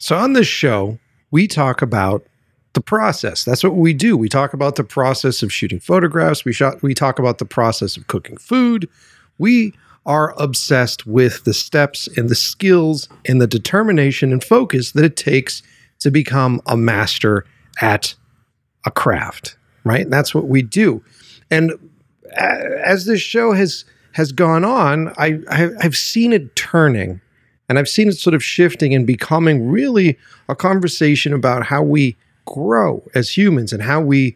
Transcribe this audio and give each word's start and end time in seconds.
So 0.00 0.16
on 0.16 0.32
this 0.32 0.46
show, 0.46 0.98
we 1.30 1.46
talk 1.46 1.82
about 1.82 2.26
the 2.72 2.80
process. 2.80 3.44
That's 3.44 3.62
what 3.62 3.76
we 3.76 3.92
do. 3.92 4.16
We 4.16 4.28
talk 4.28 4.54
about 4.54 4.76
the 4.76 4.84
process 4.84 5.42
of 5.42 5.52
shooting 5.52 5.78
photographs. 5.78 6.44
We 6.44 6.52
shot 6.52 6.82
we 6.82 6.94
talk 6.94 7.18
about 7.18 7.38
the 7.38 7.44
process 7.44 7.96
of 7.96 8.06
cooking 8.06 8.38
food. 8.38 8.88
We 9.38 9.74
are 10.06 10.34
obsessed 10.40 11.06
with 11.06 11.44
the 11.44 11.52
steps 11.52 12.08
and 12.16 12.30
the 12.30 12.34
skills 12.34 13.08
and 13.26 13.40
the 13.40 13.46
determination 13.46 14.32
and 14.32 14.42
focus 14.42 14.92
that 14.92 15.04
it 15.04 15.16
takes 15.16 15.62
to 15.98 16.10
become 16.10 16.62
a 16.66 16.76
master 16.76 17.44
at 17.82 18.14
a 18.86 18.90
craft, 18.90 19.56
right? 19.84 20.00
And 20.00 20.12
that's 20.12 20.34
what 20.34 20.48
we 20.48 20.62
do. 20.62 21.04
And 21.50 21.72
as 22.38 23.04
this 23.04 23.20
show 23.20 23.52
has 23.52 23.84
has 24.12 24.32
gone 24.32 24.64
on, 24.64 25.08
I, 25.18 25.40
I 25.50 25.70
I've 25.82 25.96
seen 25.96 26.32
it 26.32 26.56
turning 26.56 27.20
and 27.70 27.78
I've 27.78 27.88
seen 27.88 28.08
it 28.08 28.18
sort 28.18 28.34
of 28.34 28.42
shifting 28.42 28.96
and 28.96 29.06
becoming 29.06 29.70
really 29.70 30.18
a 30.48 30.56
conversation 30.56 31.32
about 31.32 31.66
how 31.66 31.84
we 31.84 32.16
grow 32.44 33.08
as 33.14 33.36
humans 33.36 33.72
and 33.72 33.80
how 33.80 34.00
we 34.00 34.34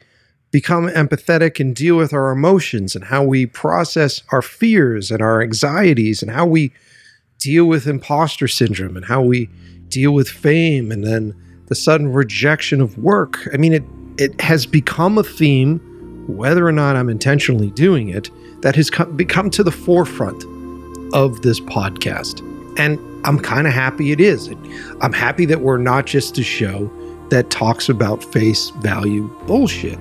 become 0.53 0.87
empathetic 0.87 1.59
and 1.59 1.75
deal 1.75 1.97
with 1.97 2.13
our 2.13 2.31
emotions 2.31 2.95
and 2.95 3.07
how 3.07 3.25
we 3.25 3.45
process 3.45 4.23
our 4.31 4.41
fears 4.41 5.11
and 5.11 5.21
our 5.21 5.43
anxieties 5.43 6.23
and 6.23 6.31
how 6.31 6.47
we 6.47 6.73
deal 7.39 7.65
with 7.65 7.89
imposter 7.89 8.47
syndrome 8.47 8.97
and 8.97 9.07
how 9.07 9.21
we 9.21 9.47
deal 9.89 10.13
with 10.15 10.29
fame 10.29 10.93
and 10.93 11.03
then 11.03 11.35
the 11.67 11.75
sudden 11.75 12.13
rejection 12.13 12.81
of 12.81 12.97
work. 12.99 13.49
I 13.53 13.57
mean, 13.57 13.73
it 13.73 13.83
it 14.17 14.41
has 14.41 14.65
become 14.65 15.19
a 15.19 15.25
theme, 15.25 15.81
whether 16.29 16.65
or 16.65 16.71
not 16.71 16.95
I'm 16.95 17.09
intentionally 17.09 17.73
doing 17.73 18.11
it, 18.11 18.31
that 18.63 18.77
has 18.77 18.91
come, 18.91 19.17
become 19.17 19.51
to 19.51 19.65
the 19.65 19.73
forefront 19.73 20.45
of 21.13 21.43
this 21.43 21.59
podcast. 21.59 22.39
And 22.79 22.97
I'm 23.25 23.39
kind 23.39 23.67
of 23.67 23.73
happy 23.73 24.13
it 24.13 24.21
is. 24.21 24.49
I'm 25.01 25.13
happy 25.13 25.47
that 25.47 25.61
we're 25.61 25.79
not 25.79 26.07
just 26.07 26.39
a 26.39 26.43
show 26.43 26.91
that 27.31 27.51
talks 27.51 27.89
about 27.89 28.23
face 28.23 28.71
value 28.81 29.29
bullshit 29.47 30.01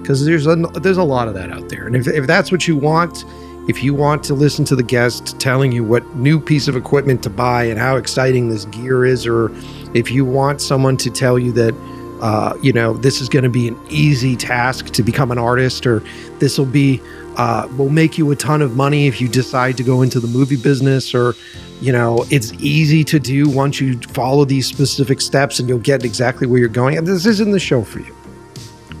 because 0.00 0.24
there's 0.24 0.46
a 0.46 0.56
there's 0.56 0.96
a 0.96 1.04
lot 1.04 1.28
of 1.28 1.34
that 1.34 1.50
out 1.50 1.68
there. 1.68 1.86
And 1.86 1.94
if, 1.94 2.08
if 2.08 2.26
that's 2.26 2.50
what 2.50 2.66
you 2.66 2.76
want, 2.76 3.24
if 3.68 3.84
you 3.84 3.94
want 3.94 4.24
to 4.24 4.34
listen 4.34 4.64
to 4.66 4.76
the 4.76 4.82
guest 4.82 5.38
telling 5.38 5.70
you 5.70 5.84
what 5.84 6.04
new 6.16 6.40
piece 6.40 6.66
of 6.66 6.74
equipment 6.74 7.22
to 7.22 7.30
buy 7.30 7.64
and 7.64 7.78
how 7.78 7.96
exciting 7.96 8.48
this 8.48 8.64
gear 8.66 9.04
is, 9.04 9.26
or 9.26 9.52
if 9.94 10.10
you 10.10 10.24
want 10.24 10.60
someone 10.60 10.96
to 10.96 11.10
tell 11.10 11.38
you 11.38 11.52
that 11.52 11.74
uh, 12.20 12.56
you 12.62 12.72
know 12.72 12.94
this 12.94 13.20
is 13.20 13.28
going 13.28 13.44
to 13.44 13.50
be 13.50 13.68
an 13.68 13.78
easy 13.90 14.34
task 14.36 14.86
to 14.86 15.02
become 15.02 15.30
an 15.30 15.38
artist, 15.38 15.86
or 15.86 16.02
this 16.38 16.58
will 16.58 16.66
be 16.66 17.00
uh, 17.36 17.68
will 17.76 17.88
make 17.88 18.18
you 18.18 18.30
a 18.30 18.36
ton 18.36 18.62
of 18.62 18.76
money 18.76 19.06
if 19.06 19.20
you 19.20 19.28
decide 19.28 19.76
to 19.76 19.82
go 19.82 20.02
into 20.02 20.20
the 20.20 20.28
movie 20.28 20.56
business, 20.56 21.14
or 21.14 21.34
you 21.82 21.92
know 21.92 22.24
it's 22.30 22.52
easy 22.54 23.02
to 23.04 23.18
do 23.18 23.50
once 23.50 23.80
you 23.80 23.98
follow 23.98 24.44
these 24.44 24.66
specific 24.66 25.20
steps 25.20 25.58
and 25.58 25.68
you'll 25.68 25.78
get 25.80 26.04
exactly 26.04 26.46
where 26.46 26.60
you're 26.60 26.68
going. 26.68 26.96
And 26.96 27.06
this 27.06 27.26
isn't 27.26 27.50
the 27.50 27.60
show 27.60 27.82
for 27.82 27.98
you. 27.98 28.14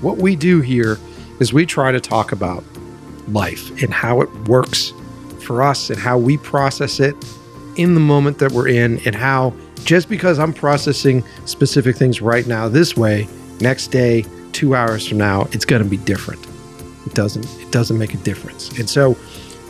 What 0.00 0.18
we 0.18 0.34
do 0.34 0.60
here 0.60 0.98
is 1.38 1.52
we 1.52 1.64
try 1.64 1.92
to 1.92 2.00
talk 2.00 2.32
about 2.32 2.64
life 3.28 3.70
and 3.82 3.94
how 3.94 4.20
it 4.20 4.48
works 4.48 4.92
for 5.44 5.62
us 5.62 5.90
and 5.90 5.98
how 5.98 6.18
we 6.18 6.36
process 6.38 6.98
it 6.98 7.14
in 7.76 7.94
the 7.94 8.00
moment 8.00 8.38
that 8.38 8.50
we're 8.50 8.68
in 8.68 9.00
and 9.06 9.14
how 9.14 9.54
just 9.84 10.08
because 10.08 10.38
I'm 10.38 10.52
processing 10.52 11.24
specific 11.44 11.96
things 11.96 12.20
right 12.20 12.46
now 12.46 12.68
this 12.68 12.96
way, 12.96 13.28
next 13.60 13.88
day, 13.88 14.24
2 14.52 14.74
hours 14.74 15.06
from 15.08 15.18
now, 15.18 15.48
it's 15.52 15.64
going 15.64 15.82
to 15.82 15.88
be 15.88 15.96
different. 15.98 16.44
It 17.06 17.14
doesn't 17.14 17.44
it 17.60 17.70
doesn't 17.70 17.98
make 17.98 18.14
a 18.14 18.18
difference. 18.18 18.76
And 18.78 18.90
so 18.90 19.16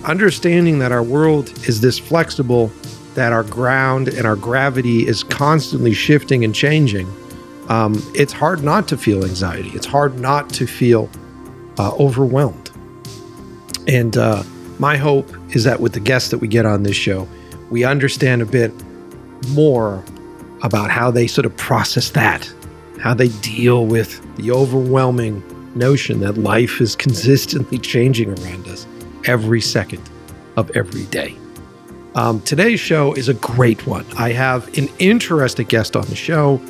understanding 0.04 0.78
that 0.78 0.92
our 0.92 1.02
world 1.02 1.50
is 1.68 1.80
this 1.80 1.98
flexible 1.98 2.72
that 3.14 3.32
our 3.32 3.44
ground 3.44 4.08
and 4.08 4.26
our 4.26 4.36
gravity 4.36 5.06
is 5.06 5.22
constantly 5.22 5.92
shifting 5.92 6.44
and 6.44 6.54
changing 6.54 7.06
um, 7.68 8.02
it's 8.14 8.32
hard 8.32 8.62
not 8.62 8.88
to 8.88 8.96
feel 8.96 9.24
anxiety. 9.24 9.70
It's 9.70 9.86
hard 9.86 10.18
not 10.18 10.50
to 10.50 10.66
feel 10.66 11.08
uh, 11.78 11.94
overwhelmed. 11.96 12.70
And 13.86 14.16
uh, 14.16 14.42
my 14.78 14.96
hope 14.96 15.30
is 15.54 15.64
that 15.64 15.80
with 15.80 15.92
the 15.92 16.00
guests 16.00 16.30
that 16.30 16.38
we 16.38 16.48
get 16.48 16.66
on 16.66 16.82
this 16.82 16.96
show, 16.96 17.26
we 17.70 17.84
understand 17.84 18.42
a 18.42 18.46
bit 18.46 18.72
more 19.48 20.04
about 20.62 20.90
how 20.90 21.10
they 21.10 21.26
sort 21.26 21.46
of 21.46 21.56
process 21.56 22.10
that, 22.10 22.52
how 23.00 23.14
they 23.14 23.28
deal 23.28 23.86
with 23.86 24.20
the 24.36 24.50
overwhelming 24.50 25.42
notion 25.74 26.20
that 26.20 26.36
life 26.36 26.80
is 26.80 26.94
consistently 26.94 27.78
changing 27.78 28.28
around 28.38 28.68
us 28.68 28.86
every 29.24 29.60
second 29.60 30.02
of 30.56 30.70
every 30.76 31.04
day. 31.06 31.36
Um, 32.14 32.40
today's 32.42 32.80
show 32.80 33.14
is 33.14 33.28
a 33.28 33.34
great 33.34 33.86
one. 33.86 34.04
I 34.18 34.32
have 34.32 34.68
an 34.76 34.88
interesting 34.98 35.66
guest 35.66 35.96
on 35.96 36.04
the 36.06 36.16
show. 36.16 36.60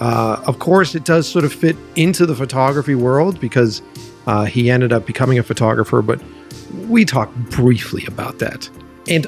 Uh, 0.00 0.42
of 0.46 0.58
course, 0.58 0.94
it 0.94 1.04
does 1.04 1.28
sort 1.28 1.44
of 1.44 1.52
fit 1.52 1.76
into 1.96 2.26
the 2.26 2.34
photography 2.34 2.94
world 2.94 3.40
because 3.40 3.82
uh, 4.26 4.44
he 4.44 4.70
ended 4.70 4.92
up 4.92 5.06
becoming 5.06 5.38
a 5.38 5.42
photographer, 5.42 6.00
but 6.00 6.20
we 6.88 7.04
talked 7.04 7.34
briefly 7.50 8.04
about 8.06 8.38
that. 8.38 8.68
And 9.08 9.26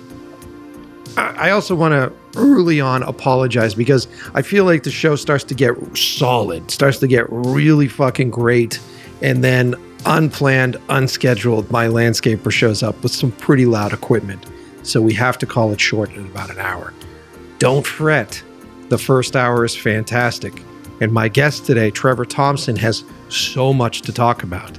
I 1.17 1.51
also 1.51 1.75
want 1.75 1.93
to 1.93 2.13
early 2.39 2.81
on 2.81 3.03
apologize 3.03 3.75
because 3.75 4.07
I 4.35 4.43
feel 4.43 4.65
like 4.65 4.83
the 4.83 4.91
show 4.91 5.17
starts 5.17 5.45
to 5.45 5.55
get 5.55 5.75
solid, 5.97 6.71
starts 6.71 6.99
to 6.99 7.07
get 7.07 7.27
really 7.31 7.89
fucking 7.89 8.31
great. 8.31 8.79
And 9.23 9.43
then 9.43 9.75
unplanned, 10.05 10.77
unscheduled, 10.89 11.71
my 11.71 11.87
landscaper 11.87 12.53
shows 12.53 12.83
up 12.83 13.03
with 13.03 13.13
some 13.13 13.33
pretty 13.33 13.67
loud 13.67 13.93
equipment. 13.93 14.45
So 14.87 15.03
we 15.03 15.15
have 15.15 15.37
to 15.39 15.47
call 15.47 15.73
it 15.73 15.81
short 15.81 16.13
in 16.13 16.27
about 16.27 16.51
an 16.51 16.59
hour. 16.59 16.95
Don't 17.59 17.85
fret. 17.85 18.43
The 18.89 18.99
first 18.99 19.35
hour 19.35 19.65
is 19.65 19.75
fantastic. 19.75 20.63
And 21.01 21.13
my 21.13 21.29
guest 21.29 21.67
today, 21.67 21.91
Trevor 21.91 22.25
Thompson, 22.25 22.77
has 22.77 23.05
so 23.29 23.73
much 23.73 24.03
to 24.03 24.13
talk 24.13 24.45
about. 24.45 24.79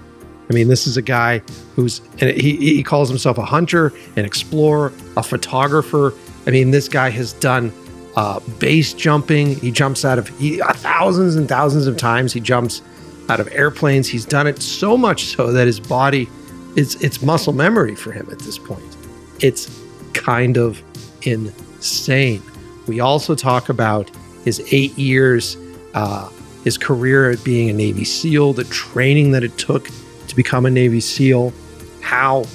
I 0.49 0.53
mean, 0.53 0.69
this 0.69 0.87
is 0.87 0.95
a 0.95 1.01
guy 1.01 1.39
who's, 1.75 2.01
he, 2.17 2.55
he 2.55 2.83
calls 2.83 3.09
himself 3.09 3.37
a 3.37 3.43
hunter, 3.43 3.91
an 4.15 4.23
explorer, 4.23 4.93
a 5.17 5.23
photographer. 5.23 6.13
I 6.47 6.51
mean, 6.51 6.71
this 6.71 6.87
guy 6.87 7.09
has 7.09 7.33
done 7.33 7.73
uh, 8.15 8.39
base 8.59 8.93
jumping. 8.93 9.55
He 9.55 9.71
jumps 9.71 10.05
out 10.05 10.17
of 10.17 10.29
he, 10.39 10.61
uh, 10.61 10.71
thousands 10.71 11.35
and 11.35 11.49
thousands 11.49 11.85
of 11.85 11.97
times. 11.97 12.31
He 12.31 12.39
jumps 12.39 12.81
out 13.27 13.41
of 13.41 13.49
airplanes. 13.51 14.07
He's 14.07 14.25
done 14.25 14.47
it 14.47 14.61
so 14.61 14.95
much 14.95 15.25
so 15.25 15.51
that 15.51 15.67
his 15.67 15.81
body, 15.81 16.29
it's, 16.77 16.95
it's 16.95 17.21
muscle 17.21 17.51
memory 17.51 17.95
for 17.95 18.13
him 18.13 18.29
at 18.31 18.39
this 18.39 18.57
point. 18.57 18.95
It's 19.41 19.67
kind 20.13 20.57
of 20.57 20.81
insane. 21.23 22.41
We 22.87 22.99
also 22.99 23.35
talk 23.35 23.69
about 23.69 24.09
his 24.43 24.61
eight 24.71 24.97
years, 24.97 25.57
uh, 25.93 26.29
his 26.63 26.77
career 26.77 27.31
at 27.31 27.43
being 27.43 27.69
a 27.69 27.73
Navy 27.73 28.05
SEAL, 28.05 28.53
the 28.53 28.63
training 28.65 29.31
that 29.31 29.43
it 29.43 29.57
took 29.57 29.89
to 30.27 30.35
become 30.35 30.65
a 30.65 30.69
Navy 30.69 30.99
SEAL, 30.99 31.53
how 32.01 32.45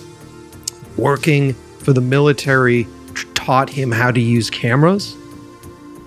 working 0.96 1.54
for 1.80 1.92
the 1.92 2.00
military 2.00 2.86
taught 3.34 3.68
him 3.68 3.90
how 3.90 4.10
to 4.10 4.20
use 4.20 4.50
cameras, 4.50 5.14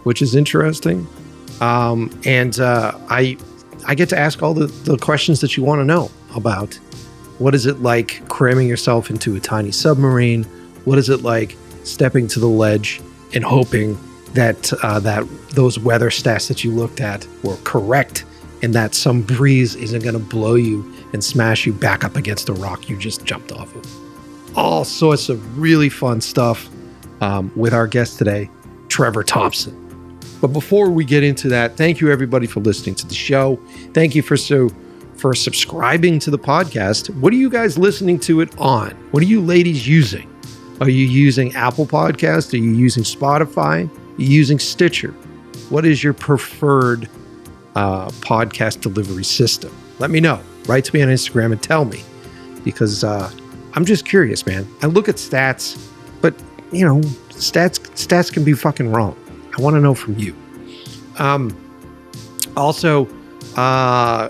which 0.03 0.21
is 0.21 0.35
interesting. 0.35 1.05
Um, 1.61 2.17
and 2.25 2.59
uh, 2.59 2.97
I, 3.09 3.37
I 3.87 3.95
get 3.95 4.09
to 4.09 4.17
ask 4.17 4.41
all 4.41 4.53
the, 4.53 4.67
the 4.67 4.97
questions 4.97 5.41
that 5.41 5.55
you 5.57 5.63
want 5.63 5.79
to 5.79 5.85
know 5.85 6.09
about 6.35 6.73
what 7.37 7.53
is 7.53 7.65
it 7.65 7.81
like 7.81 8.27
cramming 8.29 8.67
yourself 8.67 9.09
into 9.09 9.35
a 9.35 9.39
tiny 9.39 9.71
submarine? 9.71 10.45
What 10.85 10.97
is 10.97 11.09
it 11.09 11.21
like 11.21 11.57
stepping 11.83 12.27
to 12.29 12.39
the 12.39 12.47
ledge 12.47 13.01
and 13.33 13.43
hoping 13.43 13.97
that 14.33 14.71
uh, 14.83 14.99
that 14.99 15.27
those 15.51 15.79
weather 15.79 16.09
stats 16.09 16.47
that 16.47 16.63
you 16.63 16.71
looked 16.71 17.01
at 17.01 17.27
were 17.43 17.57
correct 17.63 18.25
and 18.61 18.73
that 18.73 18.95
some 18.95 19.21
breeze 19.21 19.75
isn't 19.75 20.03
going 20.03 20.13
to 20.13 20.19
blow 20.19 20.55
you 20.55 20.91
and 21.13 21.23
smash 21.23 21.65
you 21.65 21.73
back 21.73 22.03
up 22.03 22.15
against 22.15 22.47
the 22.47 22.53
rock 22.53 22.89
you 22.89 22.97
just 22.97 23.25
jumped 23.25 23.51
off 23.51 23.73
of. 23.75 24.57
All 24.57 24.85
sorts 24.85 25.29
of 25.29 25.59
really 25.59 25.89
fun 25.89 26.21
stuff 26.21 26.69
um, 27.21 27.51
with 27.55 27.73
our 27.73 27.87
guest 27.87 28.17
today, 28.17 28.49
Trevor 28.87 29.23
Thompson. 29.23 29.81
But 30.41 30.47
before 30.47 30.89
we 30.89 31.05
get 31.05 31.23
into 31.23 31.47
that, 31.49 31.77
thank 31.77 32.01
you 32.01 32.11
everybody 32.11 32.47
for 32.47 32.59
listening 32.59 32.95
to 32.95 33.07
the 33.07 33.13
show. 33.13 33.59
Thank 33.93 34.15
you 34.15 34.21
for 34.21 34.37
so 34.37 34.69
for 35.15 35.33
subscribing 35.33 36.19
to 36.19 36.29
the 36.29 36.39
podcast. 36.39 37.09
What 37.19 37.31
are 37.31 37.37
you 37.37 37.49
guys 37.49 37.77
listening 37.77 38.19
to 38.21 38.41
it 38.41 38.57
on? 38.57 38.91
What 39.11 39.23
are 39.23 39.27
you 39.27 39.41
ladies 39.41 39.87
using? 39.87 40.34
Are 40.81 40.89
you 40.89 41.05
using 41.05 41.55
Apple 41.55 41.85
Podcast? 41.85 42.53
Are 42.53 42.57
you 42.57 42.71
using 42.71 43.03
Spotify? 43.03 43.87
Are 43.87 44.21
you 44.21 44.27
using 44.27 44.59
Stitcher? 44.59 45.11
What 45.69 45.85
is 45.85 46.03
your 46.03 46.13
preferred 46.13 47.07
uh, 47.75 48.09
podcast 48.19 48.81
delivery 48.81 49.23
system? 49.23 49.73
Let 49.99 50.11
me 50.11 50.19
know. 50.19 50.41
Write 50.67 50.83
to 50.85 50.93
me 50.93 51.01
on 51.01 51.07
Instagram 51.07 51.53
and 51.53 51.63
tell 51.63 51.85
me 51.85 52.03
because 52.65 53.05
uh, 53.05 53.31
I'm 53.73 53.85
just 53.85 54.05
curious, 54.05 54.45
man. 54.45 54.67
I 54.81 54.87
look 54.87 55.07
at 55.07 55.15
stats, 55.15 55.81
but 56.21 56.33
you 56.73 56.85
know, 56.85 56.99
stats 57.29 57.79
stats 57.95 58.31
can 58.31 58.43
be 58.43 58.53
fucking 58.53 58.91
wrong. 58.91 59.15
I 59.57 59.61
want 59.61 59.75
to 59.75 59.79
know 59.79 59.93
from 59.93 60.19
you. 60.19 60.35
Um, 61.19 61.55
also, 62.57 63.07
uh, 63.55 64.27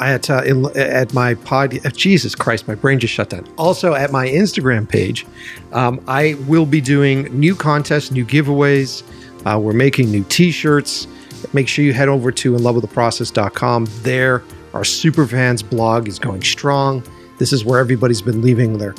at 0.00 0.30
uh, 0.30 0.42
in, 0.44 0.66
at 0.76 1.12
my 1.14 1.34
pod. 1.34 1.84
Uh, 1.84 1.90
Jesus 1.90 2.34
Christ, 2.34 2.68
my 2.68 2.74
brain 2.74 2.98
just 2.98 3.14
shut 3.14 3.30
down. 3.30 3.46
Also, 3.56 3.94
at 3.94 4.12
my 4.12 4.28
Instagram 4.28 4.88
page, 4.88 5.26
um, 5.72 6.02
I 6.08 6.34
will 6.46 6.66
be 6.66 6.80
doing 6.80 7.24
new 7.38 7.54
contests, 7.54 8.10
new 8.10 8.24
giveaways. 8.24 9.02
Uh, 9.46 9.58
we're 9.58 9.72
making 9.72 10.10
new 10.10 10.24
T-shirts. 10.24 11.06
make 11.52 11.68
sure 11.68 11.84
you 11.84 11.92
head 11.92 12.08
over 12.08 12.32
to 12.32 12.52
inlovewiththeprocess.com. 12.52 13.86
There, 14.02 14.42
our 14.74 14.82
Superfans 14.82 15.68
blog 15.68 16.08
is 16.08 16.18
going 16.18 16.42
strong. 16.42 17.02
This 17.38 17.52
is 17.52 17.64
where 17.64 17.78
everybody's 17.78 18.22
been 18.22 18.42
leaving 18.42 18.78
their 18.78 18.94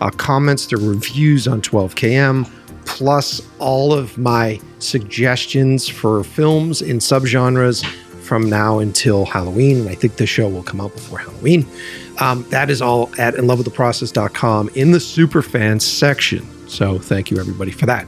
uh, 0.00 0.10
comments, 0.10 0.66
their 0.66 0.78
reviews 0.78 1.48
on 1.48 1.60
12KM, 1.60 2.48
plus 2.86 3.42
all 3.58 3.92
of 3.92 4.16
my 4.16 4.60
suggestions 4.78 5.88
for 5.88 6.24
films 6.24 6.82
in 6.82 6.98
subgenres 6.98 7.84
from 8.30 8.48
now 8.48 8.78
until 8.78 9.24
Halloween. 9.24 9.80
And 9.80 9.88
I 9.88 9.96
think 9.96 10.14
the 10.14 10.24
show 10.24 10.48
will 10.48 10.62
come 10.62 10.80
out 10.80 10.92
before 10.94 11.18
Halloween. 11.18 11.66
Um, 12.20 12.46
that 12.50 12.70
is 12.70 12.80
all 12.80 13.10
at 13.18 13.34
inlovewiththeprocess.com 13.34 14.70
in 14.76 14.92
the 14.92 14.98
Superfans 14.98 15.82
section. 15.82 16.46
So 16.68 17.00
thank 17.00 17.32
you, 17.32 17.40
everybody, 17.40 17.72
for 17.72 17.86
that. 17.86 18.06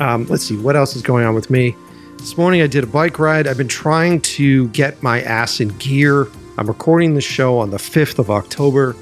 Um, 0.00 0.26
let's 0.26 0.42
see, 0.42 0.56
what 0.56 0.74
else 0.74 0.96
is 0.96 1.02
going 1.02 1.24
on 1.26 1.36
with 1.36 1.48
me? 1.48 1.76
This 2.18 2.36
morning 2.36 2.60
I 2.60 2.66
did 2.66 2.82
a 2.82 2.88
bike 2.88 3.20
ride. 3.20 3.46
I've 3.46 3.56
been 3.56 3.68
trying 3.68 4.20
to 4.22 4.66
get 4.70 5.00
my 5.00 5.22
ass 5.22 5.60
in 5.60 5.68
gear. 5.78 6.26
I'm 6.58 6.66
recording 6.66 7.14
the 7.14 7.20
show 7.20 7.56
on 7.56 7.70
the 7.70 7.76
5th 7.76 8.18
of 8.18 8.32
October. 8.32 8.96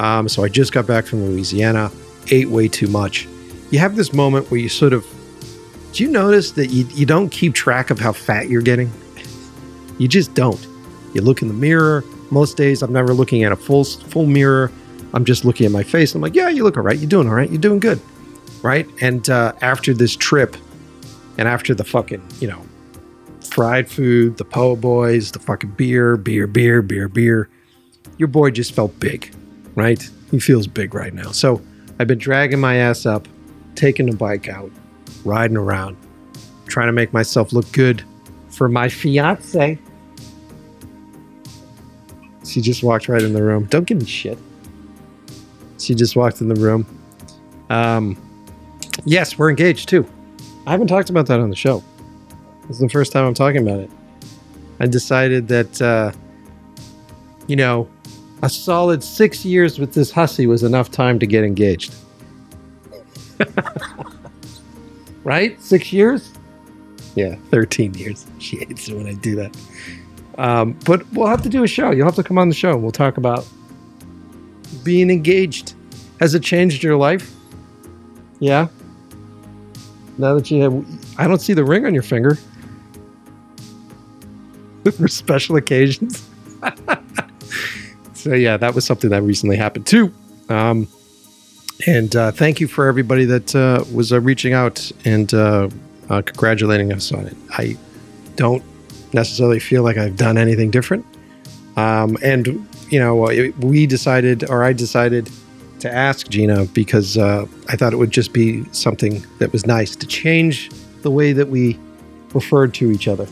Um, 0.00 0.26
so 0.26 0.42
I 0.42 0.48
just 0.48 0.72
got 0.72 0.86
back 0.86 1.04
from 1.04 1.22
Louisiana, 1.26 1.92
ate 2.28 2.48
way 2.48 2.68
too 2.68 2.86
much. 2.86 3.28
You 3.70 3.78
have 3.80 3.94
this 3.94 4.14
moment 4.14 4.50
where 4.50 4.58
you 4.58 4.70
sort 4.70 4.94
of, 4.94 5.04
do 5.92 6.02
you 6.02 6.10
notice 6.10 6.52
that 6.52 6.68
you, 6.68 6.86
you 6.94 7.04
don't 7.04 7.28
keep 7.28 7.52
track 7.52 7.90
of 7.90 7.98
how 7.98 8.14
fat 8.14 8.48
you're 8.48 8.62
getting? 8.62 8.90
You 9.98 10.08
just 10.08 10.34
don't. 10.34 10.64
You 11.14 11.22
look 11.22 11.42
in 11.42 11.48
the 11.48 11.54
mirror. 11.54 12.04
Most 12.30 12.56
days 12.56 12.82
I'm 12.82 12.92
never 12.92 13.14
looking 13.14 13.44
at 13.44 13.52
a 13.52 13.56
full 13.56 13.84
full 13.84 14.26
mirror. 14.26 14.70
I'm 15.14 15.24
just 15.24 15.44
looking 15.44 15.66
at 15.66 15.72
my 15.72 15.82
face. 15.82 16.14
I'm 16.14 16.20
like, 16.20 16.34
yeah, 16.34 16.48
you 16.48 16.64
look 16.64 16.76
all 16.76 16.82
right. 16.82 16.98
You're 16.98 17.08
doing 17.08 17.28
all 17.28 17.34
right. 17.34 17.48
You're 17.48 17.60
doing 17.60 17.80
good. 17.80 18.00
Right. 18.62 18.86
And 19.00 19.28
uh, 19.30 19.52
after 19.62 19.94
this 19.94 20.16
trip 20.16 20.56
and 21.38 21.48
after 21.48 21.74
the 21.74 21.84
fucking, 21.84 22.22
you 22.40 22.48
know, 22.48 22.62
fried 23.50 23.88
food, 23.88 24.36
the 24.36 24.44
po' 24.44 24.76
boys, 24.76 25.32
the 25.32 25.38
fucking 25.38 25.70
beer, 25.70 26.16
beer, 26.16 26.46
beer, 26.46 26.82
beer, 26.82 27.08
beer, 27.08 27.48
your 28.18 28.28
boy 28.28 28.50
just 28.50 28.72
felt 28.72 28.98
big. 29.00 29.32
Right. 29.74 30.06
He 30.30 30.40
feels 30.40 30.66
big 30.66 30.94
right 30.94 31.14
now. 31.14 31.30
So 31.30 31.62
I've 31.98 32.08
been 32.08 32.18
dragging 32.18 32.60
my 32.60 32.76
ass 32.76 33.06
up, 33.06 33.28
taking 33.74 34.06
the 34.06 34.16
bike 34.16 34.48
out, 34.48 34.70
riding 35.24 35.56
around, 35.56 35.96
trying 36.66 36.88
to 36.88 36.92
make 36.92 37.12
myself 37.12 37.52
look 37.52 37.70
good 37.72 38.02
for 38.50 38.68
my 38.68 38.88
fiance. 38.88 39.78
She 42.46 42.60
just 42.60 42.82
walked 42.82 43.08
right 43.08 43.22
in 43.22 43.32
the 43.32 43.42
room. 43.42 43.64
Don't 43.66 43.84
give 43.84 43.98
me 43.98 44.06
shit. 44.06 44.38
She 45.78 45.94
just 45.94 46.16
walked 46.16 46.40
in 46.40 46.48
the 46.48 46.54
room. 46.54 46.86
Um, 47.70 48.16
yes, 49.04 49.38
we're 49.38 49.50
engaged 49.50 49.88
too. 49.88 50.06
I 50.66 50.70
haven't 50.70 50.86
talked 50.86 51.10
about 51.10 51.26
that 51.26 51.40
on 51.40 51.50
the 51.50 51.56
show. 51.56 51.82
This 52.62 52.76
is 52.76 52.78
the 52.78 52.88
first 52.88 53.12
time 53.12 53.24
I'm 53.24 53.34
talking 53.34 53.62
about 53.62 53.80
it. 53.80 53.90
I 54.80 54.86
decided 54.86 55.48
that, 55.48 55.80
uh, 55.80 56.12
you 57.46 57.56
know, 57.56 57.88
a 58.42 58.48
solid 58.48 59.02
six 59.02 59.44
years 59.44 59.78
with 59.78 59.94
this 59.94 60.10
hussy 60.10 60.46
was 60.46 60.62
enough 60.62 60.90
time 60.90 61.18
to 61.18 61.26
get 61.26 61.44
engaged. 61.44 61.94
right? 65.24 65.60
Six 65.60 65.92
years? 65.92 66.32
Yeah, 67.14 67.36
13 67.50 67.94
years. 67.94 68.26
She 68.38 68.58
hates 68.58 68.88
it 68.88 68.96
when 68.96 69.06
I 69.06 69.14
do 69.14 69.36
that. 69.36 69.56
Um, 70.38 70.78
but 70.84 71.10
we'll 71.12 71.28
have 71.28 71.42
to 71.42 71.48
do 71.48 71.64
a 71.64 71.66
show. 71.66 71.90
You'll 71.90 72.06
have 72.06 72.16
to 72.16 72.22
come 72.22 72.38
on 72.38 72.48
the 72.48 72.54
show 72.54 72.76
we'll 72.76 72.90
talk 72.90 73.16
about 73.16 73.46
being 74.84 75.10
engaged. 75.10 75.74
Has 76.20 76.34
it 76.34 76.42
changed 76.42 76.82
your 76.82 76.96
life? 76.96 77.34
Yeah. 78.38 78.68
Now 80.18 80.34
that 80.34 80.50
you 80.50 80.62
have, 80.62 81.18
I 81.18 81.26
don't 81.26 81.40
see 81.40 81.52
the 81.52 81.64
ring 81.64 81.84
on 81.86 81.94
your 81.94 82.02
finger 82.02 82.36
for 84.96 85.08
special 85.08 85.56
occasions. 85.56 86.28
so, 88.14 88.34
yeah, 88.34 88.56
that 88.56 88.74
was 88.74 88.84
something 88.84 89.10
that 89.10 89.22
recently 89.22 89.56
happened 89.56 89.86
too. 89.86 90.12
Um, 90.48 90.88
and 91.86 92.14
uh, 92.16 92.32
thank 92.32 92.60
you 92.60 92.68
for 92.68 92.86
everybody 92.86 93.26
that 93.26 93.54
uh, 93.54 93.84
was 93.92 94.12
uh, 94.12 94.20
reaching 94.20 94.54
out 94.54 94.90
and 95.04 95.32
uh, 95.34 95.68
uh, 96.08 96.22
congratulating 96.22 96.92
us 96.92 97.12
on 97.12 97.26
it. 97.26 97.36
I 97.50 97.76
don't 98.36 98.62
necessarily 99.12 99.58
feel 99.58 99.82
like 99.82 99.96
I've 99.96 100.16
done 100.16 100.38
anything 100.38 100.70
different. 100.70 101.04
Um, 101.76 102.16
and, 102.22 102.46
you 102.90 102.98
know, 102.98 103.14
we 103.60 103.86
decided, 103.86 104.48
or 104.48 104.64
I 104.64 104.72
decided 104.72 105.30
to 105.80 105.92
ask 105.92 106.28
Gina 106.28 106.64
because 106.66 107.18
uh, 107.18 107.46
I 107.68 107.76
thought 107.76 107.92
it 107.92 107.96
would 107.96 108.10
just 108.10 108.32
be 108.32 108.64
something 108.72 109.24
that 109.38 109.52
was 109.52 109.66
nice 109.66 109.94
to 109.96 110.06
change 110.06 110.70
the 111.02 111.10
way 111.10 111.32
that 111.32 111.48
we 111.48 111.78
referred 112.32 112.74
to 112.74 112.90
each 112.90 113.08
other. 113.08 113.26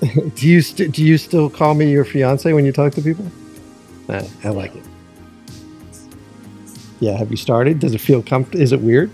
do 0.34 0.48
you 0.48 0.60
st- 0.60 0.92
do 0.92 1.02
you 1.02 1.18
still 1.18 1.48
call 1.48 1.74
me 1.74 1.90
your 1.90 2.04
fiance 2.04 2.52
when 2.52 2.64
you 2.64 2.72
talk 2.72 2.92
to 2.94 3.02
people? 3.02 3.26
I 4.44 4.50
like 4.50 4.74
it. 4.74 4.84
Yeah, 7.00 7.16
have 7.16 7.30
you 7.30 7.36
started? 7.36 7.78
Does 7.78 7.94
it 7.94 8.00
feel 8.00 8.22
comfortable? 8.22 8.62
Is 8.62 8.72
it 8.72 8.80
weird? 8.80 9.10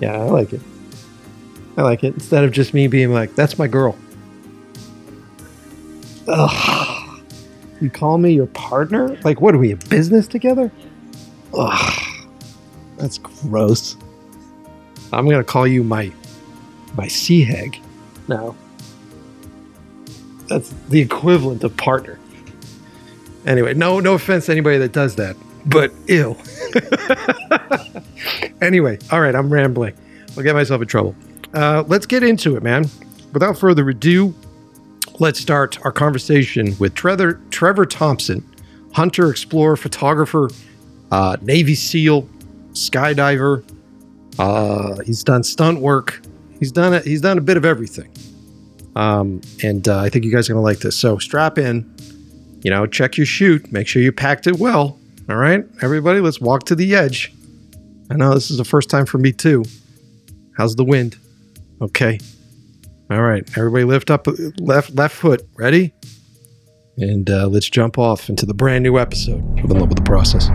Yeah, 0.00 0.16
I 0.16 0.24
like 0.24 0.52
it. 0.52 0.60
I 1.76 1.82
like 1.82 2.04
it. 2.04 2.14
Instead 2.14 2.44
of 2.44 2.52
just 2.52 2.74
me 2.74 2.86
being 2.86 3.12
like, 3.12 3.34
that's 3.34 3.58
my 3.58 3.66
girl. 3.66 3.96
Ugh. 6.28 7.20
You 7.80 7.90
call 7.90 8.18
me 8.18 8.32
your 8.32 8.46
partner? 8.46 9.18
Like, 9.24 9.40
what 9.40 9.54
are 9.54 9.58
we, 9.58 9.72
a 9.72 9.76
business 9.76 10.26
together? 10.28 10.70
Ugh. 11.54 12.02
That's 12.98 13.18
gross. 13.18 13.96
I'm 15.12 15.24
going 15.24 15.38
to 15.38 15.44
call 15.44 15.66
you 15.66 15.82
my, 15.82 16.12
my 16.96 17.08
sea 17.08 17.42
hag 17.42 17.78
now. 18.28 18.54
That's 20.48 20.70
the 20.88 21.00
equivalent 21.00 21.64
of 21.64 21.76
partner. 21.76 22.18
Anyway, 23.46 23.74
no, 23.74 23.98
no 24.00 24.14
offense 24.14 24.46
to 24.46 24.52
anybody 24.52 24.78
that 24.78 24.92
does 24.92 25.16
that, 25.16 25.36
but 25.66 25.92
ew. 26.06 26.36
anyway, 28.60 28.98
all 29.10 29.20
right, 29.20 29.34
I'm 29.34 29.52
rambling. 29.52 29.94
I'll 30.36 30.44
get 30.44 30.54
myself 30.54 30.80
in 30.80 30.88
trouble. 30.88 31.16
Uh, 31.54 31.84
let's 31.86 32.06
get 32.06 32.22
into 32.22 32.56
it, 32.56 32.62
man. 32.62 32.86
Without 33.32 33.58
further 33.58 33.88
ado, 33.88 34.34
let's 35.18 35.38
start 35.40 35.84
our 35.84 35.92
conversation 35.92 36.76
with 36.78 36.94
Trevor, 36.94 37.40
Trevor 37.50 37.86
Thompson, 37.86 38.44
hunter, 38.92 39.30
explorer, 39.30 39.76
photographer, 39.76 40.50
uh, 41.10 41.36
Navy 41.42 41.74
SEAL, 41.74 42.28
skydiver. 42.72 43.64
Uh, 44.38 45.00
he's 45.04 45.22
done 45.22 45.42
stunt 45.42 45.80
work. 45.80 46.22
He's 46.58 46.72
done 46.72 46.94
it. 46.94 47.04
He's 47.04 47.20
done 47.20 47.38
a 47.38 47.42
bit 47.42 47.56
of 47.56 47.64
everything. 47.64 48.10
Um, 48.94 49.40
and 49.62 49.86
uh, 49.88 49.98
I 49.98 50.08
think 50.08 50.24
you 50.24 50.32
guys 50.32 50.48
are 50.48 50.54
gonna 50.54 50.62
like 50.62 50.80
this. 50.80 50.96
So 50.96 51.18
strap 51.18 51.58
in. 51.58 51.94
You 52.62 52.70
know, 52.70 52.86
check 52.86 53.16
your 53.16 53.26
chute. 53.26 53.72
Make 53.72 53.88
sure 53.88 54.00
you 54.00 54.12
packed 54.12 54.46
it 54.46 54.58
well. 54.58 54.98
All 55.28 55.36
right, 55.36 55.64
everybody, 55.82 56.20
let's 56.20 56.40
walk 56.40 56.64
to 56.64 56.74
the 56.74 56.94
edge. 56.94 57.32
I 58.10 58.14
know 58.14 58.34
this 58.34 58.50
is 58.50 58.58
the 58.58 58.64
first 58.64 58.90
time 58.90 59.06
for 59.06 59.18
me 59.18 59.32
too. 59.32 59.64
How's 60.56 60.76
the 60.76 60.84
wind? 60.84 61.16
Okay. 61.82 62.20
All 63.10 63.22
right, 63.22 63.44
everybody, 63.58 63.84
lift 63.84 64.10
up 64.10 64.26
left 64.58 64.94
left 64.94 65.14
foot. 65.14 65.42
Ready? 65.56 65.92
And 66.96 67.28
uh, 67.28 67.48
let's 67.48 67.68
jump 67.68 67.98
off 67.98 68.28
into 68.28 68.46
the 68.46 68.54
brand 68.54 68.84
new 68.84 68.98
episode 68.98 69.42
of 69.58 69.70
In 69.70 69.78
Love 69.78 69.88
with 69.88 69.98
the 69.98 70.04
Process. 70.04 70.48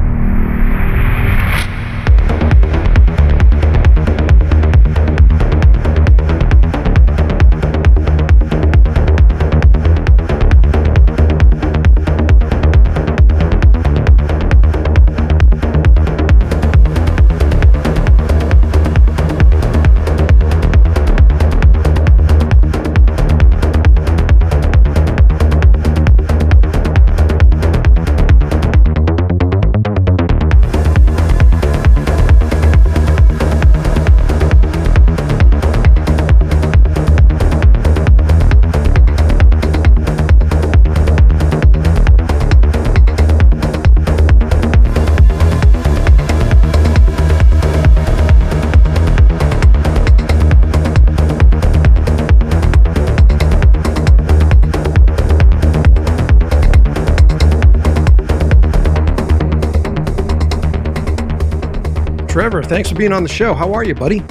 Thanks 62.67 62.89
for 62.89 62.95
being 62.95 63.13
on 63.13 63.24
the 63.24 63.29
show. 63.29 63.53
How 63.53 63.74
are 63.74 63.83
you, 63.83 63.95
buddy? 63.95 64.21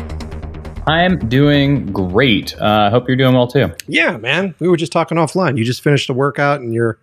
I'm 0.87 1.19
doing 1.29 1.87
great. 1.87 2.55
I 2.61 2.87
uh, 2.87 2.91
hope 2.91 3.09
you're 3.09 3.17
doing 3.17 3.35
well 3.35 3.47
too. 3.47 3.73
Yeah, 3.89 4.19
man. 4.19 4.55
We 4.59 4.69
were 4.69 4.77
just 4.77 4.93
talking 4.93 5.17
offline. 5.17 5.57
You 5.57 5.65
just 5.65 5.83
finished 5.83 6.11
a 6.11 6.13
workout 6.13 6.61
and 6.61 6.73
you're 6.73 6.99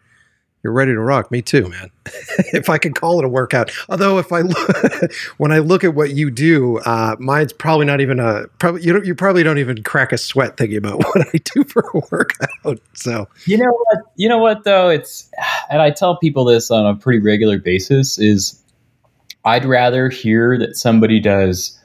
you're 0.61 0.71
ready 0.71 0.93
to 0.93 0.99
rock. 0.99 1.31
Me 1.31 1.41
too, 1.41 1.67
man. 1.67 1.89
if 2.53 2.69
I 2.69 2.77
could 2.77 2.95
call 2.95 3.19
it 3.19 3.25
a 3.25 3.27
workout. 3.27 3.71
Although 3.89 4.19
if 4.19 4.31
I 4.31 4.41
look, 4.41 5.11
when 5.37 5.51
I 5.51 5.59
look 5.59 5.83
at 5.83 5.93
what 5.93 6.11
you 6.11 6.31
do, 6.31 6.77
uh, 6.77 7.17
mine's 7.19 7.51
probably 7.51 7.85
not 7.87 7.99
even 7.99 8.19
a 8.19 8.47
probably 8.59 8.83
you 8.83 8.93
don't 8.93 9.05
you 9.05 9.15
probably 9.15 9.41
don't 9.41 9.57
even 9.57 9.83
crack 9.83 10.13
a 10.13 10.17
sweat 10.19 10.55
thinking 10.55 10.77
about 10.77 10.97
what 11.03 11.27
I 11.33 11.39
do 11.39 11.63
for 11.63 11.81
a 11.93 12.01
workout. 12.11 12.79
So 12.93 13.27
you 13.45 13.57
know 13.57 13.71
what 13.71 13.99
you 14.15 14.29
know 14.29 14.37
what 14.37 14.65
though 14.65 14.89
it's 14.89 15.29
and 15.71 15.81
I 15.81 15.89
tell 15.89 16.15
people 16.15 16.45
this 16.45 16.69
on 16.69 16.85
a 16.85 16.95
pretty 16.95 17.19
regular 17.19 17.57
basis 17.57 18.19
is 18.19 18.62
I'd 19.45 19.65
rather 19.65 20.09
hear 20.09 20.57
that 20.57 20.75
somebody 20.75 21.19
does 21.19 21.79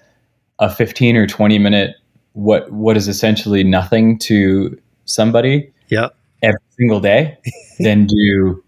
a 0.58 0.72
15 0.72 1.16
or 1.16 1.26
20 1.26 1.58
minute 1.58 1.96
what 2.32 2.70
what 2.72 2.96
is 2.96 3.08
essentially 3.08 3.64
nothing 3.64 4.18
to 4.18 4.78
somebody 5.06 5.72
yeah 5.88 6.08
every 6.42 6.60
single 6.78 7.00
day 7.00 7.36
than 7.78 8.06
do 8.06 8.62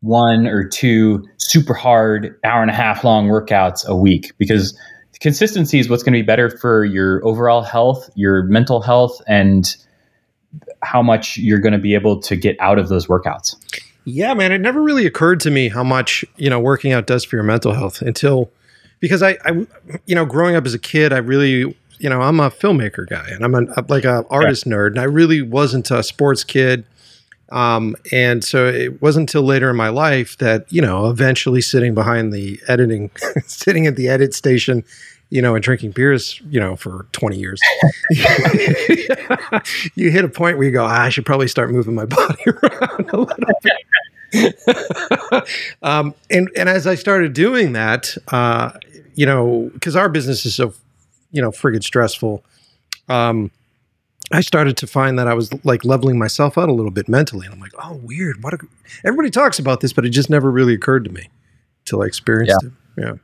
one 0.00 0.46
or 0.46 0.66
two 0.66 1.24
super 1.38 1.74
hard 1.74 2.38
hour 2.44 2.60
and 2.62 2.70
a 2.70 2.74
half 2.74 3.04
long 3.04 3.28
workouts 3.28 3.86
a 3.86 3.96
week 3.96 4.32
because 4.38 4.76
consistency 5.22 5.78
is 5.78 5.88
what's 5.88 6.02
going 6.02 6.12
to 6.12 6.18
be 6.18 6.26
better 6.26 6.50
for 6.50 6.84
your 6.84 7.24
overall 7.24 7.62
health, 7.62 8.10
your 8.16 8.42
mental 8.42 8.82
health, 8.82 9.22
and 9.28 9.76
how 10.82 11.00
much 11.00 11.38
you're 11.38 11.60
going 11.60 11.72
to 11.72 11.78
be 11.78 11.94
able 11.94 12.20
to 12.20 12.34
get 12.34 12.56
out 12.58 12.78
of 12.78 12.88
those 12.88 13.06
workouts. 13.06 13.54
Yeah, 14.04 14.34
man, 14.34 14.52
it 14.52 14.60
never 14.60 14.82
really 14.82 15.06
occurred 15.06 15.40
to 15.40 15.50
me 15.50 15.68
how 15.68 15.84
much 15.84 16.24
you 16.36 16.50
know 16.50 16.58
working 16.58 16.92
out 16.92 17.06
does 17.06 17.24
for 17.24 17.36
your 17.36 17.44
mental 17.44 17.72
health 17.72 18.02
until 18.02 18.50
because 19.00 19.22
I, 19.22 19.36
I 19.44 19.66
you 20.06 20.14
know, 20.14 20.24
growing 20.24 20.56
up 20.56 20.66
as 20.66 20.74
a 20.74 20.78
kid, 20.78 21.12
I 21.12 21.18
really 21.18 21.76
you 21.98 22.08
know 22.08 22.20
I'm 22.20 22.40
a 22.40 22.50
filmmaker 22.50 23.08
guy 23.08 23.28
and 23.28 23.44
I'm 23.44 23.54
a, 23.54 23.84
like 23.88 24.04
a 24.04 24.24
artist 24.30 24.66
yeah. 24.66 24.72
nerd, 24.72 24.88
and 24.88 25.00
I 25.00 25.04
really 25.04 25.42
wasn't 25.42 25.90
a 25.90 26.02
sports 26.02 26.44
kid. 26.44 26.84
Um, 27.50 27.96
and 28.10 28.42
so 28.42 28.66
it 28.66 29.02
wasn't 29.02 29.28
until 29.28 29.42
later 29.42 29.68
in 29.68 29.76
my 29.76 29.90
life 29.90 30.38
that, 30.38 30.72
you 30.72 30.80
know, 30.80 31.10
eventually 31.10 31.60
sitting 31.60 31.94
behind 31.94 32.32
the 32.32 32.58
editing, 32.66 33.10
sitting 33.46 33.86
at 33.86 33.96
the 33.96 34.08
edit 34.08 34.32
station, 34.32 34.84
you 35.32 35.40
know, 35.40 35.54
and 35.54 35.64
drinking 35.64 35.92
beers, 35.92 36.42
you 36.50 36.60
know, 36.60 36.76
for 36.76 37.06
20 37.12 37.38
years, 37.38 37.58
you 39.94 40.10
hit 40.10 40.26
a 40.26 40.28
point 40.28 40.58
where 40.58 40.66
you 40.66 40.70
go, 40.70 40.84
ah, 40.84 41.04
I 41.04 41.08
should 41.08 41.24
probably 41.24 41.48
start 41.48 41.70
moving 41.70 41.94
my 41.94 42.04
body 42.16 42.42
around 42.48 43.08
a 43.08 43.16
little 43.16 43.54
bit. 44.34 45.48
um, 45.82 46.14
and, 46.30 46.50
and 46.54 46.68
as 46.68 46.86
I 46.86 46.96
started 46.96 47.32
doing 47.32 47.72
that, 47.72 48.14
uh, 48.28 48.72
you 49.14 49.24
know, 49.24 49.70
because 49.72 49.96
our 49.96 50.10
business 50.10 50.44
is 50.44 50.54
so, 50.54 50.74
you 51.30 51.40
know, 51.40 51.50
friggin' 51.50 51.82
stressful. 51.82 52.44
Um, 53.08 53.50
I 54.32 54.42
started 54.42 54.76
to 54.76 54.86
find 54.86 55.18
that 55.18 55.28
I 55.28 55.32
was 55.32 55.50
like 55.64 55.82
leveling 55.82 56.18
myself 56.18 56.58
out 56.58 56.68
a 56.68 56.74
little 56.74 56.90
bit 56.90 57.08
mentally. 57.08 57.46
And 57.46 57.54
I'm 57.54 57.60
like, 57.60 57.72
oh, 57.82 57.94
weird. 58.02 58.42
What? 58.42 58.52
A, 58.52 58.58
everybody 59.02 59.30
talks 59.30 59.58
about 59.58 59.80
this, 59.80 59.94
but 59.94 60.04
it 60.04 60.10
just 60.10 60.28
never 60.28 60.50
really 60.50 60.74
occurred 60.74 61.06
to 61.06 61.10
me 61.10 61.30
until 61.86 62.02
I 62.02 62.04
experienced 62.04 62.58
yeah. 62.62 63.04
it. 63.06 63.18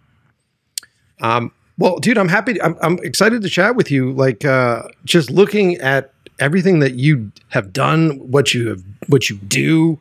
Yeah. 1.21 1.37
Um, 1.37 1.53
well, 1.79 1.99
dude, 1.99 2.19
I'm 2.19 2.29
happy. 2.29 2.61
I'm, 2.61 2.77
I'm 2.83 2.99
excited 2.99 3.43
to 3.43 3.49
chat 3.49 3.77
with 3.77 3.91
you. 3.91 4.13
Like, 4.13 4.45
uh, 4.45 4.83
just 5.05 5.31
looking 5.31 5.77
at 5.77 6.13
everything 6.41 6.81
that 6.81 6.95
you 6.95 7.31
have 7.49 7.73
done, 7.73 8.19
what 8.31 8.53
you 8.53 8.69
have, 8.69 8.83
what 9.07 9.31
you 9.31 9.37
do. 9.37 9.99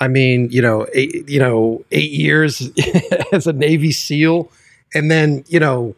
I 0.00 0.08
mean, 0.08 0.50
you 0.50 0.60
know, 0.60 0.86
eight, 0.92 1.26
you 1.28 1.38
know, 1.38 1.84
eight 1.92 2.10
years 2.10 2.70
as 3.32 3.46
a 3.46 3.52
Navy 3.52 3.90
SEAL, 3.90 4.50
and 4.94 5.10
then 5.10 5.44
you 5.48 5.58
know, 5.58 5.96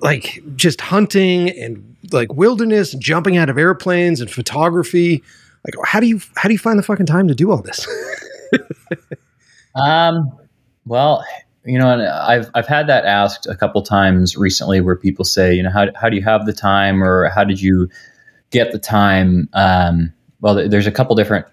like 0.00 0.42
just 0.54 0.82
hunting 0.82 1.50
and 1.50 1.96
like 2.12 2.32
wilderness, 2.34 2.92
and 2.92 3.02
jumping 3.02 3.38
out 3.38 3.48
of 3.48 3.56
airplanes 3.56 4.20
and 4.20 4.30
photography. 4.30 5.22
Like, 5.64 5.74
how 5.86 6.00
do 6.00 6.06
you 6.06 6.20
how 6.36 6.48
do 6.48 6.52
you 6.52 6.58
find 6.58 6.78
the 6.78 6.82
fucking 6.82 7.06
time 7.06 7.26
to 7.28 7.34
do 7.34 7.50
all 7.50 7.62
this? 7.62 7.88
um, 9.74 10.30
well, 10.84 11.24
you 11.64 11.78
know, 11.78 11.90
and 11.90 12.02
I've 12.02 12.50
I've 12.54 12.66
had 12.66 12.86
that 12.88 13.04
asked 13.04 13.46
a 13.46 13.56
couple 13.56 13.82
times 13.82 14.36
recently, 14.36 14.80
where 14.80 14.96
people 14.96 15.24
say, 15.24 15.54
you 15.54 15.62
know, 15.62 15.70
how 15.70 15.86
how 15.94 16.08
do 16.08 16.16
you 16.16 16.22
have 16.22 16.46
the 16.46 16.52
time, 16.52 17.02
or 17.02 17.28
how 17.30 17.44
did 17.44 17.60
you 17.60 17.88
get 18.50 18.72
the 18.72 18.78
time? 18.78 19.48
Um, 19.52 20.12
well, 20.40 20.68
there's 20.68 20.86
a 20.86 20.92
couple 20.92 21.16
different 21.16 21.46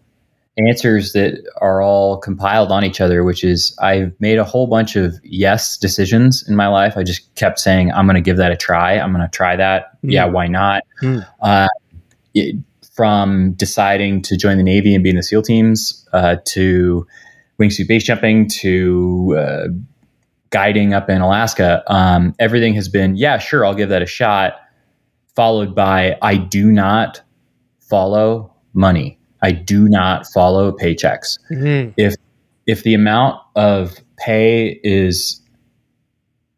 answers 0.58 1.14
that 1.14 1.42
are 1.62 1.82
all 1.82 2.18
compiled 2.18 2.72
on 2.72 2.84
each 2.84 3.00
other, 3.00 3.24
which 3.24 3.44
is 3.44 3.76
I've 3.82 4.14
made 4.20 4.38
a 4.38 4.44
whole 4.44 4.68
bunch 4.68 4.96
of 4.96 5.16
yes 5.24 5.78
decisions 5.78 6.48
in 6.48 6.56
my 6.56 6.68
life. 6.68 6.98
I 6.98 7.04
just 7.04 7.34
kept 7.36 7.60
saying, 7.60 7.92
I'm 7.92 8.06
going 8.06 8.16
to 8.16 8.22
give 8.22 8.38
that 8.38 8.52
a 8.52 8.58
try. 8.58 9.00
I'm 9.00 9.14
going 9.14 9.26
to 9.26 9.32
try 9.32 9.56
that. 9.56 10.02
Mm. 10.04 10.12
Yeah, 10.12 10.26
why 10.26 10.48
not? 10.48 10.84
Mm. 11.02 11.26
Uh, 11.42 11.68
it, 12.34 12.58
from 12.94 13.54
deciding 13.54 14.22
to 14.24 14.38
join 14.38 14.58
the 14.58 14.64
Navy 14.64 14.94
and 14.94 15.04
be 15.04 15.10
in 15.10 15.16
the 15.16 15.24
SEAL 15.24 15.44
teams 15.44 16.08
uh, 16.12 16.36
to 16.46 17.08
wingsuit 17.60 17.88
base 17.88 18.04
jumping 18.04 18.48
to 18.50 19.36
uh, 19.40 19.68
guiding 20.52 20.94
up 20.94 21.10
in 21.10 21.22
Alaska, 21.22 21.84
um, 21.88 22.36
everything 22.40 22.74
has 22.76 22.88
been, 22.88 23.16
yeah, 23.16 23.38
sure, 23.40 23.66
I'll 23.66 23.74
give 23.74 23.90
that 23.90 24.02
a 24.02 24.06
shot, 24.06 24.54
followed 25.36 25.74
by, 25.74 26.18
I 26.22 26.38
do 26.38 26.72
not 26.72 27.22
follow 27.90 28.54
money. 28.74 29.20
I 29.42 29.52
do 29.52 29.90
not 29.90 30.28
follow 30.28 30.72
paychecks. 30.72 31.40
Mm-hmm. 31.52 31.94
If 31.98 32.16
if 32.68 32.84
the 32.84 32.94
amount 32.94 33.42
of 33.56 33.98
pay 34.18 34.80
is 34.84 35.42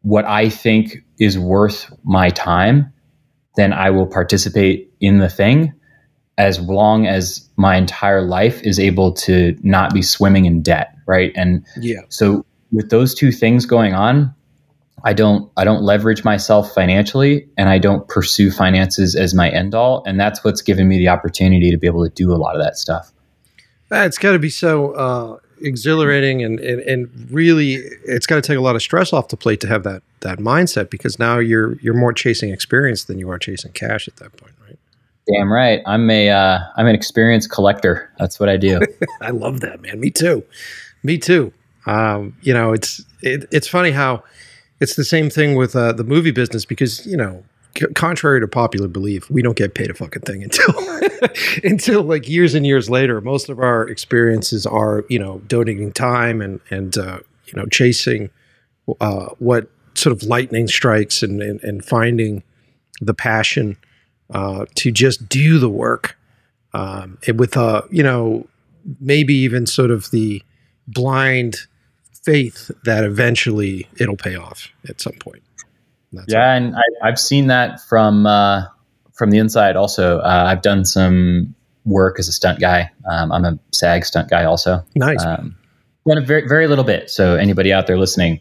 what 0.02 0.26
I 0.26 0.50
think 0.50 0.98
is 1.18 1.38
worth 1.38 1.90
my 2.04 2.28
time, 2.28 2.92
then 3.56 3.72
I 3.72 3.88
will 3.90 4.06
participate 4.06 4.92
in 5.00 5.18
the 5.18 5.30
thing 5.30 5.72
as 6.36 6.60
long 6.60 7.06
as 7.06 7.48
my 7.56 7.76
entire 7.76 8.22
life 8.22 8.62
is 8.62 8.78
able 8.78 9.12
to 9.12 9.56
not 9.62 9.94
be 9.94 10.02
swimming 10.02 10.44
in 10.44 10.62
debt, 10.62 10.94
right? 11.06 11.32
And 11.34 11.64
yeah. 11.80 12.00
So 12.10 12.44
with 12.74 12.90
those 12.90 13.14
two 13.14 13.32
things 13.32 13.66
going 13.66 13.94
on, 13.94 14.34
I 15.04 15.12
don't 15.12 15.50
I 15.56 15.64
don't 15.64 15.82
leverage 15.82 16.24
myself 16.24 16.72
financially 16.74 17.46
and 17.56 17.68
I 17.68 17.78
don't 17.78 18.08
pursue 18.08 18.50
finances 18.50 19.14
as 19.14 19.34
my 19.34 19.50
end 19.50 19.74
all 19.74 20.02
and 20.06 20.18
that's 20.18 20.42
what's 20.42 20.62
given 20.62 20.88
me 20.88 20.98
the 20.98 21.08
opportunity 21.08 21.70
to 21.70 21.76
be 21.76 21.86
able 21.86 22.04
to 22.04 22.10
do 22.10 22.32
a 22.32 22.36
lot 22.36 22.56
of 22.56 22.62
that 22.62 22.76
stuff. 22.76 23.12
It's 23.90 24.18
got 24.18 24.32
to 24.32 24.38
be 24.38 24.50
so 24.50 24.92
uh, 24.92 25.38
exhilarating 25.60 26.42
and, 26.42 26.58
and 26.58 26.80
and 26.80 27.30
really 27.30 27.74
it's 28.04 28.26
got 28.26 28.36
to 28.36 28.42
take 28.42 28.56
a 28.56 28.60
lot 28.60 28.74
of 28.74 28.82
stress 28.82 29.12
off 29.12 29.28
the 29.28 29.36
plate 29.36 29.60
to 29.60 29.68
have 29.68 29.84
that 29.84 30.02
that 30.20 30.38
mindset 30.38 30.90
because 30.90 31.18
now 31.18 31.38
you're 31.38 31.74
you're 31.80 31.94
more 31.94 32.12
chasing 32.12 32.50
experience 32.50 33.04
than 33.04 33.18
you 33.18 33.30
are 33.30 33.38
chasing 33.38 33.72
cash 33.72 34.08
at 34.08 34.16
that 34.16 34.36
point, 34.36 34.54
right? 34.66 34.78
Damn 35.32 35.52
right. 35.52 35.80
I'm 35.86 36.10
a 36.10 36.30
uh, 36.30 36.58
I'm 36.76 36.86
an 36.86 36.94
experienced 36.94 37.50
collector. 37.50 38.10
That's 38.18 38.40
what 38.40 38.48
I 38.48 38.56
do. 38.56 38.80
I 39.20 39.30
love 39.30 39.60
that, 39.60 39.80
man. 39.80 40.00
Me 40.00 40.10
too. 40.10 40.44
Me 41.02 41.18
too. 41.18 41.52
Um, 41.86 42.36
you 42.42 42.54
know, 42.54 42.72
it's 42.72 43.04
it, 43.22 43.46
it's 43.50 43.68
funny 43.68 43.90
how 43.90 44.22
it's 44.80 44.96
the 44.96 45.04
same 45.04 45.30
thing 45.30 45.54
with 45.54 45.76
uh, 45.76 45.92
the 45.92 46.04
movie 46.04 46.30
business 46.30 46.64
because 46.64 47.06
you 47.06 47.16
know 47.16 47.44
c- 47.76 47.86
contrary 47.94 48.40
to 48.40 48.48
popular 48.48 48.88
belief 48.88 49.30
we 49.30 49.42
don't 49.42 49.56
get 49.56 49.74
paid 49.74 49.90
a 49.90 49.94
fucking 49.94 50.22
thing 50.22 50.42
until 50.42 50.74
until 51.64 52.02
like 52.02 52.28
years 52.28 52.54
and 52.54 52.66
years 52.66 52.88
later. 52.90 53.20
Most 53.20 53.48
of 53.48 53.58
our 53.58 53.88
experiences 53.88 54.66
are 54.66 55.04
you 55.08 55.18
know 55.18 55.38
donating 55.46 55.92
time 55.92 56.40
and 56.40 56.60
and 56.70 56.96
uh, 56.96 57.18
you 57.46 57.52
know 57.54 57.66
chasing 57.66 58.30
uh, 59.00 59.26
what 59.38 59.70
sort 59.94 60.12
of 60.12 60.22
lightning 60.24 60.68
strikes 60.68 61.22
and 61.22 61.42
and, 61.42 61.62
and 61.62 61.84
finding 61.84 62.42
the 63.00 63.14
passion 63.14 63.76
uh, 64.30 64.66
to 64.74 64.90
just 64.90 65.28
do 65.28 65.58
the 65.58 65.68
work 65.68 66.16
um, 66.72 67.18
with 67.36 67.56
uh 67.56 67.82
you 67.90 68.02
know 68.02 68.46
maybe 69.00 69.34
even 69.34 69.66
sort 69.66 69.90
of 69.90 70.10
the 70.10 70.42
blind 70.86 71.66
faith 72.24 72.70
that 72.84 73.04
eventually 73.04 73.88
it'll 73.98 74.16
pay 74.16 74.36
off 74.36 74.68
at 74.88 75.00
some 75.00 75.14
point. 75.14 75.42
That's 76.12 76.32
yeah, 76.32 76.54
and 76.54 76.74
I, 77.02 77.06
have 77.06 77.18
seen 77.18 77.48
that 77.48 77.80
from 77.80 78.26
uh, 78.26 78.66
from 79.12 79.30
the 79.30 79.38
inside. 79.38 79.76
Also, 79.76 80.18
uh, 80.18 80.44
I've 80.46 80.62
done 80.62 80.84
some 80.84 81.54
work 81.84 82.18
as 82.18 82.28
a 82.28 82.32
stunt 82.32 82.60
guy. 82.60 82.90
Um, 83.10 83.32
I'm 83.32 83.44
a 83.44 83.58
SAG 83.72 84.04
stunt 84.04 84.30
guy, 84.30 84.44
also. 84.44 84.84
Nice. 84.94 85.24
Um, 85.24 85.56
done 86.06 86.18
a 86.18 86.24
very 86.24 86.46
very 86.46 86.68
little 86.68 86.84
bit. 86.84 87.10
So 87.10 87.36
anybody 87.36 87.72
out 87.72 87.86
there 87.86 87.98
listening, 87.98 88.40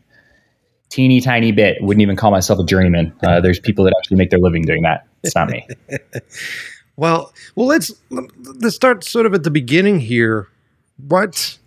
teeny 0.89 1.19
tiny 1.19 1.51
bit. 1.51 1.77
Wouldn't 1.81 2.01
even 2.01 2.15
call 2.15 2.31
myself 2.31 2.59
a 2.59 2.63
journeyman. 2.63 3.13
Uh, 3.23 3.41
there's 3.41 3.59
people 3.59 3.85
that 3.85 3.93
actually 3.97 4.17
make 4.17 4.29
their 4.29 4.39
living 4.39 4.63
doing 4.63 4.83
that. 4.83 5.07
It's 5.23 5.35
not 5.35 5.49
me. 5.49 5.67
well, 6.95 7.33
well, 7.55 7.67
let's 7.67 7.91
let's 8.11 8.75
start 8.75 9.03
sort 9.03 9.25
of 9.25 9.33
at 9.33 9.43
the 9.43 9.51
beginning 9.51 9.99
here. 9.99 10.47
What 11.07 11.57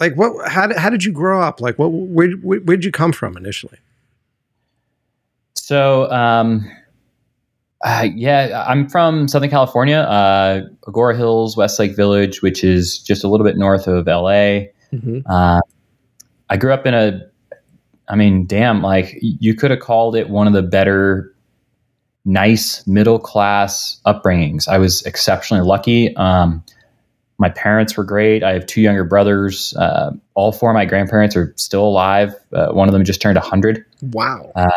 like 0.00 0.14
what 0.14 0.48
how 0.48 0.66
did, 0.66 0.76
how 0.76 0.90
did 0.90 1.04
you 1.04 1.12
grow 1.12 1.40
up 1.40 1.60
like 1.60 1.78
what 1.78 1.88
where, 1.88 2.30
where 2.30 2.76
did 2.76 2.84
you 2.84 2.90
come 2.90 3.12
from 3.12 3.36
initially 3.36 3.78
so 5.54 6.10
um 6.10 6.68
uh, 7.82 8.06
yeah 8.14 8.64
i'm 8.66 8.88
from 8.88 9.28
southern 9.28 9.50
california 9.50 9.98
uh 9.98 10.62
Agoura 10.86 11.16
Hills 11.16 11.56
westlake 11.56 11.94
village 11.94 12.42
which 12.42 12.64
is 12.64 12.98
just 12.98 13.24
a 13.24 13.28
little 13.28 13.46
bit 13.46 13.56
north 13.56 13.86
of 13.86 14.06
la 14.06 14.30
mm-hmm. 14.30 15.20
uh, 15.26 15.60
i 16.50 16.56
grew 16.56 16.72
up 16.72 16.86
in 16.86 16.94
a 16.94 17.20
i 18.08 18.16
mean 18.16 18.46
damn 18.46 18.82
like 18.82 19.18
you 19.20 19.54
could 19.54 19.70
have 19.70 19.80
called 19.80 20.16
it 20.16 20.28
one 20.28 20.46
of 20.46 20.52
the 20.52 20.62
better 20.62 21.34
nice 22.24 22.86
middle 22.86 23.18
class 23.18 24.00
upbringings. 24.06 24.68
I 24.68 24.78
was 24.78 25.02
exceptionally 25.02 25.66
lucky. 25.66 26.14
Um, 26.16 26.64
my 27.38 27.48
parents 27.48 27.96
were 27.96 28.04
great. 28.04 28.42
I 28.42 28.52
have 28.52 28.66
two 28.66 28.80
younger 28.80 29.04
brothers. 29.04 29.74
Uh, 29.76 30.12
all 30.34 30.52
four 30.52 30.70
of 30.70 30.74
my 30.74 30.84
grandparents 30.84 31.36
are 31.36 31.52
still 31.56 31.84
alive. 31.84 32.34
Uh, 32.52 32.68
one 32.68 32.88
of 32.88 32.92
them 32.92 33.04
just 33.04 33.20
turned 33.20 33.36
100. 33.36 33.84
Wow. 34.12 34.52
Uh, 34.54 34.70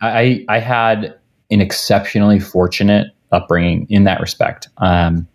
I, 0.00 0.44
I 0.48 0.58
had 0.58 1.18
an 1.50 1.60
exceptionally 1.60 2.40
fortunate 2.40 3.08
upbringing 3.32 3.86
in 3.90 4.04
that 4.04 4.20
respect. 4.20 4.68
Um, 4.78 5.28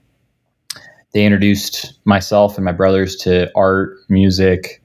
they 1.14 1.26
introduced 1.26 1.94
myself 2.04 2.58
and 2.58 2.66
my 2.66 2.74
brothers 2.74 3.16
to 3.18 3.50
art, 3.56 3.98
music, 4.10 4.82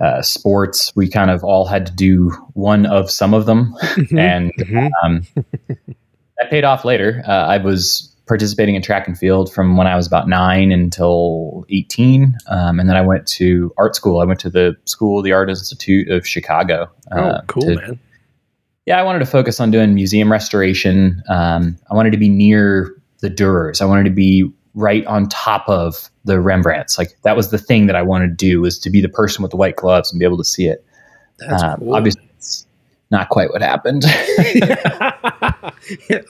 uh, 0.00 0.22
sports. 0.22 0.94
We 0.94 1.08
kind 1.08 1.30
of 1.30 1.42
all 1.42 1.66
had 1.66 1.86
to 1.86 1.92
do 1.92 2.30
one 2.54 2.86
of 2.86 3.10
some 3.10 3.34
of 3.34 3.46
them, 3.46 3.74
mm-hmm. 3.80 4.18
and 4.18 4.52
mm-hmm. 4.58 4.88
um, 5.02 5.26
that 6.38 6.48
paid 6.48 6.64
off 6.64 6.84
later. 6.84 7.22
Uh, 7.26 7.32
I 7.32 7.58
was 7.58 8.11
participating 8.26 8.74
in 8.74 8.82
track 8.82 9.06
and 9.08 9.18
field 9.18 9.52
from 9.52 9.76
when 9.76 9.86
I 9.86 9.96
was 9.96 10.06
about 10.06 10.28
nine 10.28 10.70
until 10.72 11.64
18. 11.70 12.36
Um, 12.46 12.78
and 12.78 12.88
then 12.88 12.96
I 12.96 13.02
went 13.02 13.26
to 13.28 13.72
art 13.76 13.96
school. 13.96 14.20
I 14.20 14.24
went 14.24 14.40
to 14.40 14.50
the 14.50 14.76
School, 14.84 15.22
the 15.22 15.32
Art 15.32 15.50
Institute 15.50 16.08
of 16.08 16.26
Chicago. 16.26 16.90
Oh, 17.10 17.20
uh, 17.20 17.42
cool, 17.46 17.62
to, 17.62 17.74
man. 17.74 18.00
Yeah, 18.86 18.98
I 18.98 19.02
wanted 19.02 19.20
to 19.20 19.26
focus 19.26 19.60
on 19.60 19.70
doing 19.70 19.94
museum 19.94 20.30
restoration. 20.30 21.22
Um, 21.28 21.78
I 21.90 21.94
wanted 21.94 22.10
to 22.10 22.16
be 22.16 22.28
near 22.28 22.94
the 23.20 23.30
Dürers. 23.30 23.80
I 23.80 23.84
wanted 23.84 24.04
to 24.04 24.10
be 24.10 24.50
right 24.74 25.04
on 25.06 25.28
top 25.28 25.68
of 25.68 26.10
the 26.24 26.40
Rembrandts. 26.40 26.98
Like 26.98 27.16
that 27.22 27.36
was 27.36 27.50
the 27.50 27.58
thing 27.58 27.86
that 27.86 27.96
I 27.96 28.02
wanted 28.02 28.28
to 28.28 28.34
do 28.34 28.60
was 28.60 28.78
to 28.80 28.90
be 28.90 29.00
the 29.00 29.08
person 29.08 29.42
with 29.42 29.50
the 29.50 29.56
white 29.56 29.76
gloves 29.76 30.12
and 30.12 30.18
be 30.18 30.24
able 30.24 30.38
to 30.38 30.44
see 30.44 30.66
it. 30.66 30.84
That's 31.38 31.62
um, 31.62 31.80
cool. 31.80 31.94
Obviously, 31.94 32.28
it's 32.36 32.66
not 33.12 33.28
quite 33.28 33.50
what 33.50 33.60
happened. 33.62 34.04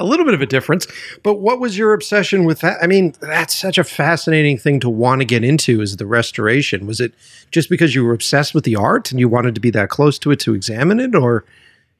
a 0.00 0.04
little 0.04 0.24
bit 0.26 0.34
of 0.34 0.42
a 0.42 0.46
difference. 0.46 0.86
But 1.22 1.36
what 1.36 1.60
was 1.60 1.78
your 1.78 1.94
obsession 1.94 2.44
with 2.44 2.60
that? 2.60 2.82
I 2.82 2.88
mean, 2.88 3.14
that's 3.20 3.56
such 3.56 3.78
a 3.78 3.84
fascinating 3.84 4.58
thing 4.58 4.80
to 4.80 4.90
want 4.90 5.20
to 5.20 5.24
get 5.24 5.44
into 5.44 5.80
is 5.80 5.96
the 5.96 6.06
restoration. 6.06 6.86
Was 6.86 7.00
it 7.00 7.14
just 7.52 7.70
because 7.70 7.94
you 7.94 8.04
were 8.04 8.12
obsessed 8.12 8.52
with 8.52 8.64
the 8.64 8.74
art 8.76 9.12
and 9.12 9.20
you 9.20 9.28
wanted 9.28 9.54
to 9.54 9.60
be 9.60 9.70
that 9.70 9.88
close 9.88 10.18
to 10.18 10.32
it 10.32 10.40
to 10.40 10.54
examine 10.54 10.98
it? 10.98 11.14
Or 11.14 11.44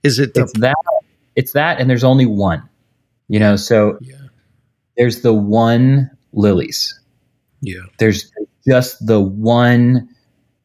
is 0.03 0.19
it 0.19 0.35
the- 0.35 0.43
it's 0.43 0.59
that 0.59 0.75
it's 1.37 1.53
that 1.53 1.81
and 1.81 1.89
there's 1.89 2.05
only 2.05 2.27
one. 2.27 2.69
You 3.29 3.39
know, 3.39 3.57
so 3.57 3.99
yeah. 4.03 4.17
there's 4.97 5.23
the 5.23 5.33
one 5.33 6.11
lilies. 6.33 6.99
Yeah. 7.61 7.83
There's 7.99 8.31
just 8.67 9.07
the 9.07 9.21
one 9.21 10.09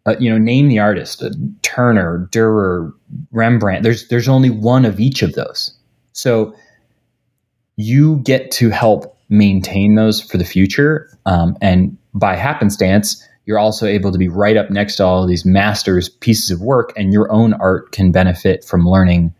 uh, 0.07 0.15
you 0.19 0.29
know, 0.29 0.37
name 0.37 0.69
the 0.69 0.79
artist, 0.79 1.21
uh, 1.21 1.29
Turner, 1.61 2.27
Dürer, 2.31 2.93
Rembrandt. 3.31 3.83
There's 3.83 4.07
there's 4.07 4.29
only 4.29 4.49
one 4.49 4.85
of 4.85 4.99
each 4.99 5.21
of 5.21 5.33
those. 5.33 5.77
So 6.13 6.55
you 7.75 8.17
get 8.23 8.49
to 8.51 8.69
help 8.69 9.17
maintain 9.29 9.95
those 9.95 10.21
for 10.21 10.37
the 10.37 10.45
future. 10.45 11.09
Um, 11.25 11.57
and 11.61 11.97
by 12.13 12.35
happenstance, 12.35 13.23
you're 13.45 13.59
also 13.59 13.85
able 13.85 14.11
to 14.11 14.17
be 14.17 14.27
right 14.27 14.57
up 14.57 14.71
next 14.71 14.95
to 14.95 15.05
all 15.05 15.27
these 15.27 15.45
masters' 15.45 16.09
pieces 16.09 16.51
of 16.51 16.61
work, 16.61 16.93
and 16.97 17.13
your 17.13 17.31
own 17.31 17.53
art 17.53 17.91
can 17.91 18.11
benefit 18.11 18.65
from 18.65 18.87
learning 18.87 19.33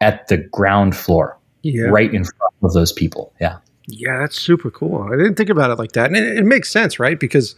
at 0.00 0.28
the 0.28 0.36
ground 0.36 0.96
floor, 0.96 1.38
yeah. 1.62 1.84
right 1.84 2.12
in 2.12 2.24
front 2.24 2.54
of 2.62 2.72
those 2.72 2.92
people. 2.92 3.32
Yeah. 3.40 3.58
Yeah, 3.88 4.18
that's 4.18 4.40
super 4.40 4.70
cool. 4.70 5.08
I 5.12 5.16
didn't 5.16 5.36
think 5.36 5.48
about 5.48 5.70
it 5.70 5.78
like 5.78 5.92
that. 5.92 6.06
And 6.06 6.16
it, 6.16 6.38
it 6.38 6.44
makes 6.44 6.70
sense, 6.70 6.98
right? 6.98 7.18
Because 7.18 7.54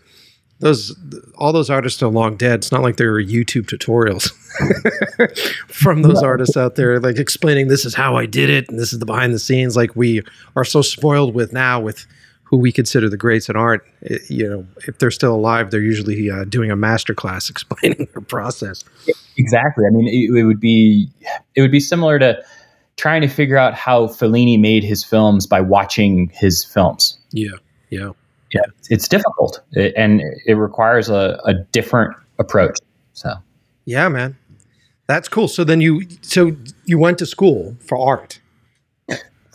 those 0.60 0.96
all 1.36 1.52
those 1.52 1.70
artists 1.70 2.02
are 2.02 2.08
long 2.08 2.36
dead. 2.36 2.60
It's 2.60 2.72
not 2.72 2.82
like 2.82 2.96
there 2.96 3.12
are 3.14 3.22
YouTube 3.22 3.66
tutorials 3.66 4.32
from 5.68 6.02
those 6.02 6.22
artists 6.22 6.56
out 6.56 6.74
there, 6.74 6.98
like 6.98 7.18
explaining 7.18 7.68
this 7.68 7.84
is 7.84 7.94
how 7.94 8.16
I 8.16 8.26
did 8.26 8.50
it 8.50 8.68
and 8.68 8.78
this 8.78 8.92
is 8.92 8.98
the 8.98 9.06
behind 9.06 9.32
the 9.32 9.38
scenes. 9.38 9.76
Like 9.76 9.94
we 9.94 10.22
are 10.56 10.64
so 10.64 10.82
spoiled 10.82 11.34
with 11.34 11.52
now 11.52 11.80
with 11.80 12.06
who 12.42 12.56
we 12.56 12.72
consider 12.72 13.08
the 13.08 13.16
greats 13.16 13.48
in 13.48 13.56
art. 13.56 13.86
It, 14.00 14.23
you 14.30 14.49
know, 14.49 14.66
if 14.88 14.99
they're 14.99 15.10
still 15.10 15.34
alive, 15.34 15.71
they're 15.71 15.80
usually 15.80 16.30
uh, 16.30 16.44
doing 16.44 16.71
a 16.71 16.76
master 16.76 17.14
class 17.14 17.50
explaining 17.50 18.08
their 18.12 18.23
process. 18.23 18.84
Exactly. 19.36 19.84
I 19.86 19.90
mean, 19.90 20.08
it, 20.08 20.36
it 20.36 20.44
would 20.44 20.60
be 20.60 21.08
it 21.54 21.60
would 21.60 21.73
be 21.73 21.80
similar 21.80 22.18
to 22.18 22.42
trying 22.97 23.23
to 23.23 23.28
figure 23.28 23.56
out 23.56 23.75
how 23.75 24.08
Fellini 24.08 24.58
made 24.58 24.82
his 24.82 25.04
films 25.04 25.47
by 25.47 25.60
watching 25.60 26.32
his 26.34 26.64
films. 26.64 27.16
Yeah. 27.30 27.52
Yeah 27.90 28.10
yeah, 28.52 28.63
it's 28.91 29.08
difficult 29.08 29.61
and 29.75 30.23
it 30.47 30.54
requires 30.54 31.08
a, 31.08 31.39
a 31.45 31.54
different 31.73 32.17
approach. 32.39 32.76
So, 33.13 33.32
yeah, 33.84 34.08
man, 34.08 34.37
that's 35.06 35.28
cool. 35.28 35.49
So 35.49 35.65
then 35.65 35.80
you, 35.80 36.02
so 36.23 36.56
you 36.84 36.99
went 36.99 37.19
to 37.19 37.26
school 37.26 37.76
for 37.80 37.99
art 37.99 38.41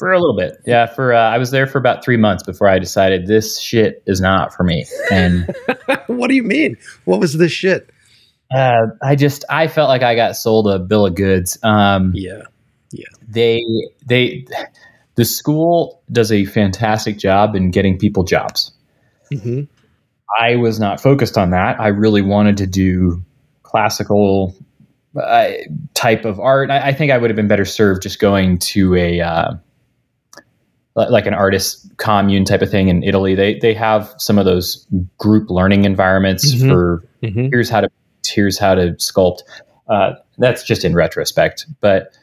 for 0.04 0.12
a 0.12 0.20
little 0.20 0.36
bit. 0.36 0.62
Yeah. 0.66 0.88
For, 0.88 1.14
uh, 1.14 1.30
I 1.30 1.38
was 1.38 1.52
there 1.52 1.66
for 1.66 1.78
about 1.78 2.04
three 2.04 2.18
months 2.18 2.44
before 2.44 2.68
I 2.68 2.78
decided 2.78 3.28
this 3.28 3.60
shit 3.60 4.04
is 4.06 4.20
not 4.20 4.54
for 4.54 4.64
me. 4.64 4.86
And 5.12 5.56
what 6.08 6.28
do 6.28 6.36
you 6.36 6.44
mean? 6.44 6.78
What 7.06 7.20
was 7.20 7.38
this 7.38 7.52
shit? 7.52 7.90
Uh, 8.54 8.88
I 9.02 9.16
just, 9.16 9.46
I 9.50 9.68
felt 9.68 9.88
like 9.88 10.04
I 10.04 10.16
got 10.16 10.36
sold 10.36 10.68
a 10.68 10.78
bill 10.78 11.06
of 11.06 11.16
goods. 11.16 11.58
Um, 11.64 12.12
yeah. 12.14 12.42
Yeah. 12.92 13.06
They, 13.28 13.64
they, 14.06 14.46
the 15.16 15.26
school 15.26 16.02
does 16.12 16.32
a 16.32 16.46
fantastic 16.46 17.18
job 17.18 17.56
in 17.56 17.72
getting 17.72 17.98
people 17.98 18.24
jobs. 18.24 18.72
Mm-hmm. 19.36 19.62
I 20.40 20.56
was 20.56 20.80
not 20.80 21.02
focused 21.02 21.38
on 21.38 21.52
that. 21.52 21.80
I 21.80 21.88
really 21.88 22.22
wanted 22.22 22.58
to 22.58 22.68
do 22.68 23.24
classical 23.62 24.56
uh, 25.22 25.52
type 25.94 26.26
of 26.26 26.40
art. 26.40 26.72
I, 26.72 26.88
I, 26.88 26.94
think 26.94 27.12
I 27.12 27.18
would 27.18 27.30
have 27.30 27.36
been 27.36 27.48
better 27.48 27.66
served 27.66 28.02
just 28.02 28.20
going 28.20 28.58
to 28.60 28.96
a 28.96 29.22
uh, 29.22 29.54
like 30.96 31.26
an 31.26 31.34
artist 31.34 31.92
commune 31.98 32.46
type 32.46 32.62
of 32.62 32.70
thing 32.70 32.88
in 32.88 33.04
Italy. 33.04 33.36
They 33.36 33.60
they 33.60 33.74
have 33.74 34.14
some 34.18 34.38
of 34.38 34.46
those 34.46 34.88
group 35.18 35.50
learning 35.50 35.86
environments 35.86 36.54
mm-hmm. 36.54 36.70
for 36.70 37.04
mm-hmm. 37.22 37.48
here's 37.52 37.70
how 37.70 37.82
to 37.82 37.90
here's 38.26 38.58
how 38.58 38.76
to 38.76 38.92
sculpt. 38.94 39.42
Uh, 39.88 40.14
that's 40.38 40.64
just 40.64 40.86
in 40.86 40.96
retrospect, 40.96 41.68
but 41.82 42.18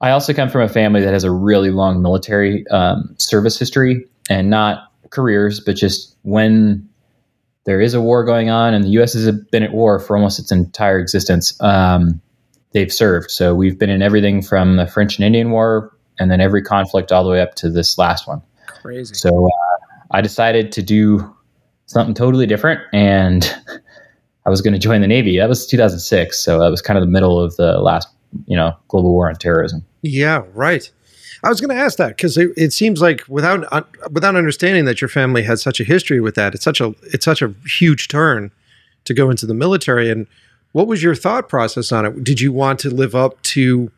I 0.00 0.10
also 0.10 0.34
come 0.34 0.50
from 0.50 0.62
a 0.62 0.68
family 0.68 1.00
that 1.00 1.12
has 1.12 1.24
a 1.24 1.30
really 1.30 1.70
long 1.70 2.02
military 2.02 2.66
um, 2.68 3.14
service 3.18 3.58
history, 3.58 4.06
and 4.28 4.50
not 4.50 4.92
careers, 5.10 5.60
but 5.60 5.76
just 5.76 6.16
when 6.22 6.88
there 7.64 7.80
is 7.80 7.94
a 7.94 8.00
war 8.00 8.24
going 8.24 8.48
on, 8.48 8.74
and 8.74 8.84
the 8.84 8.90
U.S. 8.90 9.12
has 9.14 9.30
been 9.50 9.62
at 9.62 9.72
war 9.72 9.98
for 9.98 10.16
almost 10.16 10.38
its 10.38 10.52
entire 10.52 10.98
existence. 10.98 11.60
Um, 11.60 12.20
they've 12.72 12.92
served. 12.92 13.30
So 13.30 13.54
we've 13.54 13.78
been 13.78 13.90
in 13.90 14.02
everything 14.02 14.42
from 14.42 14.76
the 14.76 14.86
French 14.86 15.18
and 15.18 15.24
Indian 15.26 15.50
War, 15.50 15.92
and 16.18 16.30
then 16.30 16.40
every 16.40 16.62
conflict 16.62 17.10
all 17.10 17.24
the 17.24 17.30
way 17.30 17.40
up 17.40 17.54
to 17.56 17.70
this 17.70 17.98
last 17.98 18.28
one. 18.28 18.40
Crazy. 18.66 19.14
So 19.14 19.46
uh, 19.46 19.96
I 20.12 20.20
decided 20.20 20.72
to 20.72 20.82
do 20.82 21.34
something 21.86 22.14
totally 22.14 22.46
different, 22.46 22.80
and 22.92 23.52
I 24.46 24.50
was 24.50 24.60
going 24.60 24.74
to 24.74 24.78
join 24.78 25.00
the 25.00 25.08
Navy. 25.08 25.38
That 25.38 25.48
was 25.48 25.66
2006, 25.66 26.38
so 26.38 26.60
that 26.60 26.70
was 26.70 26.80
kind 26.80 26.96
of 26.96 27.02
the 27.02 27.10
middle 27.10 27.40
of 27.40 27.56
the 27.56 27.80
last, 27.80 28.08
you 28.46 28.56
know, 28.56 28.76
global 28.86 29.10
war 29.10 29.28
on 29.28 29.34
terrorism. 29.34 29.84
Yeah, 30.02 30.44
right. 30.54 30.88
I 31.42 31.48
was 31.48 31.60
going 31.60 31.76
to 31.76 31.82
ask 31.82 31.98
that 31.98 32.16
because 32.16 32.36
it, 32.36 32.50
it, 32.56 32.72
seems 32.72 33.00
like 33.00 33.22
without 33.28 33.64
uh, 33.72 33.82
without 34.10 34.36
understanding 34.36 34.84
that 34.86 35.00
your 35.00 35.08
family 35.08 35.42
had 35.42 35.58
such 35.58 35.80
a 35.80 35.84
history 35.84 36.20
with 36.20 36.34
that, 36.34 36.54
it's 36.54 36.64
such 36.64 36.80
a 36.80 36.94
it's 37.02 37.24
such 37.24 37.42
a 37.42 37.54
huge 37.78 38.08
turn 38.08 38.50
to 39.04 39.14
go 39.14 39.30
into 39.30 39.46
the 39.46 39.54
military. 39.54 40.10
And 40.10 40.26
what 40.72 40.86
was 40.86 41.02
your 41.02 41.14
thought 41.14 41.48
process 41.48 41.92
on 41.92 42.06
it? 42.06 42.24
Did 42.24 42.40
you 42.40 42.52
want 42.52 42.78
to 42.80 42.90
live 42.90 43.14
up 43.14 43.40
to, 43.42 43.90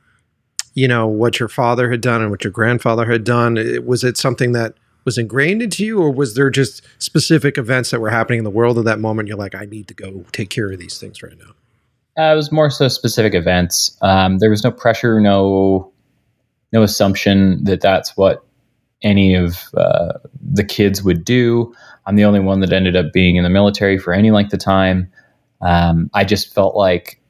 you 0.75 0.89
know, 0.89 1.07
what 1.07 1.41
your 1.41 1.49
father 1.49 1.91
had 1.91 2.01
done 2.01 2.23
and 2.23 2.31
what 2.31 2.45
your 2.45 2.53
grandfather 2.53 3.07
had 3.07 3.25
done? 3.25 3.57
Was 3.85 4.05
it 4.05 4.17
something 4.17 4.53
that 4.53 4.75
was 5.05 5.17
ingrained 5.17 5.63
into 5.63 5.85
you, 5.85 5.99
or 6.01 6.11
was 6.11 6.35
there 6.35 6.51
just 6.51 6.83
specific 6.99 7.57
events 7.57 7.91
that 7.91 8.01
were 8.01 8.11
happening 8.11 8.39
in 8.39 8.45
the 8.45 8.51
world 8.51 8.79
at 8.79 8.85
that 8.85 8.99
moment? 8.99 9.27
You're 9.27 9.39
like, 9.39 9.55
I 9.55 9.65
need 9.65 9.89
to 9.89 9.95
go 9.95 10.25
take 10.33 10.51
care 10.51 10.71
of 10.71 10.79
these 10.79 10.99
things 10.99 11.23
right 11.23 11.37
now. 11.39 11.55
Uh, 12.23 12.33
it 12.33 12.37
was 12.37 12.51
more 12.51 12.69
so 12.69 12.89
specific 12.89 13.33
events. 13.33 13.97
Um, 14.03 14.39
there 14.39 14.51
was 14.51 14.65
no 14.65 14.73
pressure, 14.73 15.21
no 15.21 15.93
no 16.73 16.83
assumption 16.83 17.63
that 17.65 17.81
that's 17.81 18.17
what 18.17 18.45
any 19.03 19.35
of 19.35 19.69
uh, 19.77 20.15
the 20.41 20.65
kids 20.65 21.03
would 21.03 21.25
do. 21.25 21.75
I'm 22.07 22.17
the 22.17 22.25
only 22.25 22.41
one 22.41 22.61
that 22.61 22.73
ended 22.73 22.97
up 22.97 23.13
being 23.13 23.37
in 23.37 23.45
the 23.45 23.51
military 23.51 23.99
for 23.99 24.13
any 24.13 24.31
length 24.31 24.53
of 24.53 24.61
time. 24.61 25.11
Um, 25.61 26.11
I 26.15 26.25
just 26.25 26.55
felt 26.55 26.75
like 26.75 27.21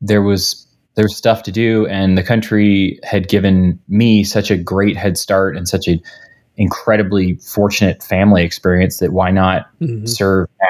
there 0.00 0.22
was 0.22 0.60
there 0.96 1.04
was 1.04 1.16
stuff 1.16 1.42
to 1.44 1.52
do, 1.52 1.86
and 1.86 2.16
the 2.16 2.22
country 2.22 3.00
had 3.02 3.28
given 3.28 3.80
me 3.88 4.22
such 4.22 4.50
a 4.50 4.56
great 4.56 4.96
head 4.96 5.18
start 5.18 5.56
and 5.56 5.68
such 5.68 5.88
an 5.88 6.00
incredibly 6.56 7.34
fortunate 7.36 8.02
family 8.02 8.44
experience 8.44 8.98
that 8.98 9.12
why 9.12 9.30
not 9.30 9.66
mm-hmm. 9.80 10.06
serve 10.06 10.48
now? 10.60 10.68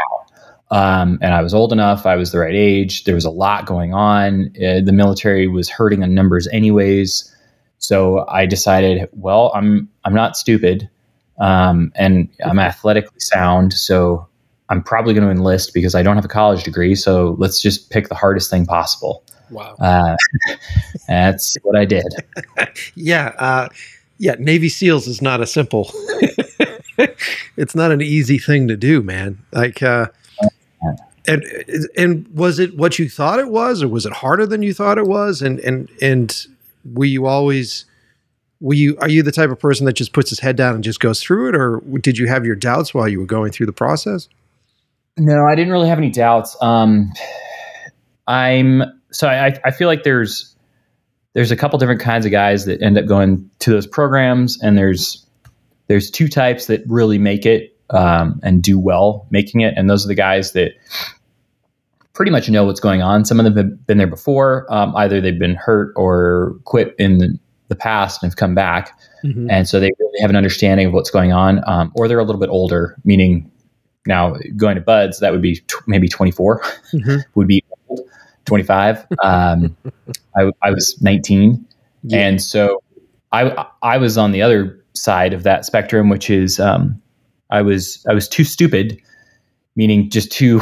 Um, 0.76 1.18
and 1.20 1.34
I 1.34 1.42
was 1.42 1.52
old 1.52 1.72
enough. 1.72 2.06
I 2.06 2.16
was 2.16 2.32
the 2.32 2.38
right 2.38 2.54
age. 2.54 3.04
There 3.04 3.14
was 3.14 3.26
a 3.26 3.30
lot 3.30 3.66
going 3.66 3.92
on. 3.92 4.50
Uh, 4.56 4.80
the 4.82 4.92
military 4.92 5.46
was 5.46 5.68
hurting 5.68 6.02
on 6.02 6.14
numbers, 6.14 6.48
anyways. 6.48 7.30
So 7.84 8.26
I 8.28 8.46
decided, 8.46 9.08
well, 9.12 9.52
I'm 9.54 9.88
I'm 10.04 10.14
not 10.14 10.36
stupid, 10.36 10.88
um, 11.38 11.92
and 11.94 12.28
I'm 12.44 12.58
athletically 12.58 13.20
sound, 13.20 13.74
so 13.74 14.26
I'm 14.70 14.82
probably 14.82 15.12
going 15.12 15.24
to 15.24 15.30
enlist 15.30 15.74
because 15.74 15.94
I 15.94 16.02
don't 16.02 16.16
have 16.16 16.24
a 16.24 16.28
college 16.28 16.64
degree. 16.64 16.94
So 16.94 17.36
let's 17.38 17.60
just 17.60 17.90
pick 17.90 18.08
the 18.08 18.14
hardest 18.14 18.50
thing 18.50 18.64
possible. 18.64 19.22
Wow, 19.50 19.76
uh, 19.78 20.16
that's 21.08 21.56
what 21.62 21.76
I 21.76 21.84
did. 21.84 22.06
yeah, 22.94 23.34
uh, 23.38 23.68
yeah, 24.18 24.36
Navy 24.38 24.70
SEALs 24.70 25.06
is 25.06 25.20
not 25.20 25.42
a 25.42 25.46
simple. 25.46 25.90
it's 27.56 27.74
not 27.74 27.92
an 27.92 28.00
easy 28.00 28.38
thing 28.38 28.68
to 28.68 28.76
do, 28.76 29.02
man. 29.02 29.42
Like, 29.52 29.82
uh, 29.82 30.06
and 31.26 31.44
and 31.96 32.26
was 32.28 32.58
it 32.58 32.76
what 32.76 32.98
you 32.98 33.10
thought 33.10 33.38
it 33.40 33.50
was, 33.50 33.82
or 33.82 33.88
was 33.88 34.06
it 34.06 34.12
harder 34.14 34.46
than 34.46 34.62
you 34.62 34.72
thought 34.72 34.96
it 34.96 35.06
was? 35.06 35.42
And 35.42 35.60
and 35.60 35.90
and 36.00 36.46
were 36.84 37.04
you 37.04 37.26
always 37.26 37.86
were 38.60 38.74
you 38.74 38.96
are 38.98 39.08
you 39.08 39.22
the 39.22 39.32
type 39.32 39.50
of 39.50 39.58
person 39.58 39.86
that 39.86 39.94
just 39.94 40.12
puts 40.12 40.30
his 40.30 40.40
head 40.40 40.56
down 40.56 40.74
and 40.74 40.84
just 40.84 41.00
goes 41.00 41.22
through 41.22 41.50
it, 41.50 41.54
or 41.54 41.80
did 42.00 42.18
you 42.18 42.26
have 42.26 42.46
your 42.46 42.56
doubts 42.56 42.94
while 42.94 43.08
you 43.08 43.18
were 43.18 43.26
going 43.26 43.52
through 43.52 43.66
the 43.66 43.72
process? 43.72 44.28
No, 45.16 45.46
I 45.46 45.54
didn't 45.54 45.72
really 45.72 45.88
have 45.88 45.98
any 45.98 46.10
doubts. 46.10 46.56
Um, 46.60 47.12
I'm 48.26 48.82
so 49.10 49.28
I, 49.28 49.58
I 49.64 49.70
feel 49.70 49.88
like 49.88 50.02
there's 50.02 50.54
there's 51.34 51.50
a 51.50 51.56
couple 51.56 51.78
different 51.78 52.00
kinds 52.00 52.24
of 52.24 52.32
guys 52.32 52.64
that 52.64 52.80
end 52.80 52.96
up 52.96 53.06
going 53.06 53.50
to 53.60 53.70
those 53.70 53.86
programs, 53.86 54.60
and 54.62 54.78
there's 54.78 55.24
there's 55.86 56.10
two 56.10 56.28
types 56.28 56.66
that 56.66 56.82
really 56.86 57.18
make 57.18 57.44
it 57.44 57.76
um, 57.90 58.40
and 58.42 58.62
do 58.62 58.78
well 58.78 59.26
making 59.30 59.60
it, 59.60 59.74
and 59.76 59.90
those 59.90 60.04
are 60.04 60.08
the 60.08 60.14
guys 60.14 60.52
that 60.52 60.72
pretty 62.14 62.30
much 62.30 62.48
know 62.48 62.64
what's 62.64 62.80
going 62.80 63.02
on. 63.02 63.24
Some 63.24 63.38
of 63.38 63.44
them 63.44 63.56
have 63.56 63.86
been 63.86 63.98
there 63.98 64.06
before. 64.06 64.66
Um, 64.72 64.94
either 64.96 65.20
they've 65.20 65.38
been 65.38 65.56
hurt 65.56 65.92
or 65.96 66.56
quit 66.64 66.94
in 66.98 67.18
the, 67.18 67.38
the 67.68 67.76
past 67.76 68.22
and 68.22 68.30
have 68.30 68.36
come 68.36 68.54
back, 68.54 68.98
mm-hmm. 69.24 69.50
and 69.50 69.68
so 69.68 69.80
they 69.80 69.90
really 69.98 70.20
have 70.20 70.30
an 70.30 70.36
understanding 70.36 70.86
of 70.86 70.92
what's 70.92 71.10
going 71.10 71.32
on, 71.32 71.62
um, 71.68 71.92
or 71.94 72.08
they're 72.08 72.18
a 72.18 72.24
little 72.24 72.40
bit 72.40 72.48
older, 72.48 72.96
meaning 73.04 73.50
now 74.06 74.36
going 74.56 74.76
to 74.76 74.80
BUD/S 74.80 75.20
that 75.20 75.32
would 75.32 75.42
be 75.42 75.56
t- 75.56 75.76
maybe 75.86 76.08
24 76.08 76.60
mm-hmm. 76.92 77.16
would 77.34 77.48
be 77.48 77.64
25 78.44 79.06
um, 79.22 79.76
I, 80.36 80.50
I, 80.62 80.70
was 80.70 81.00
19 81.00 81.66
yeah. 82.02 82.18
and 82.18 82.42
so 82.42 82.82
I, 83.32 83.66
I 83.82 83.96
was 83.96 84.18
on 84.18 84.32
the 84.32 84.42
other 84.42 84.78
side 84.92 85.32
of 85.32 85.42
that 85.44 85.64
spectrum 85.64 86.08
which 86.08 86.28
is 86.28 86.60
um, 86.60 87.00
i 87.50 87.62
was 87.62 88.04
i 88.08 88.12
was 88.12 88.28
too 88.28 88.44
stupid 88.44 89.00
meaning 89.76 90.10
just 90.10 90.30
too 90.30 90.60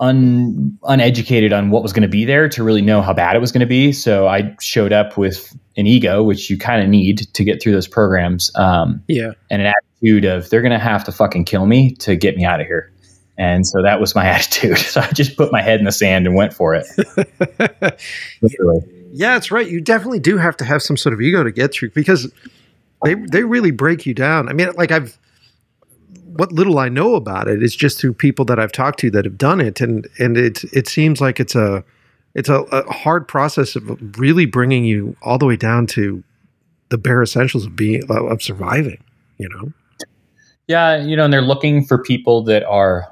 un, 0.00 0.78
uneducated 0.84 1.52
on 1.52 1.70
what 1.70 1.82
was 1.82 1.92
going 1.92 2.02
to 2.02 2.08
be 2.08 2.24
there 2.24 2.48
to 2.48 2.62
really 2.62 2.82
know 2.82 3.02
how 3.02 3.12
bad 3.12 3.36
it 3.36 3.40
was 3.40 3.52
going 3.52 3.60
to 3.60 3.66
be 3.66 3.92
so 3.92 4.26
i 4.28 4.54
showed 4.60 4.92
up 4.92 5.16
with 5.16 5.56
an 5.76 5.86
ego 5.86 6.22
which 6.22 6.48
you 6.48 6.56
kind 6.56 6.82
of 6.82 6.88
need 6.88 7.32
to 7.34 7.44
get 7.44 7.62
through 7.62 7.72
those 7.72 7.88
programs 7.88 8.54
um, 8.56 9.02
yeah 9.08 9.32
and 9.50 9.62
an 9.62 9.72
attitude 9.72 10.24
of 10.24 10.48
they're 10.50 10.62
going 10.62 10.72
to 10.72 10.78
have 10.78 11.04
to 11.04 11.12
fucking 11.12 11.44
kill 11.44 11.66
me 11.66 11.94
to 11.96 12.16
get 12.16 12.36
me 12.36 12.44
out 12.44 12.60
of 12.60 12.66
here 12.66 12.92
and 13.36 13.66
so 13.66 13.82
that 13.82 14.00
was 14.00 14.14
my 14.14 14.26
attitude. 14.28 14.78
So 14.78 15.00
I 15.00 15.08
just 15.08 15.36
put 15.36 15.50
my 15.52 15.62
head 15.62 15.78
in 15.78 15.84
the 15.84 15.92
sand 15.92 16.26
and 16.26 16.34
went 16.34 16.52
for 16.52 16.74
it. 16.74 16.86
yeah, 19.12 19.34
that's 19.34 19.50
right. 19.50 19.68
You 19.68 19.80
definitely 19.80 20.20
do 20.20 20.38
have 20.38 20.56
to 20.58 20.64
have 20.64 20.82
some 20.82 20.96
sort 20.96 21.12
of 21.12 21.20
ego 21.20 21.42
to 21.42 21.52
get 21.52 21.72
through 21.72 21.90
because 21.90 22.30
they 23.04 23.14
they 23.14 23.44
really 23.44 23.70
break 23.70 24.06
you 24.06 24.14
down. 24.14 24.48
I 24.48 24.52
mean, 24.52 24.70
like 24.76 24.90
I've 24.90 25.18
what 26.36 26.52
little 26.52 26.78
I 26.78 26.88
know 26.88 27.14
about 27.14 27.48
it 27.48 27.62
is 27.62 27.74
just 27.74 28.00
through 28.00 28.14
people 28.14 28.44
that 28.46 28.58
I've 28.58 28.72
talked 28.72 28.98
to 29.00 29.10
that 29.12 29.24
have 29.24 29.38
done 29.38 29.60
it, 29.60 29.80
and 29.80 30.06
and 30.18 30.36
it 30.36 30.64
it 30.72 30.88
seems 30.88 31.20
like 31.20 31.40
it's 31.40 31.54
a 31.54 31.84
it's 32.34 32.48
a, 32.48 32.60
a 32.62 32.92
hard 32.92 33.28
process 33.28 33.76
of 33.76 34.18
really 34.18 34.46
bringing 34.46 34.84
you 34.84 35.16
all 35.22 35.38
the 35.38 35.46
way 35.46 35.56
down 35.56 35.86
to 35.88 36.22
the 36.88 36.98
bare 36.98 37.22
essentials 37.22 37.66
of 37.66 37.76
being 37.76 38.02
of 38.10 38.42
surviving. 38.42 39.02
You 39.38 39.48
know. 39.48 39.72
Yeah, 40.66 40.96
you 40.96 41.16
know, 41.16 41.24
and 41.24 41.32
they're 41.32 41.42
looking 41.42 41.84
for 41.84 42.02
people 42.02 42.42
that 42.44 42.64
are 42.64 43.06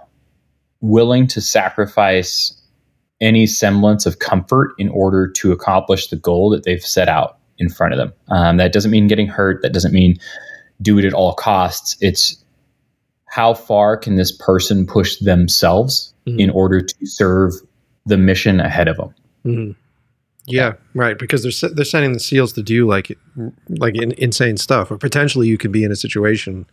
willing 0.80 1.26
to 1.28 1.40
sacrifice 1.40 2.58
any 3.20 3.46
semblance 3.46 4.04
of 4.04 4.18
comfort 4.18 4.74
in 4.78 4.88
order 4.88 5.28
to 5.28 5.52
accomplish 5.52 6.08
the 6.08 6.16
goal 6.16 6.50
that 6.50 6.64
they've 6.64 6.82
set 6.82 7.08
out 7.08 7.38
in 7.58 7.68
front 7.68 7.92
of 7.92 7.98
them. 7.98 8.12
Um, 8.28 8.56
that 8.56 8.72
doesn't 8.72 8.90
mean 8.90 9.06
getting 9.06 9.28
hurt. 9.28 9.62
That 9.62 9.72
doesn't 9.72 9.92
mean 9.92 10.18
do 10.80 10.98
it 10.98 11.04
at 11.04 11.12
all 11.12 11.34
costs. 11.34 11.96
It's 12.00 12.41
how 13.32 13.54
far 13.54 13.96
can 13.96 14.16
this 14.16 14.30
person 14.30 14.86
push 14.86 15.16
themselves 15.16 16.12
mm-hmm. 16.26 16.38
in 16.38 16.50
order 16.50 16.82
to 16.82 17.06
serve 17.06 17.54
the 18.04 18.18
mission 18.18 18.60
ahead 18.60 18.88
of 18.88 18.98
them. 18.98 19.14
Mm-hmm. 19.46 19.70
Yeah, 20.44 20.74
right. 20.94 21.18
Because 21.18 21.42
they're 21.42 21.70
they're 21.70 21.86
sending 21.86 22.12
the 22.12 22.20
seals 22.20 22.52
to 22.52 22.62
do 22.62 22.86
like 22.86 23.16
like 23.70 23.96
in, 23.96 24.12
insane 24.18 24.58
stuff, 24.58 24.90
or 24.90 24.98
potentially 24.98 25.48
you 25.48 25.56
could 25.56 25.72
be 25.72 25.82
in 25.82 25.90
a 25.90 25.96
situation 25.96 26.66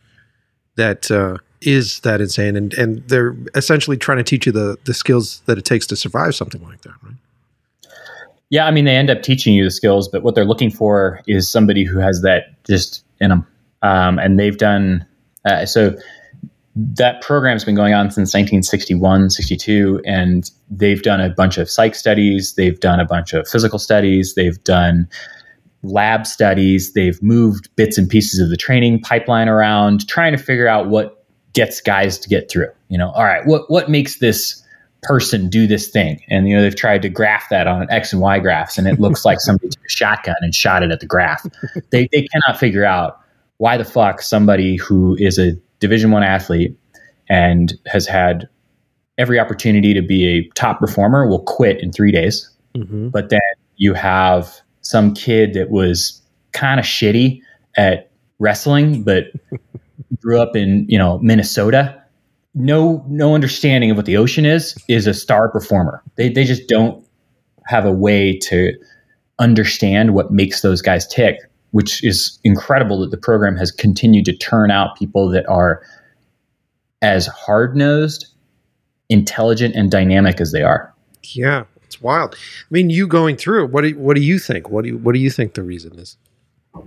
that 0.75 1.09
uh, 1.09 1.37
is 1.61 2.01
that 2.01 2.19
insane, 2.19 2.57
and 2.57 2.73
and 2.73 3.07
they're 3.07 3.37
essentially 3.55 3.95
trying 3.95 4.17
to 4.17 4.23
teach 4.25 4.45
you 4.45 4.51
the 4.51 4.77
the 4.83 4.93
skills 4.93 5.41
that 5.45 5.57
it 5.57 5.63
takes 5.63 5.87
to 5.87 5.95
survive 5.95 6.35
something 6.35 6.61
like 6.63 6.81
that, 6.81 6.93
right? 7.03 7.15
Yeah, 8.49 8.65
I 8.65 8.71
mean, 8.71 8.83
they 8.83 8.97
end 8.97 9.09
up 9.09 9.21
teaching 9.21 9.53
you 9.53 9.63
the 9.63 9.71
skills, 9.71 10.09
but 10.09 10.23
what 10.23 10.35
they're 10.35 10.43
looking 10.43 10.71
for 10.71 11.21
is 11.25 11.49
somebody 11.49 11.85
who 11.85 11.99
has 11.99 12.21
that 12.23 12.61
just 12.65 13.05
in 13.21 13.29
them, 13.29 13.47
um, 13.81 14.19
and 14.19 14.37
they've 14.37 14.57
done 14.57 15.05
uh, 15.45 15.65
so. 15.65 15.95
That 16.95 17.21
program's 17.21 17.65
been 17.65 17.75
going 17.75 17.93
on 17.93 18.05
since 18.11 18.33
1961, 18.33 19.31
62, 19.31 20.01
and 20.05 20.49
they've 20.69 21.01
done 21.01 21.19
a 21.19 21.29
bunch 21.29 21.57
of 21.57 21.69
psych 21.69 21.95
studies. 21.95 22.53
They've 22.53 22.79
done 22.79 22.99
a 22.99 23.05
bunch 23.05 23.33
of 23.33 23.47
physical 23.47 23.79
studies. 23.79 24.35
They've 24.35 24.63
done 24.63 25.09
lab 25.83 26.25
studies. 26.25 26.93
They've 26.93 27.21
moved 27.21 27.69
bits 27.75 27.97
and 27.97 28.09
pieces 28.09 28.39
of 28.39 28.49
the 28.49 28.57
training 28.57 29.01
pipeline 29.01 29.49
around, 29.49 30.07
trying 30.07 30.31
to 30.31 30.41
figure 30.41 30.67
out 30.67 30.87
what 30.87 31.25
gets 31.53 31.81
guys 31.81 32.17
to 32.19 32.29
get 32.29 32.49
through. 32.49 32.69
You 32.89 32.97
know, 32.97 33.09
all 33.11 33.25
right, 33.25 33.45
what 33.45 33.69
what 33.69 33.89
makes 33.89 34.19
this 34.19 34.63
person 35.01 35.49
do 35.49 35.67
this 35.67 35.89
thing? 35.89 36.21
And 36.29 36.47
you 36.47 36.55
know, 36.55 36.61
they've 36.61 36.75
tried 36.75 37.01
to 37.01 37.09
graph 37.09 37.49
that 37.49 37.67
on 37.67 37.89
X 37.89 38.13
and 38.13 38.21
Y 38.21 38.39
graphs, 38.39 38.77
and 38.77 38.87
it 38.87 38.99
looks 38.99 39.25
like 39.25 39.39
somebody 39.39 39.69
took 39.69 39.85
a 39.85 39.89
shotgun 39.89 40.35
and 40.41 40.53
shot 40.53 40.83
it 40.83 40.91
at 40.91 40.99
the 40.99 41.05
graph. 41.05 41.45
They 41.89 42.07
they 42.11 42.27
cannot 42.27 42.59
figure 42.59 42.85
out 42.85 43.19
why 43.57 43.77
the 43.77 43.85
fuck 43.85 44.21
somebody 44.21 44.77
who 44.77 45.15
is 45.19 45.37
a 45.37 45.53
Division 45.79 46.11
One 46.11 46.23
athlete 46.23 46.77
and 47.29 47.73
has 47.85 48.07
had 48.07 48.47
every 49.17 49.39
opportunity 49.39 49.93
to 49.93 50.01
be 50.01 50.25
a 50.25 50.49
top 50.55 50.79
performer 50.79 51.27
will 51.27 51.43
quit 51.43 51.81
in 51.81 51.91
three 51.91 52.11
days. 52.11 52.49
Mm-hmm. 52.75 53.09
But 53.09 53.29
then 53.29 53.41
you 53.75 53.93
have 53.93 54.61
some 54.81 55.13
kid 55.13 55.53
that 55.53 55.69
was 55.69 56.21
kind 56.53 56.79
of 56.79 56.85
shitty 56.85 57.41
at 57.75 58.09
wrestling, 58.39 59.03
but 59.03 59.25
grew 60.21 60.39
up 60.39 60.55
in 60.55 60.85
you 60.89 60.97
know 60.97 61.19
Minnesota, 61.19 62.01
no 62.55 63.03
no 63.07 63.35
understanding 63.35 63.91
of 63.91 63.97
what 63.97 64.05
the 64.05 64.17
ocean 64.17 64.45
is, 64.45 64.77
is 64.87 65.07
a 65.07 65.13
star 65.13 65.49
performer. 65.49 66.03
They 66.15 66.29
they 66.29 66.45
just 66.45 66.67
don't 66.67 67.05
have 67.65 67.85
a 67.85 67.91
way 67.91 68.37
to 68.39 68.73
understand 69.37 70.13
what 70.13 70.31
makes 70.31 70.61
those 70.61 70.81
guys 70.81 71.07
tick, 71.07 71.37
which 71.71 72.03
is 72.03 72.39
incredible 72.43 72.99
that 73.01 73.11
the 73.11 73.17
program 73.17 73.55
has 73.57 73.71
continued 73.71 74.25
to 74.25 74.35
turn 74.35 74.71
out 74.71 74.97
people 74.97 75.29
that 75.29 75.47
are 75.47 75.83
as 77.01 77.27
hard 77.27 77.75
nosed, 77.75 78.27
intelligent, 79.09 79.75
and 79.75 79.91
dynamic 79.91 80.41
as 80.41 80.51
they 80.51 80.63
are. 80.63 80.93
Yeah, 81.23 81.65
it's 81.83 82.01
wild. 82.01 82.35
I 82.35 82.67
mean, 82.69 82.89
you 82.89 83.07
going 83.07 83.37
through 83.37 83.65
it. 83.65 83.71
What 83.71 83.81
do 83.81 83.89
you, 83.89 83.97
what 83.97 84.15
do 84.15 84.21
you 84.21 84.39
think? 84.39 84.69
What 84.69 84.83
do 84.83 84.89
you, 84.89 84.97
what 84.97 85.13
do 85.13 85.19
you 85.19 85.29
think 85.29 85.53
the 85.53 85.63
reason 85.63 85.97
is? 85.99 86.17
Uh, 86.75 86.81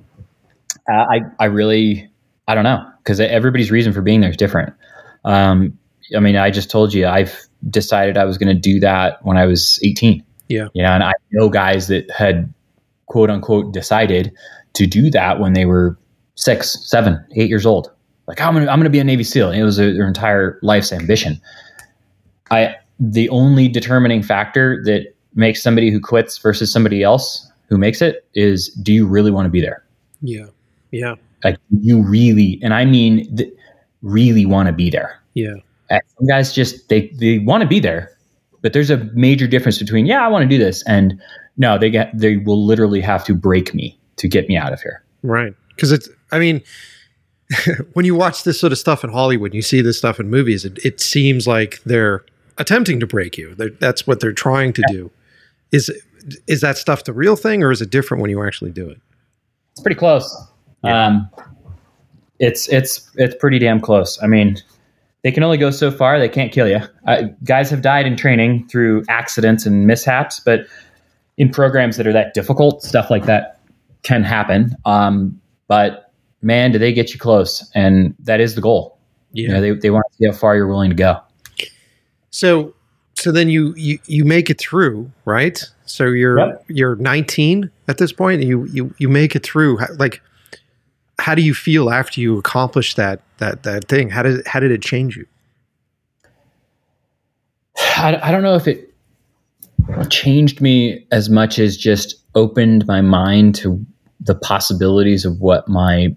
I 0.89 1.21
I 1.39 1.45
really 1.47 2.11
I 2.49 2.55
don't 2.55 2.65
know 2.65 2.85
because 2.99 3.21
everybody's 3.21 3.71
reason 3.71 3.93
for 3.93 4.03
being 4.03 4.21
there 4.21 4.31
is 4.31 4.37
different. 4.37 4.75
Um, 5.25 5.79
I 6.17 6.21
mean, 6.21 6.37
I 6.37 6.51
just 6.51 6.71
told 6.71 6.93
you 6.93 7.07
I've 7.07 7.37
decided 7.69 8.17
I 8.17 8.25
was 8.25 8.39
going 8.39 8.55
to 8.55 8.61
do 8.61 8.81
that 8.81 9.25
when 9.25 9.37
I 9.37 9.47
was 9.47 9.79
18. 9.83 10.25
Yeah. 10.49 10.69
You 10.75 10.83
know, 10.83 10.91
and 10.91 11.03
I 11.05 11.13
know 11.31 11.49
guys 11.49 11.89
that 11.89 12.11
had 12.11 12.53
quote 13.07 13.31
unquote 13.31 13.73
decided 13.73 14.33
to 14.75 14.87
do 14.87 15.11
that 15.11 15.41
when 15.41 15.53
they 15.53 15.65
were 15.65 15.99
six, 16.35 16.79
seven, 16.89 17.25
eight 17.37 17.49
years 17.49 17.67
old. 17.67 17.91
Like 18.27 18.41
I'm 18.41 18.55
gonna 18.55 18.71
I'm 18.71 18.79
gonna 18.79 18.91
be 18.91 18.99
a 18.99 19.05
Navy 19.05 19.25
SEAL. 19.25 19.51
And 19.51 19.61
it 19.61 19.65
was 19.65 19.79
a, 19.79 19.93
their 19.93 20.07
entire 20.07 20.59
life's 20.63 20.93
ambition. 20.93 21.41
I 22.51 22.77
the 23.01 23.29
only 23.31 23.69
determining 23.69 24.23
factor 24.23 24.83
that 24.85 25.15
makes 25.35 25.63
somebody 25.63 25.91
who 25.91 26.01
quits 26.01 26.39
versus 26.39 26.73
somebody 26.73 27.03
else 27.03 27.51
who 27.69 27.79
makes 27.79 28.03
it 28.03 28.27
is 28.35 28.69
do 28.83 28.93
you 28.93 29.07
really 29.07 29.31
want 29.31 29.47
to 29.47 29.51
be 29.51 29.61
there? 29.61 29.83
Yeah. 30.21 30.47
Yeah. 30.91 31.15
Like 31.43 31.57
you 31.81 32.03
really, 32.03 32.61
and 32.63 32.75
I 32.75 32.85
mean, 32.85 33.35
th- 33.37 33.53
really 34.03 34.47
want 34.47 34.67
to 34.67 34.73
be 34.73 34.91
there. 34.91 35.21
Yeah. 35.35 35.55
And 35.91 36.03
some 36.19 36.27
guys 36.27 36.53
just 36.53 36.89
they 36.89 37.09
they 37.19 37.39
want 37.39 37.63
to 37.63 37.69
be 37.69 37.81
there, 37.81 38.11
but 38.61 38.73
there's 38.73 38.91
a 38.91 38.99
major 39.15 39.47
difference 39.47 39.79
between 39.79 40.07
yeah 40.07 40.25
I 40.25 40.29
want 40.29 40.43
to 40.43 40.49
do 40.49 40.63
this 40.63 40.83
and 40.87 41.21
no 41.57 41.79
they 41.79 41.91
get 41.91 42.17
they 42.17 42.37
will 42.37 42.65
literally 42.65 43.01
have 43.01 43.25
to 43.25 43.35
break 43.35 43.75
me 43.75 43.99
to 44.17 44.29
get 44.29 44.49
me 44.49 44.57
out 44.57 44.73
of 44.73 44.81
here. 44.81 45.03
Right. 45.23 45.55
Because 45.69 45.93
it's 45.93 46.09
I 46.31 46.39
mean. 46.39 46.63
when 47.93 48.07
you 48.07 48.15
watch 48.15 48.45
this 48.45 48.59
sort 48.59 48.73
of 48.73 48.79
stuff 48.79 49.05
in 49.05 49.11
Hollywood, 49.11 49.53
you 49.53 49.61
see 49.61 49.83
this 49.83 49.99
stuff 49.99 50.19
in 50.19 50.31
movies, 50.31 50.65
it, 50.65 50.79
it 50.87 51.01
seems 51.01 51.47
like 51.47 51.83
they're 51.85 52.25
attempting 52.59 53.01
to 53.01 53.07
break 53.07 53.37
you. 53.37 53.55
They're, 53.55 53.71
that's 53.71 54.07
what 54.07 54.21
they're 54.21 54.33
trying 54.33 54.73
to 54.75 54.83
yeah. 54.89 54.95
do. 54.95 55.11
Is 55.71 55.91
is 56.47 56.61
that 56.61 56.77
stuff 56.77 57.05
the 57.05 57.13
real 57.13 57.37
thing, 57.37 57.63
or 57.63 57.71
is 57.71 57.83
it 57.83 57.91
different 57.91 58.21
when 58.21 58.31
you 58.31 58.43
actually 58.45 58.71
do 58.71 58.89
it? 58.89 59.01
It's 59.73 59.81
pretty 59.81 59.99
close. 59.99 60.35
Yeah. 60.85 61.07
Um, 61.07 61.31
it's 62.39 62.69
it's 62.69 63.11
it's 63.17 63.35
pretty 63.37 63.59
damn 63.59 63.81
close. 63.81 64.23
I 64.23 64.27
mean, 64.27 64.57
they 65.23 65.33
can 65.33 65.43
only 65.43 65.57
go 65.57 65.71
so 65.71 65.91
far. 65.91 66.19
They 66.19 66.29
can't 66.29 66.53
kill 66.53 66.69
you. 66.69 66.81
Uh, 67.07 67.25
guys 67.45 67.71
have 67.71 67.83
died 67.83 68.07
in 68.07 68.17
training 68.17 68.69
through 68.69 69.05
accidents 69.09 69.67
and 69.67 69.87
mishaps, 69.87 70.41
but 70.41 70.67
in 71.39 71.49
programs 71.49 71.97
that 71.97 72.07
are 72.07 72.13
that 72.13 72.35
difficult, 72.35 72.83
stuff 72.83 73.11
like 73.11 73.25
that 73.27 73.52
can 74.03 74.23
happen. 74.23 74.77
Um, 74.85 75.41
but 75.69 76.13
man, 76.43 76.73
do 76.73 76.79
they 76.79 76.93
get 76.93 77.13
you 77.13 77.19
close? 77.19 77.71
And 77.75 78.15
that 78.21 78.41
is 78.41 78.55
the 78.55 78.61
goal. 78.61 78.99
Yeah. 79.33 79.43
You 79.43 79.49
know, 79.53 79.61
they, 79.61 79.71
they 79.73 79.91
want 79.91 80.05
to 80.11 80.17
see 80.17 80.27
how 80.27 80.33
far 80.33 80.57
you're 80.57 80.67
willing 80.67 80.91
to 80.91 80.97
go. 80.97 81.21
So, 82.31 82.75
so 83.15 83.31
then 83.31 83.49
you, 83.49 83.75
you, 83.77 83.99
you 84.07 84.25
make 84.25 84.51
it 84.51 84.59
through, 84.59 85.11
right? 85.25 85.63
So 85.87 86.07
you're, 86.07 86.39
yep. 86.39 86.65
you're 86.69 86.97
19 86.97 87.71
at 87.89 87.99
this 87.99 88.13
point. 88.13 88.43
You, 88.43 88.65
you, 88.67 88.95
you 88.99 89.09
make 89.09 89.37
it 89.37 89.45
through. 89.45 89.79
Like, 89.97 90.21
how 91.19 91.35
do 91.35 91.43
you 91.43 91.55
feel 91.55 91.91
after 91.91 92.21
you 92.21 92.39
accomplish 92.39 92.95
that, 92.95 93.21
that, 93.39 93.63
that 93.63 93.89
thing? 93.89 94.11
How 94.11 94.23
did, 94.23 94.47
how 94.47 94.61
did 94.61 94.73
it 94.73 94.83
change 94.83 95.17
you? 95.17 95.27
I, 97.79 98.19
I 98.23 98.31
don't 98.33 98.43
know 98.43 98.57
if 98.57 98.67
it 98.67 98.93
changed 100.09 100.61
me 100.61 101.07
as 101.11 101.29
much 101.29 101.59
as 101.59 101.77
just 101.77 102.17
opened 102.35 102.87
my 102.87 103.01
mind 103.01 103.55
to 103.57 103.85
the 104.23 104.35
possibilities 104.35 105.25
of 105.25 105.41
what 105.41 105.69
my 105.69 106.15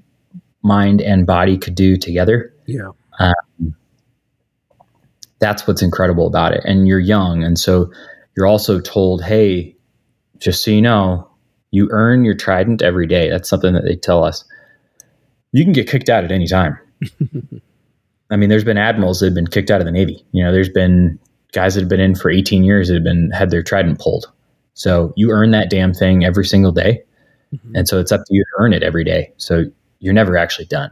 mind 0.62 1.02
and 1.02 1.26
body 1.26 1.58
could 1.58 1.76
do 1.76 1.98
together. 1.98 2.54
Yeah. 2.66 2.90
Um, 3.20 3.76
that's 5.40 5.68
what's 5.68 5.82
incredible 5.82 6.28
about 6.28 6.54
it. 6.54 6.62
And 6.66 6.88
you're 6.88 7.00
young. 7.00 7.44
And 7.44 7.58
so 7.60 7.92
you're 8.36 8.48
also 8.48 8.80
told, 8.80 9.24
hey, 9.24 9.76
just 10.38 10.64
so 10.64 10.72
you 10.72 10.82
know, 10.82 11.30
you 11.72 11.90
earn 11.92 12.26
your 12.26 12.36
trident 12.36 12.82
every 12.82 13.08
day. 13.08 13.30
That's 13.30 13.50
something 13.50 13.74
that 13.74 13.84
they 13.84 13.96
tell 13.96 14.24
us. 14.24 14.46
You 15.52 15.64
can 15.64 15.74
get 15.74 15.90
kicked 15.90 16.10
out 16.10 16.24
at 16.24 16.32
any 16.32 16.48
time. 16.48 16.78
I 18.32 18.38
mean, 18.38 18.50
there's 18.50 18.64
been 18.64 18.78
admirals 18.78 19.20
that 19.20 19.28
have 19.28 19.36
been 19.36 19.48
kicked 19.48 19.70
out 19.70 19.82
of 19.82 19.86
the 19.86 19.92
Navy. 19.92 20.26
You 20.32 20.44
know, 20.44 20.52
there's 20.52 20.70
been 20.70 21.20
guys 21.52 21.76
that 21.76 21.82
have 21.82 21.90
been 21.90 22.00
in 22.00 22.16
for 22.16 22.30
18 22.30 22.64
years 22.64 22.88
that 22.88 22.96
have 22.96 23.04
been 23.04 23.32
had 23.32 23.52
their 23.52 23.64
trident 23.64 24.00
pulled. 24.00 24.32
So 24.74 25.14
you 25.16 25.32
earn 25.32 25.52
that 25.52 25.70
damn 25.70 25.94
thing 25.94 26.26
every 26.26 26.46
single 26.46 26.72
day. 26.72 27.04
Mm-hmm. 27.54 27.76
And 27.76 27.88
so 27.88 28.00
it's 28.00 28.12
up 28.12 28.22
to 28.26 28.34
you 28.34 28.44
to 28.44 28.64
earn 28.64 28.74
it 28.74 28.84
every 28.84 29.04
day. 29.04 29.32
So 29.38 29.66
you're 30.00 30.14
never 30.14 30.38
actually 30.38 30.66
done. 30.66 30.92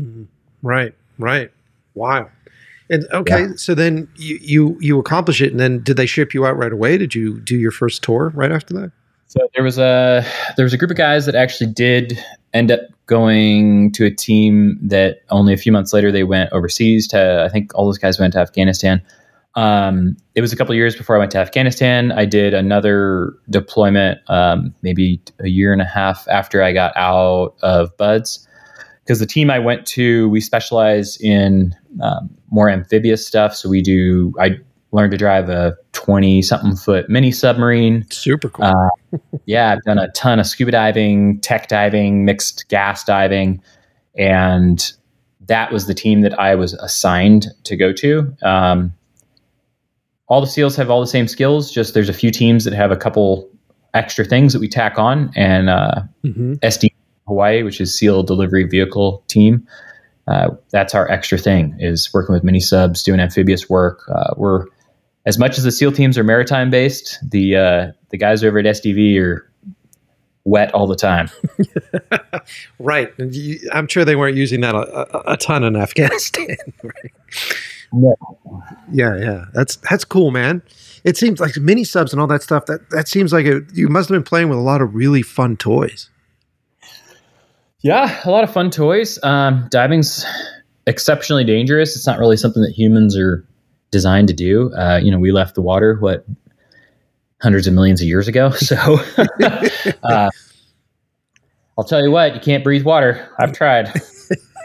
Mm-hmm. 0.00 0.24
Right, 0.62 0.94
right. 1.18 1.50
Wow. 1.94 2.30
And 2.90 3.06
okay, 3.12 3.42
yeah. 3.42 3.52
so 3.56 3.74
then 3.74 4.08
you, 4.16 4.38
you 4.42 4.76
you 4.80 4.98
accomplish 4.98 5.40
it, 5.40 5.50
and 5.50 5.58
then 5.58 5.82
did 5.82 5.96
they 5.96 6.04
ship 6.04 6.34
you 6.34 6.44
out 6.44 6.56
right 6.58 6.72
away? 6.72 6.98
Did 6.98 7.14
you 7.14 7.40
do 7.40 7.56
your 7.56 7.70
first 7.70 8.02
tour 8.02 8.32
right 8.34 8.52
after 8.52 8.74
that? 8.74 8.92
So 9.28 9.48
there 9.54 9.64
was 9.64 9.78
a 9.78 10.26
there 10.56 10.64
was 10.64 10.74
a 10.74 10.76
group 10.76 10.90
of 10.90 10.96
guys 10.98 11.24
that 11.24 11.34
actually 11.34 11.72
did 11.72 12.22
end 12.52 12.70
up 12.70 12.80
going 13.06 13.92
to 13.92 14.04
a 14.04 14.10
team 14.10 14.78
that 14.82 15.20
only 15.30 15.54
a 15.54 15.56
few 15.56 15.72
months 15.72 15.94
later 15.94 16.12
they 16.12 16.22
went 16.22 16.52
overseas 16.52 17.08
to 17.08 17.42
I 17.42 17.48
think 17.48 17.74
all 17.74 17.86
those 17.86 17.96
guys 17.96 18.18
went 18.18 18.34
to 18.34 18.40
Afghanistan. 18.40 19.02
Um, 19.54 20.16
it 20.34 20.40
was 20.40 20.52
a 20.52 20.56
couple 20.56 20.74
years 20.74 20.96
before 20.96 21.16
I 21.16 21.18
went 21.18 21.30
to 21.32 21.38
Afghanistan. 21.38 22.10
I 22.12 22.24
did 22.24 22.54
another 22.54 23.34
deployment, 23.50 24.18
um, 24.28 24.74
maybe 24.82 25.20
a 25.40 25.48
year 25.48 25.72
and 25.72 25.82
a 25.82 25.86
half 25.86 26.26
after 26.28 26.62
I 26.62 26.72
got 26.72 26.96
out 26.96 27.54
of 27.62 27.94
BUD/S, 27.98 28.46
because 29.04 29.18
the 29.18 29.26
team 29.26 29.50
I 29.50 29.58
went 29.58 29.86
to, 29.88 30.28
we 30.30 30.40
specialize 30.40 31.18
in 31.20 31.74
um, 32.00 32.30
more 32.50 32.70
amphibious 32.70 33.26
stuff. 33.26 33.54
So 33.54 33.68
we 33.68 33.82
do. 33.82 34.32
I 34.40 34.58
learned 34.92 35.12
to 35.12 35.18
drive 35.18 35.50
a 35.50 35.76
twenty 35.92 36.40
something 36.40 36.74
foot 36.74 37.10
mini 37.10 37.30
submarine. 37.30 38.06
Super 38.10 38.48
cool. 38.48 38.64
Uh, 38.64 39.18
yeah, 39.44 39.72
I've 39.72 39.82
done 39.82 39.98
a 39.98 40.10
ton 40.12 40.40
of 40.40 40.46
scuba 40.46 40.70
diving, 40.70 41.40
tech 41.40 41.68
diving, 41.68 42.24
mixed 42.24 42.68
gas 42.68 43.04
diving, 43.04 43.60
and 44.16 44.92
that 45.46 45.72
was 45.72 45.86
the 45.86 45.94
team 45.94 46.22
that 46.22 46.38
I 46.38 46.54
was 46.54 46.72
assigned 46.74 47.48
to 47.64 47.76
go 47.76 47.92
to. 47.92 48.34
Um, 48.42 48.94
all 50.32 50.40
the 50.40 50.46
seals 50.46 50.74
have 50.76 50.88
all 50.88 50.98
the 50.98 51.06
same 51.06 51.28
skills. 51.28 51.70
Just 51.70 51.92
there's 51.92 52.08
a 52.08 52.14
few 52.14 52.30
teams 52.30 52.64
that 52.64 52.72
have 52.72 52.90
a 52.90 52.96
couple 52.96 53.50
extra 53.92 54.24
things 54.24 54.54
that 54.54 54.60
we 54.60 54.68
tack 54.68 54.98
on, 54.98 55.30
and 55.36 55.68
uh, 55.68 56.02
mm-hmm. 56.24 56.54
SD 56.54 56.88
Hawaii, 57.26 57.62
which 57.62 57.82
is 57.82 57.94
SEAL 57.94 58.22
Delivery 58.22 58.64
Vehicle 58.64 59.22
Team. 59.28 59.68
Uh, 60.26 60.48
that's 60.70 60.94
our 60.94 61.06
extra 61.10 61.36
thing 61.36 61.76
is 61.78 62.08
working 62.14 62.32
with 62.32 62.44
mini 62.44 62.60
subs, 62.60 63.02
doing 63.02 63.20
amphibious 63.20 63.68
work. 63.68 64.08
Uh, 64.08 64.32
we're 64.38 64.64
as 65.26 65.38
much 65.38 65.58
as 65.58 65.64
the 65.64 65.72
SEAL 65.72 65.92
teams 65.92 66.16
are 66.16 66.24
maritime 66.24 66.70
based, 66.70 67.18
the 67.28 67.54
uh, 67.54 67.92
the 68.08 68.16
guys 68.16 68.42
over 68.42 68.58
at 68.58 68.64
SDV 68.64 69.20
are 69.20 69.52
wet 70.44 70.72
all 70.72 70.86
the 70.86 70.96
time. 70.96 71.28
right. 72.78 73.12
I'm 73.70 73.86
sure 73.86 74.06
they 74.06 74.16
weren't 74.16 74.38
using 74.38 74.62
that 74.62 74.74
a, 74.74 75.14
a, 75.14 75.32
a 75.34 75.36
ton 75.36 75.62
in 75.62 75.76
Afghanistan. 75.76 76.56
Right? 76.82 77.12
Yeah. 77.94 78.12
yeah, 78.92 79.16
yeah. 79.16 79.44
That's 79.52 79.76
that's 79.76 80.04
cool, 80.04 80.30
man. 80.30 80.62
It 81.04 81.16
seems 81.16 81.40
like 81.40 81.56
mini 81.56 81.84
subs 81.84 82.12
and 82.12 82.20
all 82.20 82.26
that 82.28 82.42
stuff. 82.42 82.66
That 82.66 82.88
that 82.90 83.08
seems 83.08 83.32
like 83.32 83.46
it, 83.46 83.64
you 83.74 83.88
must 83.88 84.08
have 84.08 84.14
been 84.14 84.22
playing 84.22 84.48
with 84.48 84.58
a 84.58 84.62
lot 84.62 84.80
of 84.80 84.94
really 84.94 85.22
fun 85.22 85.56
toys. 85.56 86.08
Yeah, 87.80 88.20
a 88.24 88.30
lot 88.30 88.44
of 88.44 88.52
fun 88.52 88.70
toys. 88.70 89.18
Um, 89.24 89.66
diving's 89.70 90.24
exceptionally 90.86 91.44
dangerous. 91.44 91.96
It's 91.96 92.06
not 92.06 92.18
really 92.18 92.36
something 92.36 92.62
that 92.62 92.72
humans 92.72 93.16
are 93.16 93.44
designed 93.90 94.28
to 94.28 94.34
do. 94.34 94.72
Uh, 94.74 95.00
you 95.02 95.10
know, 95.10 95.18
we 95.18 95.32
left 95.32 95.54
the 95.54 95.62
water 95.62 95.96
what 95.98 96.24
hundreds 97.42 97.66
of 97.66 97.74
millions 97.74 98.00
of 98.00 98.06
years 98.06 98.28
ago. 98.28 98.50
So, 98.56 99.00
uh, 100.04 100.30
I'll 101.76 101.84
tell 101.84 102.02
you 102.02 102.10
what, 102.10 102.34
you 102.34 102.40
can't 102.40 102.62
breathe 102.62 102.84
water. 102.84 103.28
I've 103.38 103.52
tried. 103.52 103.92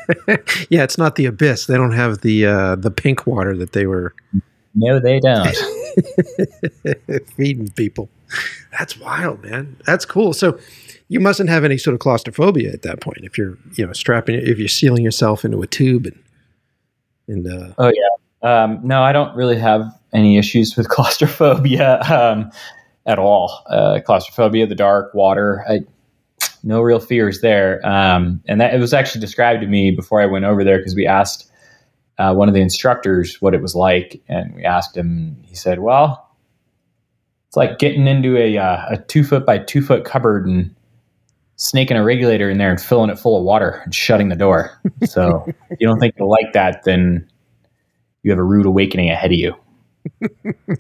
yeah, 0.70 0.84
it's 0.84 0.98
not 0.98 1.16
the 1.16 1.26
abyss. 1.26 1.66
They 1.66 1.76
don't 1.76 1.94
have 1.94 2.22
the 2.22 2.46
uh, 2.46 2.76
the 2.76 2.92
pink 2.92 3.28
water 3.28 3.56
that 3.58 3.74
they 3.74 3.86
were. 3.86 4.14
No, 4.76 5.00
they 5.00 5.20
don't. 5.20 5.56
Feeding 7.36 7.70
people. 7.70 8.10
That's 8.78 8.98
wild, 8.98 9.44
man. 9.44 9.78
That's 9.86 10.06
cool. 10.06 10.34
So 10.34 10.60
you 11.10 11.20
mustn't 11.20 11.50
have 11.50 11.64
any 11.64 11.78
sort 11.78 11.94
of 11.94 12.00
claustrophobia 12.00 12.72
at 12.72 12.82
that 12.82 13.02
point 13.02 13.20
if 13.24 13.38
you're 13.38 13.58
you 13.76 13.86
know 13.86 13.94
strapping 13.94 14.36
if 14.36 14.58
you're 14.58 14.68
sealing 14.68 15.04
yourself 15.04 15.46
into 15.46 15.62
a 15.62 15.68
tube 15.68 16.06
and 16.06 16.24
and 17.28 17.48
uh, 17.48 17.74
oh 17.78 17.92
yeah 17.94 18.64
um, 18.64 18.80
no 18.84 19.02
i 19.02 19.12
don't 19.12 19.36
really 19.36 19.58
have 19.58 19.84
any 20.14 20.38
issues 20.38 20.76
with 20.76 20.90
claustrophobia 20.90 22.02
um, 22.04 22.52
at 23.06 23.20
all 23.20 23.64
uh, 23.70 24.00
claustrophobia 24.06 24.68
the 24.68 24.76
dark 24.76 25.14
water 25.14 25.64
I, 25.70 25.80
no 26.68 26.82
real 26.82 27.00
fears 27.00 27.40
there. 27.40 27.80
Um, 27.88 28.44
and 28.48 28.60
that 28.60 28.74
it 28.74 28.80
was 28.80 28.94
actually 28.94 29.22
described 29.22 29.62
to 29.62 29.68
me 29.68 29.90
before 29.92 30.22
I 30.22 30.26
went 30.26 30.46
over 30.46 30.64
there 30.64 30.78
because 30.78 30.96
we 30.96 31.08
asked 31.08 31.50
uh, 32.18 32.34
one 32.34 32.50
of 32.50 32.54
the 32.54 32.62
instructors 32.62 33.42
what 33.42 33.54
it 33.54 33.62
was 33.62 33.74
like, 33.74 34.22
and 34.28 34.54
we 34.54 34.66
asked 34.66 34.96
him. 34.96 35.38
He 35.44 35.56
said, 35.56 35.80
"Well, 35.80 36.30
it's 37.48 37.56
like 37.56 37.80
getting 37.80 38.06
into 38.06 38.38
a 38.38 38.58
uh, 38.58 38.86
a 38.90 38.98
two 38.98 39.24
foot 39.24 39.46
by 39.46 39.60
two 39.60 39.82
foot 39.82 40.04
cupboard 40.04 40.46
and 40.46 40.76
snaking 41.56 41.96
a 41.96 42.04
regulator 42.04 42.50
in 42.50 42.58
there 42.58 42.70
and 42.70 42.82
filling 42.82 43.10
it 43.10 43.18
full 43.18 43.38
of 43.38 43.44
water 43.44 43.82
and 43.86 43.96
shutting 43.96 44.30
the 44.30 44.36
door. 44.36 44.80
So 45.06 45.46
if 45.70 45.80
you 45.80 45.88
don't 45.88 46.00
think 46.00 46.16
you'll 46.18 46.30
like 46.30 46.54
that, 46.54 46.84
then 46.84 47.30
you 48.24 48.32
have 48.32 48.40
a 48.40 48.44
rude 48.44 48.66
awakening 48.66 49.10
ahead 49.10 49.32
of 49.32 49.38
you." 49.38 49.56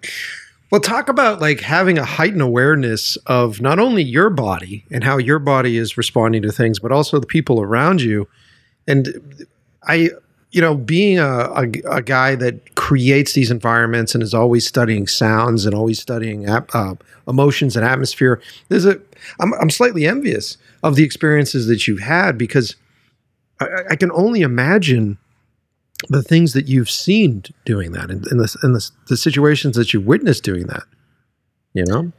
Well, 0.70 0.82
talk 0.82 1.08
about 1.08 1.40
like 1.40 1.62
having 1.62 1.98
a 1.98 2.04
heightened 2.04 2.42
awareness 2.42 3.16
of 3.26 3.62
not 3.62 3.80
only 3.80 4.04
your 4.04 4.30
body 4.30 4.86
and 4.92 5.04
how 5.04 5.18
your 5.18 5.40
body 5.40 5.78
is 5.78 5.98
responding 5.98 6.42
to 6.42 6.52
things, 6.52 6.80
but 6.80 6.92
also 6.92 7.20
the 7.20 7.28
people 7.28 7.62
around 7.62 8.02
you. 8.02 8.28
And 8.86 9.48
I, 9.84 10.10
you 10.52 10.60
know, 10.60 10.76
being 10.76 11.20
a, 11.20 11.26
a, 11.26 11.72
a 11.90 12.02
guy 12.02 12.36
that 12.36 12.76
creates 12.76 13.32
these 13.32 13.50
environments 13.50 14.14
and 14.14 14.22
is 14.22 14.34
always 14.34 14.68
studying 14.68 15.08
sounds 15.08 15.66
and 15.66 15.74
always 15.74 16.02
studying 16.02 16.50
uh, 16.50 16.96
emotions 17.28 17.78
and 17.78 17.86
atmosphere, 17.86 18.42
there's 18.68 18.86
a, 18.86 19.00
I'm, 19.40 19.54
I'm 19.62 19.70
slightly 19.70 20.06
envious 20.06 20.58
of 20.84 20.96
the 20.96 21.04
experiences 21.04 21.68
that 21.68 21.88
you've 21.88 22.02
had 22.02 22.38
because 22.38 22.76
I, 23.62 23.68
I 23.92 23.96
can 23.96 24.12
only 24.12 24.42
imagine 24.42 25.18
the 26.10 26.24
things 26.24 26.54
that 26.54 26.68
you've 26.68 26.90
seen 26.90 27.44
doing 27.66 27.92
that 27.92 28.10
and, 28.12 28.26
and, 28.28 28.40
the, 28.40 28.56
and 28.64 28.76
the, 28.76 28.90
the 29.08 29.18
situations 29.18 29.76
that 29.76 29.94
you've 29.94 30.06
witnessed 30.06 30.44
doing 30.44 30.68
that 30.68 30.84
you 31.74 31.86
know? 31.86 32.12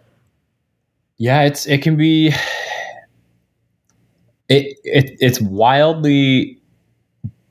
Yeah 1.18 1.42
it's 1.42 1.66
it 1.66 1.82
can 1.82 1.96
be 1.96 2.28
it, 4.48 4.78
it 4.84 5.16
it's 5.20 5.40
wildly 5.40 6.60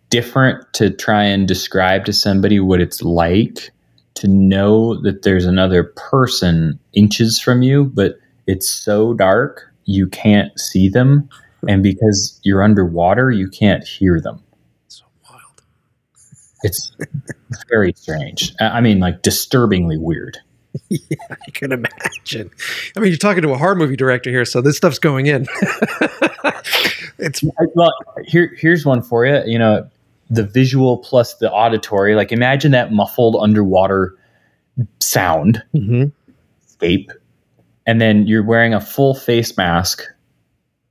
different 0.10 0.66
to 0.74 0.90
try 0.90 1.24
and 1.24 1.48
describe 1.48 2.06
to 2.06 2.14
somebody 2.14 2.60
what 2.60 2.80
it's 2.80 3.02
like 3.02 3.72
to 4.16 4.28
know 4.28 5.00
that 5.02 5.24
there's 5.24 5.46
another 5.46 5.84
person 5.84 6.80
inches 6.94 7.40
from 7.40 7.62
you 7.62 7.86
but 7.86 8.16
it's 8.48 8.70
so 8.70 9.14
dark 9.14 9.64
you 9.90 10.08
can't 10.08 10.58
see 10.60 10.90
them. 10.90 11.30
And 11.68 11.82
because 11.84 12.40
you're 12.44 12.64
underwater 12.64 13.32
you 13.32 13.50
can't 13.50 13.86
hear 13.86 14.22
them 14.22 14.42
it's 16.64 16.92
very 17.70 17.94
strange. 17.94 18.54
I 18.60 18.82
mean, 18.82 19.00
like 19.00 19.22
disturbingly 19.22 19.98
weird. 19.98 20.38
Yeah, 20.90 21.18
I 21.30 21.52
can 21.52 21.72
imagine. 21.72 22.52
I 22.96 23.00
mean, 23.00 23.10
you're 23.10 23.18
talking 23.18 23.42
to 23.42 23.52
a 23.52 23.58
horror 23.58 23.76
movie 23.76 23.96
director 23.96 24.30
here, 24.30 24.46
so 24.46 24.62
this 24.62 24.78
stuff's 24.78 25.00
going 25.00 25.26
in. 25.26 25.48
it's 27.18 27.44
well, 27.74 27.92
here. 28.26 28.56
Here's 28.58 28.86
one 28.86 29.02
for 29.02 29.26
you. 29.26 29.42
You 29.46 29.60
know, 29.60 29.90
the 30.30 30.44
visual 30.44 31.00
plus 31.00 31.36
the 31.36 31.52
auditory. 31.52 32.16
Like, 32.16 32.32
imagine 32.32 32.72
that 32.72 32.94
muffled 32.94 33.36
underwater 33.42 34.16
sound 35.02 35.64
mm-hmm. 35.74 36.10
escape, 36.66 37.12
and 37.86 38.00
then 38.00 38.28
you're 38.28 38.44
wearing 38.44 38.74
a 38.74 38.82
full 38.82 39.16
face 39.16 39.58
mask 39.58 40.04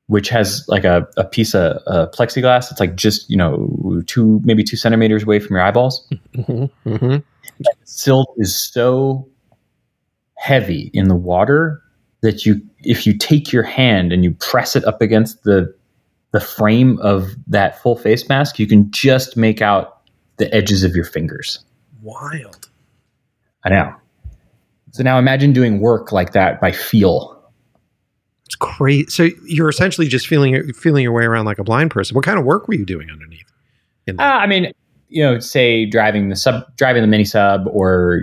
which 0.09 0.29
has 0.29 0.65
like 0.69 0.85
a, 0.85 1.07
a 1.17 1.25
piece 1.25 1.55
of 1.55 1.83
uh, 1.87 2.07
plexiglass. 2.13 2.71
It's 2.71 2.81
like 2.81 2.97
just 2.97 3.29
you 3.29 3.37
know 3.37 4.03
two 4.07 4.41
maybe 4.45 4.63
two 4.63 4.77
centimeters 4.77 5.23
away 5.23 5.41
from 5.41 5.57
your 5.57 5.65
eyeballs. 5.65 6.07
Mm-hmm. 6.35 6.89
Mm-hmm. 6.89 7.17
Silt 7.85 8.35
is 8.37 8.57
so 8.57 9.29
heavy 10.37 10.91
in 10.93 11.09
the 11.09 11.15
water 11.15 11.83
that 12.23 12.47
you 12.47 12.61
if 12.81 13.07
you 13.07 13.17
take 13.17 13.53
your 13.53 13.63
hand 13.63 14.13
and 14.13 14.25
you 14.25 14.33
press 14.33 14.77
it 14.77 14.85
up 14.85 15.01
against 15.03 15.43
the 15.45 15.75
the 16.33 16.41
frame 16.41 16.99
of 17.01 17.35
that 17.47 17.81
full 17.81 17.97
face 17.97 18.29
mask, 18.29 18.59
you 18.59 18.67
can 18.67 18.91
just 18.91 19.37
make 19.37 19.63
out 19.63 20.01
the 20.37 20.53
edges 20.55 20.83
of 20.83 20.95
your 20.95 21.05
fingers. 21.05 21.65
Wild. 22.03 22.69
I 23.65 23.71
know. 23.71 23.95
So 24.93 25.03
now 25.03 25.19
imagine 25.19 25.53
doing 25.53 25.81
work 25.81 26.13
like 26.13 26.33
that 26.33 26.61
by 26.61 26.73
feel. 26.73 27.36
It's 28.47 28.55
crazy. 28.55 29.07
So 29.09 29.29
you're 29.45 29.69
essentially 29.69 30.07
just 30.09 30.27
feeling 30.27 30.73
feeling 30.73 31.03
your 31.03 31.13
way 31.13 31.25
around 31.25 31.45
like 31.45 31.59
a 31.59 31.65
blind 31.65 31.91
person. 31.91 32.15
What 32.15 32.25
kind 32.25 32.39
of 32.39 32.45
work 32.45 32.69
were 32.69 32.75
you 32.75 32.87
doing 32.87 33.11
underneath? 33.11 33.47
Uh, 34.09 34.23
I 34.23 34.47
mean, 34.47 34.73
you 35.09 35.23
know, 35.23 35.39
say 35.41 35.85
driving 35.85 36.29
the 36.29 36.37
sub, 36.37 36.65
driving 36.77 37.03
the 37.03 37.09
mini 37.09 37.25
sub, 37.25 37.67
or 37.67 38.23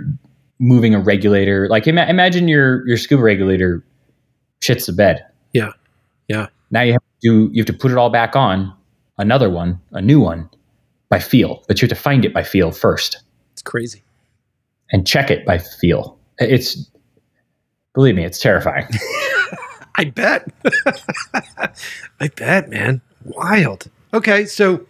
moving 0.58 0.94
a 0.94 1.00
regulator. 1.00 1.68
Like 1.68 1.86
ima- 1.86 2.06
imagine 2.06 2.48
your 2.48 2.86
your 2.88 2.96
scuba 2.96 3.22
regulator 3.22 3.84
shits 4.62 4.86
the 4.86 4.92
bed. 4.92 5.26
Yeah, 5.52 5.72
yeah. 6.28 6.46
Now 6.70 6.80
you 6.80 6.92
have 6.92 7.02
to 7.02 7.08
do 7.20 7.50
you 7.52 7.60
have 7.60 7.66
to 7.66 7.74
put 7.74 7.90
it 7.90 7.98
all 7.98 8.08
back 8.10 8.34
on, 8.34 8.72
another 9.18 9.50
one, 9.50 9.78
a 9.92 10.00
new 10.00 10.20
one, 10.20 10.48
by 11.10 11.18
feel. 11.18 11.62
But 11.68 11.82
you 11.82 11.86
have 11.86 11.96
to 11.96 12.02
find 12.02 12.24
it 12.24 12.32
by 12.32 12.42
feel 12.44 12.70
first 12.72 13.22
It's 13.52 13.60
crazy. 13.62 14.02
and 14.90 15.06
check 15.06 15.30
it 15.30 15.44
by 15.44 15.58
feel. 15.58 16.18
It's 16.38 16.90
believe 17.92 18.14
me, 18.14 18.24
it's 18.24 18.40
terrifying. 18.40 18.88
I 19.96 20.04
bet. 20.04 20.48
I 22.20 22.28
bet, 22.28 22.68
man. 22.68 23.00
Wild. 23.24 23.90
Okay, 24.12 24.44
so 24.46 24.86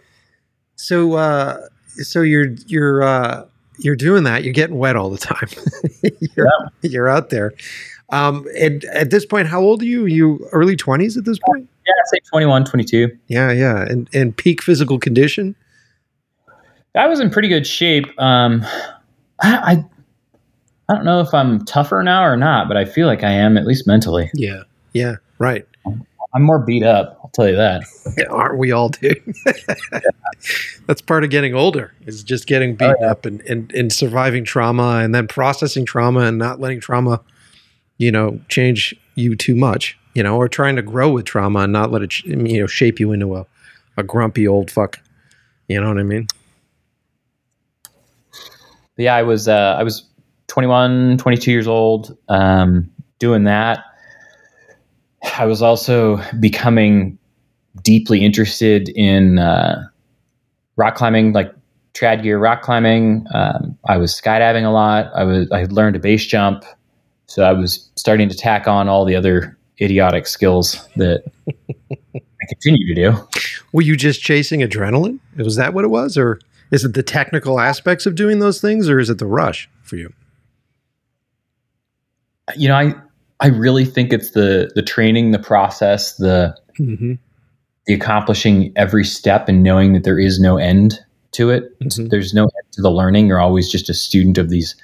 so 0.75 1.13
uh 1.13 1.67
so 1.97 2.21
you're 2.21 2.51
you're 2.67 3.03
uh 3.03 3.45
you're 3.79 3.95
doing 3.95 4.23
that. 4.23 4.43
You're 4.43 4.53
getting 4.53 4.77
wet 4.77 4.95
all 4.95 5.09
the 5.09 5.17
time. 5.17 5.49
you're, 6.35 6.47
you're 6.81 7.09
out 7.09 7.29
there. 7.29 7.53
Um 8.09 8.45
and 8.57 8.83
at 8.85 9.09
this 9.09 9.25
point, 9.25 9.47
how 9.47 9.61
old 9.61 9.81
are 9.81 9.85
you? 9.85 10.05
you 10.05 10.47
early 10.51 10.75
20s 10.75 11.17
at 11.17 11.25
this 11.25 11.39
point? 11.45 11.69
yeah, 11.85 11.93
say 12.05 12.19
21, 12.31 12.65
22. 12.65 13.17
Yeah, 13.27 13.51
yeah. 13.51 13.81
And 13.83 14.09
and 14.13 14.35
peak 14.35 14.61
physical 14.61 14.99
condition? 14.99 15.55
I 16.95 17.07
was 17.07 17.19
in 17.19 17.29
pretty 17.29 17.49
good 17.49 17.67
shape. 17.67 18.05
Um, 18.17 18.63
I, 19.41 19.57
I 19.57 19.85
I 20.87 20.93
don't 20.95 21.05
know 21.05 21.19
if 21.19 21.33
I'm 21.33 21.65
tougher 21.65 22.03
now 22.03 22.23
or 22.23 22.37
not, 22.37 22.67
but 22.67 22.77
I 22.77 22.85
feel 22.85 23.07
like 23.07 23.23
I 23.23 23.31
am 23.31 23.57
at 23.57 23.65
least 23.65 23.87
mentally. 23.87 24.29
Yeah. 24.33 24.63
Yeah, 24.95 25.17
right. 25.39 25.67
I'm 26.33 26.41
more 26.43 26.57
beat 26.59 26.83
up. 26.83 27.19
I'll 27.21 27.29
tell 27.31 27.49
you 27.49 27.55
that. 27.57 27.83
Aren't 28.29 28.57
we 28.57 28.71
all, 28.71 28.87
dude? 28.89 29.21
That's 30.87 31.01
part 31.01 31.25
of 31.25 31.29
getting 31.29 31.53
older 31.53 31.93
is 32.05 32.23
just 32.23 32.47
getting 32.47 32.75
beat 32.75 32.85
Oh, 32.85 32.95
yeah. 33.01 33.11
up 33.11 33.25
and, 33.25 33.41
and, 33.41 33.73
and 33.73 33.91
surviving 33.91 34.45
trauma 34.45 34.99
and 35.03 35.13
then 35.13 35.27
processing 35.27 35.85
trauma 35.85 36.21
and 36.21 36.37
not 36.37 36.61
letting 36.61 36.79
trauma, 36.79 37.19
you 37.97 38.09
know, 38.09 38.39
change 38.47 38.95
you 39.15 39.35
too 39.35 39.53
much, 39.55 39.97
you 40.13 40.23
know, 40.23 40.37
or 40.37 40.47
trying 40.47 40.77
to 40.77 40.81
grow 40.81 41.09
with 41.11 41.25
trauma 41.25 41.59
and 41.59 41.73
not 41.73 41.91
let 41.91 42.01
it, 42.01 42.19
you 42.23 42.61
know, 42.61 42.67
shape 42.67 42.97
you 42.99 43.11
into 43.11 43.35
a, 43.35 43.45
a 43.97 44.03
grumpy 44.03 44.47
old 44.47 44.71
fuck. 44.71 44.99
You 45.67 45.81
know 45.81 45.89
what 45.89 45.97
I 45.97 46.03
mean? 46.03 46.27
But 48.95 49.03
yeah, 49.03 49.15
I 49.15 49.23
was 49.23 49.49
uh, 49.49 49.75
I 49.77 49.83
was 49.83 50.05
21, 50.47 51.17
22 51.17 51.51
years 51.51 51.67
old, 51.67 52.17
um, 52.29 52.89
doing 53.19 53.43
that. 53.43 53.83
I 55.37 55.45
was 55.45 55.61
also 55.61 56.21
becoming 56.39 57.17
deeply 57.81 58.23
interested 58.23 58.89
in 58.89 59.39
uh, 59.39 59.87
rock 60.75 60.95
climbing, 60.95 61.33
like 61.33 61.53
trad 61.93 62.23
gear 62.23 62.37
rock 62.37 62.61
climbing. 62.61 63.25
Um, 63.33 63.77
I 63.87 63.97
was 63.97 64.19
skydiving 64.19 64.65
a 64.65 64.69
lot. 64.69 65.11
I 65.15 65.23
was 65.23 65.51
I 65.51 65.63
learned 65.65 65.95
a 65.95 65.99
base 65.99 66.25
jump, 66.25 66.63
so 67.27 67.43
I 67.43 67.51
was 67.51 67.89
starting 67.95 68.29
to 68.29 68.35
tack 68.35 68.67
on 68.67 68.87
all 68.87 69.05
the 69.05 69.15
other 69.15 69.57
idiotic 69.81 70.27
skills 70.27 70.87
that 70.95 71.23
I 72.15 72.45
continue 72.47 72.93
to 72.93 73.11
do. 73.11 73.27
Were 73.73 73.81
you 73.81 73.95
just 73.95 74.21
chasing 74.21 74.61
adrenaline? 74.61 75.19
Was 75.35 75.55
that 75.57 75.73
what 75.73 75.83
it 75.83 75.89
was? 75.89 76.17
Or 76.17 76.39
is 76.71 76.85
it 76.85 76.93
the 76.93 77.03
technical 77.03 77.59
aspects 77.59 78.05
of 78.05 78.15
doing 78.15 78.39
those 78.39 78.61
things 78.61 78.89
or 78.89 78.99
is 78.99 79.09
it 79.09 79.17
the 79.17 79.25
rush 79.25 79.69
for 79.81 79.97
you? 79.97 80.13
You 82.55 82.67
know, 82.67 82.75
I 82.75 82.93
I 83.39 83.47
really 83.47 83.85
think 83.85 84.13
it's 84.13 84.31
the 84.31 84.71
the 84.75 84.81
training, 84.81 85.31
the 85.31 85.39
process, 85.39 86.15
the 86.17 86.55
Mm-hmm. 86.79 87.13
the 87.87 87.93
accomplishing 87.93 88.73
every 88.75 89.05
step 89.05 89.47
and 89.47 89.63
knowing 89.63 89.93
that 89.93 90.03
there 90.03 90.19
is 90.19 90.41
no 90.41 90.57
end 90.57 90.99
to 91.31 91.49
it. 91.51 91.77
Mhm. 91.79 92.09
There's 92.09 92.33
no 92.33 92.43
end 92.43 92.71
to 92.73 92.81
the 92.81 92.91
learning. 92.91 93.27
You're 93.27 93.39
always 93.39 93.69
just 93.71 93.89
a 93.89 93.93
student 93.93 94.37
of 94.37 94.49
these 94.49 94.75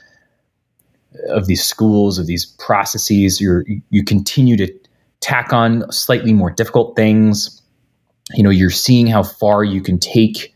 of 1.27 1.47
these 1.47 1.63
schools, 1.63 2.17
of 2.17 2.27
these 2.27 2.45
processes. 2.45 3.41
You're 3.41 3.65
you 3.89 4.03
continue 4.05 4.55
to 4.57 4.71
tack 5.19 5.51
on 5.51 5.89
slightly 5.91 6.31
more 6.33 6.49
difficult 6.51 6.95
things. 6.95 7.61
You 8.33 8.43
know, 8.43 8.49
you're 8.49 8.69
seeing 8.69 9.07
how 9.07 9.23
far 9.23 9.65
you 9.65 9.81
can 9.81 9.99
take 9.99 10.55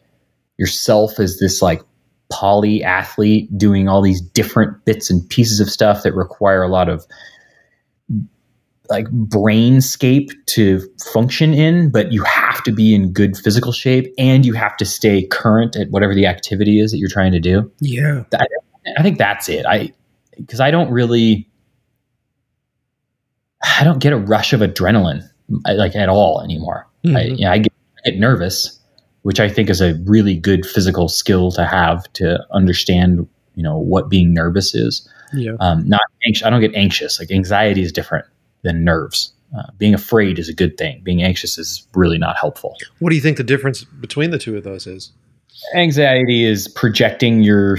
yourself 0.57 1.19
as 1.19 1.39
this 1.39 1.61
like 1.61 1.81
poly 2.31 2.81
athlete 2.83 3.55
doing 3.57 3.89
all 3.89 4.01
these 4.01 4.21
different 4.21 4.85
bits 4.85 5.11
and 5.11 5.27
pieces 5.29 5.59
of 5.59 5.69
stuff 5.69 6.03
that 6.03 6.13
require 6.15 6.63
a 6.63 6.69
lot 6.69 6.87
of 6.87 7.05
like 8.89 9.07
brainscape 9.07 10.29
to 10.47 10.81
function 11.13 11.53
in, 11.53 11.89
but 11.91 12.11
you 12.11 12.23
have 12.23 12.63
to 12.63 12.71
be 12.71 12.93
in 12.93 13.11
good 13.11 13.35
physical 13.37 13.71
shape 13.71 14.13
and 14.17 14.45
you 14.45 14.53
have 14.53 14.75
to 14.77 14.85
stay 14.85 15.25
current 15.27 15.75
at 15.75 15.89
whatever 15.89 16.13
the 16.15 16.25
activity 16.25 16.79
is 16.79 16.91
that 16.91 16.97
you're 16.97 17.09
trying 17.09 17.31
to 17.31 17.39
do. 17.39 17.71
Yeah. 17.79 18.23
I 18.97 19.01
think 19.03 19.17
that's 19.17 19.49
it. 19.49 19.65
I 19.65 19.91
because 20.37 20.59
I 20.59 20.69
don't 20.71 20.91
really 20.91 21.49
I 23.79 23.83
don't 23.83 23.99
get 23.99 24.13
a 24.13 24.17
rush 24.17 24.53
of 24.53 24.59
adrenaline 24.61 25.27
like 25.65 25.95
at 25.95 26.09
all 26.09 26.41
anymore. 26.43 26.87
I, 27.05 27.07
Mhm. 27.07 27.37
you 27.39 27.45
know, 27.45 27.51
I, 27.51 27.57
get, 27.59 27.73
I 28.05 28.09
get 28.09 28.19
nervous, 28.19 28.79
which 29.23 29.39
I 29.39 29.47
think 29.49 29.69
is 29.69 29.81
a 29.81 29.95
really 30.05 30.35
good 30.35 30.65
physical 30.65 31.07
skill 31.07 31.51
to 31.51 31.65
have 31.65 32.11
to 32.13 32.43
understand, 32.51 33.27
you 33.55 33.63
know, 33.63 33.77
what 33.77 34.09
being 34.09 34.33
nervous 34.33 34.73
is. 34.75 35.07
Yeah. 35.33 35.53
Um, 35.59 35.87
not 35.87 36.01
anxious. 36.25 36.45
I 36.45 36.49
don't 36.49 36.61
get 36.61 36.73
anxious. 36.75 37.19
Like 37.19 37.31
anxiety 37.31 37.81
is 37.81 37.91
different 37.91 38.25
than 38.65 38.83
nerves. 38.83 39.31
Uh, 39.57 39.63
being 39.77 39.93
afraid 39.93 40.37
is 40.37 40.49
a 40.49 40.53
good 40.53 40.77
thing. 40.77 40.99
Being 41.03 41.23
anxious 41.23 41.57
is 41.57 41.87
really 41.93 42.17
not 42.17 42.35
helpful. 42.35 42.75
What 42.99 43.11
do 43.11 43.15
you 43.15 43.21
think 43.21 43.37
the 43.37 43.43
difference 43.43 43.85
between 43.85 44.31
the 44.31 44.37
two 44.39 44.57
of 44.57 44.65
those 44.65 44.85
is? 44.85 45.13
Anxiety 45.73 46.43
is 46.43 46.67
projecting 46.67 47.41
your 47.41 47.77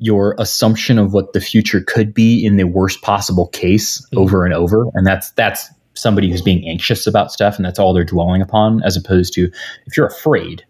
your 0.00 0.36
assumption 0.38 0.96
of 0.96 1.12
what 1.12 1.32
the 1.32 1.40
future 1.40 1.80
could 1.80 2.14
be 2.14 2.44
in 2.46 2.56
the 2.56 2.62
worst 2.64 3.02
possible 3.02 3.48
case 3.48 4.00
Mhm. 4.12 4.18
over 4.20 4.44
and 4.44 4.54
over, 4.54 4.86
and 4.94 5.04
that's 5.04 5.32
that's 5.32 5.68
somebody 5.94 6.30
who's 6.30 6.42
being 6.42 6.68
anxious 6.68 7.04
about 7.08 7.32
stuff, 7.32 7.56
and 7.56 7.64
that's 7.64 7.80
all 7.80 7.92
they're 7.92 8.04
dwelling 8.04 8.40
upon. 8.40 8.80
As 8.84 8.96
opposed 8.96 9.32
to 9.34 9.50
if 9.86 9.96
you're 9.96 10.06
afraid, 10.06 10.62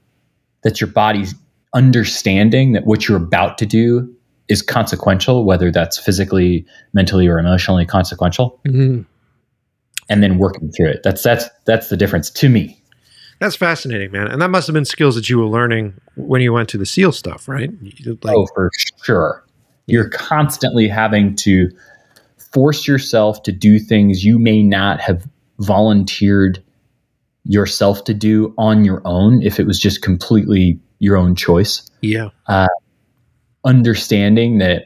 that's 0.62 0.81
your 0.81 0.88
body's 0.88 1.35
understanding 1.75 2.73
that 2.73 2.87
what 2.87 3.07
you're 3.07 3.18
about 3.18 3.59
to 3.59 3.66
do 3.66 4.11
is 4.49 4.62
consequential, 4.62 5.44
whether 5.44 5.71
that's 5.71 5.99
physically, 5.99 6.64
mentally, 6.94 7.27
or 7.29 7.38
emotionally 7.38 7.85
consequential, 7.85 8.59
Mm-hmm. 8.66 9.03
And 10.09 10.23
then 10.23 10.38
working 10.38 10.71
through 10.71 10.88
it. 10.88 11.03
That's 11.03 11.23
that's 11.23 11.47
that's 11.64 11.88
the 11.88 11.97
difference 11.97 12.31
to 12.31 12.49
me. 12.49 12.83
That's 13.40 13.55
fascinating, 13.55 14.11
man. 14.11 14.27
And 14.27 14.42
that 14.42 14.49
must 14.49 14.66
have 14.66 14.75
been 14.75 14.85
skills 14.85 15.14
that 15.14 15.29
you 15.29 15.38
were 15.38 15.47
learning 15.47 15.94
when 16.16 16.40
you 16.40 16.53
went 16.53 16.68
to 16.71 16.79
the 16.79 16.87
SEAL 16.87 17.12
stuff, 17.12 17.47
right? 17.47 17.71
Like, 18.05 18.37
oh, 18.37 18.49
for 18.53 18.71
sure. 19.05 19.44
You're 19.87 20.09
constantly 20.09 20.88
having 20.88 21.37
to 21.37 21.71
force 22.53 22.89
yourself 22.89 23.43
to 23.45 23.53
do 23.53 23.78
things 23.78 24.24
you 24.24 24.39
may 24.39 24.62
not 24.62 25.01
have 25.01 25.26
volunteered 25.61 26.62
yourself 27.45 28.05
to 28.05 28.14
do 28.14 28.55
on 28.59 28.85
your 28.85 29.01
own 29.05 29.41
if 29.43 29.61
it 29.61 29.66
was 29.66 29.78
just 29.78 30.03
completely 30.03 30.78
your 30.99 31.16
own 31.16 31.35
choice. 31.37 31.89
yeah. 32.01 32.30
Uh, 32.47 32.66
understanding 33.64 34.59
that 34.59 34.85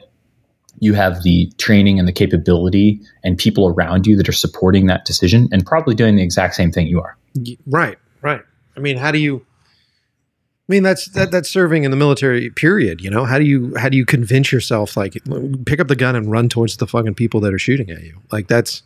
you 0.83 0.93
have 0.93 1.23
the 1.23 1.49
training 1.57 1.97
and 1.97 2.07
the 2.07 2.11
capability 2.11 2.99
and 3.23 3.37
people 3.37 3.67
around 3.67 4.05
you 4.05 4.17
that 4.17 4.27
are 4.27 4.33
supporting 4.33 4.87
that 4.87 5.05
decision 5.05 5.47
and 5.51 5.65
probably 5.65 5.95
doing 5.95 6.17
the 6.17 6.21
exact 6.21 6.55
same 6.55 6.71
thing 6.71 6.87
you 6.87 6.99
are. 6.99 7.17
Right, 7.65 7.97
right. 8.21 8.41
I 8.75 8.79
mean, 8.81 8.97
how 8.97 9.11
do 9.11 9.17
you? 9.17 9.45
I 10.67 10.73
mean, 10.73 10.83
that's 10.83 11.09
that 11.11 11.31
that's 11.31 11.49
serving 11.49 11.83
in 11.85 11.91
the 11.91 11.97
military. 11.97 12.49
Period. 12.49 13.01
You 13.01 13.09
know, 13.09 13.23
how 13.23 13.39
do 13.39 13.45
you 13.45 13.73
how 13.77 13.87
do 13.87 13.95
you 13.95 14.05
convince 14.05 14.51
yourself 14.51 14.97
like 14.97 15.13
pick 15.65 15.79
up 15.79 15.87
the 15.87 15.95
gun 15.95 16.15
and 16.15 16.29
run 16.29 16.49
towards 16.49 16.77
the 16.77 16.87
fucking 16.87 17.15
people 17.15 17.39
that 17.41 17.53
are 17.53 17.59
shooting 17.59 17.89
at 17.89 18.03
you? 18.03 18.19
Like 18.31 18.47
that's 18.47 18.83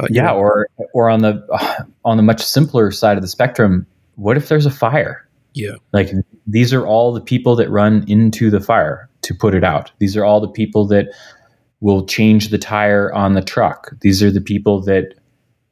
uh, 0.00 0.06
yeah 0.10 0.24
know, 0.24 0.36
or 0.36 0.68
or 0.92 1.08
on 1.08 1.20
the 1.20 1.86
on 2.04 2.16
the 2.16 2.22
much 2.24 2.42
simpler 2.42 2.90
side 2.90 3.16
of 3.16 3.22
the 3.22 3.28
spectrum 3.28 3.86
what 4.16 4.36
if 4.36 4.48
there's 4.48 4.66
a 4.66 4.70
fire 4.70 5.28
yeah, 5.54 5.74
like 5.92 6.12
these 6.46 6.72
are 6.72 6.86
all 6.86 7.12
the 7.12 7.20
people 7.20 7.56
that 7.56 7.68
run 7.68 8.04
into 8.06 8.48
the 8.48 8.60
fire 8.60 9.08
to 9.28 9.34
put 9.34 9.54
it 9.54 9.62
out 9.62 9.92
these 10.00 10.16
are 10.16 10.24
all 10.24 10.40
the 10.40 10.48
people 10.48 10.84
that 10.84 11.06
will 11.80 12.04
change 12.04 12.48
the 12.48 12.58
tire 12.58 13.12
on 13.14 13.34
the 13.34 13.42
truck 13.42 13.92
these 14.00 14.22
are 14.22 14.32
the 14.32 14.40
people 14.40 14.80
that 14.80 15.14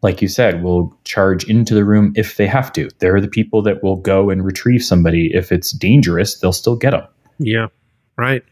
like 0.02 0.22
you 0.22 0.28
said, 0.28 0.62
will 0.62 0.96
charge 1.04 1.42
into 1.44 1.74
the 1.74 1.84
room 1.84 2.12
if 2.16 2.36
they 2.36 2.46
have 2.46 2.72
to. 2.74 2.88
They're 2.98 3.20
the 3.20 3.28
people 3.28 3.62
that 3.62 3.82
will 3.82 3.96
go 3.96 4.30
and 4.30 4.44
retrieve 4.44 4.84
somebody. 4.84 5.34
If 5.34 5.50
it's 5.50 5.72
dangerous, 5.72 6.38
they'll 6.38 6.52
still 6.52 6.76
get 6.76 6.90
them. 6.90 7.06
Yeah, 7.38 7.68
right. 8.16 8.44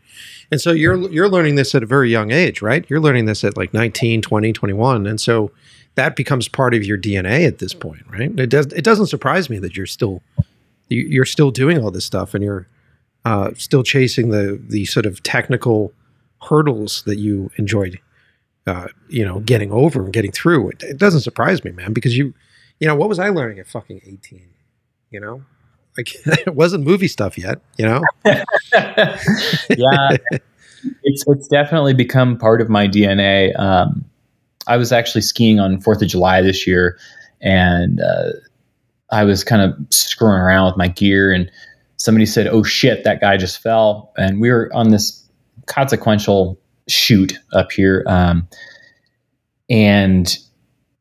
And 0.50 0.60
so 0.60 0.72
you're 0.72 0.96
you're 1.10 1.28
learning 1.28 1.54
this 1.54 1.74
at 1.74 1.82
a 1.82 1.86
very 1.86 2.10
young 2.10 2.30
age, 2.30 2.62
right? 2.62 2.84
You're 2.88 3.00
learning 3.00 3.26
this 3.26 3.44
at 3.44 3.56
like 3.56 3.72
19, 3.74 4.22
20, 4.22 4.52
21. 4.52 5.06
And 5.06 5.20
so 5.20 5.52
that 5.94 6.16
becomes 6.16 6.48
part 6.48 6.74
of 6.74 6.84
your 6.84 6.98
DNA 6.98 7.46
at 7.46 7.58
this 7.58 7.74
point, 7.74 8.02
right? 8.10 8.36
It 8.38 8.50
does 8.50 8.66
it 8.66 8.82
doesn't 8.82 9.06
surprise 9.06 9.48
me 9.48 9.58
that 9.60 9.76
you're 9.76 9.86
still 9.86 10.22
you're 10.88 11.24
still 11.24 11.50
doing 11.50 11.82
all 11.82 11.90
this 11.90 12.04
stuff 12.04 12.34
and 12.34 12.44
you're 12.44 12.66
uh, 13.24 13.50
still 13.56 13.82
chasing 13.82 14.30
the 14.30 14.60
the 14.68 14.84
sort 14.84 15.06
of 15.06 15.22
technical 15.22 15.92
hurdles 16.40 17.02
that 17.06 17.18
you 17.18 17.50
enjoyed 17.56 17.98
uh, 18.66 18.88
you 19.08 19.24
know, 19.24 19.40
getting 19.40 19.70
over 19.72 20.04
and 20.04 20.12
getting 20.12 20.32
through. 20.32 20.70
It, 20.70 20.82
it, 20.82 20.98
doesn't 20.98 21.20
surprise 21.20 21.64
me, 21.64 21.72
man, 21.72 21.92
because 21.92 22.16
you, 22.16 22.32
you 22.80 22.88
know, 22.88 22.94
what 22.94 23.08
was 23.08 23.18
I 23.18 23.28
learning 23.28 23.58
at 23.58 23.68
fucking 23.68 24.00
18? 24.06 24.48
You 25.10 25.20
know, 25.20 25.44
like 25.96 26.14
it 26.46 26.54
wasn't 26.54 26.84
movie 26.84 27.08
stuff 27.08 27.36
yet, 27.36 27.60
you 27.76 27.86
know? 27.86 28.00
yeah. 28.24 30.16
It's, 31.02 31.24
it's 31.26 31.48
definitely 31.48 31.94
become 31.94 32.38
part 32.38 32.60
of 32.60 32.68
my 32.68 32.88
DNA. 32.88 33.58
Um, 33.58 34.04
I 34.66 34.76
was 34.76 34.92
actually 34.92 35.22
skiing 35.22 35.60
on 35.60 35.80
4th 35.80 36.02
of 36.02 36.08
July 36.08 36.40
this 36.40 36.66
year 36.66 36.98
and, 37.40 38.00
uh, 38.00 38.30
I 39.10 39.24
was 39.24 39.44
kind 39.44 39.60
of 39.60 39.76
screwing 39.90 40.40
around 40.40 40.66
with 40.66 40.76
my 40.78 40.88
gear 40.88 41.32
and 41.32 41.50
somebody 42.04 42.26
said, 42.26 42.46
Oh 42.46 42.62
shit, 42.62 43.02
that 43.04 43.22
guy 43.22 43.38
just 43.38 43.62
fell. 43.62 44.12
And 44.18 44.38
we 44.38 44.50
were 44.50 44.70
on 44.74 44.90
this 44.90 45.26
consequential 45.64 46.60
chute 46.86 47.38
up 47.54 47.72
here. 47.72 48.04
Um, 48.06 48.46
and 49.70 50.36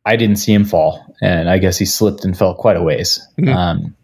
I 0.05 0.15
didn't 0.15 0.37
see 0.37 0.53
him 0.53 0.63
fall. 0.63 1.05
And 1.21 1.49
I 1.49 1.57
guess 1.57 1.77
he 1.77 1.85
slipped 1.85 2.23
and 2.23 2.37
fell 2.37 2.55
quite 2.55 2.77
a 2.77 2.81
ways. 2.81 3.19
Mm-hmm. 3.37 3.53
Um, 3.53 3.95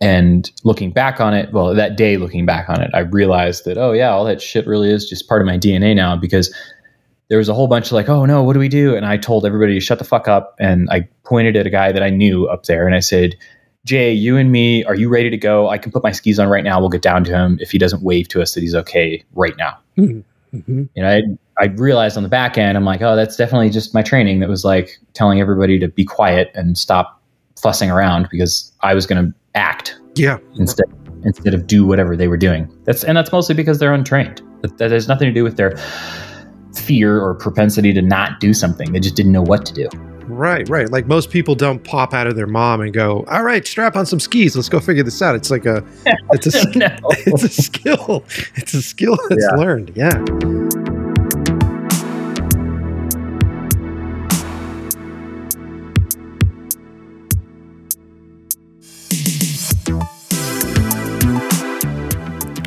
and 0.00 0.50
looking 0.64 0.90
back 0.90 1.20
on 1.20 1.32
it, 1.32 1.52
well, 1.52 1.72
that 1.76 1.96
day 1.96 2.16
looking 2.16 2.44
back 2.44 2.68
on 2.68 2.82
it, 2.82 2.90
I 2.92 3.00
realized 3.00 3.64
that, 3.64 3.78
oh, 3.78 3.92
yeah, 3.92 4.10
all 4.10 4.24
that 4.24 4.42
shit 4.42 4.66
really 4.66 4.90
is 4.90 5.08
just 5.08 5.28
part 5.28 5.42
of 5.42 5.46
my 5.46 5.58
DNA 5.58 5.94
now 5.94 6.16
because 6.16 6.52
there 7.28 7.38
was 7.38 7.48
a 7.48 7.54
whole 7.54 7.68
bunch 7.68 7.86
of 7.86 7.92
like, 7.92 8.08
oh, 8.08 8.24
no, 8.24 8.42
what 8.42 8.54
do 8.54 8.58
we 8.58 8.68
do? 8.68 8.96
And 8.96 9.06
I 9.06 9.16
told 9.16 9.46
everybody 9.46 9.74
to 9.74 9.80
shut 9.80 10.00
the 10.00 10.04
fuck 10.04 10.26
up. 10.26 10.56
And 10.58 10.88
I 10.90 11.08
pointed 11.24 11.56
at 11.56 11.68
a 11.68 11.70
guy 11.70 11.92
that 11.92 12.02
I 12.02 12.10
knew 12.10 12.48
up 12.48 12.64
there 12.64 12.84
and 12.84 12.96
I 12.96 13.00
said, 13.00 13.36
Jay, 13.84 14.12
you 14.12 14.36
and 14.36 14.50
me, 14.50 14.82
are 14.84 14.94
you 14.94 15.08
ready 15.08 15.28
to 15.28 15.36
go? 15.36 15.68
I 15.68 15.78
can 15.78 15.92
put 15.92 16.02
my 16.02 16.12
skis 16.12 16.38
on 16.38 16.48
right 16.48 16.64
now. 16.64 16.80
We'll 16.80 16.88
get 16.88 17.02
down 17.02 17.24
to 17.24 17.30
him 17.32 17.58
if 17.60 17.70
he 17.70 17.78
doesn't 17.78 18.02
wave 18.02 18.28
to 18.28 18.40
us 18.40 18.54
that 18.54 18.60
he's 18.60 18.74
okay 18.74 19.22
right 19.34 19.54
now. 19.58 19.78
Mm-hmm. 19.98 20.56
Mm-hmm. 20.56 20.84
You 20.94 21.02
know, 21.02 21.08
I 21.08 21.22
I 21.58 21.66
realized 21.66 22.16
on 22.16 22.22
the 22.22 22.28
back 22.28 22.58
end, 22.58 22.76
I'm 22.76 22.84
like, 22.84 23.02
oh, 23.02 23.14
that's 23.14 23.36
definitely 23.36 23.70
just 23.70 23.94
my 23.94 24.02
training 24.02 24.40
that 24.40 24.48
was 24.48 24.64
like 24.64 24.98
telling 25.12 25.40
everybody 25.40 25.78
to 25.78 25.88
be 25.88 26.04
quiet 26.04 26.50
and 26.54 26.76
stop 26.76 27.20
fussing 27.60 27.90
around 27.90 28.28
because 28.30 28.72
I 28.80 28.94
was 28.94 29.06
going 29.06 29.24
to 29.24 29.34
act. 29.54 29.98
Yeah. 30.14 30.38
Instead 30.56 30.86
instead 31.24 31.54
of 31.54 31.66
do 31.66 31.86
whatever 31.86 32.16
they 32.16 32.28
were 32.28 32.36
doing. 32.36 32.70
That's 32.84 33.04
and 33.04 33.16
that's 33.16 33.32
mostly 33.32 33.54
because 33.54 33.78
they're 33.78 33.94
untrained. 33.94 34.42
That, 34.62 34.78
that 34.78 34.90
has 34.90 35.08
nothing 35.08 35.26
to 35.26 35.32
do 35.32 35.44
with 35.44 35.56
their 35.56 35.76
fear 36.74 37.20
or 37.20 37.34
propensity 37.34 37.92
to 37.92 38.02
not 38.02 38.40
do 38.40 38.52
something. 38.52 38.92
They 38.92 39.00
just 39.00 39.16
didn't 39.16 39.32
know 39.32 39.42
what 39.42 39.64
to 39.66 39.74
do. 39.74 39.88
Right, 40.26 40.66
right. 40.68 40.90
Like 40.90 41.06
most 41.06 41.30
people 41.30 41.54
don't 41.54 41.82
pop 41.84 42.14
out 42.14 42.26
of 42.26 42.34
their 42.34 42.46
mom 42.46 42.80
and 42.80 42.92
go, 42.92 43.24
"All 43.28 43.42
right, 43.42 43.66
strap 43.66 43.94
on 43.94 44.06
some 44.06 44.18
skis. 44.18 44.56
Let's 44.56 44.68
go 44.68 44.80
figure 44.80 45.02
this 45.02 45.20
out." 45.20 45.34
It's 45.34 45.50
like 45.50 45.66
a, 45.66 45.84
it's 46.32 46.46
a, 46.46 46.78
no. 46.78 46.96
it's 47.10 47.42
a 47.42 47.48
skill. 47.48 48.24
It's 48.54 48.74
a 48.74 48.82
skill 48.82 49.18
that's 49.28 49.46
yeah. 49.50 49.56
learned. 49.56 49.92
Yeah. 49.94 50.24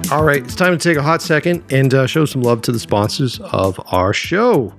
All 0.09 0.23
right, 0.23 0.41
it's 0.41 0.55
time 0.55 0.71
to 0.71 0.77
take 0.77 0.95
a 0.95 1.01
hot 1.01 1.21
second 1.21 1.63
and 1.69 1.93
uh, 1.93 2.07
show 2.07 2.23
some 2.23 2.41
love 2.41 2.61
to 2.61 2.71
the 2.71 2.79
sponsors 2.79 3.41
of 3.41 3.77
our 3.87 4.13
show. 4.13 4.73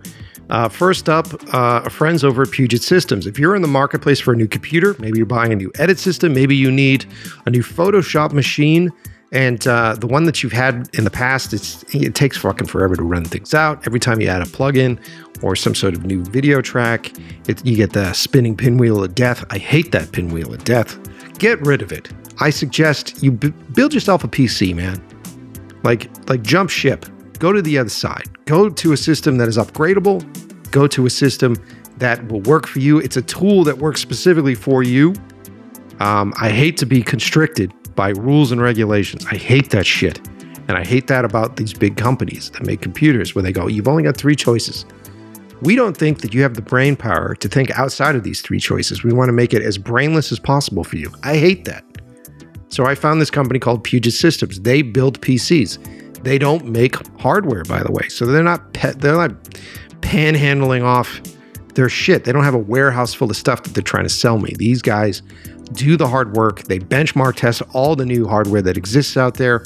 Uh, 0.50 0.68
first 0.68 1.08
up, 1.08 1.26
uh, 1.52 1.88
friends 1.88 2.24
over 2.24 2.42
at 2.42 2.50
Puget 2.50 2.82
Systems. 2.82 3.26
If 3.26 3.38
you're 3.38 3.54
in 3.54 3.62
the 3.62 3.68
marketplace 3.68 4.18
for 4.18 4.32
a 4.32 4.36
new 4.36 4.48
computer, 4.48 4.96
maybe 4.98 5.18
you're 5.18 5.26
buying 5.26 5.52
a 5.52 5.56
new 5.56 5.70
edit 5.78 5.98
system, 5.98 6.32
maybe 6.32 6.56
you 6.56 6.70
need 6.70 7.04
a 7.44 7.50
new 7.50 7.62
Photoshop 7.62 8.32
machine, 8.32 8.90
and 9.30 9.66
uh, 9.66 9.94
the 9.94 10.06
one 10.06 10.24
that 10.24 10.42
you've 10.42 10.52
had 10.52 10.88
in 10.94 11.04
the 11.04 11.10
past, 11.10 11.52
it 11.94 12.14
takes 12.14 12.38
fucking 12.38 12.66
forever 12.66 12.96
to 12.96 13.02
run 13.02 13.24
things 13.24 13.52
out. 13.52 13.86
Every 13.86 14.00
time 14.00 14.22
you 14.22 14.28
add 14.28 14.40
a 14.40 14.46
plugin 14.46 14.98
or 15.42 15.54
some 15.54 15.74
sort 15.74 15.94
of 15.94 16.06
new 16.06 16.24
video 16.24 16.62
track, 16.62 17.12
it, 17.46 17.64
you 17.64 17.76
get 17.76 17.92
the 17.92 18.12
spinning 18.14 18.56
pinwheel 18.56 19.04
of 19.04 19.14
death. 19.14 19.44
I 19.50 19.58
hate 19.58 19.92
that 19.92 20.12
pinwheel 20.12 20.54
of 20.54 20.64
death. 20.64 20.98
Get 21.38 21.60
rid 21.60 21.82
of 21.82 21.92
it. 21.92 22.08
I 22.40 22.48
suggest 22.48 23.22
you 23.22 23.32
b- 23.32 23.52
build 23.74 23.92
yourself 23.92 24.24
a 24.24 24.28
PC, 24.28 24.74
man. 24.74 25.04
Like, 25.82 26.08
like 26.28 26.42
jump 26.42 26.70
ship 26.70 27.04
go 27.38 27.52
to 27.52 27.62
the 27.62 27.78
other 27.78 27.88
side. 27.88 28.28
Go 28.44 28.68
to 28.68 28.92
a 28.92 28.96
system 28.96 29.38
that 29.38 29.48
is 29.48 29.56
upgradable. 29.56 30.22
Go 30.70 30.86
to 30.88 31.06
a 31.06 31.10
system 31.10 31.56
that 31.98 32.26
will 32.28 32.40
work 32.42 32.66
for 32.66 32.78
you. 32.78 32.98
It's 32.98 33.16
a 33.16 33.22
tool 33.22 33.64
that 33.64 33.78
works 33.78 34.00
specifically 34.00 34.54
for 34.54 34.82
you. 34.82 35.14
Um, 36.00 36.32
I 36.40 36.50
hate 36.50 36.76
to 36.78 36.86
be 36.86 37.02
constricted 37.02 37.72
by 37.94 38.10
rules 38.10 38.52
and 38.52 38.60
regulations. 38.60 39.26
I 39.26 39.36
hate 39.36 39.70
that 39.70 39.84
shit. 39.84 40.20
And 40.68 40.76
I 40.76 40.84
hate 40.84 41.06
that 41.06 41.24
about 41.24 41.56
these 41.56 41.72
big 41.72 41.96
companies 41.96 42.50
that 42.50 42.64
make 42.64 42.82
computers 42.82 43.34
where 43.34 43.42
they 43.42 43.52
go, 43.52 43.66
you've 43.66 43.88
only 43.88 44.02
got 44.02 44.16
three 44.16 44.36
choices. 44.36 44.84
We 45.62 45.74
don't 45.74 45.96
think 45.96 46.20
that 46.20 46.34
you 46.34 46.42
have 46.42 46.54
the 46.54 46.62
brain 46.62 46.94
power 46.94 47.34
to 47.34 47.48
think 47.48 47.70
outside 47.76 48.14
of 48.14 48.22
these 48.22 48.42
three 48.42 48.60
choices. 48.60 49.02
We 49.02 49.12
want 49.12 49.28
to 49.28 49.32
make 49.32 49.52
it 49.54 49.62
as 49.62 49.78
brainless 49.78 50.30
as 50.30 50.38
possible 50.38 50.84
for 50.84 50.96
you. 50.96 51.12
I 51.24 51.36
hate 51.36 51.64
that. 51.64 51.84
So 52.68 52.84
I 52.84 52.94
found 52.94 53.20
this 53.20 53.30
company 53.30 53.58
called 53.58 53.82
Puget 53.82 54.12
Systems. 54.12 54.60
They 54.60 54.82
build 54.82 55.20
PCs. 55.20 56.07
They 56.22 56.38
don't 56.38 56.66
make 56.66 56.96
hardware, 57.20 57.64
by 57.64 57.82
the 57.82 57.92
way. 57.92 58.08
So 58.08 58.26
they're 58.26 58.42
not 58.42 58.72
they're 58.72 59.16
not 59.16 59.32
panhandling 60.00 60.82
off 60.82 61.20
their 61.74 61.88
shit. 61.88 62.24
They 62.24 62.32
don't 62.32 62.44
have 62.44 62.54
a 62.54 62.58
warehouse 62.58 63.14
full 63.14 63.30
of 63.30 63.36
stuff 63.36 63.62
that 63.62 63.74
they're 63.74 63.82
trying 63.82 64.04
to 64.04 64.10
sell 64.10 64.38
me. 64.38 64.54
These 64.56 64.82
guys 64.82 65.22
do 65.72 65.96
the 65.96 66.08
hard 66.08 66.34
work. 66.34 66.62
They 66.62 66.78
benchmark 66.78 67.36
test 67.36 67.62
all 67.72 67.94
the 67.94 68.06
new 68.06 68.26
hardware 68.26 68.62
that 68.62 68.76
exists 68.76 69.16
out 69.16 69.34
there. 69.34 69.62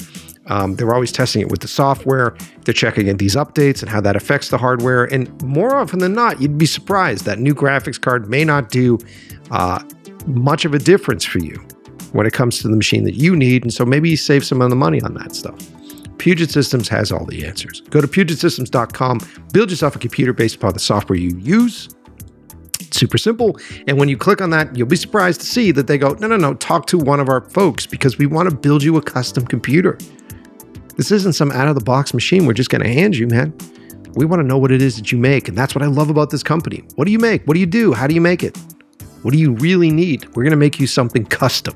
Um, 0.47 0.75
they're 0.75 0.93
always 0.93 1.11
testing 1.11 1.41
it 1.41 1.49
with 1.49 1.61
the 1.61 1.67
software. 1.67 2.35
They're 2.65 2.73
checking 2.73 3.07
in 3.07 3.17
these 3.17 3.35
updates 3.35 3.81
and 3.81 3.89
how 3.89 4.01
that 4.01 4.15
affects 4.15 4.49
the 4.49 4.57
hardware. 4.57 5.05
And 5.05 5.41
more 5.41 5.75
often 5.75 5.99
than 5.99 6.13
not, 6.13 6.41
you'd 6.41 6.57
be 6.57 6.65
surprised 6.65 7.25
that 7.25 7.39
new 7.39 7.55
graphics 7.55 7.99
card 7.99 8.29
may 8.29 8.43
not 8.43 8.69
do 8.69 8.99
uh, 9.51 9.81
much 10.27 10.65
of 10.65 10.73
a 10.73 10.79
difference 10.79 11.23
for 11.23 11.39
you 11.39 11.55
when 12.11 12.27
it 12.27 12.33
comes 12.33 12.59
to 12.61 12.67
the 12.67 12.75
machine 12.75 13.05
that 13.05 13.15
you 13.15 13.35
need. 13.35 13.63
And 13.63 13.73
so 13.73 13.85
maybe 13.85 14.09
you 14.09 14.17
save 14.17 14.45
some 14.45 14.61
of 14.61 14.69
the 14.69 14.75
money 14.75 15.01
on 15.01 15.13
that 15.15 15.33
stuff. 15.33 15.57
Puget 16.17 16.51
Systems 16.51 16.87
has 16.89 17.11
all 17.11 17.25
the 17.25 17.45
answers. 17.45 17.81
Go 17.81 18.01
to 18.01 18.07
pugetsystems.com, 18.07 19.19
build 19.51 19.69
yourself 19.69 19.95
a 19.95 19.99
computer 19.99 20.33
based 20.33 20.55
upon 20.55 20.73
the 20.73 20.79
software 20.79 21.17
you 21.17 21.37
use. 21.37 21.89
It's 22.79 22.97
super 22.97 23.17
simple. 23.17 23.57
And 23.87 23.97
when 23.97 24.09
you 24.09 24.17
click 24.17 24.41
on 24.41 24.49
that, 24.51 24.75
you'll 24.75 24.87
be 24.87 24.95
surprised 24.95 25.41
to 25.41 25.47
see 25.47 25.71
that 25.71 25.87
they 25.87 25.97
go, 25.97 26.13
no, 26.13 26.27
no, 26.27 26.37
no, 26.37 26.53
talk 26.55 26.85
to 26.87 26.97
one 26.97 27.19
of 27.19 27.29
our 27.29 27.41
folks 27.49 27.85
because 27.85 28.17
we 28.17 28.25
want 28.25 28.49
to 28.49 28.55
build 28.55 28.83
you 28.83 28.97
a 28.97 29.01
custom 29.01 29.45
computer. 29.45 29.97
This 30.97 31.11
isn't 31.11 31.33
some 31.33 31.51
out 31.51 31.67
of 31.67 31.75
the 31.75 31.83
box 31.83 32.13
machine 32.13 32.45
we're 32.45 32.53
just 32.53 32.69
going 32.69 32.83
to 32.83 32.91
hand 32.91 33.15
you, 33.15 33.27
man. 33.27 33.53
We 34.15 34.25
want 34.25 34.41
to 34.41 34.47
know 34.47 34.59
what 34.59 34.71
it 34.71 34.81
is 34.81 34.95
that 34.97 35.11
you 35.11 35.17
make. 35.17 35.47
And 35.47 35.57
that's 35.57 35.73
what 35.73 35.81
I 35.81 35.87
love 35.87 36.09
about 36.09 36.29
this 36.29 36.43
company. 36.43 36.83
What 36.95 37.05
do 37.05 37.11
you 37.11 37.17
make? 37.17 37.45
What 37.45 37.55
do 37.55 37.59
you 37.59 37.65
do? 37.65 37.93
How 37.93 38.05
do 38.05 38.13
you 38.13 38.21
make 38.21 38.43
it? 38.43 38.55
What 39.23 39.31
do 39.31 39.39
you 39.39 39.53
really 39.53 39.89
need? 39.89 40.25
We're 40.35 40.43
going 40.43 40.51
to 40.51 40.57
make 40.57 40.79
you 40.79 40.85
something 40.85 41.25
custom. 41.25 41.75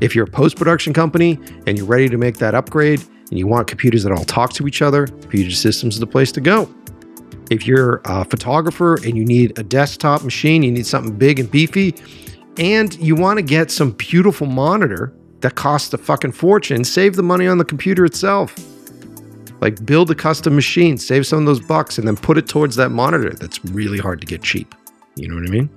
If 0.00 0.14
you're 0.14 0.26
a 0.26 0.30
post 0.30 0.56
production 0.56 0.92
company 0.92 1.38
and 1.66 1.76
you're 1.76 1.86
ready 1.86 2.08
to 2.08 2.16
make 2.16 2.38
that 2.38 2.54
upgrade, 2.54 3.04
and 3.30 3.38
you 3.38 3.46
want 3.46 3.68
computers 3.68 4.02
that 4.02 4.12
all 4.12 4.24
talk 4.24 4.52
to 4.54 4.66
each 4.66 4.82
other, 4.82 5.06
Puget 5.06 5.56
Systems 5.56 5.94
is 5.94 6.00
the 6.00 6.06
place 6.06 6.32
to 6.32 6.40
go. 6.40 6.68
If 7.50 7.66
you're 7.66 8.00
a 8.04 8.24
photographer 8.24 8.94
and 8.96 9.16
you 9.16 9.24
need 9.24 9.58
a 9.58 9.62
desktop 9.62 10.22
machine, 10.22 10.62
you 10.62 10.70
need 10.70 10.86
something 10.86 11.16
big 11.16 11.40
and 11.40 11.50
beefy, 11.50 11.94
and 12.58 12.94
you 12.96 13.14
want 13.14 13.38
to 13.38 13.42
get 13.42 13.70
some 13.70 13.92
beautiful 13.92 14.46
monitor 14.46 15.12
that 15.40 15.54
costs 15.54 15.92
a 15.94 15.98
fucking 15.98 16.32
fortune, 16.32 16.84
save 16.84 17.16
the 17.16 17.22
money 17.22 17.46
on 17.46 17.58
the 17.58 17.64
computer 17.64 18.04
itself. 18.04 18.54
Like 19.60 19.84
build 19.84 20.10
a 20.10 20.14
custom 20.14 20.54
machine, 20.54 20.96
save 20.96 21.26
some 21.26 21.40
of 21.40 21.46
those 21.46 21.60
bucks, 21.60 21.98
and 21.98 22.06
then 22.06 22.16
put 22.16 22.38
it 22.38 22.48
towards 22.48 22.76
that 22.76 22.90
monitor 22.90 23.30
that's 23.30 23.64
really 23.66 23.98
hard 23.98 24.20
to 24.20 24.26
get 24.26 24.42
cheap. 24.42 24.74
You 25.16 25.28
know 25.28 25.34
what 25.34 25.46
I 25.46 25.50
mean? 25.50 25.70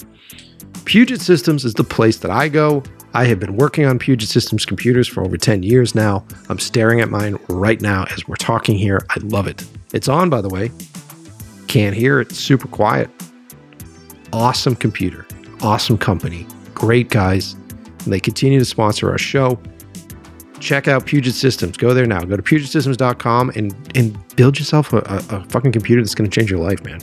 Puget 0.85 1.21
Systems 1.21 1.65
is 1.65 1.73
the 1.73 1.83
place 1.83 2.17
that 2.17 2.31
I 2.31 2.47
go. 2.49 2.83
I 3.15 3.25
have 3.25 3.39
been 3.39 3.55
working 3.55 3.85
on 3.85 3.99
Puget 3.99 4.27
Systems 4.27 4.65
computers 4.65 5.07
for 5.07 5.23
over 5.23 5.37
10 5.37 5.61
years 5.61 5.93
now. 5.93 6.25
I'm 6.49 6.57
staring 6.57 6.99
at 6.99 7.09
mine 7.09 7.37
right 7.47 7.79
now 7.79 8.05
as 8.11 8.27
we're 8.27 8.35
talking 8.35 8.75
here. 8.75 9.05
I 9.11 9.19
love 9.21 9.45
it. 9.45 9.63
It's 9.93 10.07
on, 10.07 10.31
by 10.31 10.41
the 10.41 10.49
way. 10.49 10.71
Can't 11.67 11.95
hear 11.95 12.19
it, 12.19 12.31
super 12.31 12.67
quiet. 12.67 13.11
Awesome 14.31 14.75
computer, 14.75 15.27
awesome 15.61 15.97
company, 15.97 16.47
great 16.73 17.09
guys. 17.09 17.53
And 17.53 18.11
they 18.11 18.19
continue 18.19 18.57
to 18.57 18.65
sponsor 18.65 19.11
our 19.11 19.19
show. 19.19 19.59
Check 20.59 20.87
out 20.87 21.05
Puget 21.05 21.35
Systems. 21.35 21.77
Go 21.77 21.93
there 21.93 22.07
now. 22.07 22.23
Go 22.23 22.35
to 22.35 22.41
PugetSystems.com 22.41 23.51
and, 23.55 23.75
and 23.95 24.35
build 24.35 24.57
yourself 24.57 24.91
a, 24.91 24.97
a, 24.97 25.37
a 25.37 25.43
fucking 25.49 25.71
computer 25.71 26.01
that's 26.01 26.15
going 26.15 26.29
to 26.29 26.33
change 26.33 26.49
your 26.49 26.59
life, 26.59 26.83
man. 26.83 26.99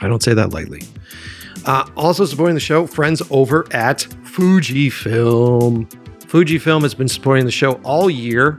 I 0.00 0.08
don't 0.08 0.22
say 0.22 0.34
that 0.34 0.52
lightly. 0.52 0.82
Uh, 1.66 1.88
also 1.96 2.24
supporting 2.24 2.54
the 2.54 2.60
show, 2.60 2.86
friends 2.86 3.22
over 3.30 3.66
at 3.72 4.06
Fujifilm. 4.34 5.88
Fujifilm 6.26 6.82
has 6.82 6.92
been 6.92 7.06
supporting 7.06 7.44
the 7.44 7.52
show 7.52 7.74
all 7.84 8.10
year. 8.10 8.58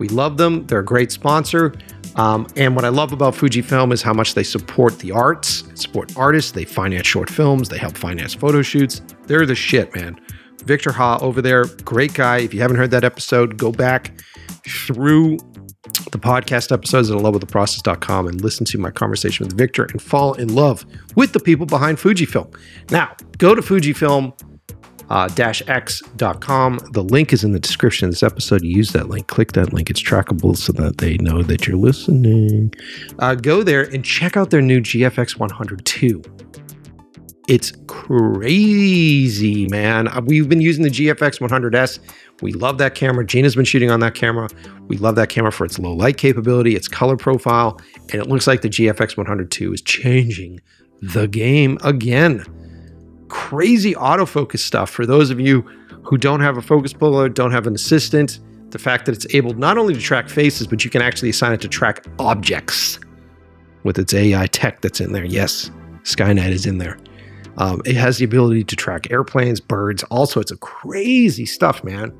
We 0.00 0.08
love 0.08 0.36
them. 0.36 0.66
They're 0.66 0.80
a 0.80 0.84
great 0.84 1.12
sponsor. 1.12 1.74
Um, 2.16 2.48
and 2.56 2.74
what 2.74 2.84
I 2.84 2.88
love 2.88 3.12
about 3.12 3.34
Fujifilm 3.34 3.92
is 3.92 4.02
how 4.02 4.12
much 4.12 4.34
they 4.34 4.42
support 4.42 4.98
the 4.98 5.12
arts, 5.12 5.62
support 5.80 6.16
artists. 6.16 6.50
They 6.50 6.64
finance 6.64 7.06
short 7.06 7.30
films. 7.30 7.68
They 7.68 7.78
help 7.78 7.96
finance 7.96 8.34
photo 8.34 8.62
shoots. 8.62 9.00
They're 9.28 9.46
the 9.46 9.54
shit, 9.54 9.94
man. 9.94 10.20
Victor 10.64 10.90
Ha 10.90 11.18
over 11.20 11.40
there, 11.40 11.66
great 11.84 12.14
guy. 12.14 12.38
If 12.38 12.52
you 12.52 12.60
haven't 12.60 12.78
heard 12.78 12.90
that 12.90 13.04
episode, 13.04 13.56
go 13.56 13.70
back 13.70 14.12
through 14.66 15.36
the 16.10 16.18
podcast 16.18 16.72
episodes 16.72 17.12
at 17.12 17.16
lovewiththeprocess.com 17.16 18.26
and 18.26 18.40
listen 18.40 18.66
to 18.66 18.78
my 18.78 18.90
conversation 18.90 19.46
with 19.46 19.56
Victor 19.56 19.84
and 19.84 20.02
fall 20.02 20.34
in 20.34 20.52
love 20.52 20.84
with 21.14 21.32
the 21.32 21.40
people 21.40 21.66
behind 21.66 21.98
Fujifilm. 21.98 22.52
Now, 22.90 23.14
go 23.38 23.54
to 23.54 23.62
Fujifilm 23.62 24.32
uh, 25.12 25.28
x.com. 25.36 26.80
The 26.92 27.04
link 27.04 27.34
is 27.34 27.44
in 27.44 27.52
the 27.52 27.60
description 27.60 28.08
of 28.08 28.12
this 28.12 28.22
episode. 28.22 28.64
Use 28.64 28.92
that 28.92 29.10
link, 29.10 29.26
click 29.26 29.52
that 29.52 29.70
link. 29.70 29.90
It's 29.90 30.02
trackable 30.02 30.56
so 30.56 30.72
that 30.72 30.98
they 30.98 31.18
know 31.18 31.42
that 31.42 31.66
you're 31.66 31.76
listening. 31.76 32.72
Uh, 33.18 33.34
go 33.34 33.62
there 33.62 33.82
and 33.82 34.02
check 34.02 34.38
out 34.38 34.48
their 34.48 34.62
new 34.62 34.80
GFX 34.80 35.38
102. 35.38 36.22
It's 37.46 37.72
crazy, 37.88 39.68
man. 39.68 40.08
Uh, 40.08 40.22
we've 40.24 40.48
been 40.48 40.62
using 40.62 40.82
the 40.82 40.90
GFX 40.90 41.46
100S. 41.46 41.98
We 42.40 42.54
love 42.54 42.78
that 42.78 42.94
camera. 42.94 43.26
Gina's 43.26 43.54
been 43.54 43.66
shooting 43.66 43.90
on 43.90 44.00
that 44.00 44.14
camera. 44.14 44.48
We 44.88 44.96
love 44.96 45.16
that 45.16 45.28
camera 45.28 45.52
for 45.52 45.66
its 45.66 45.78
low 45.78 45.92
light 45.92 46.16
capability, 46.16 46.74
its 46.74 46.88
color 46.88 47.18
profile, 47.18 47.78
and 48.12 48.14
it 48.14 48.28
looks 48.28 48.46
like 48.46 48.62
the 48.62 48.70
GFX 48.70 49.18
102 49.18 49.74
is 49.74 49.82
changing 49.82 50.58
the 51.02 51.28
game 51.28 51.76
again 51.84 52.46
crazy 53.32 53.94
autofocus 53.94 54.58
stuff 54.58 54.90
for 54.90 55.06
those 55.06 55.30
of 55.30 55.40
you 55.40 55.62
who 56.02 56.18
don't 56.18 56.40
have 56.40 56.58
a 56.58 56.62
focus 56.62 56.92
puller, 56.92 57.30
don't 57.30 57.50
have 57.50 57.66
an 57.66 57.74
assistant. 57.74 58.40
The 58.72 58.78
fact 58.78 59.06
that 59.06 59.12
it's 59.14 59.26
able 59.34 59.54
not 59.54 59.78
only 59.78 59.94
to 59.94 60.00
track 60.00 60.28
faces, 60.28 60.66
but 60.66 60.84
you 60.84 60.90
can 60.90 61.00
actually 61.00 61.30
assign 61.30 61.54
it 61.54 61.62
to 61.62 61.68
track 61.68 62.04
objects 62.18 63.00
with 63.84 63.98
its 63.98 64.12
AI 64.12 64.46
tech 64.48 64.82
that's 64.82 65.00
in 65.00 65.12
there. 65.12 65.24
Yes, 65.24 65.70
Skynet 66.02 66.50
is 66.50 66.66
in 66.66 66.76
there. 66.76 66.98
Um, 67.56 67.80
it 67.86 67.96
has 67.96 68.18
the 68.18 68.26
ability 68.26 68.64
to 68.64 68.76
track 68.76 69.10
airplanes, 69.10 69.60
birds, 69.60 70.02
all 70.04 70.26
sorts 70.26 70.50
of 70.50 70.60
crazy 70.60 71.46
stuff, 71.46 71.82
man. 71.82 72.12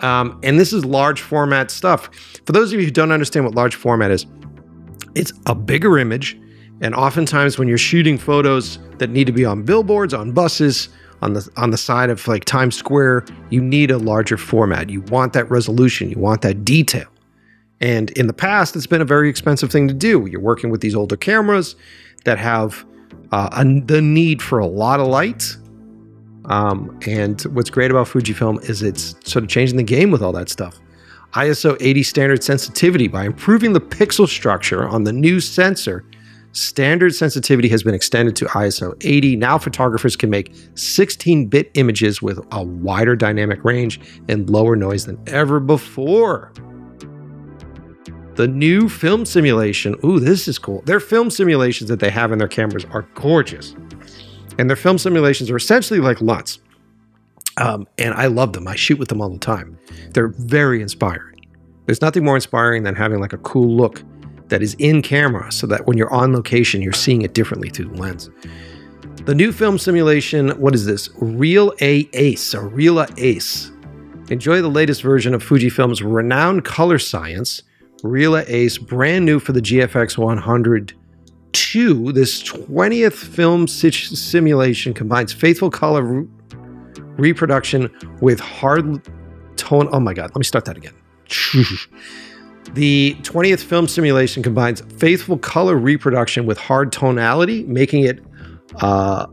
Um, 0.00 0.40
and 0.42 0.58
this 0.58 0.72
is 0.72 0.84
large 0.84 1.20
format 1.20 1.70
stuff. 1.70 2.10
For 2.46 2.50
those 2.50 2.72
of 2.72 2.80
you 2.80 2.86
who 2.86 2.90
don't 2.90 3.12
understand 3.12 3.46
what 3.46 3.54
large 3.54 3.76
format 3.76 4.10
is, 4.10 4.26
it's 5.14 5.32
a 5.46 5.54
bigger 5.54 5.98
image 5.98 6.36
and 6.80 6.94
oftentimes, 6.94 7.58
when 7.58 7.66
you're 7.66 7.78
shooting 7.78 8.18
photos 8.18 8.78
that 8.98 9.10
need 9.10 9.26
to 9.26 9.32
be 9.32 9.44
on 9.44 9.62
billboards, 9.62 10.14
on 10.14 10.32
buses, 10.32 10.88
on 11.22 11.32
the 11.32 11.48
on 11.56 11.70
the 11.70 11.76
side 11.76 12.10
of 12.10 12.26
like 12.28 12.44
Times 12.44 12.76
Square, 12.76 13.24
you 13.50 13.60
need 13.60 13.90
a 13.90 13.98
larger 13.98 14.36
format. 14.36 14.88
You 14.88 15.00
want 15.02 15.32
that 15.32 15.50
resolution. 15.50 16.10
You 16.10 16.18
want 16.18 16.42
that 16.42 16.64
detail. 16.64 17.08
And 17.80 18.10
in 18.12 18.26
the 18.26 18.32
past, 18.32 18.76
it's 18.76 18.86
been 18.86 19.00
a 19.00 19.04
very 19.04 19.28
expensive 19.28 19.70
thing 19.70 19.88
to 19.88 19.94
do. 19.94 20.26
You're 20.26 20.40
working 20.40 20.70
with 20.70 20.80
these 20.80 20.94
older 20.94 21.16
cameras 21.16 21.76
that 22.24 22.38
have 22.38 22.84
uh, 23.32 23.48
a, 23.52 23.64
the 23.64 24.02
need 24.02 24.42
for 24.42 24.58
a 24.58 24.66
lot 24.66 25.00
of 25.00 25.06
light. 25.06 25.56
Um, 26.46 26.98
and 27.06 27.40
what's 27.42 27.70
great 27.70 27.90
about 27.90 28.06
Fujifilm 28.06 28.68
is 28.68 28.82
it's 28.82 29.14
sort 29.30 29.44
of 29.44 29.50
changing 29.50 29.76
the 29.76 29.82
game 29.82 30.10
with 30.10 30.22
all 30.22 30.32
that 30.32 30.48
stuff. 30.48 30.80
ISO 31.34 31.76
80 31.80 32.02
standard 32.04 32.42
sensitivity 32.42 33.06
by 33.06 33.26
improving 33.26 33.74
the 33.74 33.80
pixel 33.80 34.26
structure 34.26 34.88
on 34.88 35.04
the 35.04 35.12
new 35.12 35.40
sensor 35.40 36.04
Standard 36.52 37.14
sensitivity 37.14 37.68
has 37.68 37.82
been 37.82 37.94
extended 37.94 38.34
to 38.36 38.46
ISO 38.46 38.94
80. 39.02 39.36
Now 39.36 39.58
photographers 39.58 40.16
can 40.16 40.30
make 40.30 40.54
16 40.74 41.46
bit 41.46 41.70
images 41.74 42.22
with 42.22 42.38
a 42.52 42.62
wider 42.62 43.14
dynamic 43.14 43.64
range 43.64 44.00
and 44.28 44.48
lower 44.48 44.74
noise 44.74 45.04
than 45.04 45.22
ever 45.26 45.60
before. 45.60 46.52
The 48.36 48.48
new 48.48 48.88
film 48.88 49.26
simulation, 49.26 49.96
ooh, 50.04 50.20
this 50.20 50.48
is 50.48 50.58
cool. 50.58 50.82
Their 50.82 51.00
film 51.00 51.28
simulations 51.28 51.90
that 51.90 52.00
they 52.00 52.10
have 52.10 52.32
in 52.32 52.38
their 52.38 52.48
cameras 52.48 52.86
are 52.92 53.02
gorgeous. 53.14 53.74
And 54.58 54.70
their 54.70 54.76
film 54.76 54.96
simulations 54.96 55.50
are 55.50 55.56
essentially 55.56 56.00
like 56.00 56.20
LUTs. 56.20 56.60
Um, 57.58 57.86
and 57.98 58.14
I 58.14 58.26
love 58.26 58.52
them. 58.52 58.68
I 58.68 58.76
shoot 58.76 58.98
with 58.98 59.08
them 59.08 59.20
all 59.20 59.30
the 59.30 59.38
time. 59.38 59.76
They're 60.12 60.28
very 60.28 60.80
inspiring. 60.80 61.44
There's 61.86 62.00
nothing 62.00 62.24
more 62.24 62.36
inspiring 62.36 62.84
than 62.84 62.94
having 62.94 63.20
like 63.20 63.32
a 63.32 63.38
cool 63.38 63.76
look 63.76 64.02
that 64.48 64.62
is 64.62 64.74
in 64.78 65.02
camera 65.02 65.50
so 65.52 65.66
that 65.66 65.86
when 65.86 65.96
you're 65.96 66.12
on 66.12 66.32
location, 66.32 66.82
you're 66.82 66.92
seeing 66.92 67.22
it 67.22 67.34
differently 67.34 67.68
through 67.70 67.86
the 67.86 67.96
lens. 67.96 68.30
The 69.24 69.34
new 69.34 69.52
film 69.52 69.78
simulation, 69.78 70.50
what 70.60 70.74
is 70.74 70.86
this? 70.86 71.10
Real 71.16 71.74
A 71.80 72.08
Ace, 72.14 72.54
or 72.54 72.70
Reala 72.70 73.12
Ace. 73.18 73.70
Enjoy 74.30 74.62
the 74.62 74.68
latest 74.68 75.02
version 75.02 75.34
of 75.34 75.42
Fujifilm's 75.42 76.02
renowned 76.02 76.64
color 76.64 76.98
science, 76.98 77.62
Reala 78.02 78.44
Ace, 78.48 78.78
brand 78.78 79.26
new 79.26 79.38
for 79.38 79.52
the 79.52 79.60
GFX 79.60 80.16
102. 80.16 82.12
This 82.12 82.42
20th 82.42 83.12
film 83.12 83.66
simulation 83.66 84.94
combines 84.94 85.32
faithful 85.32 85.70
color 85.70 86.02
re- 86.02 86.26
reproduction 87.16 87.90
with 88.20 88.40
hard 88.40 89.02
tone. 89.56 89.88
Oh 89.92 90.00
my 90.00 90.14
God, 90.14 90.30
let 90.30 90.36
me 90.36 90.44
start 90.44 90.64
that 90.66 90.76
again. 90.76 90.94
The 92.74 93.16
20th 93.22 93.62
film 93.62 93.88
simulation 93.88 94.42
combines 94.42 94.80
faithful 94.98 95.38
color 95.38 95.76
reproduction 95.76 96.46
with 96.46 96.58
hard 96.58 96.92
tonality, 96.92 97.64
making 97.64 98.04
it 98.04 98.20
uh, 98.80 99.26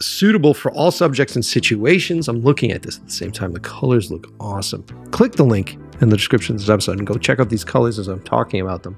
suitable 0.00 0.54
for 0.54 0.70
all 0.72 0.90
subjects 0.90 1.34
and 1.34 1.44
situations. 1.44 2.28
I'm 2.28 2.40
looking 2.40 2.72
at 2.72 2.82
this 2.82 2.98
at 2.98 3.06
the 3.06 3.12
same 3.12 3.32
time. 3.32 3.52
The 3.52 3.60
colors 3.60 4.10
look 4.10 4.32
awesome. 4.40 4.84
Click 5.10 5.32
the 5.32 5.44
link 5.44 5.78
in 6.00 6.08
the 6.08 6.16
description 6.16 6.54
of 6.54 6.60
this 6.60 6.68
episode 6.68 6.98
and 6.98 7.06
go 7.06 7.14
check 7.14 7.40
out 7.40 7.50
these 7.50 7.64
colors 7.64 7.98
as 7.98 8.08
I'm 8.08 8.22
talking 8.22 8.60
about 8.60 8.82
them. 8.82 8.96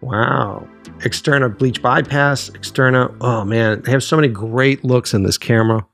Wow. 0.00 0.68
Eterna 1.04 1.48
bleach 1.48 1.80
bypass, 1.80 2.50
Eterna. 2.50 3.14
Oh 3.20 3.44
man, 3.44 3.82
they 3.82 3.90
have 3.90 4.02
so 4.02 4.16
many 4.16 4.28
great 4.28 4.84
looks 4.84 5.14
in 5.14 5.22
this 5.22 5.38
camera. 5.38 5.86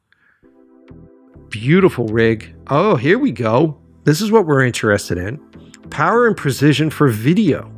Beautiful 1.49 2.07
rig. 2.07 2.55
Oh, 2.68 2.97
here 2.97 3.18
we 3.18 3.33
go. 3.33 3.80
This 4.05 4.22
is 4.22 4.32
what 4.32 4.46
we're 4.46 4.64
interested 4.64 5.18
in 5.18 5.38
power 5.90 6.26
and 6.26 6.36
precision 6.36 6.88
for 6.88 7.09
video 7.09 7.70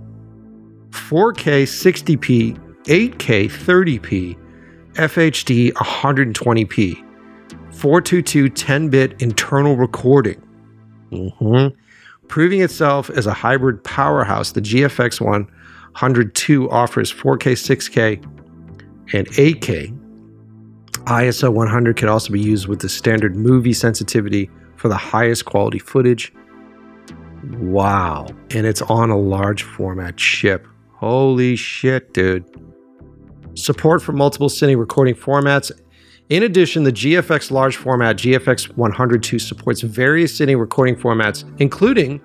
4K 0.90 1.62
60p, 1.64 2.58
8K 2.84 3.46
30p, 3.46 4.38
FHD 4.92 5.72
120p, 5.72 6.94
422 7.74 8.48
10 8.50 8.88
bit 8.88 9.20
internal 9.20 9.76
recording. 9.76 10.40
Mm-hmm. 11.10 11.76
Proving 12.28 12.60
itself 12.60 13.10
as 13.10 13.26
a 13.26 13.32
hybrid 13.32 13.82
powerhouse, 13.82 14.52
the 14.52 14.60
GFX 14.60 15.20
102 15.20 16.70
offers 16.70 17.12
4K, 17.12 17.52
6K, 17.52 18.22
and 19.14 19.26
8K. 19.28 19.98
ISO 21.04 21.52
100 21.52 21.96
can 21.96 22.08
also 22.08 22.32
be 22.32 22.40
used 22.40 22.68
with 22.68 22.80
the 22.80 22.88
standard 22.88 23.34
movie 23.34 23.72
sensitivity 23.72 24.48
for 24.82 24.88
the 24.88 24.96
highest 24.96 25.44
quality 25.44 25.78
footage. 25.78 26.32
Wow. 27.52 28.26
And 28.50 28.66
it's 28.66 28.82
on 28.82 29.10
a 29.10 29.16
large 29.16 29.62
format 29.62 30.16
chip. 30.16 30.66
Holy 30.94 31.54
shit, 31.54 32.12
dude. 32.12 32.44
Support 33.54 34.02
for 34.02 34.10
multiple 34.10 34.48
cine 34.48 34.76
recording 34.76 35.14
formats. 35.14 35.70
In 36.30 36.42
addition, 36.42 36.82
the 36.82 36.90
GFX 36.90 37.52
large 37.52 37.76
format 37.76 38.16
GFX 38.16 38.76
102 38.76 39.38
supports 39.38 39.82
various 39.82 40.36
cine 40.36 40.58
recording 40.58 40.96
formats, 40.96 41.44
including 41.60 42.18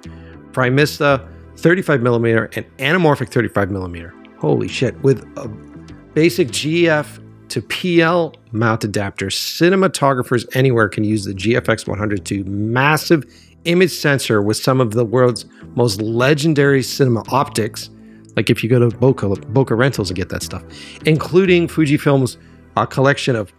Premista 0.51 1.29
35mm 1.57 2.57
and 2.57 2.65
anamorphic 2.77 3.29
35mm. 3.29 4.39
Holy 4.39 4.67
shit. 4.67 4.99
With 5.03 5.21
a 5.37 5.47
basic 6.15 6.47
GF 6.47 7.19
to 7.49 7.61
PL 7.61 8.33
mount 8.51 8.83
adapter, 8.83 9.27
cinematographers 9.27 10.45
anywhere 10.55 10.89
can 10.89 11.03
use 11.03 11.25
the 11.25 11.33
GFX 11.33 11.87
102 11.87 12.43
massive 12.45 13.23
image 13.65 13.91
sensor 13.91 14.41
with 14.41 14.57
some 14.57 14.79
of 14.79 14.91
the 14.91 15.05
world's 15.05 15.45
most 15.75 16.01
legendary 16.01 16.81
cinema 16.81 17.23
optics. 17.29 17.89
Like 18.35 18.49
if 18.49 18.63
you 18.63 18.69
go 18.69 18.79
to 18.79 18.95
Bokeh, 18.95 19.37
Bokeh 19.53 19.77
Rentals 19.77 20.09
and 20.09 20.15
get 20.15 20.29
that 20.29 20.43
stuff, 20.43 20.63
including 21.05 21.67
Fujifilm's 21.67 22.37
uh, 22.75 22.85
collection 22.85 23.35
of 23.35 23.51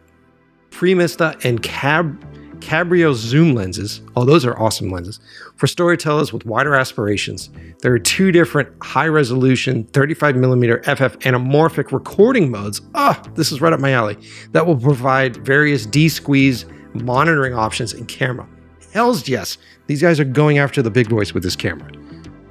Premista 0.71 1.43
and 1.45 1.63
Cab 1.63 2.25
Cabrio 2.61 3.15
zoom 3.15 3.55
lenses. 3.55 4.01
Oh, 4.17 4.25
those 4.25 4.45
are 4.45 4.59
awesome 4.59 4.91
lenses. 4.91 5.21
For 5.57 5.67
storytellers 5.67 6.33
with 6.33 6.47
wider 6.47 6.75
aspirations, 6.75 7.51
there 7.81 7.93
are 7.93 7.99
two 7.99 8.33
different 8.33 8.69
high 8.83 9.09
resolution 9.09 9.85
35mm 9.85 10.85
FF 10.85 11.19
anamorphic 11.21 11.93
recording 11.93 12.51
modes. 12.51 12.81
Ah, 12.95 13.23
this 13.35 13.53
is 13.53 13.61
right 13.61 13.73
up 13.73 13.81
my 13.81 13.93
alley. 13.93 14.17
That 14.53 14.67
will 14.67 14.77
provide 14.77 15.45
various 15.45 15.87
D 15.87 16.09
squeeze 16.09 16.67
monitoring 16.95 17.55
options 17.55 17.93
in 17.93 18.07
camera. 18.07 18.49
Hells 18.93 19.29
yes, 19.29 19.59
these 19.87 20.03
guys 20.03 20.19
are 20.19 20.25
going 20.25 20.59
after 20.59 20.83
the 20.83 20.91
big 20.91 21.09
boys 21.09 21.35
with 21.35 21.43
this 21.43 21.57
camera. 21.57 21.91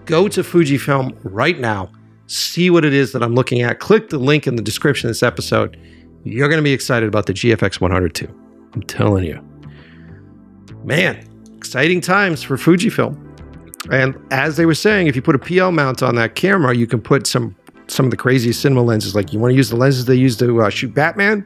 Go 0.05 0.27
to 0.27 0.41
Fujifilm 0.41 1.17
right 1.23 1.59
now, 1.59 1.91
see 2.27 2.69
what 2.69 2.85
it 2.85 2.93
is 2.93 3.11
that 3.11 3.23
I'm 3.23 3.35
looking 3.35 3.61
at. 3.61 3.79
Click 3.79 4.09
the 4.09 4.17
link 4.17 4.47
in 4.47 4.55
the 4.55 4.61
description 4.61 5.07
of 5.07 5.11
this 5.11 5.23
episode 5.23 5.77
you're 6.27 6.49
going 6.49 6.59
to 6.59 6.63
be 6.63 6.73
excited 6.73 7.07
about 7.07 7.25
the 7.25 7.33
GFX 7.33 7.79
100 7.79 8.13
too. 8.13 8.27
I'm 8.73 8.83
telling 8.83 9.23
you. 9.23 9.46
Man, 10.87 11.21
exciting 11.57 11.99
times 11.99 12.41
for 12.41 12.55
Fujifilm. 12.55 13.21
And 13.91 14.17
as 14.31 14.55
they 14.55 14.65
were 14.65 14.73
saying, 14.73 15.07
if 15.07 15.17
you 15.17 15.21
put 15.21 15.35
a 15.35 15.39
PL 15.39 15.73
mount 15.73 16.01
on 16.01 16.15
that 16.15 16.35
camera, 16.35 16.73
you 16.73 16.87
can 16.87 17.01
put 17.01 17.27
some 17.27 17.57
some 17.87 18.05
of 18.05 18.11
the 18.11 18.15
craziest 18.15 18.61
cinema 18.61 18.83
lenses. 18.83 19.13
Like 19.13 19.33
you 19.33 19.39
want 19.39 19.51
to 19.51 19.57
use 19.57 19.69
the 19.69 19.75
lenses 19.75 20.05
they 20.05 20.15
use 20.15 20.37
to 20.37 20.61
uh, 20.61 20.69
shoot 20.69 20.93
Batman. 20.93 21.45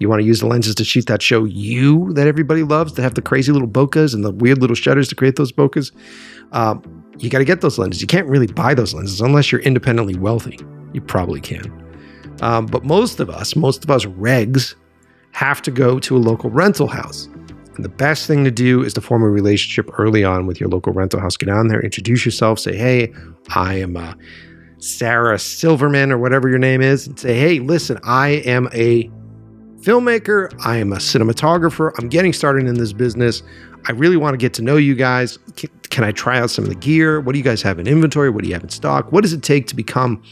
You 0.00 0.08
want 0.08 0.20
to 0.20 0.26
use 0.26 0.40
the 0.40 0.48
lenses 0.48 0.74
to 0.74 0.84
shoot 0.84 1.06
that 1.06 1.22
show 1.22 1.44
you 1.44 2.12
that 2.14 2.26
everybody 2.26 2.64
loves, 2.64 2.94
that 2.94 3.02
have 3.02 3.14
the 3.14 3.22
crazy 3.22 3.52
little 3.52 3.68
bokehs 3.68 4.14
and 4.14 4.24
the 4.24 4.32
weird 4.32 4.58
little 4.58 4.74
shutters 4.74 5.06
to 5.10 5.14
create 5.14 5.36
those 5.36 5.52
bokehs. 5.52 5.92
Um, 6.50 7.04
you 7.18 7.30
got 7.30 7.38
to 7.38 7.44
get 7.44 7.60
those 7.60 7.78
lenses. 7.78 8.02
You 8.02 8.08
can't 8.08 8.26
really 8.26 8.48
buy 8.48 8.74
those 8.74 8.94
lenses 8.94 9.20
unless 9.20 9.52
you're 9.52 9.60
independently 9.60 10.16
wealthy. 10.16 10.58
You 10.92 11.02
probably 11.02 11.40
can. 11.40 11.70
Um, 12.40 12.66
but 12.66 12.84
most 12.84 13.20
of 13.20 13.30
us, 13.30 13.54
most 13.54 13.84
of 13.84 13.92
us 13.92 14.06
regs, 14.06 14.74
have 15.30 15.62
to 15.62 15.70
go 15.70 16.00
to 16.00 16.16
a 16.16 16.18
local 16.18 16.50
rental 16.50 16.88
house. 16.88 17.28
And 17.74 17.84
the 17.84 17.88
best 17.88 18.26
thing 18.26 18.44
to 18.44 18.50
do 18.50 18.82
is 18.82 18.92
to 18.94 19.00
form 19.00 19.22
a 19.22 19.28
relationship 19.28 19.90
early 19.98 20.24
on 20.24 20.46
with 20.46 20.60
your 20.60 20.68
local 20.68 20.92
rental 20.92 21.20
house. 21.20 21.36
Get 21.36 21.48
on 21.48 21.68
there, 21.68 21.80
introduce 21.80 22.24
yourself, 22.24 22.58
say, 22.58 22.76
hey, 22.76 23.12
I 23.54 23.74
am 23.74 23.96
uh, 23.96 24.14
Sarah 24.78 25.38
Silverman 25.38 26.12
or 26.12 26.18
whatever 26.18 26.48
your 26.48 26.58
name 26.58 26.82
is, 26.82 27.06
and 27.06 27.18
say, 27.18 27.38
hey, 27.38 27.60
listen, 27.60 27.98
I 28.04 28.28
am 28.44 28.68
a 28.72 29.10
filmmaker, 29.80 30.52
I 30.64 30.76
am 30.76 30.92
a 30.92 30.96
cinematographer, 30.96 31.92
I'm 31.98 32.08
getting 32.08 32.32
started 32.32 32.66
in 32.66 32.74
this 32.74 32.92
business. 32.92 33.42
I 33.86 33.92
really 33.92 34.16
want 34.16 34.34
to 34.34 34.38
get 34.38 34.54
to 34.54 34.62
know 34.62 34.76
you 34.76 34.94
guys. 34.94 35.38
Can, 35.56 35.68
can 35.90 36.04
I 36.04 36.12
try 36.12 36.38
out 36.38 36.50
some 36.50 36.64
of 36.64 36.70
the 36.70 36.76
gear? 36.76 37.20
What 37.20 37.32
do 37.32 37.38
you 37.38 37.44
guys 37.44 37.62
have 37.62 37.80
in 37.80 37.88
inventory? 37.88 38.30
What 38.30 38.44
do 38.44 38.48
you 38.48 38.54
have 38.54 38.62
in 38.62 38.68
stock? 38.68 39.10
What 39.10 39.22
does 39.22 39.32
it 39.32 39.42
take 39.42 39.66
to 39.68 39.76
become 39.76 40.22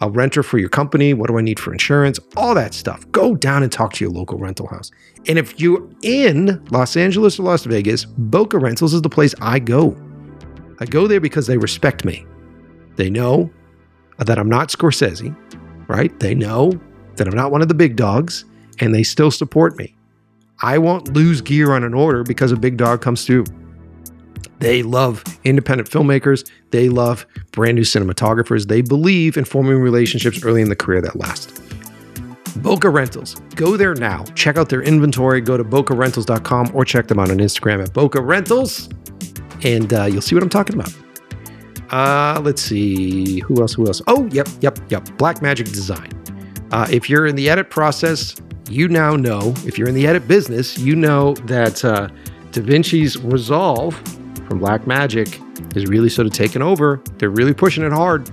a 0.00 0.10
renter 0.10 0.42
for 0.42 0.58
your 0.58 0.68
company? 0.68 1.14
What 1.14 1.28
do 1.28 1.38
I 1.38 1.42
need 1.42 1.60
for 1.60 1.72
insurance? 1.72 2.18
All 2.36 2.54
that 2.54 2.74
stuff. 2.74 3.10
Go 3.12 3.34
down 3.34 3.62
and 3.62 3.70
talk 3.70 3.92
to 3.94 4.04
your 4.04 4.12
local 4.12 4.38
rental 4.38 4.66
house. 4.66 4.90
And 5.26 5.38
if 5.38 5.60
you're 5.60 5.86
in 6.02 6.64
Los 6.70 6.96
Angeles 6.96 7.38
or 7.38 7.44
Las 7.44 7.64
Vegas, 7.64 8.06
Bokeh 8.06 8.60
Rentals 8.60 8.94
is 8.94 9.02
the 9.02 9.10
place 9.10 9.34
I 9.40 9.58
go. 9.58 9.96
I 10.80 10.86
go 10.86 11.06
there 11.06 11.20
because 11.20 11.46
they 11.46 11.58
respect 11.58 12.04
me. 12.04 12.26
They 12.96 13.10
know 13.10 13.50
that 14.18 14.38
I'm 14.38 14.48
not 14.48 14.68
Scorsese, 14.68 15.36
right? 15.88 16.18
They 16.20 16.34
know 16.34 16.72
that 17.16 17.28
I'm 17.28 17.36
not 17.36 17.50
one 17.50 17.60
of 17.60 17.68
the 17.68 17.74
big 17.74 17.96
dogs, 17.96 18.46
and 18.78 18.94
they 18.94 19.02
still 19.02 19.30
support 19.30 19.76
me. 19.76 19.94
I 20.62 20.78
won't 20.78 21.14
lose 21.14 21.40
gear 21.40 21.72
on 21.72 21.84
an 21.84 21.94
order 21.94 22.22
because 22.22 22.52
a 22.52 22.56
big 22.56 22.76
dog 22.76 23.02
comes 23.02 23.26
through. 23.26 23.44
They 24.58 24.82
love 24.82 25.24
independent 25.44 25.88
filmmakers. 25.88 26.48
They 26.70 26.88
love 26.88 27.26
brand 27.52 27.76
new 27.76 27.82
cinematographers. 27.82 28.68
They 28.68 28.82
believe 28.82 29.36
in 29.36 29.44
forming 29.44 29.78
relationships 29.78 30.44
early 30.44 30.62
in 30.62 30.68
the 30.68 30.76
career 30.76 31.00
that 31.00 31.16
last. 31.16 31.60
Bokeh 32.58 32.92
Rentals. 32.92 33.36
Go 33.54 33.76
there 33.76 33.94
now. 33.94 34.24
Check 34.34 34.56
out 34.56 34.68
their 34.68 34.82
inventory. 34.82 35.40
Go 35.40 35.56
to 35.56 35.64
bokehrentals.com 35.64 36.72
or 36.74 36.84
check 36.84 37.06
them 37.06 37.18
out 37.18 37.30
on 37.30 37.38
Instagram 37.38 37.82
at 37.82 37.92
Bokeh 37.92 38.24
Rentals, 38.24 38.88
and 39.62 39.92
uh, 39.94 40.04
you'll 40.04 40.20
see 40.20 40.34
what 40.34 40.42
I'm 40.42 40.50
talking 40.50 40.74
about. 40.74 40.92
Uh, 41.90 42.40
let's 42.42 42.62
see. 42.62 43.40
Who 43.40 43.60
else? 43.60 43.74
Who 43.74 43.86
else? 43.86 44.02
Oh, 44.06 44.26
yep, 44.32 44.48
yep, 44.60 44.78
yep. 44.90 45.04
Blackmagic 45.16 45.72
Design. 45.72 46.10
Uh, 46.70 46.86
if 46.90 47.08
you're 47.08 47.26
in 47.26 47.34
the 47.34 47.48
edit 47.48 47.70
process, 47.70 48.36
you 48.68 48.88
now 48.88 49.16
know. 49.16 49.54
If 49.64 49.78
you're 49.78 49.88
in 49.88 49.94
the 49.94 50.06
edit 50.06 50.28
business, 50.28 50.78
you 50.78 50.94
know 50.94 51.34
that 51.46 51.84
uh, 51.84 52.08
DaVinci's 52.52 53.18
Resolve 53.22 54.00
from 54.50 54.60
Blackmagic 54.60 55.76
is 55.76 55.86
really 55.86 56.08
sort 56.08 56.26
of 56.26 56.32
taking 56.32 56.60
over. 56.60 57.00
They're 57.18 57.30
really 57.30 57.54
pushing 57.54 57.84
it 57.84 57.92
hard. 57.92 58.28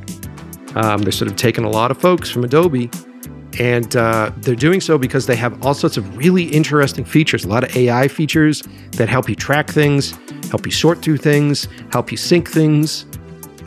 Um, 0.75 1.03
they're 1.03 1.11
sort 1.11 1.29
of 1.29 1.37
taking 1.37 1.63
a 1.63 1.69
lot 1.69 1.91
of 1.91 1.97
folks 1.99 2.29
from 2.29 2.43
Adobe 2.43 2.89
and 3.59 3.95
uh, 3.95 4.31
they're 4.37 4.55
doing 4.55 4.81
so 4.81 4.97
because 4.97 5.25
they 5.25 5.35
have 5.35 5.63
all 5.65 5.73
sorts 5.73 5.97
of 5.97 6.17
really 6.17 6.43
interesting 6.43 7.05
features, 7.05 7.43
a 7.45 7.47
lot 7.47 7.63
of 7.63 7.75
AI 7.75 8.07
features 8.07 8.63
that 8.91 9.09
help 9.09 9.29
you 9.29 9.35
track 9.35 9.69
things, 9.69 10.17
help 10.49 10.65
you 10.65 10.71
sort 10.71 11.01
through 11.01 11.17
things, 11.17 11.67
help 11.91 12.11
you 12.11 12.17
sync 12.17 12.49
things. 12.49 13.05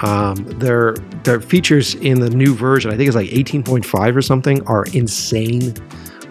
Um, 0.03 0.37
their 0.59 0.95
their 1.25 1.41
features 1.41 1.95
in 1.97 2.21
the 2.21 2.31
new 2.31 2.55
version, 2.55 2.91
I 2.91 2.97
think 2.97 3.09
it's 3.09 3.17
like 3.17 3.29
18.5 3.29 4.17
or 4.17 4.23
something, 4.23 4.67
are 4.67 4.87
insane. 4.95 5.75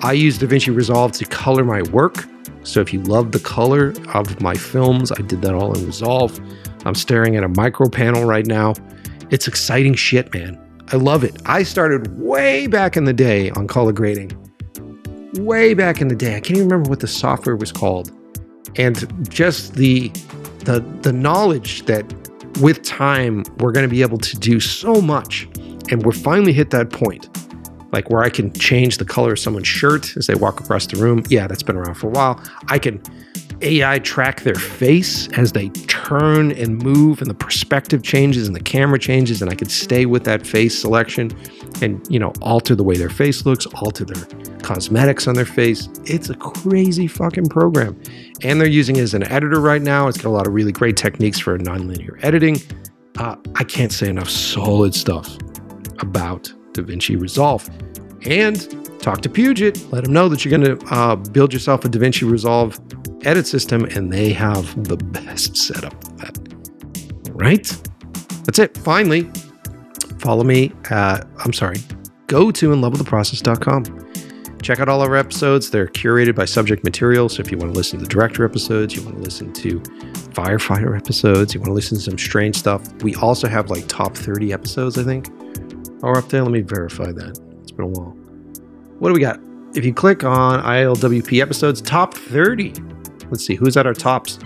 I 0.01 0.13
use 0.13 0.39
DaVinci 0.39 0.75
Resolve 0.75 1.11
to 1.13 1.25
color 1.25 1.63
my 1.63 1.83
work. 1.83 2.25
So 2.63 2.81
if 2.81 2.93
you 2.93 3.01
love 3.03 3.31
the 3.31 3.39
color 3.39 3.93
of 4.13 4.41
my 4.41 4.55
films, 4.55 5.11
I 5.11 5.21
did 5.21 5.41
that 5.41 5.53
all 5.53 5.77
in 5.77 5.85
Resolve. 5.85 6.39
I'm 6.85 6.95
staring 6.95 7.35
at 7.35 7.43
a 7.43 7.47
micro 7.47 7.89
panel 7.89 8.25
right 8.25 8.45
now. 8.45 8.73
It's 9.31 9.47
exciting 9.47 9.95
shit, 9.95 10.33
man. 10.33 10.59
I 10.91 10.95
love 10.95 11.23
it. 11.23 11.39
I 11.45 11.63
started 11.63 12.19
way 12.19 12.67
back 12.67 12.97
in 12.97 13.03
the 13.03 13.13
day 13.13 13.51
on 13.51 13.67
color 13.67 13.91
grading. 13.91 14.31
Way 15.35 15.73
back 15.73 16.01
in 16.01 16.07
the 16.07 16.15
day. 16.15 16.35
I 16.35 16.39
can't 16.39 16.57
even 16.57 16.69
remember 16.69 16.89
what 16.89 16.99
the 16.99 17.07
software 17.07 17.55
was 17.55 17.71
called. 17.71 18.11
And 18.75 19.29
just 19.29 19.75
the 19.75 20.09
the 20.65 20.79
the 21.01 21.13
knowledge 21.13 21.85
that 21.85 22.05
with 22.59 22.83
time 22.83 23.43
we're 23.59 23.71
going 23.71 23.87
to 23.87 23.89
be 23.89 24.01
able 24.01 24.17
to 24.17 24.37
do 24.37 24.59
so 24.59 25.01
much 25.01 25.47
and 25.89 26.05
we're 26.05 26.11
finally 26.11 26.51
hit 26.51 26.71
that 26.71 26.89
point 26.89 27.29
like 27.91 28.09
where 28.09 28.23
I 28.23 28.29
can 28.29 28.51
change 28.53 28.97
the 28.97 29.05
color 29.05 29.33
of 29.33 29.39
someone's 29.39 29.67
shirt 29.67 30.15
as 30.17 30.27
they 30.27 30.35
walk 30.35 30.59
across 30.59 30.85
the 30.87 30.97
room. 30.97 31.23
Yeah, 31.29 31.47
that's 31.47 31.63
been 31.63 31.75
around 31.75 31.95
for 31.95 32.07
a 32.07 32.11
while. 32.11 32.41
I 32.67 32.79
can 32.79 33.01
AI 33.61 33.99
track 33.99 34.41
their 34.41 34.55
face 34.55 35.27
as 35.29 35.51
they 35.51 35.69
turn 35.69 36.51
and 36.53 36.81
move 36.81 37.21
and 37.21 37.29
the 37.29 37.33
perspective 37.33 38.03
changes 38.03 38.47
and 38.47 38.55
the 38.55 38.61
camera 38.61 38.97
changes 38.97 39.41
and 39.41 39.51
I 39.51 39.55
can 39.55 39.67
stay 39.67 40.05
with 40.05 40.23
that 40.23 40.47
face 40.47 40.79
selection 40.79 41.31
and 41.81 42.05
you 42.09 42.19
know 42.19 42.31
alter 42.41 42.75
the 42.75 42.83
way 42.83 42.97
their 42.97 43.09
face 43.09 43.45
looks, 43.45 43.65
alter 43.67 44.05
their 44.05 44.25
cosmetics 44.59 45.27
on 45.27 45.35
their 45.35 45.45
face. 45.45 45.89
It's 46.05 46.29
a 46.29 46.35
crazy 46.35 47.07
fucking 47.07 47.47
program. 47.47 47.99
And 48.43 48.61
they're 48.61 48.69
using 48.69 48.95
it 48.95 49.01
as 49.01 49.13
an 49.13 49.23
editor 49.23 49.59
right 49.59 49.81
now. 49.81 50.07
It's 50.07 50.17
got 50.17 50.29
a 50.29 50.31
lot 50.31 50.47
of 50.47 50.53
really 50.53 50.71
great 50.71 50.95
techniques 50.95 51.39
for 51.39 51.57
nonlinear 51.57 52.23
editing. 52.23 52.57
Uh, 53.17 53.35
I 53.55 53.65
can't 53.65 53.91
say 53.91 54.07
enough 54.07 54.29
solid 54.29 54.95
stuff 54.95 55.37
about 55.99 56.53
DaVinci 56.81 57.19
Resolve. 57.19 57.69
And 58.25 58.99
talk 58.99 59.21
to 59.21 59.29
Puget. 59.29 59.91
Let 59.91 60.03
them 60.03 60.13
know 60.13 60.29
that 60.29 60.43
you're 60.43 60.57
going 60.57 60.77
to 60.77 60.85
uh, 60.93 61.15
build 61.15 61.53
yourself 61.53 61.85
a 61.85 61.89
DaVinci 61.89 62.29
Resolve 62.29 62.79
edit 63.25 63.47
system, 63.47 63.85
and 63.85 64.11
they 64.11 64.31
have 64.33 64.83
the 64.87 64.97
best 64.97 65.57
setup 65.57 65.93
for 66.03 66.11
that. 66.17 66.37
Right? 67.31 67.67
That's 68.45 68.59
it. 68.59 68.77
Finally, 68.77 69.29
follow 70.19 70.43
me. 70.43 70.73
At, 70.89 71.27
I'm 71.45 71.53
sorry. 71.53 71.77
Go 72.27 72.51
to 72.51 72.69
inlovewiththeprocess.com. 72.69 74.05
Check 74.61 74.79
out 74.79 74.89
all 74.89 75.01
our 75.01 75.15
episodes. 75.15 75.71
They're 75.71 75.87
curated 75.87 76.35
by 76.35 76.45
subject 76.45 76.83
material. 76.83 77.29
So 77.29 77.41
if 77.41 77.51
you 77.51 77.57
want 77.57 77.71
to 77.73 77.77
listen 77.77 77.97
to 77.99 78.05
the 78.05 78.09
director 78.09 78.43
episodes, 78.43 78.95
you 78.95 79.01
want 79.03 79.15
to 79.15 79.23
listen 79.23 79.53
to 79.53 79.79
firefighter 80.33 80.97
episodes, 80.97 81.53
you 81.53 81.59
want 81.59 81.69
to 81.69 81.73
listen 81.73 81.97
to 81.97 82.03
some 82.03 82.17
strange 82.17 82.55
stuff. 82.55 82.91
We 83.01 83.15
also 83.15 83.47
have 83.47 83.69
like 83.69 83.87
top 83.87 84.15
30 84.15 84.53
episodes, 84.53 84.97
I 84.97 85.03
think, 85.03 85.27
are 86.03 86.17
up 86.17 86.29
there. 86.29 86.41
Let 86.43 86.51
me 86.51 86.61
verify 86.61 87.11
that. 87.11 87.39
It's 87.61 87.71
been 87.71 87.85
a 87.85 87.87
while. 87.87 88.15
What 88.99 89.09
do 89.09 89.13
we 89.13 89.19
got? 89.19 89.39
If 89.75 89.85
you 89.85 89.93
click 89.93 90.23
on 90.23 90.61
ILWP 90.63 91.41
episodes, 91.41 91.81
top 91.81 92.13
30. 92.13 92.73
Let's 93.29 93.45
see, 93.45 93.55
who's 93.55 93.77
at 93.77 93.85
our 93.85 93.93
tops? 93.93 94.39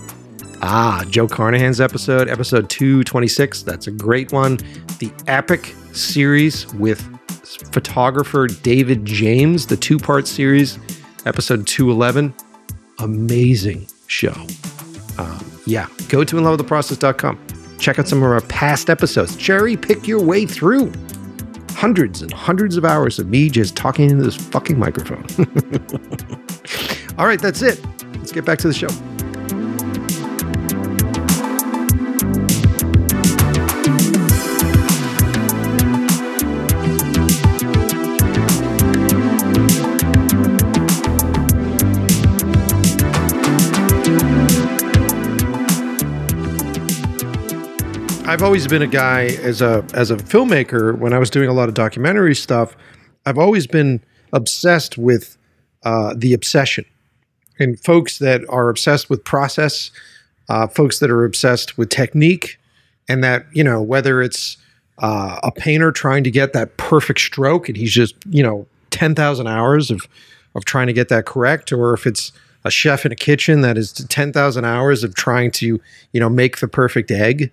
Ah, 0.61 1.03
Joe 1.09 1.27
Carnahan's 1.27 1.81
episode, 1.81 2.29
episode 2.29 2.69
226. 2.69 3.63
That's 3.63 3.87
a 3.87 3.91
great 3.91 4.31
one. 4.31 4.57
The 4.99 5.11
Epic 5.27 5.73
series 5.93 6.71
with 6.75 7.01
photographer 7.71 8.47
David 8.47 9.05
James, 9.05 9.67
the 9.67 9.77
two 9.77 9.97
part 9.97 10.27
series, 10.27 10.79
episode 11.25 11.67
211. 11.67 12.33
Amazing 12.99 13.87
show. 14.07 14.33
Um, 15.17 15.51
yeah, 15.65 15.87
go 16.09 16.23
to 16.23 16.35
inlovewiththeprocess.com. 16.35 17.39
Check 17.79 17.99
out 17.99 18.07
some 18.07 18.19
of 18.19 18.31
our 18.31 18.41
past 18.41 18.89
episodes. 18.89 19.35
Cherry 19.35 19.75
pick 19.75 20.07
your 20.07 20.21
way 20.23 20.45
through 20.45 20.91
hundreds 21.73 22.21
and 22.21 22.31
hundreds 22.31 22.77
of 22.77 22.85
hours 22.85 23.19
of 23.19 23.27
me 23.27 23.49
just 23.49 23.75
talking 23.75 24.09
into 24.09 24.23
this 24.23 24.35
fucking 24.35 24.77
microphone. 24.79 25.25
All 27.17 27.27
right, 27.27 27.41
that's 27.41 27.61
it. 27.61 27.83
Let's 28.17 28.31
get 28.31 28.45
back 28.45 28.59
to 28.59 28.67
the 28.67 28.73
show. 28.73 28.89
I've 48.33 48.41
always 48.41 48.65
been 48.65 48.81
a 48.81 48.87
guy 48.87 49.25
as 49.43 49.61
a 49.61 49.85
as 49.93 50.09
a 50.09 50.17
filmmaker 50.17 50.97
when 50.97 51.13
I 51.13 51.19
was 51.19 51.29
doing 51.29 51.49
a 51.49 51.53
lot 51.53 51.69
of 51.69 51.75
documentary 51.75 52.33
stuff. 52.33 52.75
I've 53.27 53.37
always 53.37 53.67
been 53.67 54.01
obsessed 54.33 54.97
with 54.97 55.37
uh, 55.83 56.15
the 56.17 56.33
obsession 56.33 56.83
and 57.59 57.79
folks 57.79 58.17
that 58.17 58.41
are 58.49 58.69
obsessed 58.69 59.07
with 59.07 59.23
process, 59.23 59.91
uh, 60.49 60.65
folks 60.65 60.97
that 60.97 61.11
are 61.11 61.23
obsessed 61.25 61.77
with 61.77 61.89
technique, 61.89 62.57
and 63.07 63.23
that 63.23 63.45
you 63.51 63.63
know 63.63 63.83
whether 63.83 64.19
it's 64.19 64.57
uh, 64.97 65.39
a 65.43 65.51
painter 65.51 65.91
trying 65.91 66.23
to 66.23 66.31
get 66.31 66.53
that 66.53 66.77
perfect 66.77 67.19
stroke 67.19 67.69
and 67.69 67.77
he's 67.77 67.93
just 67.93 68.15
you 68.27 68.41
know 68.41 68.65
ten 68.89 69.13
thousand 69.13 69.45
hours 69.45 69.91
of 69.91 70.07
of 70.55 70.65
trying 70.65 70.87
to 70.87 70.93
get 70.93 71.07
that 71.09 71.27
correct, 71.27 71.71
or 71.71 71.93
if 71.93 72.07
it's 72.07 72.31
a 72.65 72.71
chef 72.71 73.05
in 73.05 73.11
a 73.11 73.15
kitchen 73.15 73.61
that 73.61 73.77
is 73.77 73.91
10,000 73.91 74.65
hours 74.65 75.03
of 75.03 75.15
trying 75.15 75.51
to, 75.51 75.79
you 76.13 76.19
know, 76.19 76.29
make 76.29 76.59
the 76.59 76.67
perfect 76.67 77.11
egg, 77.11 77.51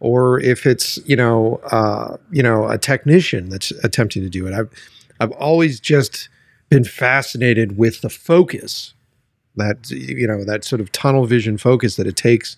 or 0.00 0.40
if 0.40 0.66
it's, 0.66 0.98
you 1.06 1.16
know, 1.16 1.60
uh, 1.70 2.16
you 2.30 2.42
know, 2.42 2.68
a 2.68 2.78
technician 2.78 3.50
that's 3.50 3.70
attempting 3.84 4.22
to 4.22 4.30
do 4.30 4.46
it. 4.46 4.54
I've, 4.54 4.70
I've 5.20 5.32
always 5.32 5.78
just 5.78 6.28
been 6.70 6.84
fascinated 6.84 7.76
with 7.76 8.00
the 8.00 8.08
focus 8.08 8.94
that, 9.56 9.90
you 9.90 10.26
know, 10.26 10.44
that 10.44 10.64
sort 10.64 10.80
of 10.80 10.90
tunnel 10.92 11.26
vision 11.26 11.58
focus 11.58 11.96
that 11.96 12.06
it 12.06 12.16
takes 12.16 12.56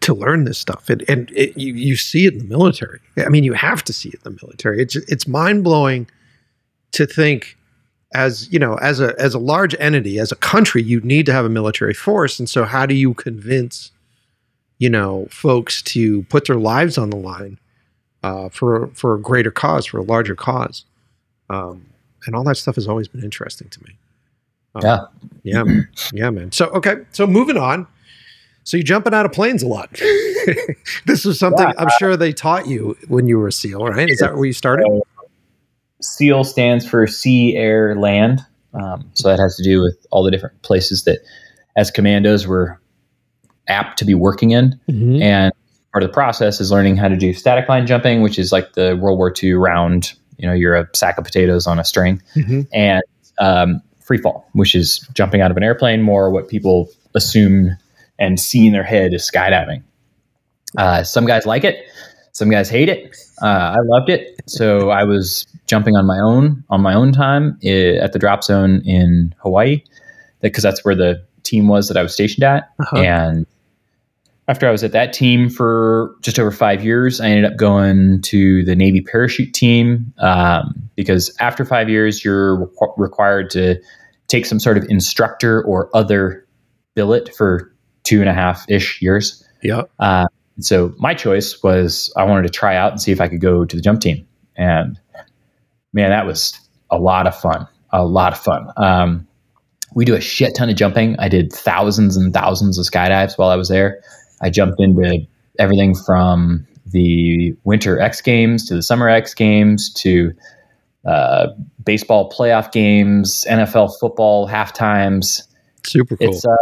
to 0.00 0.14
learn 0.14 0.44
this 0.44 0.58
stuff. 0.58 0.88
And, 0.88 1.04
it, 1.34 1.56
you, 1.56 1.74
you 1.74 1.96
see 1.96 2.26
it 2.26 2.32
in 2.32 2.38
the 2.38 2.44
military. 2.44 3.00
I 3.18 3.28
mean, 3.28 3.44
you 3.44 3.52
have 3.52 3.84
to 3.84 3.92
see 3.92 4.08
it 4.08 4.20
in 4.24 4.32
the 4.32 4.38
military. 4.42 4.80
It's, 4.80 4.96
it's 4.96 5.26
mind 5.26 5.64
blowing 5.64 6.08
to 6.92 7.06
think 7.06 7.58
as 8.14 8.50
you 8.52 8.58
know 8.58 8.74
as 8.76 9.00
a 9.00 9.18
as 9.18 9.34
a 9.34 9.38
large 9.38 9.74
entity 9.78 10.18
as 10.18 10.30
a 10.30 10.36
country 10.36 10.82
you 10.82 11.00
need 11.00 11.24
to 11.26 11.32
have 11.32 11.44
a 11.44 11.48
military 11.48 11.94
force 11.94 12.38
and 12.38 12.48
so 12.48 12.64
how 12.64 12.84
do 12.84 12.94
you 12.94 13.14
convince 13.14 13.90
you 14.82 14.90
know 14.90 15.28
folks 15.30 15.80
to 15.80 16.24
put 16.24 16.48
their 16.48 16.56
lives 16.56 16.98
on 16.98 17.10
the 17.10 17.16
line 17.16 17.56
uh, 18.24 18.48
for 18.48 18.88
for 18.94 19.14
a 19.14 19.20
greater 19.20 19.52
cause 19.52 19.86
for 19.86 19.98
a 19.98 20.02
larger 20.02 20.34
cause. 20.34 20.84
Um, 21.48 21.86
and 22.26 22.34
all 22.34 22.42
that 22.42 22.56
stuff 22.56 22.74
has 22.74 22.88
always 22.88 23.06
been 23.06 23.22
interesting 23.22 23.68
to 23.68 23.84
me. 23.84 23.96
Um, 24.74 24.82
yeah. 24.82 24.98
Yeah 25.44 25.62
man. 25.62 25.88
yeah 26.12 26.30
man. 26.30 26.50
So 26.50 26.66
okay. 26.70 26.96
So 27.12 27.28
moving 27.28 27.56
on. 27.56 27.86
So 28.64 28.76
you're 28.76 28.82
jumping 28.82 29.14
out 29.14 29.24
of 29.24 29.30
planes 29.30 29.62
a 29.62 29.68
lot. 29.68 29.88
This 31.06 31.24
is 31.24 31.38
something 31.38 31.68
yeah. 31.68 31.74
i'm 31.78 31.90
sure 32.00 32.16
they 32.16 32.32
taught 32.32 32.66
you 32.66 32.96
when 33.06 33.28
you 33.28 33.38
were 33.38 33.46
a 33.46 33.52
seal 33.52 33.86
right? 33.86 34.10
Is 34.10 34.18
that 34.18 34.34
where 34.34 34.44
you 34.44 34.52
started? 34.52 34.84
SEAL 36.00 36.42
stands 36.42 36.84
for 36.84 37.06
Sea, 37.06 37.56
Air, 37.56 37.94
Land. 37.94 38.40
Um, 38.74 39.08
so 39.14 39.28
that 39.28 39.38
has 39.38 39.54
to 39.58 39.62
do 39.62 39.80
with 39.80 40.04
all 40.10 40.24
the 40.24 40.32
different 40.32 40.60
places 40.62 41.04
that, 41.04 41.20
as 41.76 41.92
commandos, 41.92 42.48
we're 42.48 42.78
apt 43.68 43.98
to 43.98 44.04
be 44.04 44.14
working 44.14 44.50
in. 44.50 44.78
Mm-hmm. 44.88 45.22
And 45.22 45.52
part 45.92 46.02
of 46.02 46.10
the 46.10 46.14
process 46.14 46.60
is 46.60 46.70
learning 46.70 46.96
how 46.96 47.08
to 47.08 47.16
do 47.16 47.32
static 47.32 47.68
line 47.68 47.86
jumping, 47.86 48.22
which 48.22 48.38
is 48.38 48.52
like 48.52 48.72
the 48.74 48.96
World 48.96 49.18
War 49.18 49.32
II 49.42 49.54
round. 49.54 50.12
You 50.38 50.48
know, 50.48 50.54
you're 50.54 50.74
a 50.74 50.88
sack 50.94 51.18
of 51.18 51.24
potatoes 51.24 51.66
on 51.66 51.78
a 51.78 51.84
string, 51.84 52.20
mm-hmm. 52.34 52.62
and 52.72 53.02
um, 53.38 53.82
free 54.00 54.18
fall, 54.18 54.48
which 54.52 54.74
is 54.74 54.98
jumping 55.14 55.40
out 55.40 55.50
of 55.50 55.56
an 55.56 55.62
airplane. 55.62 56.02
More 56.02 56.30
what 56.30 56.48
people 56.48 56.88
assume 57.14 57.76
and 58.18 58.40
see 58.40 58.66
in 58.66 58.72
their 58.72 58.82
head 58.82 59.12
is 59.12 59.28
skydiving. 59.30 59.82
Uh, 60.76 61.04
some 61.04 61.26
guys 61.26 61.44
like 61.44 61.64
it, 61.64 61.84
some 62.32 62.50
guys 62.50 62.68
hate 62.68 62.88
it. 62.88 63.14
Uh, 63.42 63.76
I 63.76 63.78
loved 63.84 64.08
it, 64.08 64.40
so 64.46 64.90
I 64.90 65.04
was 65.04 65.46
jumping 65.66 65.96
on 65.96 66.06
my 66.06 66.18
own 66.18 66.64
on 66.70 66.80
my 66.80 66.94
own 66.94 67.12
time 67.12 67.58
eh, 67.62 67.96
at 67.96 68.12
the 68.12 68.18
drop 68.18 68.42
zone 68.42 68.82
in 68.84 69.34
Hawaii 69.38 69.82
because 70.40 70.62
that's 70.62 70.84
where 70.84 70.94
the 70.94 71.24
team 71.42 71.68
was 71.68 71.88
that 71.88 71.96
I 71.96 72.02
was 72.02 72.12
stationed 72.12 72.44
at. 72.44 72.70
Uh-huh. 72.78 72.96
And 72.96 73.46
after 74.48 74.68
I 74.68 74.72
was 74.72 74.82
at 74.82 74.92
that 74.92 75.12
team 75.12 75.48
for 75.48 76.16
just 76.20 76.38
over 76.38 76.50
five 76.50 76.84
years, 76.84 77.20
I 77.20 77.28
ended 77.28 77.44
up 77.44 77.56
going 77.56 78.22
to 78.22 78.64
the 78.64 78.74
Navy 78.74 79.00
parachute 79.00 79.54
team 79.54 80.12
um, 80.18 80.90
because 80.96 81.34
after 81.38 81.64
five 81.64 81.88
years, 81.88 82.24
you're 82.24 82.66
requ- 82.66 82.94
required 82.96 83.50
to 83.50 83.80
take 84.26 84.46
some 84.46 84.58
sort 84.58 84.78
of 84.78 84.84
instructor 84.88 85.62
or 85.62 85.94
other 85.94 86.46
billet 86.94 87.34
for 87.34 87.72
two 88.02 88.20
and 88.20 88.28
a 88.28 88.34
half 88.34 88.68
ish 88.68 89.00
years. 89.00 89.46
Yeah. 89.62 89.82
Uh, 89.98 90.26
so 90.58 90.92
my 90.98 91.14
choice 91.14 91.62
was 91.62 92.12
I 92.16 92.24
wanted 92.24 92.42
to 92.42 92.48
try 92.48 92.76
out 92.76 92.92
and 92.92 93.00
see 93.00 93.12
if 93.12 93.20
I 93.20 93.28
could 93.28 93.40
go 93.40 93.64
to 93.64 93.76
the 93.76 93.82
jump 93.82 94.00
team. 94.00 94.26
And 94.56 94.98
man, 95.92 96.10
that 96.10 96.26
was 96.26 96.58
a 96.90 96.98
lot 96.98 97.26
of 97.26 97.36
fun. 97.36 97.68
A 97.90 98.04
lot 98.04 98.32
of 98.32 98.38
fun. 98.38 98.68
Um, 98.76 99.28
we 99.94 100.04
do 100.04 100.14
a 100.14 100.20
shit 100.20 100.54
ton 100.56 100.70
of 100.70 100.76
jumping. 100.76 101.16
I 101.18 101.28
did 101.28 101.52
thousands 101.52 102.16
and 102.16 102.32
thousands 102.32 102.78
of 102.78 102.86
skydives 102.86 103.36
while 103.36 103.50
I 103.50 103.56
was 103.56 103.68
there. 103.68 104.00
I 104.42 104.50
jumped 104.50 104.80
into 104.80 105.26
everything 105.58 105.94
from 105.94 106.66
the 106.86 107.54
winter 107.64 108.00
X 108.00 108.20
Games 108.20 108.66
to 108.68 108.74
the 108.74 108.82
summer 108.82 109.08
X 109.08 109.34
Games 109.34 109.92
to 109.94 110.32
uh, 111.04 111.48
baseball 111.84 112.30
playoff 112.30 112.70
games, 112.70 113.44
NFL 113.48 113.98
football 113.98 114.46
half 114.46 114.72
times. 114.72 115.48
Super 115.84 116.16
cool. 116.16 116.28
It's 116.28 116.44
uh, 116.44 116.56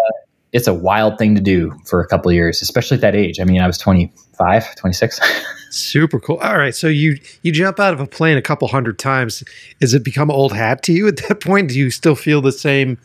it's 0.52 0.66
a 0.66 0.74
wild 0.74 1.18
thing 1.18 1.34
to 1.34 1.40
do 1.40 1.72
for 1.86 2.00
a 2.00 2.06
couple 2.06 2.32
years, 2.32 2.62
especially 2.62 2.96
at 2.96 3.00
that 3.02 3.14
age. 3.14 3.38
I 3.38 3.44
mean, 3.44 3.60
I 3.60 3.66
was 3.66 3.78
25, 3.78 4.74
26. 4.76 5.20
Super 5.70 6.18
cool. 6.18 6.38
All 6.38 6.58
right, 6.58 6.74
so 6.74 6.88
you 6.88 7.18
you 7.42 7.52
jump 7.52 7.78
out 7.78 7.94
of 7.94 8.00
a 8.00 8.06
plane 8.06 8.36
a 8.36 8.42
couple 8.42 8.66
hundred 8.66 8.98
times. 8.98 9.44
Is 9.80 9.94
it 9.94 10.04
become 10.04 10.30
old 10.30 10.52
hat 10.52 10.82
to 10.84 10.92
you 10.92 11.06
at 11.06 11.18
that 11.28 11.40
point? 11.40 11.68
Do 11.68 11.78
you 11.78 11.90
still 11.90 12.16
feel 12.16 12.40
the 12.40 12.50
same 12.50 12.98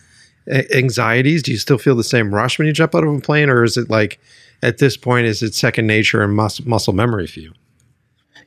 anxieties? 0.74 1.44
Do 1.44 1.52
you 1.52 1.58
still 1.60 1.78
feel 1.78 1.96
the 1.96 2.04
same 2.04 2.34
rush 2.34 2.58
when 2.58 2.66
you 2.66 2.74
jump 2.74 2.96
out 2.96 3.04
of 3.04 3.14
a 3.14 3.20
plane, 3.20 3.50
or 3.50 3.64
is 3.64 3.78
it 3.78 3.90
like 3.90 4.20
at 4.66 4.80
this 4.80 4.98
point 4.98 5.26
is 5.26 5.42
it 5.42 5.54
second 5.54 5.88
nature 5.88 6.22
and 6.22 6.36
mus- 6.36 6.66
muscle 6.66 6.94
memory 6.94 7.28
for 7.28 7.40
you? 7.40 7.54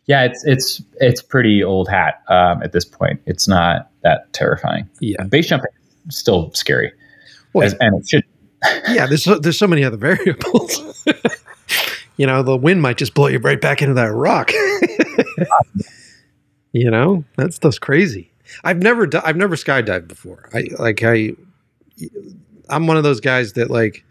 Yeah, 0.06 0.24
it's 0.24 0.44
it's 0.44 0.82
it's 1.00 1.22
pretty 1.22 1.62
old 1.62 1.88
hat 1.88 2.22
um, 2.28 2.62
at 2.62 2.72
this 2.72 2.84
point. 2.84 3.20
It's 3.26 3.46
not 3.46 3.90
that 4.02 4.32
terrifying. 4.32 4.88
Yeah, 5.00 5.22
base 5.24 5.48
jumping 5.48 5.70
is 6.08 6.16
still 6.16 6.50
scary, 6.54 6.92
well, 7.52 7.66
As, 7.66 7.74
and 7.80 8.00
it 8.00 8.08
should. 8.08 8.24
yeah, 8.88 9.06
there's 9.06 9.22
so, 9.22 9.38
there's 9.38 9.58
so 9.58 9.68
many 9.68 9.84
other 9.84 9.96
variables 9.96 11.06
you 12.18 12.26
know, 12.26 12.42
the 12.42 12.56
wind 12.56 12.82
might 12.82 12.98
just 12.98 13.14
blow 13.14 13.28
you 13.28 13.38
right 13.38 13.60
back 13.60 13.80
into 13.80 13.94
that 13.94 14.12
rock. 14.12 14.50
you 16.72 16.90
know, 16.90 17.24
that 17.36 17.54
stuff's 17.54 17.78
crazy. 17.78 18.30
I've 18.64 18.82
never 18.82 19.08
I've 19.24 19.36
never 19.36 19.56
skydived 19.56 20.08
before. 20.08 20.50
I 20.52 20.64
like 20.78 21.02
I 21.02 21.32
I'm 22.68 22.86
one 22.86 22.96
of 22.96 23.04
those 23.04 23.20
guys 23.20 23.54
that 23.54 23.70
like 23.70 24.04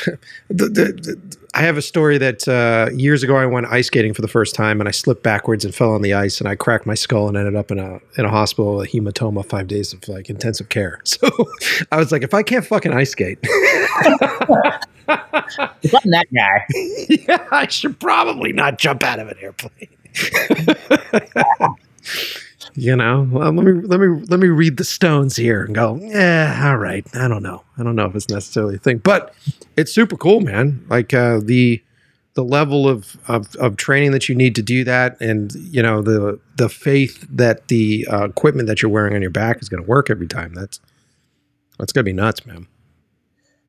the, 0.48 0.68
the, 0.68 0.68
the, 0.68 1.36
I 1.54 1.62
have 1.62 1.76
a 1.76 1.82
story 1.82 2.18
that 2.18 2.48
uh, 2.48 2.90
years 2.94 3.22
ago 3.22 3.36
I 3.36 3.46
went 3.46 3.66
ice 3.66 3.86
skating 3.86 4.12
for 4.12 4.22
the 4.22 4.28
first 4.28 4.54
time 4.54 4.80
and 4.80 4.88
I 4.88 4.90
slipped 4.90 5.22
backwards 5.22 5.64
and 5.64 5.74
fell 5.74 5.92
on 5.92 6.02
the 6.02 6.12
ice 6.14 6.40
and 6.40 6.48
I 6.48 6.56
cracked 6.56 6.84
my 6.84 6.94
skull 6.94 7.28
and 7.28 7.36
ended 7.36 7.54
up 7.54 7.70
in 7.70 7.78
a 7.78 8.00
in 8.18 8.24
a 8.24 8.28
hospital, 8.30 8.80
a 8.80 8.86
hematoma, 8.86 9.46
five 9.46 9.68
days 9.68 9.92
of 9.92 10.06
like 10.08 10.28
intensive 10.30 10.68
care. 10.68 11.00
So 11.14 11.30
I 11.92 11.96
was 11.96 12.10
like, 12.10 12.22
if 12.22 12.34
I 12.34 12.42
can't 12.42 12.66
fucking 12.66 12.92
ice 12.92 13.10
skate, 13.12 13.38
I'm 13.46 14.80
that 15.06 16.26
guy. 16.34 16.66
yeah, 17.08 17.46
I 17.52 17.68
should 17.68 18.00
probably 18.00 18.52
not 18.52 18.78
jump 18.78 19.04
out 19.04 19.20
of 19.20 19.28
an 19.28 19.36
airplane. 19.40 19.88
You 22.76 22.96
know, 22.96 23.28
well, 23.30 23.52
let 23.52 23.64
me 23.64 23.72
let 23.86 24.00
me 24.00 24.24
let 24.28 24.40
me 24.40 24.48
read 24.48 24.76
the 24.76 24.84
stones 24.84 25.36
here 25.36 25.64
and 25.64 25.74
go. 25.74 25.98
Yeah, 26.00 26.62
all 26.66 26.76
right. 26.76 27.06
I 27.14 27.28
don't 27.28 27.42
know. 27.42 27.62
I 27.78 27.82
don't 27.82 27.94
know 27.94 28.06
if 28.06 28.14
it's 28.14 28.28
necessarily 28.28 28.76
a 28.76 28.78
thing, 28.78 28.98
but 28.98 29.34
it's 29.76 29.92
super 29.92 30.16
cool, 30.16 30.40
man. 30.40 30.84
Like 30.88 31.14
uh, 31.14 31.40
the 31.42 31.82
the 32.34 32.44
level 32.44 32.88
of, 32.88 33.16
of 33.28 33.54
of 33.56 33.76
training 33.76 34.10
that 34.10 34.28
you 34.28 34.34
need 34.34 34.56
to 34.56 34.62
do 34.62 34.82
that, 34.84 35.20
and 35.20 35.54
you 35.54 35.82
know 35.82 36.02
the 36.02 36.40
the 36.56 36.68
faith 36.68 37.24
that 37.30 37.68
the 37.68 38.06
uh, 38.10 38.24
equipment 38.24 38.66
that 38.66 38.82
you're 38.82 38.90
wearing 38.90 39.14
on 39.14 39.22
your 39.22 39.30
back 39.30 39.62
is 39.62 39.68
going 39.68 39.82
to 39.82 39.88
work 39.88 40.10
every 40.10 40.26
time. 40.26 40.52
That's 40.54 40.80
that's 41.78 41.92
gonna 41.92 42.04
be 42.04 42.12
nuts, 42.12 42.44
man. 42.44 42.66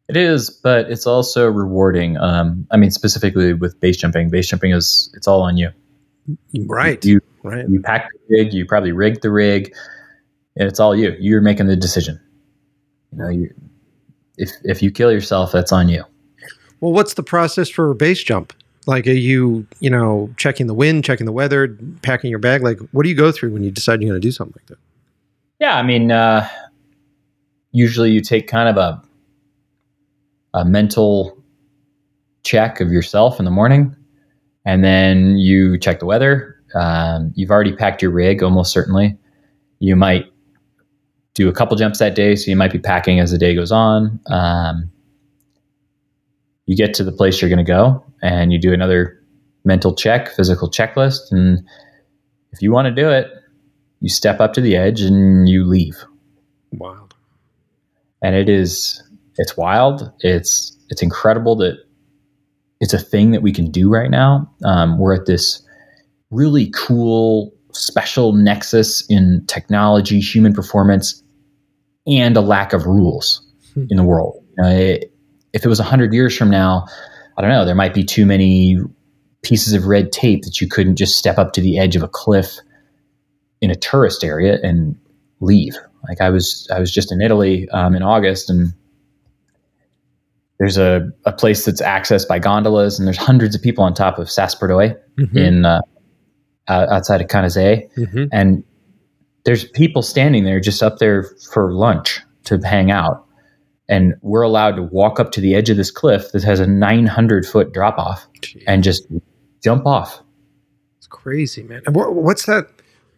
It 0.07 0.17
is, 0.17 0.49
but 0.49 0.91
it's 0.91 1.07
also 1.07 1.47
rewarding. 1.47 2.17
Um, 2.17 2.67
I 2.71 2.77
mean, 2.77 2.91
specifically 2.91 3.53
with 3.53 3.79
base 3.79 3.97
jumping, 3.97 4.29
base 4.29 4.47
jumping 4.47 4.71
is 4.71 5.11
it's 5.15 5.27
all 5.27 5.41
on 5.41 5.57
you. 5.57 5.69
Right. 6.65 7.03
You 7.05 7.21
right. 7.43 7.67
You 7.69 7.81
pack 7.81 8.09
the 8.11 8.35
rig. 8.35 8.53
You 8.53 8.65
probably 8.65 8.91
rigged 8.91 9.21
the 9.21 9.31
rig, 9.31 9.73
and 10.55 10.67
it's 10.67 10.79
all 10.79 10.95
you. 10.95 11.15
You're 11.19 11.41
making 11.41 11.67
the 11.67 11.75
decision. 11.75 12.19
You 13.11 13.17
know, 13.17 13.29
you 13.29 13.53
if 14.37 14.51
if 14.63 14.81
you 14.81 14.91
kill 14.91 15.11
yourself, 15.11 15.51
that's 15.51 15.71
on 15.71 15.89
you. 15.89 16.03
Well, 16.81 16.91
what's 16.91 17.13
the 17.13 17.23
process 17.23 17.69
for 17.69 17.89
a 17.89 17.95
base 17.95 18.23
jump? 18.23 18.53
Like, 18.87 19.07
are 19.07 19.11
you 19.11 19.67
you 19.79 19.89
know 19.89 20.33
checking 20.37 20.67
the 20.67 20.73
wind, 20.73 21.03
checking 21.03 21.25
the 21.25 21.31
weather, 21.31 21.77
packing 22.01 22.29
your 22.29 22.39
bag? 22.39 22.63
Like, 22.63 22.79
what 22.91 23.03
do 23.03 23.09
you 23.09 23.15
go 23.15 23.31
through 23.31 23.51
when 23.51 23.63
you 23.63 23.71
decide 23.71 24.01
you're 24.01 24.09
going 24.09 24.21
to 24.21 24.27
do 24.27 24.31
something 24.31 24.55
like 24.57 24.67
that? 24.67 24.77
Yeah, 25.59 25.77
I 25.77 25.83
mean, 25.83 26.11
uh, 26.11 26.47
usually 27.71 28.11
you 28.11 28.21
take 28.21 28.47
kind 28.47 28.69
of 28.69 28.77
a 28.77 29.01
a 30.53 30.65
mental 30.65 31.37
check 32.43 32.79
of 32.79 32.91
yourself 32.91 33.39
in 33.39 33.45
the 33.45 33.51
morning, 33.51 33.95
and 34.65 34.83
then 34.83 35.37
you 35.37 35.77
check 35.77 35.99
the 35.99 36.05
weather. 36.05 36.55
Um, 36.73 37.31
you've 37.35 37.51
already 37.51 37.73
packed 37.73 38.01
your 38.01 38.11
rig, 38.11 38.43
almost 38.43 38.73
certainly. 38.73 39.17
You 39.79 39.95
might 39.95 40.25
do 41.33 41.47
a 41.49 41.53
couple 41.53 41.77
jumps 41.77 41.99
that 41.99 42.15
day, 42.15 42.35
so 42.35 42.49
you 42.49 42.55
might 42.55 42.71
be 42.71 42.79
packing 42.79 43.19
as 43.19 43.31
the 43.31 43.37
day 43.37 43.55
goes 43.55 43.71
on. 43.71 44.19
Um, 44.27 44.91
you 46.65 46.75
get 46.75 46.93
to 46.95 47.03
the 47.03 47.11
place 47.11 47.41
you're 47.41 47.49
going 47.49 47.63
to 47.63 47.71
go, 47.71 48.03
and 48.21 48.51
you 48.51 48.59
do 48.59 48.73
another 48.73 49.21
mental 49.63 49.93
check, 49.93 50.29
physical 50.29 50.69
checklist, 50.69 51.31
and 51.31 51.65
if 52.51 52.61
you 52.61 52.71
want 52.71 52.87
to 52.87 52.91
do 52.91 53.09
it, 53.09 53.27
you 53.99 54.09
step 54.09 54.39
up 54.39 54.53
to 54.53 54.61
the 54.61 54.75
edge 54.75 55.01
and 55.01 55.49
you 55.49 55.65
leave. 55.65 55.97
Wild. 56.71 57.13
And 58.21 58.35
it 58.35 58.49
is 58.49 59.03
it's 59.37 59.57
wild. 59.57 60.11
It's 60.19 60.77
it's 60.89 61.01
incredible 61.01 61.55
that 61.57 61.84
it's 62.79 62.93
a 62.93 62.99
thing 62.99 63.31
that 63.31 63.41
we 63.41 63.51
can 63.51 63.71
do 63.71 63.89
right 63.89 64.09
now. 64.09 64.51
Um, 64.63 64.99
we're 64.99 65.15
at 65.15 65.25
this 65.25 65.61
really 66.31 66.71
cool 66.71 67.53
special 67.71 68.33
nexus 68.33 69.05
in 69.09 69.45
technology, 69.47 70.19
human 70.19 70.53
performance, 70.53 71.21
and 72.07 72.35
a 72.37 72.41
lack 72.41 72.73
of 72.73 72.85
rules 72.85 73.45
hmm. 73.73 73.85
in 73.89 73.97
the 73.97 74.03
world. 74.03 74.43
You 74.57 74.63
know, 74.63 74.69
it, 74.69 75.13
if 75.53 75.65
it 75.65 75.69
was 75.69 75.79
100 75.79 76.13
years 76.13 76.35
from 76.37 76.49
now, 76.49 76.85
I 77.37 77.41
don't 77.41 77.49
know, 77.49 77.65
there 77.65 77.75
might 77.75 77.93
be 77.93 78.03
too 78.03 78.25
many 78.25 78.77
pieces 79.41 79.73
of 79.73 79.85
red 79.85 80.11
tape 80.11 80.43
that 80.43 80.59
you 80.59 80.67
couldn't 80.67 80.95
just 80.95 81.17
step 81.17 81.37
up 81.37 81.53
to 81.53 81.61
the 81.61 81.77
edge 81.77 81.95
of 81.95 82.03
a 82.03 82.07
cliff 82.07 82.57
in 83.61 83.69
a 83.69 83.75
tourist 83.75 84.23
area 84.23 84.59
and 84.63 84.97
leave. 85.39 85.75
Like 86.07 86.21
I 86.21 86.29
was, 86.29 86.67
I 86.73 86.79
was 86.79 86.91
just 86.91 87.11
in 87.11 87.21
Italy 87.21 87.67
um, 87.69 87.95
in 87.95 88.03
August, 88.03 88.49
and 88.49 88.73
there's 90.59 90.77
a, 90.77 91.09
a 91.25 91.31
place 91.31 91.65
that's 91.65 91.81
accessed 91.81 92.27
by 92.27 92.39
gondolas, 92.39 92.97
and 92.97 93.07
there's 93.07 93.17
hundreds 93.17 93.55
of 93.55 93.61
people 93.61 93.83
on 93.83 93.93
top 93.93 94.19
of 94.19 94.29
Sass 94.29 94.55
Pordoi 94.55 94.97
mm-hmm. 95.17 95.37
in 95.37 95.65
uh, 95.65 95.81
outside 96.67 97.21
of 97.21 97.27
Canazei, 97.27 97.89
mm-hmm. 97.95 98.25
and 98.31 98.63
there's 99.43 99.65
people 99.65 100.01
standing 100.01 100.43
there 100.43 100.59
just 100.59 100.81
up 100.81 100.97
there 100.99 101.23
for 101.51 101.73
lunch 101.73 102.21
to 102.45 102.57
hang 102.59 102.89
out, 102.89 103.25
and 103.89 104.15
we're 104.21 104.41
allowed 104.41 104.75
to 104.77 104.83
walk 104.83 105.19
up 105.19 105.31
to 105.33 105.41
the 105.41 105.55
edge 105.55 105.69
of 105.69 105.77
this 105.77 105.91
cliff 105.91 106.31
that 106.31 106.43
has 106.43 106.59
a 106.59 106.67
900 106.67 107.45
foot 107.45 107.73
drop 107.73 107.97
off 107.97 108.25
and 108.65 108.83
just 108.83 109.05
jump 109.63 109.85
off. 109.85 110.21
It's 110.97 111.07
crazy, 111.07 111.63
man. 111.63 111.81
And 111.85 111.95
what, 111.95 112.15
what's 112.15 112.45
that? 112.45 112.67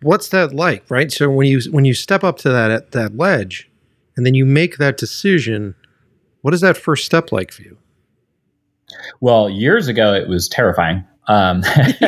What's 0.01 0.29
that 0.29 0.53
like, 0.53 0.83
right? 0.89 1.11
So 1.11 1.29
when 1.29 1.47
you 1.47 1.59
when 1.71 1.85
you 1.85 1.93
step 1.93 2.23
up 2.23 2.37
to 2.39 2.49
that 2.49 2.91
that 2.91 3.15
ledge, 3.15 3.69
and 4.15 4.25
then 4.25 4.33
you 4.33 4.45
make 4.45 4.77
that 4.77 4.97
decision, 4.97 5.75
what 6.47 6.53
is 6.53 6.61
that 6.61 6.77
first 6.77 7.05
step 7.05 7.33
like 7.33 7.51
for 7.51 7.61
you? 7.61 7.77
Well, 9.19 9.49
years 9.49 9.89
ago 9.89 10.13
it 10.13 10.29
was 10.29 10.47
terrifying. 10.47 11.03
Um, 11.27 11.59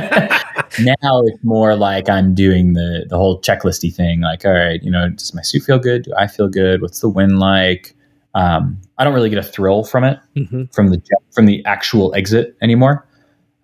now 0.79 1.23
it's 1.25 1.43
more 1.43 1.75
like 1.75 2.07
I'm 2.07 2.33
doing 2.33 2.71
the 2.71 3.05
the 3.09 3.17
whole 3.17 3.41
checklisty 3.41 3.93
thing. 3.93 4.21
Like, 4.21 4.45
all 4.45 4.53
right, 4.53 4.81
you 4.81 4.89
know, 4.89 5.09
does 5.09 5.33
my 5.33 5.41
suit 5.41 5.63
feel 5.63 5.77
good? 5.77 6.03
Do 6.03 6.13
I 6.17 6.27
feel 6.27 6.47
good? 6.47 6.81
What's 6.81 7.01
the 7.01 7.09
wind 7.09 7.39
like? 7.39 7.93
Um, 8.33 8.79
I 8.97 9.03
don't 9.03 9.13
really 9.13 9.29
get 9.29 9.39
a 9.39 9.43
thrill 9.43 9.83
from 9.83 10.05
it, 10.05 10.19
mm-hmm. 10.37 10.63
from 10.71 10.87
the 10.87 11.01
from 11.31 11.45
the 11.45 11.61
actual 11.65 12.15
exit 12.15 12.55
anymore. 12.61 13.05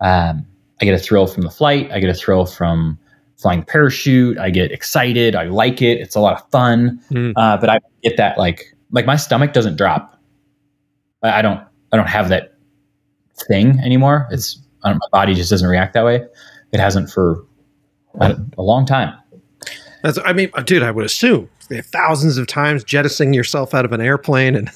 Um, 0.02 0.44
I 0.82 0.84
get 0.84 0.92
a 0.92 1.02
thrill 1.02 1.26
from 1.26 1.44
the 1.44 1.50
flight. 1.50 1.90
I 1.90 2.00
get 2.00 2.10
a 2.10 2.14
thrill 2.14 2.44
from 2.44 2.98
flying 3.38 3.62
parachute. 3.62 4.36
I 4.36 4.50
get 4.50 4.72
excited. 4.72 5.36
I 5.36 5.44
like 5.44 5.80
it. 5.80 6.02
It's 6.02 6.16
a 6.16 6.20
lot 6.20 6.38
of 6.38 6.46
fun. 6.50 7.00
Mm. 7.10 7.32
Uh, 7.34 7.56
but 7.56 7.70
I 7.70 7.78
get 8.02 8.18
that 8.18 8.36
like 8.36 8.76
like 8.90 9.06
my 9.06 9.16
stomach 9.16 9.54
doesn't 9.54 9.76
drop. 9.78 10.15
I, 11.30 11.42
don't 11.42 11.60
I 11.92 11.96
don't 11.96 12.08
have 12.08 12.28
that 12.28 12.54
thing 13.48 13.78
anymore. 13.80 14.28
It's 14.30 14.58
my 14.84 14.98
body 15.12 15.34
just 15.34 15.50
doesn't 15.50 15.68
react 15.68 15.94
that 15.94 16.04
way. 16.04 16.24
It 16.72 16.80
hasn't 16.80 17.10
for 17.10 17.44
a, 18.20 18.36
a 18.58 18.62
long 18.62 18.86
time. 18.86 19.16
That's 20.02 20.18
I 20.24 20.32
mean, 20.32 20.50
dude, 20.64 20.82
I 20.82 20.90
would 20.90 21.04
assume 21.04 21.48
thousands 21.68 22.38
of 22.38 22.46
times 22.46 22.84
jettisoning 22.84 23.34
yourself 23.34 23.74
out 23.74 23.84
of 23.84 23.92
an 23.92 24.00
airplane 24.00 24.54
and 24.54 24.70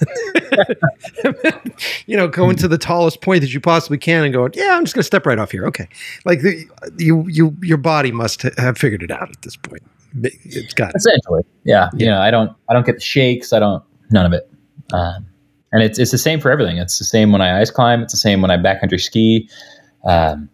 you 2.06 2.16
know 2.16 2.26
going 2.26 2.56
to 2.56 2.66
the 2.66 2.78
tallest 2.78 3.20
point 3.22 3.40
that 3.40 3.52
you 3.52 3.60
possibly 3.60 3.96
can 3.96 4.24
and 4.24 4.32
going 4.32 4.50
yeah 4.54 4.76
i'm 4.76 4.84
just 4.84 4.94
going 4.94 5.00
to 5.00 5.06
step 5.06 5.24
right 5.24 5.38
off 5.38 5.52
here 5.52 5.64
okay 5.66 5.88
like 6.24 6.40
the, 6.40 6.66
you 6.98 7.24
you 7.28 7.56
your 7.62 7.78
body 7.78 8.10
must 8.10 8.42
have 8.42 8.76
figured 8.76 9.02
it 9.02 9.10
out 9.10 9.30
at 9.30 9.40
this 9.42 9.56
point 9.56 9.82
it's 10.22 10.74
got 10.74 10.92
essentially 10.96 11.42
yeah. 11.62 11.88
yeah 11.92 11.98
you 11.98 12.06
know 12.06 12.20
i 12.20 12.30
don't 12.30 12.52
i 12.68 12.72
don't 12.72 12.84
get 12.84 12.96
the 12.96 13.00
shakes 13.00 13.52
i 13.52 13.58
don't 13.60 13.84
none 14.10 14.26
of 14.26 14.32
it 14.32 14.50
um, 14.92 15.24
and 15.72 15.82
it's 15.82 15.98
it's 15.98 16.10
the 16.10 16.18
same 16.18 16.40
for 16.40 16.50
everything 16.50 16.78
it's 16.78 16.98
the 16.98 17.04
same 17.04 17.32
when 17.32 17.40
i 17.40 17.60
ice 17.60 17.70
climb 17.70 18.02
it's 18.02 18.12
the 18.12 18.18
same 18.18 18.42
when 18.42 18.50
i 18.50 18.56
backcountry 18.56 19.00
ski 19.00 19.48
um, 20.04 20.48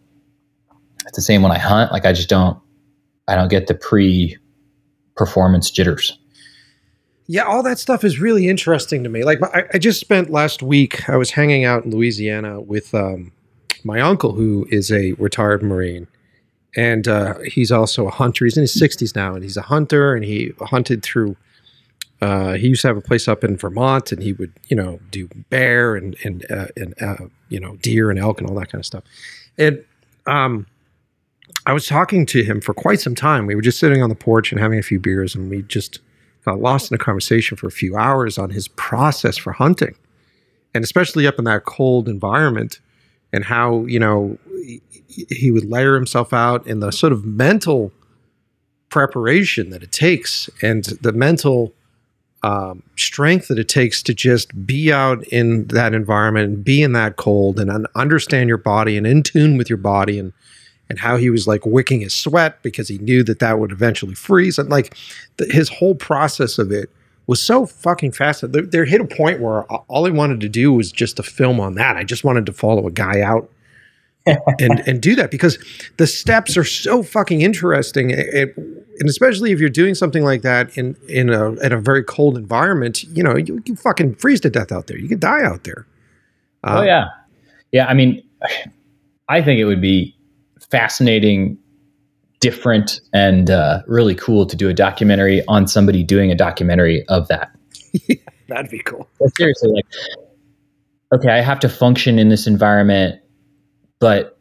it's 1.07 1.17
the 1.17 1.23
same 1.23 1.43
when 1.43 1.53
i 1.53 1.59
hunt 1.59 1.93
like 1.93 2.05
i 2.05 2.13
just 2.13 2.29
don't 2.29 2.59
i 3.29 3.35
don't 3.35 3.49
get 3.49 3.67
the 3.67 3.75
pre 3.75 4.37
performance 5.15 5.71
jitters 5.71 6.19
yeah, 7.29 7.43
all 7.43 7.63
that 7.65 7.79
stuff 7.79 8.05
is 8.05 8.21
really 8.21 8.49
interesting 8.49 9.03
to 9.03 9.09
me. 9.09 9.25
Like, 9.25 9.43
I, 9.43 9.65
I 9.75 9.79
just 9.79 9.99
spent 9.99 10.31
last 10.31 10.63
week, 10.63 11.09
I 11.09 11.17
was 11.17 11.33
hanging 11.33 11.65
out 11.65 11.85
in 11.85 11.91
Louisiana 11.91 12.61
with 12.61 12.95
um, 12.95 13.33
my 13.83 14.01
uncle, 14.01 14.33
who 14.33 14.67
is 14.71 14.93
a 14.93 15.13
retired 15.15 15.63
Marine. 15.63 16.07
And 16.77 17.09
uh, 17.09 17.39
he's 17.45 17.73
also 17.73 18.07
a 18.07 18.11
hunter. 18.11 18.45
He's 18.45 18.57
in 18.57 18.63
his 18.63 18.77
60s 18.77 19.17
now, 19.17 19.35
and 19.35 19.43
he's 19.43 19.57
a 19.57 19.63
hunter, 19.63 20.15
and 20.15 20.25
he 20.25 20.53
hunted 20.61 21.03
through. 21.03 21.37
Uh, 22.21 22.55
he 22.55 22.69
used 22.69 22.83
to 22.83 22.89
have 22.89 22.97
a 22.97 23.03
place 23.03 23.29
up 23.29 23.45
in 23.45 23.57
Vermont, 23.57 24.11
and 24.11 24.23
he 24.23 24.33
would, 24.33 24.53
you 24.69 24.77
know, 24.77 25.01
do 25.11 25.29
bear 25.51 25.97
and 25.97 26.17
and 26.25 26.51
uh, 26.51 26.67
and 26.77 26.95
uh, 27.01 27.27
you 27.49 27.61
know 27.61 27.77
deer 27.77 28.11
and 28.11 28.19
elk 28.19 28.41
and 28.41 28.49
all 28.49 28.57
that 28.57 28.71
kind 28.71 28.81
of 28.81 28.87
stuff. 28.87 29.05
And 29.59 29.85
um, 30.27 30.67
I 31.67 31.73
was 31.73 31.87
talking 31.87 32.25
to 32.27 32.43
him 32.43 32.61
for 32.61 32.73
quite 32.73 33.01
some 33.01 33.15
time. 33.15 33.47
We 33.47 33.55
were 33.55 33.63
just 33.63 33.79
sitting 33.79 34.03
on 34.03 34.09
the 34.09 34.15
porch 34.15 34.51
and 34.51 34.61
having 34.61 34.79
a 34.79 34.83
few 34.83 34.99
beers, 34.99 35.35
and 35.35 35.51
we 35.51 35.63
just 35.63 36.01
got 36.45 36.61
lost 36.61 36.91
in 36.91 36.95
a 36.95 36.99
conversation 36.99 37.57
for 37.57 37.67
a 37.67 37.73
few 37.73 37.97
hours 37.97 38.39
on 38.39 38.51
his 38.51 38.69
process 38.69 39.37
for 39.37 39.53
hunting, 39.53 39.95
and 40.75 40.85
especially 40.85 41.27
up 41.27 41.39
in 41.39 41.45
that 41.45 41.65
cold 41.65 42.09
environment, 42.09 42.81
and 43.33 43.45
how 43.45 43.85
you 43.85 43.99
know 43.99 44.39
he 45.29 45.51
would 45.51 45.65
layer 45.65 45.95
himself 45.95 46.33
out 46.33 46.67
in 46.67 46.81
the 46.81 46.91
sort 46.91 47.13
of 47.13 47.25
mental 47.25 47.93
preparation 48.89 49.71
that 49.71 49.83
it 49.83 49.93
takes 49.93 50.49
and 50.63 50.85
the 51.03 51.13
mental 51.13 51.75
um, 52.47 52.85
strength 52.95 53.49
that 53.49 53.59
it 53.59 53.69
takes 53.69 54.05
to 54.05 54.15
just 54.15 54.65
be 54.65 54.93
out 54.93 55.27
in 55.29 55.67
that 55.67 55.95
environment 55.95 56.47
and 56.47 56.65
be 56.65 56.81
in 56.81 56.93
that 56.93 57.17
cold 57.17 57.59
and 57.59 57.89
understand 57.97 58.49
your 58.49 58.57
body 58.57 58.97
and 58.97 59.05
in 59.05 59.25
tune 59.25 59.57
with 59.57 59.69
your 59.69 59.79
body 59.79 60.17
and 60.17 60.33
and 60.89 61.01
how 61.01 61.17
he 61.17 61.29
was 61.29 61.49
like 61.49 61.67
wicking 61.67 62.03
his 62.03 62.15
sweat 62.15 62.63
because 62.63 62.87
he 62.87 62.99
knew 62.99 63.25
that 63.25 63.41
that 63.41 63.59
would 63.59 63.73
eventually 63.73 64.15
freeze. 64.15 64.57
And 64.57 64.69
like 64.69 64.97
the, 65.39 65.47
his 65.47 65.69
whole 65.69 65.97
process 65.97 66.59
of 66.59 66.71
it 66.71 66.89
was 67.27 67.43
so 67.43 67.67
fucking 67.67 68.13
fast. 68.13 68.53
There, 68.53 68.63
there 68.63 68.85
hit 68.85 69.01
a 69.01 69.05
point 69.05 69.41
where 69.41 69.65
all 69.65 70.07
I 70.07 70.11
wanted 70.11 70.39
to 70.43 70.49
do 70.49 70.73
was 70.73 70.93
just 70.93 71.17
to 71.17 71.25
film 71.25 71.59
on 71.59 71.75
that. 71.75 71.97
I 71.97 72.05
just 72.05 72.23
wanted 72.23 72.47
to 72.47 72.53
follow 72.53 72.87
a 72.87 72.93
guy 72.93 73.21
out 73.23 73.51
and 74.61 74.81
and 74.87 75.01
do 75.03 75.17
that 75.17 75.33
because 75.33 75.59
the 75.97 76.07
steps 76.07 76.57
are 76.57 76.65
so 76.65 77.03
fucking 77.03 77.43
interesting. 77.43 78.11
It, 78.11 78.55
and 78.99 79.09
especially 79.09 79.53
if 79.53 79.61
you're 79.61 79.69
doing 79.69 79.95
something 79.95 80.23
like 80.23 80.43
that 80.43 80.77
in 80.77 80.97
in 81.09 81.31
a 81.31 81.53
in 81.53 81.73
a 81.73 81.81
very 81.81 82.03
cold 82.05 82.37
environment, 82.37 83.05
you 83.05 83.23
know, 83.23 83.37
you 83.37 83.61
can 83.61 83.77
fucking 83.77 84.15
freeze 84.17 84.41
to 84.41 84.51
death 84.51 84.73
out 84.73 84.87
there. 84.87 84.99
You 84.99 85.09
could 85.09 85.21
die 85.21 85.43
out 85.43 85.65
there. 85.65 85.87
Uh, 86.65 86.79
oh 86.81 86.83
yeah, 86.83 87.09
yeah. 87.73 87.87
I 87.87 87.95
mean, 87.95 88.23
I 89.29 89.43
think 89.43 89.59
it 89.59 89.65
would 89.65 89.81
be 89.81 90.17
fascinating, 90.71 91.59
different, 92.41 93.01
and 93.13 93.51
uh, 93.51 93.83
really 93.87 94.15
cool 94.15 94.47
to 94.47 94.57
do 94.57 94.69
a 94.69 94.75
documentary 94.75 95.43
on 95.47 95.67
somebody 95.67 96.03
doing 96.03 96.31
a 96.31 96.35
documentary 96.35 97.07
of 97.09 97.29
that. 97.29 97.51
yeah, 98.09 98.17
that'd 98.49 98.71
be 98.71 98.81
cool. 98.81 99.09
But 99.19 99.37
seriously, 99.37 99.71
like, 99.71 99.87
okay, 101.15 101.31
I 101.31 101.41
have 101.41 101.61
to 101.61 101.69
function 101.69 102.19
in 102.19 102.29
this 102.29 102.47
environment, 102.47 103.21
but 103.99 104.36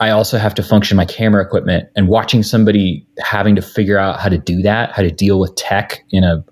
I 0.00 0.10
also 0.10 0.38
have 0.38 0.54
to 0.54 0.62
function 0.62 0.96
my 0.96 1.04
camera 1.04 1.44
equipment 1.44 1.88
and 1.96 2.08
watching 2.08 2.42
somebody 2.42 3.06
having 3.18 3.56
to 3.56 3.62
figure 3.62 3.98
out 3.98 4.20
how 4.20 4.28
to 4.28 4.38
do 4.38 4.62
that, 4.62 4.92
how 4.92 5.02
to 5.02 5.10
deal 5.10 5.40
with 5.40 5.54
tech 5.56 6.04
in 6.10 6.24
a 6.24 6.44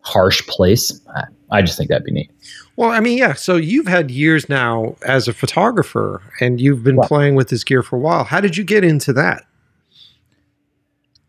harsh 0.00 0.46
place. 0.46 1.00
I, 1.14 1.24
I 1.50 1.62
just 1.62 1.76
think 1.76 1.90
that'd 1.90 2.04
be 2.04 2.12
neat. 2.12 2.30
Well, 2.76 2.90
I 2.90 3.00
mean, 3.00 3.18
yeah. 3.18 3.34
So 3.34 3.56
you've 3.56 3.86
had 3.86 4.10
years 4.10 4.48
now 4.48 4.96
as 5.06 5.28
a 5.28 5.32
photographer, 5.32 6.22
and 6.40 6.60
you've 6.60 6.84
been 6.84 6.98
playing 6.98 7.34
with 7.34 7.48
this 7.48 7.64
gear 7.64 7.82
for 7.82 7.96
a 7.96 7.98
while. 7.98 8.24
How 8.24 8.40
did 8.40 8.56
you 8.56 8.64
get 8.64 8.84
into 8.84 9.12
that? 9.14 9.44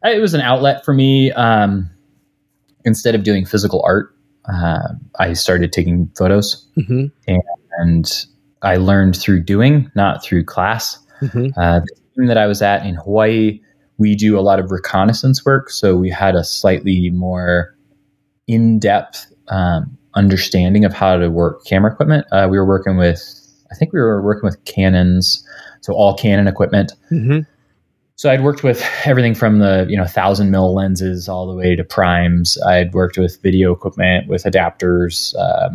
It 0.03 0.21
was 0.21 0.33
an 0.33 0.41
outlet 0.41 0.85
for 0.85 0.93
me. 0.93 1.31
Um, 1.31 1.89
instead 2.85 3.15
of 3.15 3.23
doing 3.23 3.45
physical 3.45 3.81
art, 3.85 4.15
uh, 4.51 4.89
I 5.19 5.33
started 5.33 5.73
taking 5.73 6.09
photos, 6.17 6.67
mm-hmm. 6.77 7.07
and, 7.27 7.43
and, 7.79 8.25
I 8.63 8.77
learned 8.77 9.15
through 9.15 9.43
doing, 9.43 9.91
not 9.93 10.23
through 10.23 10.43
class. 10.45 10.97
Mm-hmm. 11.21 11.59
Uh, 11.59 11.79
the 11.79 11.95
team 12.15 12.27
that 12.27 12.37
I 12.37 12.47
was 12.47 12.61
at 12.61 12.85
in 12.85 12.95
Hawaii, 12.95 13.59
we 13.97 14.15
do 14.15 14.37
a 14.37 14.41
lot 14.41 14.59
of 14.59 14.71
reconnaissance 14.71 15.45
work, 15.45 15.69
so 15.69 15.95
we 15.95 16.09
had 16.09 16.35
a 16.35 16.43
slightly 16.43 17.09
more 17.09 17.75
in-depth 18.47 19.31
um, 19.49 19.97
understanding 20.13 20.85
of 20.85 20.93
how 20.93 21.17
to 21.17 21.29
work 21.29 21.65
camera 21.65 21.91
equipment. 21.91 22.25
Uh, 22.31 22.47
we 22.49 22.57
were 22.57 22.65
working 22.65 22.97
with, 22.97 23.21
I 23.71 23.75
think 23.75 23.93
we 23.93 23.99
were 23.99 24.21
working 24.21 24.43
with 24.43 24.63
Canons, 24.65 25.45
so 25.81 25.93
all 25.93 26.15
Canon 26.15 26.47
equipment. 26.47 26.93
Mm-hmm. 27.11 27.39
So 28.17 28.31
I'd 28.31 28.43
worked 28.43 28.63
with 28.63 28.83
everything 29.05 29.35
from 29.35 29.59
the 29.59 29.85
you 29.87 29.95
know 29.95 30.05
thousand 30.05 30.49
mil 30.49 30.73
lenses 30.73 31.29
all 31.29 31.45
the 31.47 31.53
way 31.53 31.75
to 31.75 31.83
primes. 31.83 32.57
I'd 32.63 32.91
worked 32.93 33.17
with 33.17 33.39
video 33.43 33.71
equipment 33.71 34.27
with 34.27 34.43
adapters, 34.43 35.35
uh, 35.37 35.69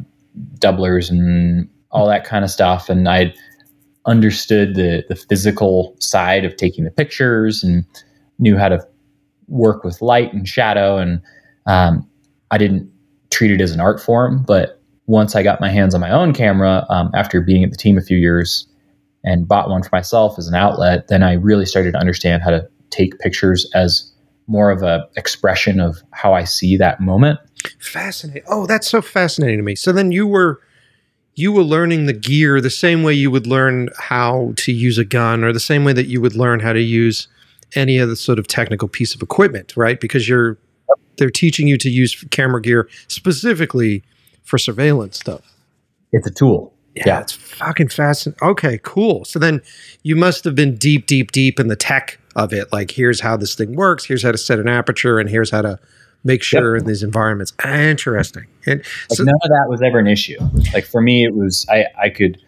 doublers, 0.58 1.08
and 1.08 1.68
all 1.92 2.08
that 2.08 2.24
kind 2.24 2.44
of 2.44 2.50
stuff. 2.50 2.88
And 2.88 3.08
I'd 3.08 3.32
understood 4.06 4.74
the 4.74 5.04
the 5.08 5.16
physical 5.16 5.96
side 5.98 6.44
of 6.44 6.56
taking 6.56 6.84
the 6.84 6.90
pictures 6.90 7.62
and 7.62 7.84
knew 8.38 8.56
how 8.56 8.68
to 8.68 8.86
work 9.48 9.84
with 9.84 10.02
light 10.02 10.32
and 10.32 10.48
shadow. 10.48 10.98
And 10.98 11.20
um, 11.66 12.08
I 12.50 12.58
didn't 12.58 12.90
treat 13.30 13.50
it 13.50 13.60
as 13.60 13.72
an 13.72 13.80
art 13.80 14.00
form. 14.00 14.44
But 14.46 14.80
once 15.06 15.36
I 15.36 15.42
got 15.42 15.60
my 15.60 15.70
hands 15.70 15.94
on 15.94 16.00
my 16.00 16.10
own 16.10 16.32
camera, 16.32 16.86
um, 16.88 17.10
after 17.14 17.40
being 17.40 17.64
at 17.64 17.70
the 17.70 17.76
team 17.76 17.98
a 17.98 18.02
few 18.02 18.16
years 18.16 18.66
and 19.24 19.46
bought 19.46 19.68
one 19.68 19.82
for 19.82 19.90
myself 19.92 20.38
as 20.38 20.48
an 20.48 20.54
outlet, 20.54 21.08
then 21.08 21.22
I 21.22 21.34
really 21.34 21.66
started 21.66 21.92
to 21.92 21.98
understand 21.98 22.42
how 22.42 22.50
to 22.50 22.68
take 22.90 23.18
pictures 23.18 23.70
as 23.74 24.10
more 24.46 24.70
of 24.70 24.82
a 24.82 25.06
expression 25.16 25.80
of 25.80 26.02
how 26.10 26.34
I 26.34 26.44
see 26.44 26.76
that 26.76 27.00
moment. 27.00 27.38
Fascinating. 27.78 28.42
Oh, 28.48 28.66
that's 28.66 28.88
so 28.88 29.00
fascinating 29.00 29.58
to 29.58 29.62
me. 29.62 29.76
So 29.76 29.92
then 29.92 30.12
you 30.12 30.26
were 30.26 30.60
you 31.34 31.52
were 31.52 31.62
learning 31.62 32.06
the 32.06 32.12
gear 32.12 32.60
the 32.60 32.70
same 32.70 33.02
way 33.02 33.14
you 33.14 33.30
would 33.30 33.46
learn 33.46 33.88
how 33.98 34.52
to 34.56 34.72
use 34.72 34.98
a 34.98 35.04
gun 35.04 35.44
or 35.44 35.52
the 35.52 35.60
same 35.60 35.84
way 35.84 35.92
that 35.92 36.06
you 36.06 36.20
would 36.20 36.36
learn 36.36 36.60
how 36.60 36.72
to 36.72 36.80
use 36.80 37.28
any 37.74 37.98
other 37.98 38.14
sort 38.14 38.38
of 38.38 38.46
technical 38.46 38.88
piece 38.88 39.14
of 39.14 39.22
equipment, 39.22 39.74
right? 39.76 40.00
Because 40.00 40.28
you're 40.28 40.58
they're 41.16 41.30
teaching 41.30 41.66
you 41.66 41.76
to 41.78 41.90
use 41.90 42.24
camera 42.30 42.60
gear 42.60 42.88
specifically 43.08 44.02
for 44.44 44.58
surveillance 44.58 45.18
stuff. 45.18 45.54
It's 46.12 46.26
a 46.26 46.30
tool. 46.30 46.74
Yeah, 46.94 47.04
yeah. 47.06 47.20
it's 47.20 47.32
fucking 47.32 47.88
fascinating. 47.88 48.46
Okay, 48.46 48.78
cool. 48.82 49.24
So 49.24 49.38
then 49.38 49.62
you 50.02 50.14
must 50.14 50.44
have 50.44 50.54
been 50.54 50.76
deep, 50.76 51.06
deep, 51.06 51.32
deep 51.32 51.58
in 51.58 51.68
the 51.68 51.76
tech 51.76 52.18
of 52.36 52.52
it. 52.52 52.70
Like, 52.72 52.90
here's 52.90 53.20
how 53.20 53.36
this 53.36 53.54
thing 53.54 53.74
works. 53.76 54.04
Here's 54.04 54.22
how 54.22 54.32
to 54.32 54.38
set 54.38 54.58
an 54.58 54.68
aperture, 54.68 55.18
and 55.18 55.28
here's 55.28 55.50
how 55.50 55.62
to 55.62 55.78
make 56.24 56.42
sure 56.42 56.76
yep. 56.76 56.82
in 56.82 56.88
these 56.88 57.02
environments. 57.02 57.52
Interesting. 57.64 58.46
And 58.66 58.80
like 59.10 59.16
so, 59.16 59.24
none 59.24 59.34
of 59.42 59.48
that 59.48 59.66
was 59.68 59.82
ever 59.82 59.98
an 59.98 60.06
issue. 60.06 60.38
Like 60.72 60.84
for 60.84 61.00
me, 61.00 61.24
it 61.24 61.34
was 61.34 61.66
I 61.68 61.86
I 62.00 62.10
could 62.10 62.40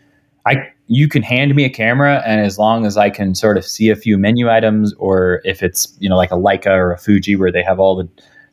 I 0.47 0.69
you 0.87 1.09
can 1.09 1.23
hand 1.23 1.55
me 1.55 1.65
a 1.65 1.71
camera, 1.71 2.23
and 2.27 2.41
as 2.41 2.59
long 2.59 2.85
as 2.85 2.97
I 2.97 3.11
can 3.11 3.35
sort 3.35 3.57
of 3.57 3.65
see 3.65 3.89
a 3.89 3.97
few 3.97 4.19
menu 4.19 4.51
items, 4.51 4.93
or 4.95 5.41
if 5.45 5.63
it's 5.63 5.97
you 5.99 6.09
know 6.09 6.17
like 6.17 6.31
a 6.31 6.37
Leica 6.37 6.71
or 6.71 6.93
a 6.93 6.99
Fuji 6.99 7.37
where 7.37 7.51
they 7.51 7.63
have 7.63 7.81
all 7.81 7.97
the 7.97 8.09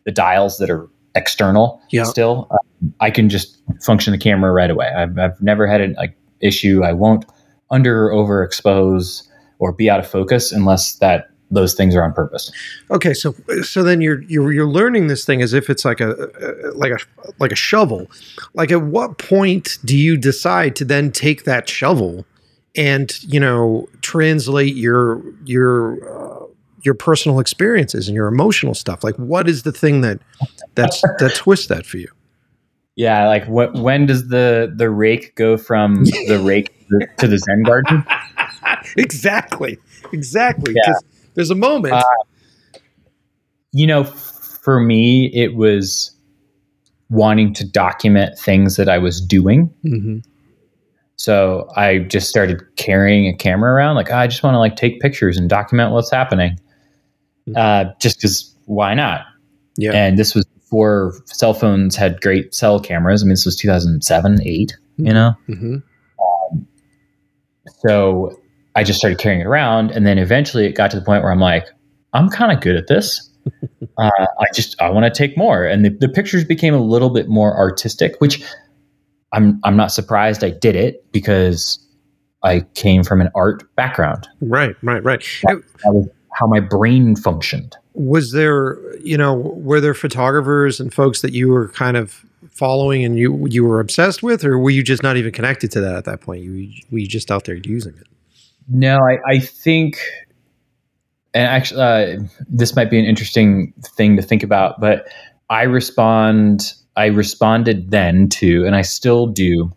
the 0.06 0.12
dials 0.12 0.58
that 0.58 0.70
are 0.70 0.90
external 1.14 1.82
yeah. 1.92 2.04
still, 2.04 2.48
um, 2.52 2.94
I 3.00 3.12
can 3.12 3.30
just 3.30 3.62
function 3.82 4.14
the 4.14 4.18
camera 4.18 4.52
right 4.52 4.72
away. 4.72 4.88
I've, 4.88 5.18
I've 5.20 5.42
never 5.42 5.68
had 5.68 5.82
an 5.82 5.94
like, 5.94 6.16
issue. 6.40 6.84
I 6.84 6.94
won't 6.94 7.26
under 7.70 8.10
or 8.10 8.26
overexpose 8.26 9.28
or 9.60 9.72
be 9.74 9.90
out 9.90 10.00
of 10.00 10.08
focus 10.08 10.52
unless 10.52 10.96
that 10.96 11.30
those 11.52 11.74
things 11.74 11.96
are 11.96 12.04
on 12.04 12.14
purpose. 12.14 12.52
Okay, 12.90 13.14
so 13.14 13.36
so 13.62 13.84
then 13.84 14.02
you're 14.02 14.22
you're 14.24 14.52
you're 14.52 14.68
learning 14.68 15.08
this 15.08 15.26
thing 15.26 15.42
as 15.42 15.54
if 15.54 15.70
it's 15.70 15.86
like 15.86 16.00
a, 16.00 16.16
like 16.74 16.92
a 16.92 16.98
like 17.40 17.52
a 17.52 17.56
shovel. 17.56 18.10
Like 18.54 18.72
at 18.72 18.84
what 18.84 19.18
point 19.18 19.78
do 19.86 19.96
you 19.96 20.18
decide 20.18 20.76
to 20.78 20.86
then 20.86 21.12
take 21.12 21.44
that 21.44 21.70
shovel 21.70 22.26
and 22.76 23.22
you 23.24 23.40
know 23.40 23.88
translate 24.02 24.76
your 24.76 25.22
your 25.46 26.42
uh, 26.42 26.46
your 26.84 26.94
personal 26.94 27.40
experiences 27.40 28.08
and 28.08 28.16
your 28.16 28.28
emotional 28.28 28.74
stuff? 28.74 29.04
Like 29.04 29.16
what 29.18 29.48
is 29.48 29.64
the 29.64 29.72
thing 29.72 30.02
that 30.02 30.20
that's 30.76 31.02
that 31.02 31.34
twists 31.36 31.68
that 31.68 31.86
for 31.86 31.98
you? 31.98 32.10
Yeah, 32.96 33.28
like 33.28 33.46
what? 33.48 33.74
When 33.74 34.06
does 34.06 34.28
the 34.28 34.72
the 34.76 34.90
rake 34.90 35.36
go 35.36 35.58
from 35.58 36.06
the 36.06 36.42
rake 36.44 36.74
to 37.18 37.28
the 37.28 37.38
Zen 37.38 37.64
garden? 37.64 38.06
exactly, 38.98 39.78
exactly. 40.12 40.76
Yeah. 40.76 40.94
There's 41.34 41.50
a 41.50 41.56
moment. 41.56 41.94
Uh, 41.94 42.04
you 43.72 43.88
know, 43.88 44.04
for 44.04 44.80
me, 44.80 45.32
it 45.34 45.56
was 45.56 46.16
wanting 47.10 47.54
to 47.54 47.68
document 47.68 48.38
things 48.38 48.76
that 48.78 48.90
I 48.90 48.98
was 48.98 49.22
doing. 49.22 49.74
Mm-hmm. 49.86 50.20
So 51.18 51.70
I 51.76 52.00
just 52.00 52.30
started 52.30 52.64
carrying 52.78 53.28
a 53.28 53.36
camera 53.36 53.74
around, 53.74 53.96
like 53.96 54.10
oh, 54.10 54.16
I 54.16 54.28
just 54.28 54.44
want 54.44 54.56
to 54.56 54.60
like 54.60 54.76
take 54.76 55.00
pictures 55.00 55.38
and 55.38 55.50
document 55.50 55.92
what's 55.92 56.10
happening. 56.10 56.60
Mm-hmm. 57.48 57.58
Uh, 57.58 57.94
just 58.00 58.18
because 58.18 58.56
why 58.66 58.94
not? 58.94 59.26
Yeah. 59.78 59.92
And 59.94 60.18
this 60.18 60.34
was 60.34 60.46
before 60.46 61.14
cell 61.26 61.54
phones 61.54 61.96
had 61.96 62.22
great 62.22 62.56
cell 62.56 62.80
cameras. 62.80 63.22
I 63.22 63.26
mean, 63.26 63.32
this 63.32 63.46
was 63.46 63.56
2007, 63.56 64.42
8, 64.44 64.72
mm-hmm. 64.72 65.06
you 65.06 65.14
know? 65.14 65.34
Um, 66.20 66.68
so 67.80 68.41
I 68.76 68.84
just 68.84 69.00
started 69.00 69.20
carrying 69.20 69.42
it 69.42 69.48
around. 69.48 69.92
And 69.92 70.06
then 70.06 70.18
eventually 70.18 70.66
it 70.66 70.74
got 70.74 70.92
to 70.92 71.00
the 71.00 71.06
point 71.06 71.24
where 71.24 71.32
I'm 71.32 71.40
like, 71.40 71.68
I'm 72.14 72.30
kind 72.30 72.52
of 72.52 72.62
good 72.62 72.76
at 72.76 72.88
this. 72.88 73.30
uh, 73.98 74.10
I 74.40 74.46
just, 74.54 74.80
I 74.82 74.90
want 74.90 75.12
to 75.12 75.18
take 75.18 75.38
more. 75.38 75.66
And 75.66 75.86
the, 75.86 75.90
the 75.90 76.10
pictures 76.10 76.44
became 76.44 76.74
a 76.74 76.82
little 76.82 77.10
bit 77.10 77.28
more 77.28 77.56
artistic, 77.58 78.16
which 78.20 78.44
I'm, 79.34 79.60
I'm 79.64 79.76
not 79.76 79.92
surprised 79.92 80.44
I 80.44 80.52
did 80.52 80.76
it 80.76 81.12
because 81.12 81.86
I 82.44 82.62
came 82.76 83.04
from 83.04 83.22
an 83.22 83.30
art 83.36 83.64
background. 83.76 84.28
Right, 84.42 84.76
right, 84.82 85.04
right. 85.04 85.22
That, 85.44 85.62
that 85.84 85.94
was 85.94 86.08
how 86.34 86.48
my 86.48 86.60
brain 86.60 87.16
functioned 87.16 87.76
was 87.94 88.32
there 88.32 88.96
you 89.00 89.18
know 89.18 89.34
were 89.34 89.82
there 89.82 89.94
photographers 89.94 90.80
and 90.80 90.94
folks 90.94 91.22
that 91.22 91.34
you 91.34 91.50
were 91.50 91.68
kind 91.70 91.98
of 91.98 92.26
following 92.50 93.04
and 93.04 93.18
you 93.18 93.46
you 93.48 93.64
were 93.64 93.80
obsessed 93.80 94.24
with 94.24 94.44
or 94.46 94.58
were 94.58 94.70
you 94.70 94.84
just 94.84 95.04
not 95.04 95.18
even 95.18 95.32
connected 95.32 95.72
to 95.72 95.82
that 95.82 95.96
at 95.96 96.06
that 96.06 96.22
point 96.22 96.42
you 96.42 96.72
were 96.92 97.00
you 97.00 97.08
just 97.08 97.32
out 97.32 97.46
there 97.46 97.56
using 97.56 97.94
it 97.98 98.08
no 98.72 98.98
i 98.98 99.18
i 99.28 99.40
think 99.40 100.00
and 101.34 101.48
actually 101.48 101.82
uh, 101.82 102.20
this 102.48 102.76
might 102.76 102.90
be 102.90 103.00
an 103.00 103.06
interesting 103.06 103.74
thing 103.96 104.16
to 104.16 104.22
think 104.22 104.44
about 104.44 104.80
but 104.80 105.08
i 105.50 105.64
respond 105.64 106.74
i 106.96 107.06
responded 107.06 107.92
then 107.92 108.30
to 108.30 108.66
and 108.66 108.76
i 108.76 108.82
still 108.82 109.28
do 109.28 109.72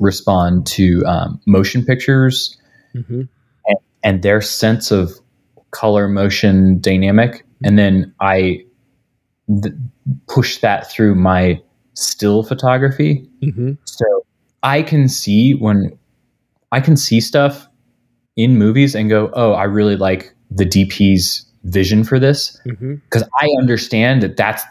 respond 0.00 0.66
to 0.66 1.04
um, 1.06 1.40
motion 1.46 1.84
pictures 1.84 2.58
mm-hmm. 2.94 3.22
and, 3.66 3.78
and 4.02 4.22
their 4.22 4.40
sense 4.40 4.90
of 4.90 5.12
color 5.70 6.08
motion 6.08 6.80
dynamic 6.80 7.46
and 7.62 7.78
then 7.78 8.12
i 8.20 8.60
th- 9.62 9.74
push 10.28 10.58
that 10.58 10.90
through 10.90 11.14
my 11.14 11.60
still 11.94 12.42
photography 12.42 13.28
mm-hmm. 13.40 13.72
so 13.84 14.04
i 14.64 14.82
can 14.82 15.08
see 15.08 15.52
when 15.52 15.96
i 16.72 16.80
can 16.80 16.96
see 16.96 17.20
stuff 17.20 17.68
in 18.36 18.58
movies 18.58 18.94
and 18.94 19.08
go 19.08 19.30
oh 19.34 19.52
i 19.52 19.64
really 19.64 19.96
like 19.96 20.34
the 20.50 20.64
dp's 20.64 21.46
vision 21.64 22.04
for 22.04 22.18
this 22.18 22.60
because 22.64 23.22
mm-hmm. 23.22 23.34
i 23.40 23.48
understand 23.58 24.22
that 24.22 24.36
that's 24.36 24.62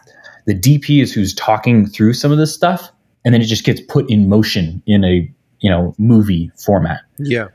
the 0.46 0.54
dp 0.54 1.02
is 1.02 1.14
who's 1.14 1.34
talking 1.34 1.86
through 1.86 2.14
some 2.14 2.32
of 2.32 2.38
this 2.38 2.54
stuff 2.54 2.92
and 3.26 3.34
then 3.34 3.42
it 3.42 3.46
just 3.46 3.64
gets 3.64 3.82
put 3.82 4.10
in 4.10 4.30
motion 4.30 4.82
in 4.86 5.04
a 5.04 5.30
you 5.60 5.70
know 5.70 5.96
movie 5.98 6.52
format 6.56 7.02
yeah 7.18 7.48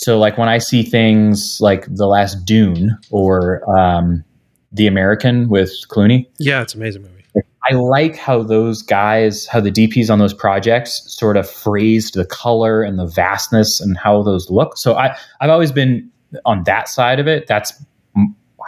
so 0.00 0.18
like 0.18 0.38
when 0.38 0.48
I 0.48 0.56
see 0.56 0.82
things 0.82 1.58
like 1.60 1.84
the 1.94 2.06
last 2.06 2.46
Dune 2.46 2.96
or 3.10 3.62
um, 3.78 4.24
The 4.72 4.86
American 4.86 5.50
with 5.50 5.72
Clooney. 5.88 6.26
Yeah, 6.38 6.62
it's 6.62 6.74
amazing 6.74 7.02
movie. 7.02 7.19
I 7.68 7.74
like 7.74 8.16
how 8.16 8.42
those 8.42 8.82
guys, 8.82 9.46
how 9.46 9.60
the 9.60 9.70
DPs 9.70 10.10
on 10.10 10.18
those 10.18 10.32
projects 10.32 11.02
sort 11.12 11.36
of 11.36 11.48
phrased 11.48 12.14
the 12.14 12.24
color 12.24 12.82
and 12.82 12.98
the 12.98 13.06
vastness 13.06 13.80
and 13.80 13.98
how 13.98 14.22
those 14.22 14.50
look. 14.50 14.78
So 14.78 14.94
I, 14.94 15.16
I've 15.40 15.50
always 15.50 15.72
been 15.72 16.10
on 16.44 16.64
that 16.64 16.88
side 16.88 17.20
of 17.20 17.28
it. 17.28 17.46
That's 17.46 17.72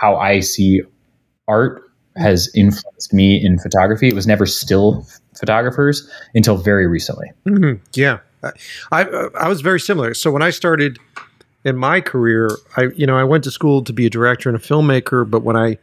how 0.00 0.16
I 0.16 0.40
see 0.40 0.82
art 1.48 1.82
has 2.16 2.50
influenced 2.54 3.12
me 3.12 3.42
in 3.42 3.58
photography. 3.58 4.08
It 4.08 4.14
was 4.14 4.26
never 4.26 4.46
still 4.46 5.06
photographers 5.38 6.08
until 6.34 6.56
very 6.56 6.86
recently. 6.86 7.32
Mm-hmm. 7.46 7.82
Yeah, 7.94 8.18
I 8.90 9.02
I 9.38 9.48
was 9.48 9.60
very 9.60 9.80
similar. 9.80 10.14
So 10.14 10.30
when 10.30 10.42
I 10.42 10.50
started 10.50 10.98
in 11.64 11.76
my 11.76 12.00
career, 12.00 12.50
I 12.76 12.88
you 12.94 13.06
know 13.06 13.16
I 13.16 13.24
went 13.24 13.44
to 13.44 13.50
school 13.50 13.82
to 13.84 13.92
be 13.92 14.06
a 14.06 14.10
director 14.10 14.48
and 14.48 14.56
a 14.56 14.60
filmmaker, 14.60 15.28
but 15.28 15.42
when 15.42 15.56
I 15.56 15.78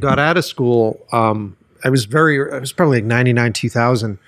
got 0.00 0.18
out 0.18 0.36
of 0.36 0.44
school, 0.44 1.00
um, 1.12 1.56
I 1.84 1.90
was 1.90 2.04
very 2.04 2.52
I 2.52 2.58
was 2.58 2.72
probably 2.72 2.98
like 2.98 3.04
ninety 3.04 3.32
nine 3.32 3.52
two 3.52 3.68
thousand. 3.68 4.18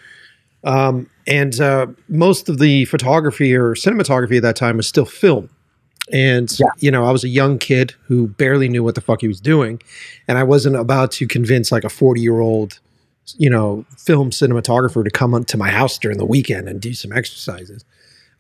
Um, 0.62 1.09
and 1.26 1.59
uh, 1.59 1.86
most 2.09 2.51
of 2.51 2.59
the 2.59 2.84
photography 2.84 3.55
or 3.55 3.74
cinematography 3.74 4.36
at 4.36 4.42
that 4.42 4.57
time 4.57 4.76
was 4.76 4.86
still 4.86 5.07
film. 5.07 5.48
And 6.12 6.55
yeah. 6.59 6.66
you 6.78 6.90
know, 6.90 7.05
I 7.05 7.12
was 7.12 7.24
a 7.24 7.28
young 7.28 7.59
kid 7.59 7.94
who 8.07 8.28
barely 8.28 8.68
knew 8.68 8.84
what 8.84 8.94
the 8.94 9.01
fuck 9.01 9.22
he 9.22 9.28
was 9.28 9.40
doing, 9.40 9.80
and 10.28 10.36
I 10.36 10.42
wasn't 10.42 10.76
about 10.76 11.12
to 11.12 11.26
convince 11.26 11.72
like 11.72 11.84
a 11.84 11.88
forty 11.88 12.20
year 12.20 12.40
old 12.40 12.80
you 13.38 13.51
know, 13.51 13.84
film 13.96 14.30
cinematographer 14.30 15.05
to 15.05 15.11
come 15.11 15.44
to 15.44 15.57
my 15.57 15.70
house 15.70 15.98
during 15.98 16.18
the 16.18 16.26
weekend 16.26 16.68
and 16.68 16.80
do 16.80 16.94
some 16.94 17.12
exercises. 17.12 17.84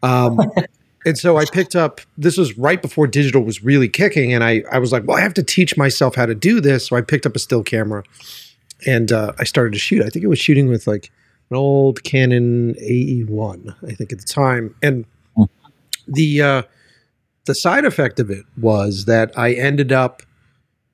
Um, 0.02 0.40
and 1.06 1.18
so 1.18 1.36
I 1.36 1.44
picked 1.44 1.76
up, 1.76 2.00
this 2.16 2.36
was 2.36 2.56
right 2.58 2.80
before 2.80 3.06
digital 3.06 3.42
was 3.42 3.62
really 3.62 3.88
kicking. 3.88 4.32
And 4.32 4.42
I, 4.42 4.62
I 4.70 4.78
was 4.78 4.92
like, 4.92 5.06
well, 5.06 5.16
I 5.16 5.20
have 5.20 5.34
to 5.34 5.42
teach 5.42 5.76
myself 5.76 6.14
how 6.14 6.26
to 6.26 6.34
do 6.34 6.60
this. 6.60 6.86
So 6.86 6.96
I 6.96 7.00
picked 7.00 7.26
up 7.26 7.36
a 7.36 7.38
still 7.38 7.62
camera 7.62 8.04
and 8.86 9.12
uh, 9.12 9.32
I 9.38 9.44
started 9.44 9.72
to 9.72 9.78
shoot. 9.78 10.02
I 10.02 10.08
think 10.08 10.24
it 10.24 10.28
was 10.28 10.38
shooting 10.38 10.68
with 10.68 10.86
like 10.86 11.10
an 11.50 11.56
old 11.56 12.04
Canon 12.04 12.74
AE1, 12.74 13.74
I 13.88 13.94
think 13.94 14.12
at 14.12 14.20
the 14.20 14.26
time. 14.26 14.74
And 14.82 15.04
the, 16.06 16.42
uh, 16.42 16.62
the 17.44 17.54
side 17.54 17.84
effect 17.84 18.20
of 18.20 18.30
it 18.30 18.44
was 18.56 19.06
that 19.06 19.36
I 19.38 19.52
ended 19.52 19.92
up 19.92 20.22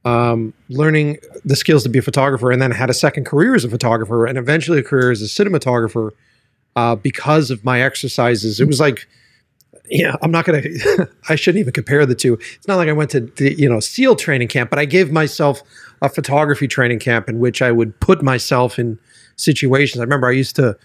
um, 0.07 0.55
learning 0.69 1.19
the 1.45 1.57
skills 1.57 1.83
to 1.83 1.89
be 1.89 1.99
a 1.99 2.03
photographer, 2.03 2.53
and 2.53 2.63
then 2.63 2.71
had 2.71 2.89
a 2.89 2.95
second 2.95 3.25
career 3.25 3.57
as 3.57 3.65
a 3.65 3.69
photographer, 3.69 4.25
and 4.25 4.39
eventually 4.39 4.79
a 4.79 4.83
career 4.83 5.11
as 5.11 5.21
a 5.21 5.25
cinematographer 5.25 6.13
uh, 6.77 6.95
because 6.95 7.51
of 7.51 7.65
my 7.65 7.83
exercises. 7.83 8.61
It 8.61 8.67
was 8.67 8.79
like, 8.79 9.09
yeah, 9.91 10.17
I'm 10.23 10.31
not 10.31 10.45
gonna. 10.45 10.63
I 11.29 11.37
shouldn't 11.37 11.61
even 11.61 11.73
compare 11.73 12.05
the 12.07 12.15
two. 12.15 12.35
It's 12.35 12.69
not 12.69 12.77
like 12.77 12.89
I 12.89 12.93
went 12.93 13.11
to 13.11 13.21
the, 13.21 13.55
you 13.55 13.69
know 13.69 13.81
SEAL 13.81 14.17
training 14.17 14.49
camp, 14.49 14.71
but 14.71 14.79
I 14.79 14.85
gave 14.85 15.11
myself 15.11 15.63
a 16.03 16.09
photography 16.09 16.69
training 16.69 16.99
camp 16.99 17.29
in 17.29 17.39
which 17.39 17.63
I 17.63 17.73
would 17.73 17.99
put 18.01 18.23
myself 18.23 18.79
in 18.79 18.99
situations. 19.37 20.01
I 20.01 20.05
remember 20.05 20.29
I 20.29 20.33
used 20.33 20.57
to 20.57 20.77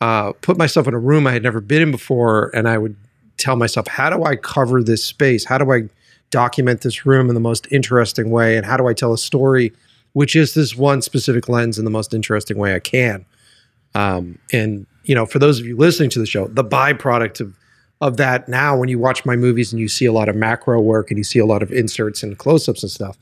uh, 0.00 0.32
put 0.40 0.56
myself 0.56 0.86
in 0.86 0.94
a 0.94 0.98
room 0.98 1.26
I 1.26 1.32
had 1.32 1.42
never 1.42 1.60
been 1.60 1.82
in 1.82 1.90
before, 1.90 2.50
and 2.54 2.68
I 2.68 2.78
would 2.78 2.96
tell 3.36 3.56
myself, 3.56 3.86
"How 3.86 4.10
do 4.10 4.24
I 4.24 4.36
cover 4.36 4.82
this 4.82 5.04
space? 5.04 5.44
How 5.44 5.58
do 5.58 5.72
I 5.72 5.88
document 6.30 6.82
this 6.82 7.06
room 7.06 7.28
in 7.28 7.34
the 7.34 7.40
most 7.40 7.66
interesting 7.70 8.30
way 8.30 8.58
and 8.58 8.66
how 8.66 8.76
do 8.76 8.86
I 8.86 8.92
tell 8.92 9.14
a 9.14 9.18
story 9.18 9.72
which 10.12 10.34
is 10.34 10.54
this 10.54 10.74
one 10.76 11.02
specific 11.02 11.48
lens 11.48 11.78
in 11.78 11.84
the 11.84 11.90
most 11.90 12.12
interesting 12.14 12.58
way 12.58 12.74
I 12.74 12.80
can. 12.80 13.24
Um, 13.94 14.38
and 14.52 14.86
you 15.04 15.14
know, 15.14 15.26
for 15.26 15.38
those 15.38 15.60
of 15.60 15.66
you 15.66 15.76
listening 15.76 16.10
to 16.10 16.18
the 16.18 16.26
show, 16.26 16.48
the 16.48 16.64
byproduct 16.64 17.40
of 17.40 17.56
of 18.00 18.16
that 18.16 18.48
now 18.48 18.76
when 18.76 18.88
you 18.88 18.98
watch 18.98 19.24
my 19.26 19.36
movies 19.36 19.72
and 19.72 19.80
you 19.80 19.88
see 19.88 20.04
a 20.04 20.12
lot 20.12 20.28
of 20.28 20.36
macro 20.36 20.80
work 20.80 21.10
and 21.10 21.18
you 21.18 21.24
see 21.24 21.38
a 21.38 21.46
lot 21.46 21.62
of 21.62 21.72
inserts 21.72 22.22
and 22.22 22.38
close-ups 22.38 22.82
and 22.82 22.92
stuff, 22.92 23.18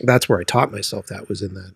that's 0.00 0.28
where 0.28 0.40
I 0.40 0.44
taught 0.44 0.72
myself 0.72 1.06
that 1.08 1.28
was 1.28 1.42
in 1.42 1.54
the 1.54 1.72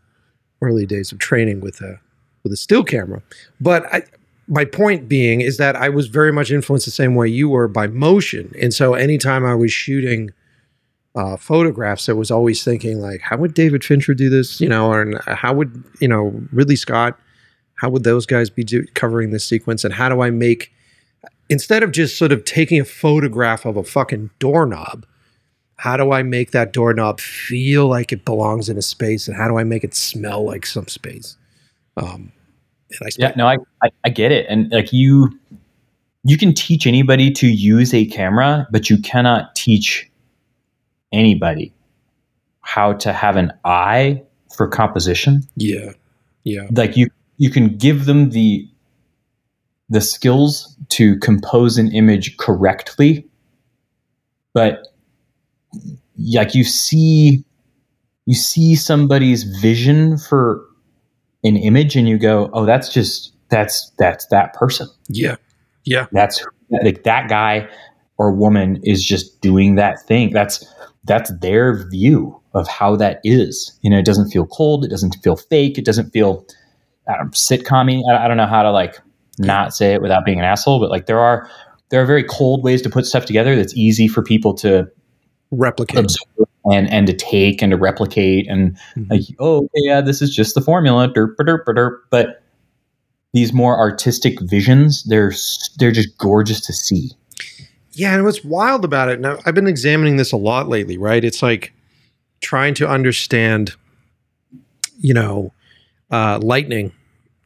early 0.62 0.86
days 0.86 1.12
of 1.12 1.18
training 1.18 1.61
with 1.61 1.80
a 1.80 2.01
with 2.43 2.53
a 2.53 2.57
still 2.57 2.84
camera. 2.84 3.22
But 3.61 3.84
I 3.93 4.03
my 4.49 4.64
point 4.64 5.09
being 5.09 5.41
is 5.41 5.59
that 5.59 5.76
I 5.76 5.88
was 5.88 6.09
very 6.09 6.32
much 6.32 6.51
influenced 6.51 6.86
the 6.86 6.91
same 6.91 7.14
way 7.14 7.28
you 7.28 7.49
were 7.49 7.68
by 7.68 7.86
motion. 7.86 8.53
And 8.61 8.74
so 8.74 8.95
anytime 8.95 9.45
I 9.45 9.55
was 9.55 9.70
shooting 9.70 10.30
uh, 11.14 11.36
photographs, 11.36 12.09
I 12.09 12.14
was 12.14 12.30
always 12.32 12.64
thinking 12.64 12.99
like, 13.01 13.20
how 13.20 13.36
would 13.36 13.55
David 13.55 13.84
Fincher 13.84 14.12
do 14.12 14.28
this? 14.28 14.61
You 14.61 14.68
know, 14.68 14.91
or 14.91 15.20
how 15.26 15.53
would, 15.55 15.84
you 16.01 16.09
know, 16.09 16.34
Ridley 16.53 16.74
Scott, 16.76 17.16
how 17.76 17.91
would 17.91 18.03
those 18.03 18.26
guys 18.26 18.51
be 18.51 18.64
do- 18.64 18.86
covering 18.95 19.30
this 19.30 19.45
sequence? 19.45 19.84
And 19.84 19.95
how 19.95 20.09
do 20.09 20.20
I 20.20 20.30
make, 20.30 20.72
instead 21.51 21.82
of 21.82 21.90
just 21.90 22.16
sort 22.16 22.32
of 22.32 22.44
taking 22.44 22.80
a 22.80 22.84
photograph 22.84 23.66
of 23.66 23.76
a 23.76 23.84
fucking 23.84 24.30
doorknob, 24.38 25.05
how 25.76 25.96
do 25.96 26.12
I 26.12 26.22
make 26.22 26.53
that 26.53 26.72
doorknob 26.72 27.20
feel 27.20 27.88
like 27.88 28.12
it 28.12 28.24
belongs 28.24 28.68
in 28.68 28.78
a 28.78 28.82
space? 28.82 29.26
And 29.28 29.36
how 29.36 29.48
do 29.48 29.59
I 29.59 29.64
make 29.64 29.82
it 29.82 29.94
smell 29.94 30.44
like 30.44 30.64
some 30.64 30.86
space? 30.88 31.36
Um, 31.96 32.32
yeah, 33.16 33.32
no, 33.36 33.46
I, 33.46 33.57
I, 33.82 33.90
I 34.05 34.09
get 34.11 34.32
it. 34.32 34.46
And 34.48 34.70
like 34.70 34.92
you, 34.92 35.30
you 36.22 36.38
can 36.38 36.55
teach 36.55 36.86
anybody 36.86 37.30
to 37.32 37.46
use 37.46 37.92
a 37.92 38.05
camera, 38.07 38.66
but 38.70 38.88
you 38.88 38.98
cannot 38.98 39.55
teach 39.55 40.11
anybody 41.12 41.72
how 42.61 42.92
to 42.92 43.12
have 43.12 43.36
an 43.36 43.53
eye 43.64 44.22
for 44.55 44.68
composition. 44.68 45.42
Yeah. 45.57 45.92
Yeah. 46.44 46.68
Like 46.70 46.96
you, 46.96 47.09
you 47.38 47.51
can 47.51 47.76
give 47.76 48.05
them 48.05 48.30
the, 48.30 48.70
the 49.91 50.01
skills 50.01 50.76
to 50.91 51.18
compose 51.18 51.76
an 51.76 51.93
image 51.93 52.36
correctly, 52.36 53.26
but 54.55 54.86
like 56.16 56.55
you 56.55 56.64
see, 56.64 57.45
you 58.26 58.34
see 58.34 58.74
somebody's 58.76 59.43
vision 59.61 60.16
for 60.16 60.64
an 61.45 61.57
image 61.57 61.97
and 61.97 62.09
you 62.09 62.18
go, 62.18 62.51
oh, 62.53 62.64
that's 62.64 62.93
just 62.93 63.32
that's 63.49 63.91
that's 63.99 64.26
that 64.26 64.55
person. 64.55 64.88
Yeah, 65.09 65.36
yeah. 65.84 66.07
That's 66.12 66.45
like 66.82 67.03
that 67.03 67.28
guy 67.28 67.68
or 68.18 68.32
woman 68.32 68.80
is 68.84 69.05
just 69.05 69.41
doing 69.41 69.74
that 69.74 70.01
thing. 70.03 70.30
That's 70.30 70.64
that's 71.05 71.32
their 71.41 71.88
view 71.88 72.41
of 72.55 72.68
how 72.68 72.95
that 72.97 73.20
is. 73.24 73.78
You 73.82 73.91
know, 73.91 73.99
it 73.99 74.05
doesn't 74.05 74.30
feel 74.30 74.47
cold. 74.47 74.84
It 74.84 74.88
doesn't 74.88 75.16
feel 75.22 75.36
fake. 75.36 75.78
It 75.78 75.84
doesn't 75.84 76.11
feel 76.11 76.47
um, 77.09 77.30
sitcommy. 77.30 78.03
I, 78.11 78.24
I 78.24 78.28
don't 78.28 78.36
know 78.36 78.47
how 78.47 78.62
to 78.62 78.70
like 78.70 79.01
not 79.41 79.74
say 79.74 79.95
it 79.95 80.03
without 80.03 80.24
being 80.24 80.38
an 80.38 80.45
asshole, 80.45 80.80
but 80.80 80.91
like 80.91 81.07
there 81.07 81.18
are 81.18 81.49
there 81.91 82.01
are 82.03 82.07
very 82.07 82.24
cold 82.24 82.62
ways 82.62 82.82
to 82.82 82.91
put 82.91 83.07
stuff 83.07 83.24
together 83.24 83.57
that's 83.57 83.76
easy 83.76 84.09
for 84.09 84.22
people 84.22 84.55
to 84.55 84.88
replicate. 85.51 86.16
and 86.70 86.88
and 86.91 87.07
to 87.07 87.12
take 87.12 87.62
and 87.62 87.72
to 87.72 87.76
replicate 87.76 88.47
and 88.49 88.76
mm-hmm. 88.95 89.11
like 89.11 89.22
oh 89.38 89.68
yeah 89.74 90.01
this 90.01 90.22
is 90.22 90.34
just 90.34 90.55
the 90.55 90.61
formula 90.61 91.09
derp, 91.09 91.34
derp, 91.41 91.64
derp, 91.64 91.99
but 92.11 92.43
these 93.32 93.53
more 93.53 93.78
artistic 93.78 94.38
visions 94.43 95.03
they're 95.05 95.32
they're 95.78 95.93
just 95.93 96.16
gorgeous 96.18 96.61
to 96.61 96.72
see. 96.72 97.11
Yeah 97.93 98.14
and 98.14 98.24
what's 98.24 98.45
wild 98.45 98.84
about 98.84 99.09
it 99.09 99.20
now 99.20 99.38
i've 99.47 99.55
been 99.55 99.66
examining 99.66 100.16
this 100.16 100.32
a 100.32 100.36
lot 100.36 100.68
lately 100.68 100.97
right? 100.97 101.24
It's 101.24 101.43
like 101.43 101.72
trying 102.41 102.74
to 102.74 102.88
understand 102.88 103.74
you 104.99 105.14
know 105.14 105.53
uh, 106.11 106.38
lightning 106.43 106.93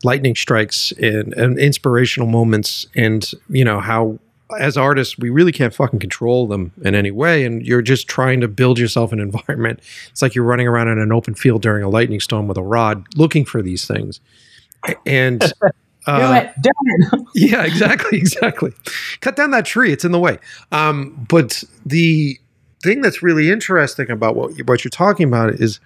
lightning 0.05 0.35
strikes 0.35 0.93
and, 0.93 1.33
and 1.35 1.59
inspirational 1.59 2.29
moments 2.29 2.87
and 2.95 3.31
you 3.49 3.65
know 3.65 3.81
how 3.81 4.19
as 4.59 4.77
artists, 4.77 5.19
we 5.19 5.31
really 5.31 5.53
can't 5.53 5.75
fucking 5.75 5.99
control 5.99 6.47
them 6.47 6.73
in 6.85 6.95
any 6.95 7.11
way. 7.11 7.45
And 7.45 7.65
you're 7.67 7.83
just 7.83 8.09
trying 8.09 8.41
to 8.41 8.49
build 8.49 8.79
yourself 8.79 9.13
an 9.13 9.19
environment. 9.21 9.81
It's 10.11 10.23
like 10.23 10.35
you're 10.35 10.45
running 10.45 10.69
around 10.69 10.89
in 10.89 10.99
an 10.99 11.13
open 11.13 11.35
field 11.35 11.63
during 11.63 11.83
a 11.83 11.89
lightning 11.89 12.21
storm 12.21 12.47
with 12.47 12.57
a 12.57 12.63
rod 12.63 13.05
looking 13.17 13.45
for 13.45 13.63
these 13.63 13.87
things. 13.87 14.21
And 15.07 15.43
uh, 16.07 16.41
Do 16.41 16.49
it, 16.49 16.53
do 16.61 16.71
it. 17.13 17.27
yeah, 17.35 17.65
exactly, 17.65 18.19
exactly. 18.19 18.73
Cut 19.21 19.37
down 19.37 19.51
that 19.53 19.65
tree; 19.65 19.93
it's 19.93 20.05
in 20.05 20.13
the 20.13 20.21
way. 20.21 20.39
Um, 20.73 21.27
but 21.29 21.65
the 21.87 22.39
thing 22.83 23.01
that's 23.01 23.23
really 23.23 23.51
interesting 23.51 24.11
about 24.11 24.37
what 24.37 24.53
what 24.67 24.85
you're 24.85 24.91
talking 24.91 25.27
about 25.27 25.55
is, 25.55 25.81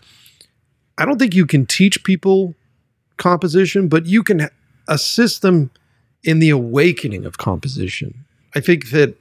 I 0.98 1.04
don't 1.04 1.18
think 1.18 1.34
you 1.34 1.46
can 1.46 1.64
teach 1.64 2.02
people 2.02 2.54
composition, 3.18 3.88
but 3.88 4.06
you 4.06 4.22
can 4.22 4.48
assist 4.88 5.42
them 5.42 5.70
in 6.24 6.38
the 6.38 6.50
awakening 6.50 7.24
of 7.24 7.38
composition. 7.38 8.24
I 8.54 8.60
think 8.60 8.90
that 8.90 9.14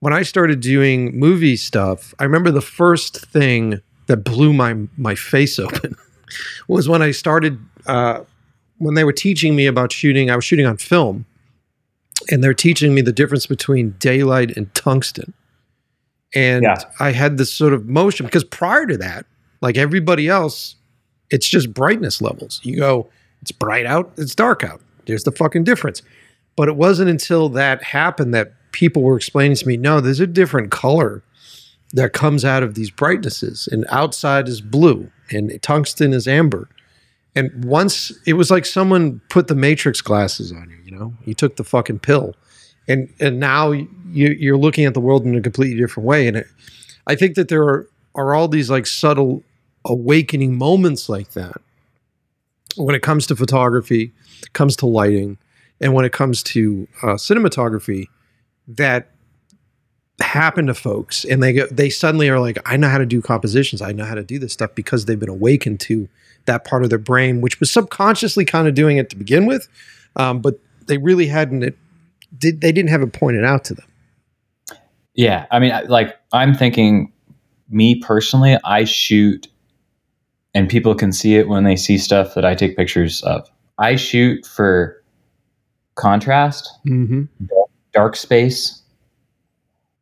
when 0.00 0.12
I 0.12 0.22
started 0.22 0.60
doing 0.60 1.18
movie 1.18 1.56
stuff, 1.56 2.14
I 2.18 2.24
remember 2.24 2.50
the 2.50 2.60
first 2.60 3.24
thing 3.26 3.80
that 4.06 4.18
blew 4.18 4.52
my 4.52 4.76
my 4.96 5.14
face 5.14 5.58
open 5.58 5.96
was 6.68 6.88
when 6.88 7.02
I 7.02 7.10
started 7.10 7.58
uh, 7.86 8.20
when 8.78 8.94
they 8.94 9.04
were 9.04 9.12
teaching 9.12 9.56
me 9.56 9.66
about 9.66 9.92
shooting. 9.92 10.30
I 10.30 10.36
was 10.36 10.44
shooting 10.44 10.66
on 10.66 10.76
film, 10.76 11.26
and 12.30 12.42
they're 12.42 12.54
teaching 12.54 12.94
me 12.94 13.00
the 13.00 13.12
difference 13.12 13.46
between 13.46 13.94
daylight 13.98 14.56
and 14.56 14.74
tungsten. 14.74 15.32
And 16.34 16.64
yeah. 16.64 16.78
I 16.98 17.12
had 17.12 17.38
this 17.38 17.52
sort 17.52 17.72
of 17.72 17.86
motion 17.86 18.26
because 18.26 18.44
prior 18.44 18.86
to 18.86 18.98
that, 18.98 19.24
like 19.60 19.76
everybody 19.78 20.28
else, 20.28 20.74
it's 21.30 21.48
just 21.48 21.72
brightness 21.72 22.20
levels. 22.20 22.60
You 22.62 22.76
go, 22.76 23.10
it's 23.42 23.52
bright 23.52 23.86
out, 23.86 24.12
it's 24.16 24.34
dark 24.34 24.64
out. 24.64 24.80
There's 25.06 25.24
the 25.24 25.32
fucking 25.32 25.64
difference. 25.64 26.02
But 26.56 26.68
it 26.68 26.76
wasn't 26.76 27.10
until 27.10 27.48
that 27.50 27.82
happened 27.82 28.32
that 28.34 28.52
people 28.72 29.02
were 29.02 29.16
explaining 29.16 29.56
to 29.56 29.68
me, 29.68 29.76
no, 29.76 30.00
there's 30.00 30.20
a 30.20 30.26
different 30.26 30.70
color 30.70 31.22
that 31.92 32.12
comes 32.12 32.44
out 32.44 32.62
of 32.62 32.74
these 32.74 32.90
brightnesses, 32.90 33.68
and 33.70 33.86
outside 33.88 34.48
is 34.48 34.60
blue, 34.60 35.10
and 35.30 35.60
tungsten 35.62 36.12
is 36.12 36.26
amber. 36.26 36.68
And 37.36 37.64
once 37.64 38.12
it 38.26 38.34
was 38.34 38.50
like 38.50 38.66
someone 38.66 39.20
put 39.28 39.46
the 39.46 39.54
matrix 39.54 40.00
glasses 40.00 40.52
on 40.52 40.70
you, 40.70 40.76
you 40.84 40.98
know, 40.98 41.14
you 41.24 41.34
took 41.34 41.56
the 41.56 41.64
fucking 41.64 42.00
pill, 42.00 42.34
and 42.88 43.12
and 43.20 43.38
now 43.38 43.70
you, 43.70 43.88
you're 44.12 44.56
looking 44.56 44.84
at 44.84 44.94
the 44.94 45.00
world 45.00 45.24
in 45.24 45.34
a 45.36 45.40
completely 45.40 45.78
different 45.80 46.06
way. 46.06 46.26
And 46.26 46.38
it, 46.38 46.46
I 47.06 47.14
think 47.14 47.36
that 47.36 47.48
there 47.48 47.62
are 47.62 47.88
are 48.16 48.34
all 48.34 48.48
these 48.48 48.70
like 48.70 48.86
subtle 48.86 49.42
awakening 49.84 50.56
moments 50.56 51.08
like 51.08 51.30
that 51.32 51.60
when 52.76 52.94
it 52.94 53.02
comes 53.02 53.26
to 53.28 53.36
photography, 53.36 54.12
comes 54.52 54.76
to 54.76 54.86
lighting, 54.86 55.38
and 55.80 55.94
when 55.94 56.04
it 56.04 56.12
comes 56.12 56.42
to 56.42 56.88
uh, 57.02 57.14
cinematography, 57.14 58.06
that 58.66 59.10
happen 60.20 60.66
to 60.66 60.74
folks, 60.74 61.24
and 61.24 61.42
they 61.42 61.52
they 61.70 61.90
suddenly 61.90 62.28
are 62.28 62.40
like, 62.40 62.58
I 62.66 62.76
know 62.76 62.88
how 62.88 62.98
to 62.98 63.06
do 63.06 63.20
compositions. 63.20 63.82
I 63.82 63.92
know 63.92 64.04
how 64.04 64.14
to 64.14 64.22
do 64.22 64.38
this 64.38 64.52
stuff 64.52 64.74
because 64.74 65.04
they've 65.04 65.18
been 65.18 65.28
awakened 65.28 65.80
to 65.80 66.08
that 66.46 66.64
part 66.64 66.84
of 66.84 66.90
their 66.90 66.98
brain, 66.98 67.40
which 67.40 67.60
was 67.60 67.70
subconsciously 67.70 68.44
kind 68.44 68.68
of 68.68 68.74
doing 68.74 68.96
it 68.96 69.10
to 69.10 69.16
begin 69.16 69.46
with, 69.46 69.68
um, 70.16 70.40
but 70.40 70.58
they 70.86 70.98
really 70.98 71.26
hadn't. 71.26 71.62
It 71.62 71.78
did 72.36 72.60
they 72.60 72.72
didn't 72.72 72.90
have 72.90 73.02
it 73.02 73.12
pointed 73.12 73.44
out 73.44 73.64
to 73.64 73.74
them. 73.74 73.86
Yeah, 75.14 75.46
I 75.50 75.58
mean, 75.60 75.72
like 75.88 76.16
I'm 76.32 76.54
thinking, 76.54 77.12
me 77.68 78.00
personally, 78.00 78.56
I 78.64 78.84
shoot, 78.84 79.46
and 80.54 80.68
people 80.68 80.94
can 80.94 81.12
see 81.12 81.36
it 81.36 81.48
when 81.48 81.64
they 81.64 81.76
see 81.76 81.98
stuff 81.98 82.34
that 82.34 82.44
I 82.44 82.54
take 82.54 82.76
pictures 82.76 83.22
of. 83.22 83.48
I 83.78 83.96
shoot 83.96 84.46
for 84.46 85.02
contrast, 85.96 86.70
mm-hmm. 86.86 87.24
dark 87.92 88.16
space, 88.16 88.82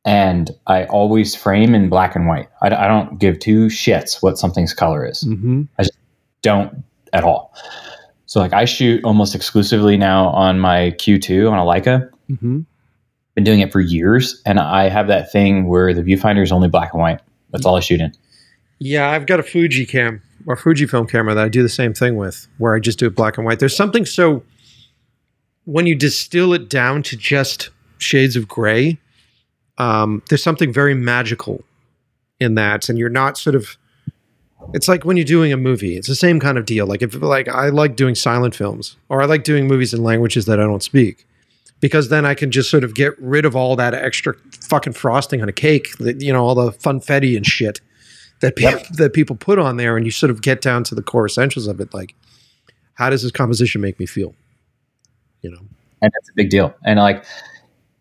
and 0.04 0.50
I 0.66 0.84
always 0.84 1.34
frame 1.34 1.74
in 1.74 1.88
black 1.88 2.14
and 2.14 2.26
white. 2.26 2.48
I, 2.60 2.66
I 2.68 2.86
don't 2.86 3.18
give 3.18 3.38
two 3.38 3.66
shits 3.66 4.22
what 4.22 4.38
something's 4.38 4.74
color 4.74 5.06
is. 5.06 5.24
Mm-hmm. 5.24 5.62
I 5.78 5.82
just 5.82 5.98
don't 6.42 6.84
at 7.12 7.24
all. 7.24 7.54
So 8.26 8.40
like 8.40 8.52
I 8.52 8.64
shoot 8.64 9.04
almost 9.04 9.34
exclusively 9.34 9.96
now 9.96 10.28
on 10.28 10.58
my 10.58 10.92
Q2 10.98 11.50
on 11.50 11.58
a 11.58 11.62
Leica. 11.62 12.10
Mm-hmm. 12.30 12.60
Been 13.34 13.44
doing 13.44 13.60
it 13.60 13.72
for 13.72 13.80
years, 13.80 14.42
and 14.44 14.60
I 14.60 14.90
have 14.90 15.06
that 15.08 15.32
thing 15.32 15.66
where 15.66 15.94
the 15.94 16.02
viewfinder 16.02 16.42
is 16.42 16.52
only 16.52 16.68
black 16.68 16.92
and 16.92 17.00
white. 17.00 17.20
That's 17.50 17.64
all 17.64 17.76
I 17.76 17.80
shoot 17.80 18.00
in. 18.00 18.12
Yeah, 18.84 19.10
I've 19.10 19.26
got 19.26 19.38
a 19.38 19.44
Fuji 19.44 19.86
cam 19.86 20.20
or 20.44 20.56
Fujifilm 20.56 21.08
camera 21.08 21.34
that 21.36 21.44
I 21.44 21.48
do 21.48 21.62
the 21.62 21.68
same 21.68 21.94
thing 21.94 22.16
with, 22.16 22.48
where 22.58 22.74
I 22.74 22.80
just 22.80 22.98
do 22.98 23.06
it 23.06 23.14
black 23.14 23.38
and 23.38 23.46
white. 23.46 23.60
There's 23.60 23.76
something 23.76 24.04
so 24.04 24.42
when 25.66 25.86
you 25.86 25.94
distill 25.94 26.52
it 26.52 26.68
down 26.68 27.04
to 27.04 27.16
just 27.16 27.70
shades 27.98 28.34
of 28.34 28.48
gray, 28.48 28.98
um, 29.78 30.20
there's 30.28 30.42
something 30.42 30.72
very 30.72 30.94
magical 30.94 31.62
in 32.40 32.56
that, 32.56 32.88
and 32.88 32.98
you're 32.98 33.08
not 33.08 33.38
sort 33.38 33.54
of. 33.54 33.76
It's 34.74 34.88
like 34.88 35.04
when 35.04 35.16
you're 35.16 35.24
doing 35.24 35.52
a 35.52 35.56
movie. 35.56 35.96
It's 35.96 36.08
the 36.08 36.16
same 36.16 36.40
kind 36.40 36.58
of 36.58 36.66
deal. 36.66 36.86
Like 36.86 37.02
if 37.02 37.14
like 37.22 37.46
I 37.46 37.68
like 37.68 37.94
doing 37.94 38.16
silent 38.16 38.54
films, 38.56 38.96
or 39.08 39.22
I 39.22 39.26
like 39.26 39.44
doing 39.44 39.68
movies 39.68 39.94
in 39.94 40.02
languages 40.02 40.46
that 40.46 40.58
I 40.58 40.64
don't 40.64 40.82
speak. 40.82 41.24
because 41.82 42.08
then 42.08 42.24
I 42.24 42.34
can 42.34 42.50
just 42.50 42.70
sort 42.70 42.84
of 42.84 42.94
get 42.94 43.18
rid 43.20 43.44
of 43.44 43.54
all 43.54 43.76
that 43.76 43.92
extra 43.92 44.34
fucking 44.62 44.94
frosting 44.94 45.42
on 45.42 45.48
a 45.48 45.52
cake, 45.52 45.88
you 46.00 46.32
know, 46.32 46.44
all 46.44 46.54
the 46.54 46.70
funfetti 46.70 47.36
and 47.36 47.44
shit 47.44 47.80
that 48.42 48.54
pe- 48.56 48.64
Yep. 48.64 48.88
that 48.98 49.12
people 49.14 49.34
put 49.34 49.58
on 49.58 49.78
there, 49.78 49.96
and 49.96 50.04
you 50.06 50.12
sort 50.12 50.30
of 50.30 50.42
get 50.42 50.60
down 50.60 50.84
to 50.84 50.94
the 50.94 51.02
core 51.02 51.26
essentials 51.26 51.66
of 51.66 51.80
it. 51.80 51.92
Like, 51.94 52.14
how 52.94 53.08
does 53.10 53.22
this 53.22 53.32
composition 53.32 53.80
make 53.80 53.98
me 53.98 54.04
feel? 54.06 54.34
You 55.40 55.50
know, 55.50 55.60
and 56.02 56.12
that's 56.14 56.28
a 56.28 56.32
big 56.34 56.50
deal 56.50 56.74
and 56.84 56.98
like 56.98 57.24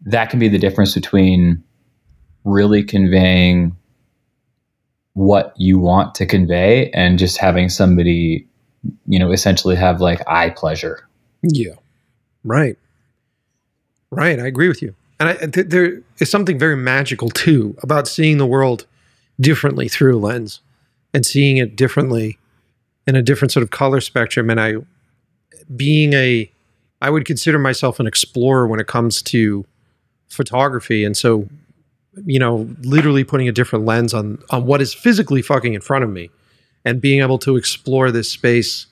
that 0.05 0.29
can 0.29 0.39
be 0.39 0.47
the 0.49 0.57
difference 0.57 0.93
between 0.93 1.63
really 2.43 2.83
conveying 2.83 3.75
what 5.13 5.53
you 5.57 5.79
want 5.79 6.15
to 6.15 6.25
convey 6.25 6.89
and 6.91 7.19
just 7.19 7.37
having 7.37 7.69
somebody 7.69 8.47
you 9.07 9.19
know 9.19 9.31
essentially 9.31 9.75
have 9.75 10.01
like 10.01 10.21
eye 10.27 10.49
pleasure 10.49 11.07
yeah, 11.43 11.73
right, 12.43 12.77
right. 14.11 14.39
I 14.39 14.45
agree 14.45 14.67
with 14.67 14.83
you, 14.83 14.93
and 15.19 15.29
I, 15.29 15.33
th- 15.33 15.67
there 15.69 16.01
is 16.19 16.29
something 16.29 16.59
very 16.59 16.75
magical 16.75 17.29
too 17.29 17.75
about 17.81 18.07
seeing 18.07 18.37
the 18.37 18.45
world 18.45 18.85
differently 19.39 19.87
through 19.87 20.19
lens 20.19 20.61
and 21.13 21.25
seeing 21.25 21.57
it 21.57 21.75
differently 21.75 22.37
in 23.07 23.15
a 23.15 23.21
different 23.21 23.51
sort 23.51 23.63
of 23.63 23.71
color 23.71 24.01
spectrum. 24.01 24.49
And 24.49 24.61
I, 24.61 24.75
being 25.75 26.13
a, 26.13 26.51
I 27.01 27.09
would 27.09 27.25
consider 27.25 27.57
myself 27.57 27.99
an 27.99 28.07
explorer 28.07 28.67
when 28.67 28.79
it 28.79 28.87
comes 28.87 29.21
to 29.23 29.65
photography, 30.27 31.03
and 31.03 31.17
so, 31.17 31.47
you 32.25 32.39
know, 32.39 32.69
literally 32.83 33.23
putting 33.23 33.49
a 33.49 33.51
different 33.51 33.85
lens 33.85 34.13
on 34.13 34.37
on 34.51 34.65
what 34.65 34.81
is 34.81 34.93
physically 34.93 35.41
fucking 35.41 35.73
in 35.73 35.81
front 35.81 36.03
of 36.03 36.09
me, 36.09 36.29
and 36.85 37.01
being 37.01 37.21
able 37.21 37.39
to 37.39 37.57
explore 37.57 38.11
this 38.11 38.29
space 38.29 38.85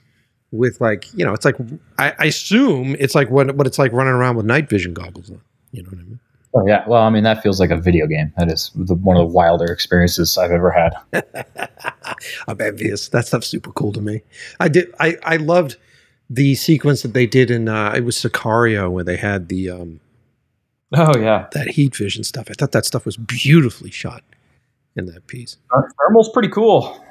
with 0.51 0.81
like, 0.81 1.07
you 1.13 1.23
know, 1.23 1.33
it's 1.33 1.45
like 1.45 1.55
I, 1.99 2.13
I 2.17 2.25
assume 2.25 2.95
it's 2.99 3.13
like 3.13 3.29
what 3.29 3.55
what 3.55 3.67
it's 3.67 3.77
like 3.77 3.93
running 3.93 4.13
around 4.13 4.37
with 4.37 4.45
night 4.45 4.67
vision 4.69 4.93
goggles 4.93 5.29
on. 5.29 5.41
You 5.71 5.83
know 5.83 5.89
what 5.89 5.99
I 5.99 6.03
mean? 6.03 6.19
Oh 6.55 6.65
yeah 6.67 6.83
well 6.87 7.03
i 7.03 7.09
mean 7.09 7.23
that 7.23 7.41
feels 7.43 7.59
like 7.59 7.69
a 7.69 7.77
video 7.77 8.07
game 8.07 8.33
that 8.37 8.51
is 8.51 8.71
the, 8.75 8.95
one 8.95 9.15
of 9.17 9.21
the 9.27 9.33
wilder 9.33 9.65
experiences 9.71 10.37
i've 10.37 10.51
ever 10.51 10.71
had 10.71 10.93
I'm 12.47 12.59
envious. 12.61 13.09
That 13.09 13.27
stuff's 13.27 13.47
super 13.47 13.71
cool 13.71 13.93
to 13.93 14.01
me. 14.01 14.21
I 14.59 14.67
did. 14.67 14.93
I 14.99 15.17
I 15.23 15.37
loved 15.37 15.77
the 16.29 16.55
sequence 16.55 17.01
that 17.01 17.13
they 17.13 17.25
did 17.25 17.51
in. 17.51 17.67
Uh, 17.67 17.93
it 17.95 18.01
was 18.01 18.15
Sicario 18.15 18.91
where 18.91 19.03
they 19.03 19.17
had 19.17 19.49
the 19.49 19.69
um 19.69 19.99
oh 20.95 21.17
yeah 21.17 21.47
that 21.53 21.67
heat 21.69 21.95
vision 21.95 22.23
stuff. 22.23 22.47
I 22.49 22.53
thought 22.53 22.71
that 22.71 22.85
stuff 22.85 23.05
was 23.05 23.17
beautifully 23.17 23.91
shot 23.91 24.23
in 24.95 25.05
that 25.07 25.27
piece. 25.27 25.57
thermal's 25.97 26.29
pretty 26.29 26.49
cool 26.49 27.03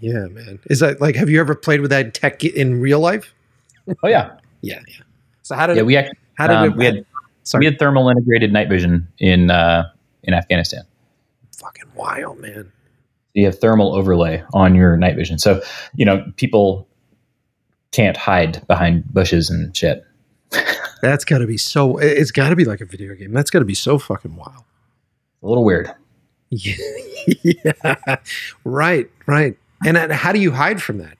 Yeah, 0.00 0.26
man. 0.26 0.58
Is 0.66 0.80
that 0.80 1.00
like? 1.00 1.16
Have 1.16 1.30
you 1.30 1.40
ever 1.40 1.54
played 1.54 1.80
with 1.80 1.90
that 1.90 2.14
tech 2.14 2.44
in 2.44 2.80
real 2.80 3.00
life? 3.00 3.34
oh 4.02 4.08
yeah 4.08 4.36
Yeah, 4.60 4.80
yeah. 4.86 5.02
So 5.42 5.54
how 5.54 5.66
did 5.66 5.76
yeah 5.76 5.82
it, 5.82 5.86
we 5.86 5.96
actually 5.96 6.18
how 6.34 6.46
did 6.46 6.56
um, 6.56 6.70
it? 6.70 6.76
we 6.76 6.84
had 6.84 7.06
sorry, 7.44 7.60
we 7.62 7.66
had 7.66 7.78
thermal 7.78 8.08
integrated 8.08 8.52
night 8.52 8.68
vision 8.68 9.08
in 9.18 9.50
uh 9.50 9.84
in 10.22 10.34
afghanistan 10.34 10.82
fucking 11.56 11.90
wild, 11.94 12.38
man. 12.40 12.72
you 13.34 13.44
have 13.46 13.58
thermal 13.58 13.94
overlay 13.94 14.42
on 14.52 14.74
your 14.74 14.96
night 14.96 15.14
vision. 15.14 15.38
So, 15.38 15.62
you 15.94 16.04
know, 16.04 16.24
people 16.36 16.88
can't 17.92 18.16
hide 18.16 18.66
behind 18.66 19.04
bushes 19.12 19.48
and 19.48 19.76
shit. 19.76 20.04
That's 21.02 21.24
got 21.24 21.38
to 21.38 21.46
be 21.46 21.56
so. 21.56 21.98
it- 21.98 22.18
It's 22.18 22.30
got 22.32 22.48
to 22.50 22.56
be 22.56 22.64
like 22.64 22.80
a 22.80 22.84
video 22.84 23.14
game. 23.14 23.32
That's 23.32 23.50
got 23.50 23.60
to 23.60 23.64
be 23.64 23.74
so 23.74 23.98
fucking 23.98 24.34
wild. 24.34 24.64
A 25.42 25.46
little 25.46 25.64
weird. 25.64 25.92
Yeah, 26.50 26.74
yeah. 27.42 28.16
right, 28.64 29.08
right. 29.26 29.56
And 29.86 29.96
then 29.96 30.10
how 30.10 30.32
do 30.32 30.40
you 30.40 30.50
hide 30.50 30.82
from 30.82 30.98
that? 30.98 31.16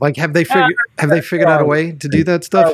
Like, 0.00 0.16
have 0.16 0.32
they 0.32 0.44
figured 0.44 0.64
uh, 0.98 1.00
have 1.02 1.10
they 1.10 1.18
uh, 1.18 1.22
figured 1.22 1.48
out 1.48 1.60
a 1.60 1.64
um, 1.64 1.68
way 1.70 1.92
to 1.92 2.08
do 2.08 2.22
that 2.24 2.44
stuff? 2.44 2.72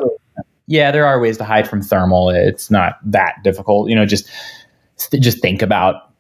Yeah, 0.67 0.91
there 0.91 1.07
are 1.07 1.21
ways 1.21 1.39
to 1.39 1.45
hide 1.45 1.69
from 1.69 1.83
thermal. 1.83 2.31
It's 2.31 2.71
not 2.71 2.99
that 3.05 3.37
difficult. 3.45 3.89
You 3.89 3.95
know, 3.95 4.07
just 4.07 4.29
just 5.21 5.41
think 5.41 5.63
about 5.63 6.11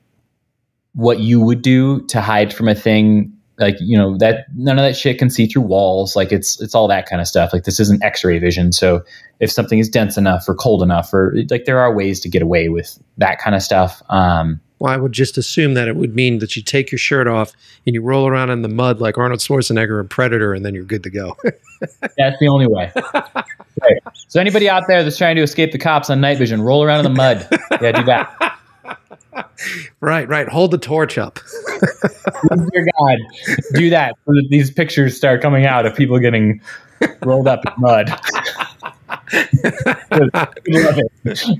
what 0.94 1.20
you 1.20 1.40
would 1.40 1.62
do 1.62 2.04
to 2.06 2.20
hide 2.20 2.52
from 2.54 2.68
a 2.68 2.74
thing. 2.74 3.32
Like 3.58 3.76
you 3.80 3.96
know 3.96 4.16
that 4.18 4.46
none 4.54 4.78
of 4.78 4.84
that 4.84 4.96
shit 4.96 5.18
can 5.18 5.30
see 5.30 5.46
through 5.46 5.62
walls. 5.62 6.14
Like 6.14 6.30
it's 6.30 6.60
it's 6.60 6.74
all 6.74 6.86
that 6.88 7.08
kind 7.08 7.20
of 7.20 7.26
stuff. 7.26 7.52
Like 7.52 7.64
this 7.64 7.80
isn't 7.80 8.02
x-ray 8.04 8.38
vision. 8.38 8.70
So 8.72 9.02
if 9.40 9.50
something 9.50 9.78
is 9.78 9.88
dense 9.88 10.18
enough 10.18 10.48
or 10.48 10.54
cold 10.54 10.82
enough 10.82 11.12
or 11.12 11.34
like 11.50 11.64
there 11.64 11.78
are 11.78 11.94
ways 11.94 12.20
to 12.20 12.28
get 12.28 12.42
away 12.42 12.68
with 12.68 12.98
that 13.16 13.38
kind 13.38 13.56
of 13.56 13.62
stuff. 13.62 14.02
Um 14.10 14.60
Well, 14.78 14.92
I 14.92 14.96
would 14.96 15.12
just 15.12 15.38
assume 15.38 15.74
that 15.74 15.88
it 15.88 15.96
would 15.96 16.14
mean 16.14 16.38
that 16.40 16.54
you 16.54 16.62
take 16.62 16.92
your 16.92 16.98
shirt 16.98 17.26
off 17.26 17.52
and 17.86 17.94
you 17.94 18.02
roll 18.02 18.26
around 18.26 18.50
in 18.50 18.62
the 18.62 18.68
mud 18.68 19.00
like 19.00 19.16
Arnold 19.16 19.40
Schwarzenegger 19.40 20.00
in 20.00 20.08
Predator, 20.08 20.52
and 20.52 20.64
then 20.64 20.74
you're 20.74 20.84
good 20.84 21.02
to 21.04 21.10
go. 21.10 21.36
That's 22.18 22.38
the 22.38 22.48
only 22.48 22.66
way. 22.66 22.92
Right. 23.82 24.02
So 24.28 24.40
anybody 24.40 24.68
out 24.68 24.84
there 24.88 25.02
that's 25.04 25.18
trying 25.18 25.36
to 25.36 25.42
escape 25.42 25.72
the 25.72 25.78
cops 25.78 26.10
on 26.10 26.20
night 26.20 26.38
vision, 26.38 26.62
roll 26.62 26.82
around 26.82 27.04
in 27.04 27.12
the 27.12 27.16
mud. 27.16 27.46
Yeah, 27.80 27.92
do 27.92 28.04
that. 28.04 28.58
right, 30.00 30.28
right. 30.28 30.48
Hold 30.48 30.70
the 30.70 30.78
torch 30.78 31.18
up. 31.18 31.38
Oh, 32.50 32.56
dear 32.72 32.86
God, 32.98 33.18
do 33.74 33.90
that 33.90 34.14
so 34.24 34.32
that 34.32 34.46
these 34.50 34.70
pictures 34.70 35.16
start 35.16 35.42
coming 35.42 35.66
out 35.66 35.84
of 35.84 35.94
people 35.94 36.18
getting 36.18 36.60
rolled 37.22 37.48
up 37.48 37.64
in 37.66 37.72
mud. 37.78 38.08
Love 39.32 40.98
it. 41.24 41.58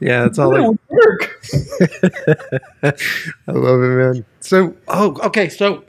yeah, 0.00 0.22
that's 0.22 0.38
all. 0.38 0.54
I, 0.54 0.60
It 0.60 0.66
would 0.68 0.78
work. 0.88 1.40
I 3.46 3.52
love 3.52 3.80
it, 3.82 3.88
man. 3.88 4.24
So, 4.40 4.74
oh, 4.88 5.16
okay. 5.26 5.48
So, 5.48 5.84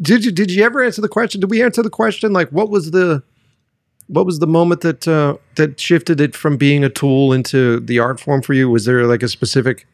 did 0.00 0.24
you 0.24 0.32
did 0.32 0.50
you 0.50 0.64
ever 0.64 0.82
answer 0.82 1.00
the 1.02 1.08
question? 1.08 1.40
Did 1.40 1.50
we 1.50 1.62
answer 1.62 1.82
the 1.82 1.90
question? 1.90 2.32
Like, 2.32 2.50
what 2.50 2.70
was 2.70 2.90
the 2.90 3.22
what 4.06 4.24
was 4.24 4.38
the 4.38 4.46
moment 4.46 4.80
that 4.80 5.06
uh, 5.06 5.36
that 5.56 5.78
shifted 5.78 6.20
it 6.20 6.34
from 6.34 6.56
being 6.56 6.84
a 6.84 6.88
tool 6.88 7.32
into 7.32 7.80
the 7.80 7.98
art 7.98 8.20
form 8.20 8.42
for 8.42 8.54
you? 8.54 8.70
Was 8.70 8.84
there 8.86 9.06
like 9.06 9.22
a 9.22 9.28
specific 9.28 9.86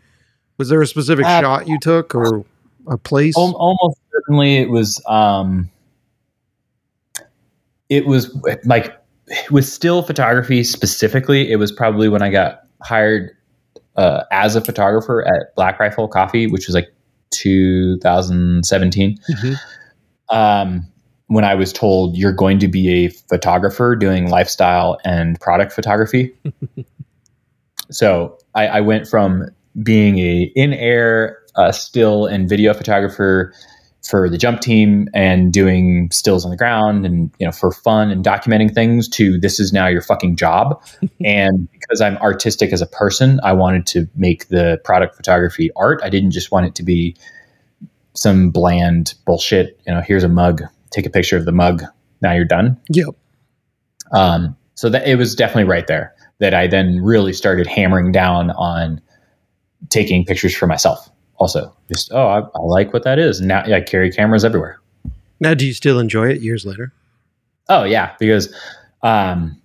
was 0.58 0.68
there 0.68 0.80
a 0.80 0.86
specific 0.86 1.24
Uh, 1.26 1.40
shot 1.40 1.68
you 1.68 1.78
took 1.80 2.14
or 2.14 2.44
a 2.86 2.96
place? 2.96 3.34
Almost 3.36 3.98
certainly 4.12 4.58
it 4.58 4.70
was 4.70 5.02
um 5.06 5.68
it 7.88 8.06
was 8.06 8.34
like 8.64 8.96
with 9.50 9.64
still 9.66 10.02
photography 10.02 10.62
specifically 10.64 11.50
it 11.50 11.56
was 11.56 11.72
probably 11.72 12.08
when 12.08 12.22
i 12.22 12.30
got 12.30 12.60
hired 12.82 13.30
uh, 13.96 14.24
as 14.32 14.56
a 14.56 14.60
photographer 14.60 15.26
at 15.26 15.54
black 15.56 15.78
rifle 15.80 16.08
coffee 16.08 16.46
which 16.46 16.66
was 16.66 16.74
like 16.74 16.92
2017 17.30 19.18
Mhm. 19.30 19.56
um, 20.30 20.86
when 21.28 21.44
i 21.44 21.54
was 21.54 21.72
told 21.72 22.16
you're 22.16 22.32
going 22.32 22.58
to 22.58 22.68
be 22.68 22.88
a 23.04 23.08
photographer 23.08 23.96
doing 23.96 24.28
lifestyle 24.28 24.98
and 25.04 25.40
product 25.40 25.72
photography 25.72 26.32
so 27.90 28.36
I, 28.54 28.66
I 28.66 28.80
went 28.80 29.06
from 29.08 29.48
being 29.82 30.18
a 30.18 30.52
in-air 30.54 31.38
uh, 31.56 31.72
still 31.72 32.26
and 32.26 32.48
video 32.48 32.72
photographer 32.74 33.52
for 34.06 34.28
the 34.28 34.36
jump 34.36 34.60
team 34.60 35.08
and 35.14 35.52
doing 35.52 36.10
stills 36.10 36.44
on 36.44 36.50
the 36.50 36.56
ground 36.56 37.06
and 37.06 37.30
you 37.38 37.46
know 37.46 37.52
for 37.52 37.72
fun 37.72 38.10
and 38.10 38.24
documenting 38.24 38.72
things 38.72 39.08
to 39.08 39.38
this 39.38 39.58
is 39.58 39.72
now 39.72 39.86
your 39.86 40.02
fucking 40.02 40.36
job. 40.36 40.82
And 41.24 41.68
because 41.72 42.00
i'm 42.00 42.16
artistic 42.18 42.72
as 42.72 42.82
a 42.82 42.86
person 42.86 43.40
i 43.42 43.52
wanted 43.52 43.86
to 43.86 44.06
make 44.14 44.48
the 44.48 44.80
product 44.84 45.16
photography 45.16 45.70
art. 45.76 46.00
I 46.02 46.10
didn't 46.10 46.32
just 46.32 46.50
want 46.50 46.66
it 46.66 46.74
to 46.74 46.82
be 46.82 47.16
some 48.14 48.50
bland 48.50 49.14
bullshit 49.24 49.80
you 49.86 49.94
know 49.94 50.00
here's 50.00 50.24
a 50.24 50.28
mug. 50.28 50.62
Take 50.90 51.06
a 51.06 51.10
picture 51.10 51.36
of 51.36 51.44
the 51.44 51.52
mug. 51.52 51.82
Now 52.20 52.32
you're 52.32 52.44
done. 52.44 52.78
Yep. 52.90 53.08
um, 54.12 54.56
so 54.74 54.88
that 54.90 55.06
it 55.06 55.16
was 55.16 55.34
definitely 55.34 55.64
right 55.64 55.86
there 55.86 56.14
that 56.40 56.52
I 56.52 56.66
then 56.66 57.00
really 57.00 57.32
started 57.32 57.66
hammering 57.66 58.12
down 58.12 58.50
on 58.50 59.00
taking 59.88 60.24
pictures 60.24 60.54
for 60.54 60.66
myself. 60.66 61.08
Also, 61.36 61.74
just 61.92 62.12
oh, 62.12 62.26
I, 62.26 62.40
I 62.40 62.62
like 62.62 62.92
what 62.92 63.02
that 63.04 63.18
is. 63.18 63.40
Now 63.40 63.62
I 63.64 63.80
carry 63.80 64.10
cameras 64.10 64.44
everywhere. 64.44 64.80
Now, 65.40 65.54
do 65.54 65.66
you 65.66 65.74
still 65.74 65.98
enjoy 65.98 66.28
it 66.28 66.40
years 66.40 66.64
later? 66.64 66.92
Oh 67.68 67.84
yeah, 67.84 68.14
because 68.18 68.54
um, 69.02 69.60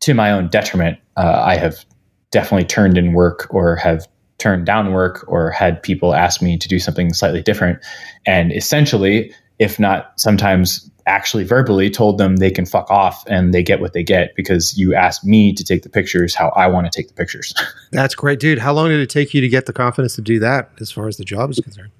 to 0.00 0.14
my 0.14 0.30
own 0.30 0.48
detriment, 0.48 0.98
uh, 1.16 1.42
I 1.44 1.56
have 1.56 1.84
definitely 2.30 2.66
turned 2.66 2.98
in 2.98 3.12
work 3.12 3.46
or 3.50 3.76
have 3.76 4.06
turned 4.38 4.66
down 4.66 4.92
work 4.92 5.24
or 5.28 5.50
had 5.50 5.82
people 5.82 6.14
ask 6.14 6.42
me 6.42 6.58
to 6.58 6.68
do 6.68 6.78
something 6.78 7.12
slightly 7.14 7.42
different, 7.42 7.78
and 8.26 8.52
essentially, 8.52 9.32
if 9.58 9.78
not 9.78 10.12
sometimes 10.20 10.90
actually 11.06 11.44
verbally, 11.44 11.88
told 11.88 12.18
them 12.18 12.36
they 12.36 12.50
can 12.50 12.66
fuck 12.66 12.90
off 12.90 13.24
and 13.28 13.54
they 13.54 13.62
get 13.62 13.80
what 13.80 13.92
they 13.92 14.02
get 14.02 14.34
because 14.34 14.76
you 14.76 14.94
asked 14.94 15.24
me 15.24 15.52
to 15.52 15.64
take 15.64 15.82
the 15.82 15.88
pictures 15.88 16.34
how 16.34 16.48
I 16.50 16.66
want 16.66 16.90
to 16.90 16.96
take 16.96 17.08
the 17.08 17.14
pictures. 17.14 17.54
That's 17.92 18.14
great, 18.14 18.40
dude. 18.40 18.58
How 18.58 18.72
long 18.72 18.88
did 18.88 19.00
it 19.00 19.10
take 19.10 19.32
you 19.32 19.40
to 19.40 19.48
get 19.48 19.66
the 19.66 19.72
confidence 19.72 20.16
to 20.16 20.22
do 20.22 20.38
that 20.40 20.70
as 20.80 20.90
far 20.90 21.08
as 21.08 21.16
the 21.16 21.24
job 21.24 21.50
is 21.50 21.60
concerned? 21.60 21.92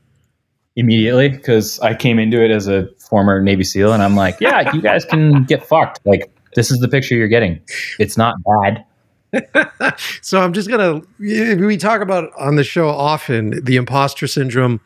Immediately, 0.74 1.30
because 1.30 1.80
I 1.80 1.94
came 1.94 2.18
into 2.18 2.44
it 2.44 2.50
as 2.50 2.68
a 2.68 2.88
former 2.98 3.40
Navy 3.40 3.64
SEAL, 3.64 3.94
and 3.94 4.02
I'm 4.02 4.14
like, 4.14 4.38
yeah, 4.40 4.74
you 4.74 4.82
guys 4.82 5.06
can 5.06 5.44
get 5.44 5.64
fucked. 5.64 6.00
Like, 6.04 6.30
this 6.54 6.70
is 6.70 6.80
the 6.80 6.88
picture 6.88 7.14
you're 7.14 7.28
getting. 7.28 7.62
It's 7.98 8.18
not 8.18 8.34
bad. 8.44 8.84
so 10.20 10.40
I'm 10.40 10.52
just 10.52 10.68
gonna 10.68 11.00
we 11.18 11.76
talk 11.76 12.00
about 12.00 12.30
on 12.38 12.56
the 12.56 12.64
show 12.64 12.88
often 12.88 13.64
the 13.64 13.76
imposter 13.76 14.26
syndrome 14.26 14.80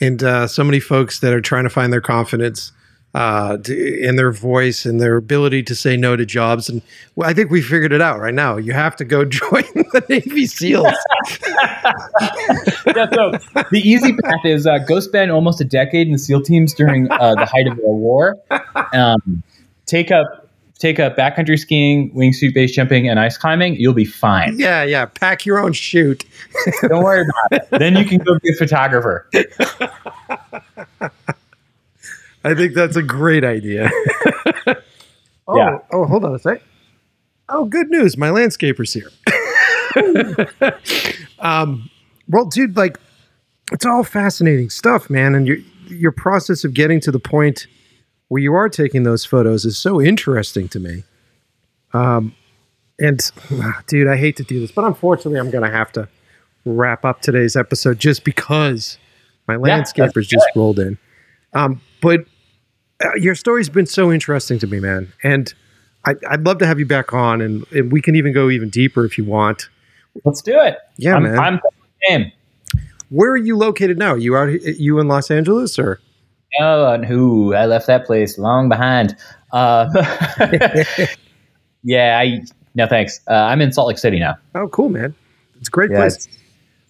and 0.00 0.22
uh, 0.22 0.46
so 0.46 0.62
many 0.62 0.80
folks 0.80 1.20
that 1.20 1.32
are 1.32 1.40
trying 1.40 1.64
to 1.64 1.70
find 1.70 1.92
their 1.92 2.00
confidence 2.00 2.72
uh, 3.14 3.56
d- 3.56 4.04
in 4.04 4.16
their 4.16 4.32
voice 4.32 4.84
and 4.84 5.00
their 5.00 5.16
ability 5.16 5.62
to 5.64 5.74
say 5.74 5.96
no 5.96 6.16
to 6.16 6.26
jobs. 6.26 6.68
And 6.68 6.82
well, 7.16 7.28
I 7.28 7.32
think 7.32 7.50
we 7.50 7.62
figured 7.62 7.92
it 7.92 8.02
out 8.02 8.20
right 8.20 8.34
now. 8.34 8.56
You 8.56 8.72
have 8.72 8.96
to 8.96 9.04
go 9.04 9.24
join 9.24 9.64
the 9.74 10.04
Navy 10.08 10.46
SEALs. 10.46 10.86
yeah, 11.46 13.06
so 13.12 13.32
the 13.70 13.80
easy 13.82 14.14
path 14.14 14.44
is 14.44 14.66
uh, 14.66 14.78
go 14.86 15.00
spend 15.00 15.30
almost 15.30 15.60
a 15.60 15.64
decade 15.64 16.06
in 16.06 16.12
the 16.12 16.18
SEAL 16.18 16.42
teams 16.42 16.74
during 16.74 17.10
uh, 17.10 17.34
the 17.34 17.46
height 17.46 17.66
of 17.66 17.76
the 17.76 17.82
war. 17.82 18.36
Um, 18.92 19.42
take 19.86 20.10
up 20.10 20.46
take 20.78 21.00
up 21.00 21.16
backcountry 21.16 21.58
skiing, 21.58 22.12
wingsuit 22.14 22.54
base 22.54 22.72
jumping, 22.72 23.08
and 23.08 23.18
ice 23.18 23.36
climbing. 23.36 23.74
You'll 23.76 23.94
be 23.94 24.04
fine. 24.04 24.58
yeah, 24.58 24.84
yeah. 24.84 25.06
Pack 25.06 25.44
your 25.44 25.58
own 25.58 25.72
chute. 25.72 26.24
Don't 26.82 27.02
worry 27.02 27.22
about 27.22 27.62
it. 27.62 27.78
Then 27.78 27.96
you 27.96 28.04
can 28.04 28.18
go 28.18 28.38
be 28.38 28.50
a 28.50 28.56
photographer. 28.56 29.28
I 32.48 32.54
think 32.54 32.74
that's 32.74 32.96
a 32.96 33.02
great 33.02 33.44
idea. 33.44 33.90
oh, 35.46 35.56
Yeah. 35.56 35.78
oh, 35.92 36.06
hold 36.06 36.24
on 36.24 36.34
a 36.34 36.38
sec. 36.38 36.62
Oh, 37.48 37.64
good 37.64 37.88
news. 37.90 38.16
My 38.16 38.30
landscaper's 38.30 38.92
here. 38.92 39.10
um, 41.40 41.90
well, 42.28 42.44
dude, 42.46 42.76
like 42.76 42.98
it's 43.72 43.86
all 43.86 44.04
fascinating 44.04 44.70
stuff, 44.70 45.08
man. 45.10 45.34
And 45.34 45.46
your 45.46 45.56
your 45.88 46.12
process 46.12 46.64
of 46.64 46.74
getting 46.74 47.00
to 47.00 47.10
the 47.10 47.18
point 47.18 47.66
where 48.28 48.42
you 48.42 48.54
are 48.54 48.68
taking 48.68 49.04
those 49.04 49.24
photos 49.24 49.64
is 49.64 49.78
so 49.78 50.00
interesting 50.00 50.68
to 50.68 50.80
me. 50.80 51.04
Um, 51.94 52.34
and 53.00 53.20
ah, 53.52 53.82
dude, 53.86 54.08
I 54.08 54.16
hate 54.16 54.36
to 54.36 54.42
do 54.42 54.60
this, 54.60 54.70
but 54.72 54.84
unfortunately, 54.84 55.40
I'm 55.40 55.50
gonna 55.50 55.70
have 55.70 55.92
to 55.92 56.08
wrap 56.66 57.04
up 57.04 57.22
today's 57.22 57.56
episode 57.56 57.98
just 57.98 58.24
because 58.24 58.98
my 59.46 59.54
Yeah, 59.54 59.60
landscapers 59.80 60.28
just 60.28 60.46
rolled 60.54 60.78
in. 60.78 60.98
Um, 61.54 61.80
but 62.02 62.20
uh, 63.04 63.14
your 63.16 63.34
story's 63.34 63.68
been 63.68 63.86
so 63.86 64.12
interesting 64.12 64.58
to 64.60 64.66
me, 64.66 64.80
man, 64.80 65.12
and 65.22 65.52
I, 66.04 66.14
I'd 66.30 66.44
love 66.44 66.58
to 66.58 66.66
have 66.66 66.78
you 66.78 66.86
back 66.86 67.12
on, 67.12 67.40
and, 67.40 67.66
and 67.72 67.92
we 67.92 68.00
can 68.00 68.16
even 68.16 68.32
go 68.32 68.50
even 68.50 68.70
deeper 68.70 69.04
if 69.04 69.18
you 69.18 69.24
want. 69.24 69.68
Let's 70.24 70.42
do 70.42 70.58
it. 70.60 70.78
Yeah, 70.96 71.16
I'm, 71.16 71.22
man. 71.22 71.38
I'm 71.38 71.60
game. 72.08 72.32
Where 73.10 73.30
are 73.30 73.36
you 73.36 73.56
located 73.56 73.98
now? 73.98 74.12
Are 74.12 74.18
you 74.18 74.36
out? 74.36 74.48
You 74.62 74.98
in 74.98 75.08
Los 75.08 75.30
Angeles 75.30 75.78
or? 75.78 76.00
Oh, 76.60 76.92
and 76.92 77.04
who? 77.04 77.54
I 77.54 77.66
left 77.66 77.86
that 77.86 78.06
place 78.06 78.38
long 78.38 78.68
behind. 78.68 79.16
Uh, 79.52 79.88
yeah, 81.82 82.18
I 82.18 82.40
no 82.74 82.86
thanks. 82.86 83.20
Uh, 83.28 83.34
I'm 83.34 83.60
in 83.60 83.72
Salt 83.72 83.88
Lake 83.88 83.98
City 83.98 84.18
now. 84.18 84.36
Oh, 84.54 84.68
cool, 84.68 84.88
man. 84.88 85.14
It's 85.58 85.68
a 85.68 85.70
great 85.70 85.90
Yeah, 85.90 85.98
place. 85.98 86.28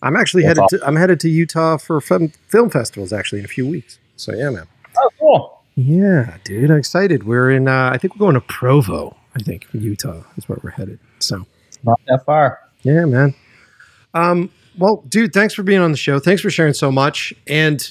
I'm 0.03 0.17
actually 0.17 0.45
headed. 0.45 0.65
To, 0.71 0.81
I'm 0.87 0.97
headed 0.97 1.21
to 1.21 1.29
Utah 1.29 1.77
for 1.77 2.01
film, 2.01 2.33
film 2.49 2.71
festivals 2.71 3.13
actually 3.13 3.41
in 3.41 3.45
a 3.45 3.49
few 3.49 3.67
weeks. 3.67 3.99
So 4.17 4.33
yeah, 4.35 4.51
man. 4.51 4.67
Oh, 4.97 5.11
cool. 5.19 5.58
Yeah, 5.81 6.39
dude, 6.43 6.73
I'm 6.73 6.77
excited. 6.77 7.23
We're 7.23 7.53
in. 7.53 7.69
Uh, 7.69 7.91
I 7.93 7.99
think 7.99 8.17
we're 8.17 8.27
going 8.27 8.35
to 8.35 8.41
Provo. 8.41 9.17
I 9.37 9.39
think 9.45 9.69
Utah 9.73 10.25
is 10.37 10.49
where 10.49 10.59
we're 10.61 10.71
headed. 10.71 10.99
So 11.21 11.47
Not 11.85 12.01
that 12.09 12.25
far. 12.27 12.59
yeah, 12.83 13.05
man. 13.05 13.33
Um, 14.13 14.51
well, 14.77 15.05
dude, 15.09 15.33
thanks 15.33 15.55
for 15.55 15.63
being 15.63 15.81
on 15.81 15.93
the 15.93 15.97
show. 15.97 16.19
Thanks 16.19 16.43
for 16.43 16.51
sharing 16.51 16.75
so 16.75 16.91
much. 16.91 17.33
And 17.47 17.89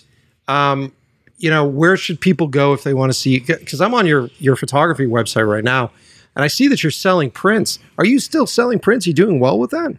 um, 0.50 0.92
you 1.38 1.50
know, 1.50 1.66
where 1.66 1.96
should 1.96 2.20
people 2.20 2.48
go 2.48 2.74
if 2.74 2.84
they 2.84 2.94
want 2.94 3.10
to 3.10 3.14
see? 3.18 3.40
Because 3.40 3.80
I'm 3.80 3.94
on 3.94 4.06
your 4.06 4.30
your 4.38 4.58
photography 4.58 5.06
website 5.06 5.48
right 5.48 5.64
now, 5.64 5.90
and 6.36 6.44
I 6.44 6.48
see 6.48 6.68
that 6.68 6.84
you're 6.84 6.92
selling 6.92 7.32
prints. 7.32 7.80
Are 7.98 8.06
you 8.06 8.20
still 8.20 8.48
selling 8.48 8.80
prints? 8.80 9.08
Are 9.08 9.12
you 9.12 9.14
doing 9.14 9.40
well 9.40 9.60
with 9.60 9.70
that? 9.72 9.96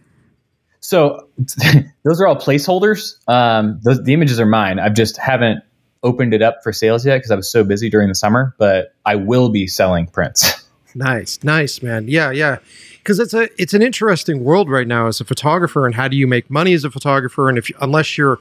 So 0.81 1.27
those 2.05 2.21
are 2.21 2.27
all 2.27 2.37
placeholders. 2.37 3.15
Um, 3.29 3.81
those, 3.83 4.03
the 4.05 4.13
images 4.13 4.39
are 4.39 4.47
mine. 4.47 4.79
I've 4.79 4.95
just 4.95 5.17
haven't 5.17 5.63
opened 6.03 6.35
it 6.35 6.43
up 6.43 6.63
for 6.63 6.73
sales 6.73 7.05
yet 7.05 7.19
because 7.19 7.31
I 7.31 7.37
was 7.37 7.51
so 7.51 7.65
busy 7.65 7.91
during 7.91 8.09
the 8.09 8.15
summer. 8.15 8.55
But 8.59 8.95
I 9.05 9.17
will 9.17 9.49
be 9.49 9.67
selling 9.67 10.07
prints. 10.07 10.65
Nice, 10.95 11.39
nice, 11.45 11.83
man. 11.83 12.09
Yeah, 12.09 12.31
yeah. 12.31 12.59
Because 12.99 13.21
it's 13.21 13.35
a 13.35 13.49
it's 13.61 13.75
an 13.75 13.83
interesting 13.83 14.43
world 14.43 14.71
right 14.71 14.87
now 14.87 15.07
as 15.07 15.21
a 15.21 15.25
photographer, 15.25 15.87
and 15.87 15.95
how 15.95 16.09
do 16.09 16.17
you 16.17 16.27
make 16.27 16.51
money 16.51 16.73
as 16.73 16.85
a 16.85 16.91
photographer? 16.91 17.49
And 17.49 17.59
if 17.59 17.71
unless 17.81 18.19
you're 18.19 18.39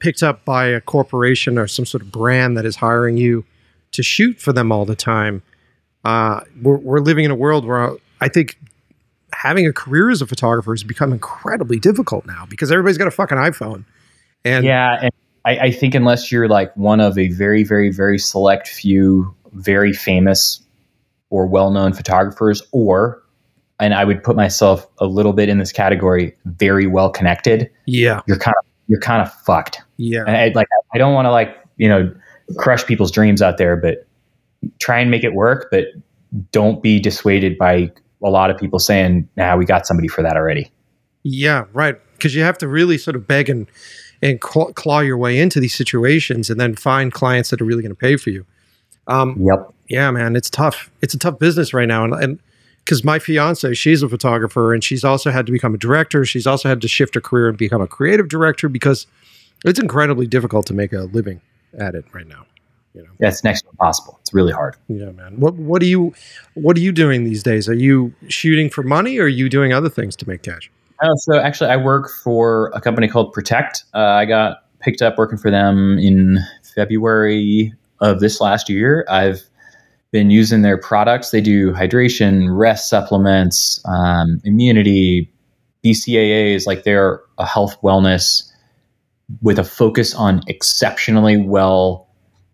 picked 0.00 0.22
up 0.22 0.44
by 0.44 0.66
a 0.66 0.80
corporation 0.80 1.58
or 1.58 1.68
some 1.68 1.86
sort 1.86 2.02
of 2.02 2.10
brand 2.10 2.56
that 2.56 2.64
is 2.64 2.76
hiring 2.76 3.16
you 3.16 3.44
to 3.92 4.02
shoot 4.02 4.40
for 4.40 4.52
them 4.52 4.72
all 4.72 4.84
the 4.84 4.96
time, 4.96 5.42
uh, 6.04 6.40
we're 6.60 6.78
we're 6.78 7.00
living 7.00 7.24
in 7.24 7.30
a 7.30 7.36
world 7.36 7.64
where 7.64 7.92
I 8.20 8.28
think 8.28 8.58
having 9.32 9.66
a 9.66 9.72
career 9.72 10.10
as 10.10 10.20
a 10.20 10.26
photographer 10.26 10.72
has 10.72 10.82
become 10.82 11.12
incredibly 11.12 11.78
difficult 11.78 12.26
now 12.26 12.46
because 12.48 12.72
everybody's 12.72 12.98
got 12.98 13.08
a 13.08 13.12
fucking 13.12 13.38
iPhone. 13.38 13.84
And 14.44 14.64
yeah, 14.64 14.98
and 15.02 15.12
I, 15.44 15.58
I 15.58 15.70
think 15.70 15.94
unless 15.94 16.30
you're 16.30 16.48
like 16.48 16.74
one 16.76 17.00
of 17.00 17.16
a 17.18 17.28
very, 17.28 17.64
very, 17.64 17.90
very 17.90 18.18
select 18.18 18.68
few 18.68 19.34
very 19.52 19.92
famous 19.92 20.60
or 21.30 21.46
well-known 21.46 21.92
photographers, 21.92 22.62
or 22.72 23.22
and 23.78 23.94
I 23.94 24.04
would 24.04 24.22
put 24.22 24.36
myself 24.36 24.86
a 24.98 25.06
little 25.06 25.32
bit 25.32 25.48
in 25.48 25.58
this 25.58 25.72
category, 25.72 26.36
very 26.44 26.86
well 26.86 27.10
connected. 27.10 27.70
yeah, 27.86 28.20
You're 28.26 28.38
kind 28.38 28.54
of 28.58 28.66
you're 28.88 29.00
kind 29.00 29.22
of 29.22 29.32
fucked. 29.44 29.80
yeah, 29.96 30.24
And 30.26 30.36
I, 30.36 30.52
like 30.54 30.66
I 30.92 30.98
don't 30.98 31.14
want 31.14 31.26
to 31.26 31.30
like 31.30 31.56
you 31.76 31.88
know 31.88 32.12
crush 32.58 32.84
people's 32.84 33.10
dreams 33.10 33.40
out 33.40 33.56
there, 33.58 33.76
but 33.76 34.06
try 34.80 34.98
and 34.98 35.10
make 35.10 35.24
it 35.24 35.34
work. 35.34 35.68
But 35.70 35.86
don't 36.52 36.82
be 36.82 37.00
dissuaded 37.00 37.56
by 37.56 37.90
a 38.22 38.28
lot 38.30 38.50
of 38.50 38.58
people 38.58 38.78
saying, 38.78 39.28
"Nah, 39.36 39.56
we 39.56 39.64
got 39.64 39.86
somebody 39.86 40.08
for 40.08 40.22
that 40.22 40.36
already." 40.36 40.70
Yeah, 41.22 41.64
right. 41.72 41.96
Because 42.14 42.34
you 42.34 42.42
have 42.42 42.58
to 42.58 42.68
really 42.68 42.98
sort 42.98 43.16
of 43.16 43.26
beg 43.26 43.48
and 43.48 43.66
and 44.22 44.40
claw, 44.40 44.66
claw 44.72 45.00
your 45.00 45.16
way 45.16 45.38
into 45.38 45.60
these 45.60 45.74
situations, 45.74 46.50
and 46.50 46.60
then 46.60 46.74
find 46.74 47.12
clients 47.12 47.50
that 47.50 47.60
are 47.60 47.64
really 47.64 47.82
going 47.82 47.94
to 47.94 47.98
pay 47.98 48.16
for 48.16 48.30
you. 48.30 48.44
Um, 49.06 49.36
Yep. 49.40 49.72
yeah, 49.88 50.10
man, 50.10 50.36
it's 50.36 50.50
tough. 50.50 50.90
It's 51.00 51.14
a 51.14 51.18
tough 51.18 51.38
business 51.38 51.72
right 51.74 51.88
now, 51.88 52.04
and 52.04 52.14
and 52.14 52.38
because 52.84 53.04
my 53.04 53.18
fiance, 53.18 53.74
she's 53.74 54.02
a 54.02 54.08
photographer, 54.08 54.72
and 54.74 54.82
she's 54.82 55.04
also 55.04 55.30
had 55.30 55.46
to 55.46 55.52
become 55.52 55.74
a 55.74 55.78
director. 55.78 56.24
She's 56.24 56.46
also 56.46 56.68
had 56.68 56.80
to 56.80 56.88
shift 56.88 57.14
her 57.14 57.20
career 57.20 57.48
and 57.48 57.56
become 57.56 57.80
a 57.80 57.86
creative 57.86 58.28
director 58.28 58.68
because 58.68 59.06
it's 59.64 59.78
incredibly 59.78 60.26
difficult 60.26 60.66
to 60.66 60.74
make 60.74 60.92
a 60.92 61.02
living 61.02 61.40
at 61.78 61.94
it 61.94 62.04
right 62.12 62.26
now. 62.26 62.46
You 62.94 63.02
know. 63.02 63.10
That's 63.20 63.44
next 63.44 63.62
to 63.62 63.68
impossible. 63.70 64.18
It's 64.20 64.34
really 64.34 64.52
hard. 64.52 64.76
Yeah, 64.88 65.10
man. 65.12 65.38
What 65.38 65.54
what 65.54 65.82
are 65.82 65.86
you 65.86 66.12
what 66.54 66.76
are 66.76 66.80
you 66.80 66.90
doing 66.90 67.24
these 67.24 67.42
days? 67.42 67.68
Are 67.68 67.74
you 67.74 68.12
shooting 68.28 68.68
for 68.70 68.82
money, 68.82 69.18
or 69.18 69.24
are 69.24 69.28
you 69.28 69.48
doing 69.48 69.72
other 69.72 69.88
things 69.88 70.16
to 70.16 70.28
make 70.28 70.42
cash? 70.42 70.70
Oh, 71.02 71.14
so 71.16 71.38
actually, 71.38 71.70
I 71.70 71.76
work 71.76 72.10
for 72.10 72.70
a 72.74 72.80
company 72.80 73.08
called 73.08 73.34
Protekt. 73.34 73.84
Uh, 73.94 73.98
I 74.00 74.26
got 74.26 74.58
picked 74.80 75.02
up 75.02 75.16
working 75.16 75.38
for 75.38 75.50
them 75.50 75.98
in 75.98 76.38
February 76.74 77.72
of 78.00 78.20
this 78.20 78.40
last 78.40 78.68
year. 78.68 79.06
I've 79.08 79.42
been 80.10 80.30
using 80.30 80.62
their 80.62 80.76
products. 80.76 81.30
They 81.30 81.40
do 81.40 81.72
hydration, 81.72 82.56
rest 82.56 82.88
supplements, 82.88 83.80
um, 83.86 84.40
immunity, 84.44 85.30
BCAAs. 85.84 86.66
Like 86.66 86.84
they're 86.84 87.20
a 87.38 87.46
health 87.46 87.80
wellness 87.82 88.50
with 89.40 89.58
a 89.58 89.64
focus 89.64 90.14
on 90.14 90.42
exceptionally 90.48 91.36
well 91.36 92.08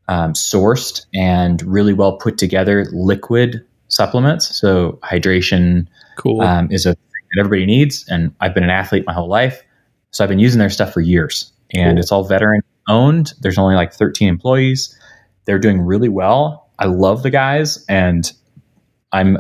um, 0.09 0.35
sourced 0.35 1.05
and 1.15 1.63
really 1.63 1.95
well 1.95 2.17
put 2.19 2.39
together 2.39 2.87
liquid 2.93 3.65
supplements. 3.89 4.55
So 4.57 4.99
hydration 5.03 5.87
Cool. 6.17 6.43
um, 6.43 6.71
is 6.71 6.87
a 6.87 6.97
that 7.35 7.41
everybody 7.41 7.67
needs. 7.67 8.07
And 8.09 8.35
I've 8.41 8.55
been 8.55 8.65
an 8.65 8.71
athlete 8.71 9.05
my 9.07 9.13
whole 9.13 9.29
life. 9.29 9.63
So 10.11 10.25
I've 10.25 10.31
been 10.31 10.39
using 10.39 10.59
their 10.59 10.71
stuff 10.71 10.93
for 10.93 11.01
years. 11.01 11.53
And 11.75 11.97
Cool. 11.97 11.99
it's 12.01 12.13
all 12.13 12.25
veteran 12.25 12.63
owned. 12.89 13.33
There's 13.41 13.59
only 13.59 13.75
like 13.75 13.93
13 13.93 14.29
employees. 14.29 14.97
They're 15.45 15.59
doing 15.59 15.81
really 15.81 16.09
well. 16.09 16.71
I 16.79 16.87
love 16.87 17.23
the 17.23 17.31
guys 17.31 17.85
and 17.89 18.31
I'm 19.13 19.39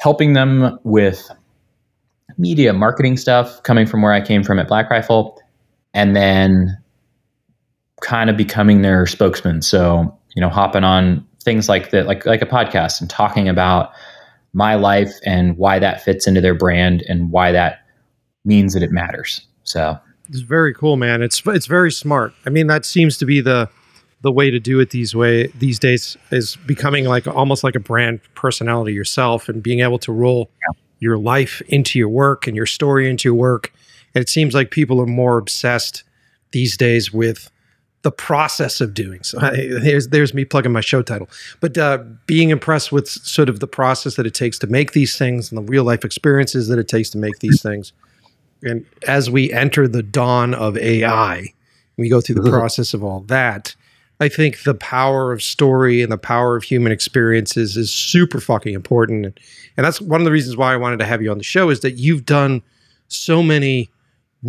helping 0.00 0.32
them 0.32 0.78
with 0.84 1.28
media 2.38 2.72
marketing 2.72 3.16
stuff 3.16 3.62
coming 3.62 3.86
from 3.86 4.02
where 4.02 4.12
I 4.12 4.20
came 4.20 4.42
from 4.42 4.58
at 4.58 4.68
Black 4.68 4.90
Rifle 4.90 5.40
and 5.94 6.14
then 6.14 6.76
kind 8.02 8.28
of 8.28 8.36
becoming 8.36 8.82
their 8.82 9.06
spokesman. 9.06 9.62
So, 9.62 10.16
you 10.34 10.40
know, 10.40 10.48
hopping 10.48 10.84
on 10.84 11.26
things 11.42 11.68
like 11.68 11.90
that, 11.90 12.06
like 12.06 12.26
like 12.26 12.42
a 12.42 12.46
podcast 12.46 13.00
and 13.00 13.08
talking 13.08 13.48
about 13.48 13.92
my 14.56 14.74
life 14.74 15.12
and 15.26 15.54
why 15.58 15.78
that 15.78 16.02
fits 16.02 16.26
into 16.26 16.40
their 16.40 16.54
brand 16.54 17.02
and 17.10 17.30
why 17.30 17.52
that 17.52 17.80
means 18.46 18.72
that 18.72 18.82
it 18.82 18.90
matters. 18.90 19.46
So 19.64 19.98
It's 20.30 20.40
very 20.40 20.72
cool, 20.72 20.96
man. 20.96 21.20
It's 21.20 21.42
it's 21.46 21.66
very 21.66 21.92
smart. 21.92 22.32
I 22.46 22.50
mean, 22.50 22.66
that 22.68 22.86
seems 22.86 23.18
to 23.18 23.26
be 23.26 23.42
the 23.42 23.68
the 24.22 24.32
way 24.32 24.50
to 24.50 24.58
do 24.58 24.80
it 24.80 24.90
these 24.90 25.14
way 25.14 25.48
these 25.48 25.78
days 25.78 26.16
is 26.30 26.56
becoming 26.66 27.04
like 27.04 27.26
almost 27.28 27.64
like 27.64 27.74
a 27.74 27.80
brand 27.80 28.20
personality 28.34 28.94
yourself 28.94 29.50
and 29.50 29.62
being 29.62 29.80
able 29.80 29.98
to 29.98 30.10
roll 30.10 30.50
your 31.00 31.18
life 31.18 31.60
into 31.68 31.98
your 31.98 32.08
work 32.08 32.46
and 32.46 32.56
your 32.56 32.64
story 32.64 33.10
into 33.10 33.28
your 33.28 33.34
work. 33.34 33.74
And 34.14 34.22
it 34.22 34.30
seems 34.30 34.54
like 34.54 34.70
people 34.70 34.98
are 35.02 35.06
more 35.06 35.36
obsessed 35.36 36.02
these 36.52 36.78
days 36.78 37.12
with 37.12 37.50
the 38.06 38.12
process 38.12 38.80
of 38.80 38.94
doing 38.94 39.20
so. 39.24 39.36
There's 39.40 40.06
there's 40.10 40.32
me 40.32 40.44
plugging 40.44 40.70
my 40.70 40.80
show 40.80 41.02
title, 41.02 41.28
but 41.58 41.76
uh, 41.76 42.04
being 42.26 42.50
impressed 42.50 42.92
with 42.92 43.08
sort 43.08 43.48
of 43.48 43.58
the 43.58 43.66
process 43.66 44.14
that 44.14 44.24
it 44.24 44.32
takes 44.32 44.60
to 44.60 44.68
make 44.68 44.92
these 44.92 45.18
things 45.18 45.50
and 45.50 45.58
the 45.58 45.62
real 45.62 45.82
life 45.82 46.04
experiences 46.04 46.68
that 46.68 46.78
it 46.78 46.86
takes 46.86 47.10
to 47.10 47.18
make 47.18 47.40
these 47.40 47.60
things. 47.60 47.92
And 48.62 48.86
as 49.08 49.28
we 49.28 49.50
enter 49.50 49.88
the 49.88 50.04
dawn 50.04 50.54
of 50.54 50.78
AI, 50.78 51.52
we 51.96 52.08
go 52.08 52.20
through 52.20 52.36
the 52.36 52.48
process 52.48 52.94
of 52.94 53.02
all 53.02 53.22
that. 53.22 53.74
I 54.20 54.28
think 54.28 54.62
the 54.62 54.74
power 54.74 55.32
of 55.32 55.42
story 55.42 56.00
and 56.00 56.12
the 56.12 56.16
power 56.16 56.54
of 56.54 56.62
human 56.62 56.92
experiences 56.92 57.76
is 57.76 57.92
super 57.92 58.40
fucking 58.40 58.72
important. 58.72 59.40
And 59.76 59.84
that's 59.84 60.00
one 60.00 60.20
of 60.20 60.24
the 60.24 60.30
reasons 60.30 60.56
why 60.56 60.72
I 60.72 60.76
wanted 60.76 61.00
to 61.00 61.06
have 61.06 61.22
you 61.22 61.32
on 61.32 61.38
the 61.38 61.44
show 61.44 61.70
is 61.70 61.80
that 61.80 61.94
you've 61.94 62.24
done 62.24 62.62
so 63.08 63.42
many 63.42 63.90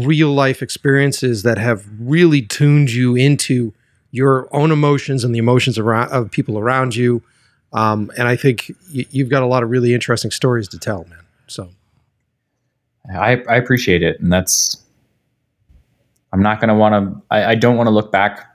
real 0.05 0.31
life 0.33 0.61
experiences 0.61 1.43
that 1.43 1.57
have 1.57 1.85
really 1.99 2.41
tuned 2.41 2.91
you 2.91 3.15
into 3.15 3.73
your 4.11 4.47
own 4.55 4.71
emotions 4.71 5.23
and 5.23 5.33
the 5.33 5.39
emotions 5.39 5.77
around, 5.77 6.09
of 6.11 6.31
people 6.31 6.57
around 6.57 6.95
you. 6.95 7.21
Um, 7.73 8.11
and 8.17 8.27
I 8.27 8.35
think 8.35 8.71
y- 8.93 9.05
you've 9.11 9.29
got 9.29 9.43
a 9.43 9.45
lot 9.45 9.63
of 9.63 9.69
really 9.69 9.93
interesting 9.93 10.31
stories 10.31 10.67
to 10.69 10.79
tell, 10.79 11.05
man. 11.09 11.19
So 11.47 11.69
I, 13.13 13.43
I 13.49 13.55
appreciate 13.55 14.03
it. 14.03 14.19
And 14.19 14.31
that's, 14.31 14.81
I'm 16.31 16.41
not 16.41 16.59
going 16.59 16.69
to 16.69 16.75
want 16.75 16.93
to, 16.93 17.21
I, 17.29 17.51
I 17.51 17.55
don't 17.55 17.77
want 17.77 17.87
to 17.87 17.91
look 17.91 18.11
back 18.11 18.45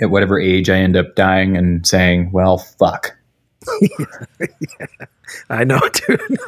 at 0.00 0.10
whatever 0.10 0.40
age 0.40 0.70
I 0.70 0.76
end 0.76 0.96
up 0.96 1.14
dying 1.14 1.56
and 1.56 1.86
saying, 1.86 2.30
well, 2.32 2.58
fuck. 2.58 3.16
yeah, 3.80 4.86
I 5.48 5.64
know, 5.64 5.80
dude. 5.92 6.38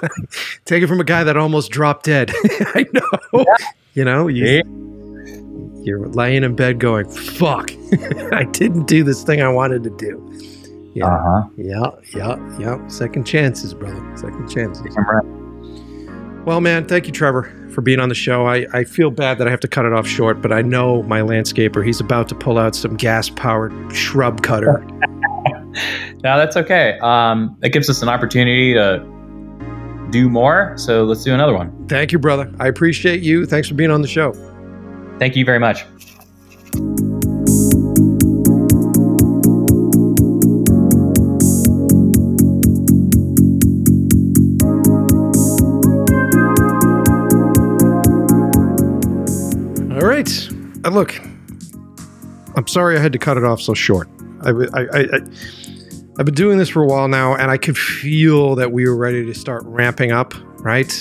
Take 0.64 0.82
it 0.82 0.86
from 0.86 1.00
a 1.00 1.04
guy 1.04 1.24
that 1.24 1.36
almost 1.36 1.70
dropped 1.70 2.04
dead. 2.04 2.30
I 2.74 2.86
know. 2.92 3.44
Yeah. 3.46 3.56
You 3.94 4.04
know, 4.04 4.26
you, 4.26 4.62
you're 5.84 6.08
laying 6.08 6.44
in 6.44 6.56
bed 6.56 6.78
going, 6.78 7.08
fuck, 7.10 7.70
I 8.32 8.44
didn't 8.52 8.86
do 8.86 9.04
this 9.04 9.22
thing 9.22 9.42
I 9.42 9.48
wanted 9.48 9.82
to 9.84 9.90
do. 9.90 10.92
Yeah. 10.94 11.06
Uh-huh. 11.06 11.48
Yeah. 11.56 11.90
Yeah. 12.14 12.58
Yeah. 12.58 12.86
Second 12.88 13.26
chances, 13.26 13.74
brother. 13.74 14.00
Second 14.16 14.48
chances. 14.48 14.96
Right. 14.96 16.46
Well, 16.46 16.60
man, 16.60 16.86
thank 16.86 17.06
you, 17.06 17.12
Trevor 17.12 17.52
for 17.72 17.80
being 17.80 17.98
on 17.98 18.08
the 18.08 18.14
show. 18.14 18.46
I, 18.46 18.66
I 18.72 18.84
feel 18.84 19.10
bad 19.10 19.38
that 19.38 19.48
I 19.48 19.50
have 19.50 19.60
to 19.60 19.68
cut 19.68 19.84
it 19.84 19.92
off 19.92 20.06
short, 20.06 20.40
but 20.40 20.52
I 20.52 20.62
know 20.62 21.02
my 21.04 21.20
landscaper, 21.20 21.84
he's 21.84 22.00
about 22.00 22.28
to 22.28 22.34
pull 22.34 22.58
out 22.58 22.76
some 22.76 22.96
gas 22.96 23.30
powered 23.30 23.72
shrub 23.94 24.42
cutter. 24.42 24.86
now, 26.22 26.36
that's 26.36 26.56
okay. 26.56 26.98
Um, 27.00 27.56
it 27.62 27.72
gives 27.72 27.88
us 27.88 28.02
an 28.02 28.08
opportunity 28.08 28.74
to 28.74 28.98
do 30.12 30.28
more. 30.28 30.74
So 30.76 31.04
let's 31.04 31.24
do 31.24 31.34
another 31.34 31.54
one. 31.54 31.88
Thank 31.88 32.12
you, 32.12 32.18
brother. 32.18 32.52
I 32.60 32.68
appreciate 32.68 33.22
you. 33.22 33.46
Thanks 33.46 33.68
for 33.68 33.74
being 33.74 33.90
on 33.90 34.02
the 34.02 34.08
show. 34.08 34.32
Thank 35.18 35.34
you 35.34 35.44
very 35.44 35.58
much. 35.58 35.84
All 49.90 50.08
right. 50.08 50.48
Uh, 50.84 50.90
look, 50.90 51.20
I'm 52.56 52.66
sorry 52.66 52.98
I 52.98 53.00
had 53.00 53.12
to 53.12 53.18
cut 53.18 53.36
it 53.36 53.44
off 53.44 53.60
so 53.60 53.72
short. 53.72 54.08
I, 54.42 54.50
I, 54.50 54.82
I, 54.92 55.20
I've 56.18 56.26
been 56.26 56.34
doing 56.34 56.58
this 56.58 56.68
for 56.68 56.82
a 56.82 56.86
while 56.86 57.08
now, 57.08 57.34
and 57.34 57.50
I 57.50 57.56
could 57.56 57.76
feel 57.78 58.54
that 58.56 58.70
we 58.70 58.86
were 58.86 58.96
ready 58.96 59.24
to 59.24 59.34
start 59.34 59.62
ramping 59.64 60.12
up, 60.12 60.34
right? 60.58 60.92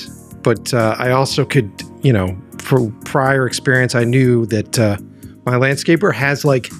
But 0.41 0.73
uh, 0.73 0.95
I 0.97 1.11
also 1.11 1.43
could, 1.43 1.69
you 2.01 2.13
know, 2.13 2.37
for 2.59 2.89
prior 3.05 3.45
experience, 3.45 3.93
I 3.93 4.05
knew 4.05 4.45
that 4.47 4.79
uh, 4.79 4.97
my 5.45 5.55
landscaper 5.55 6.13
has 6.13 6.45
like 6.45 6.71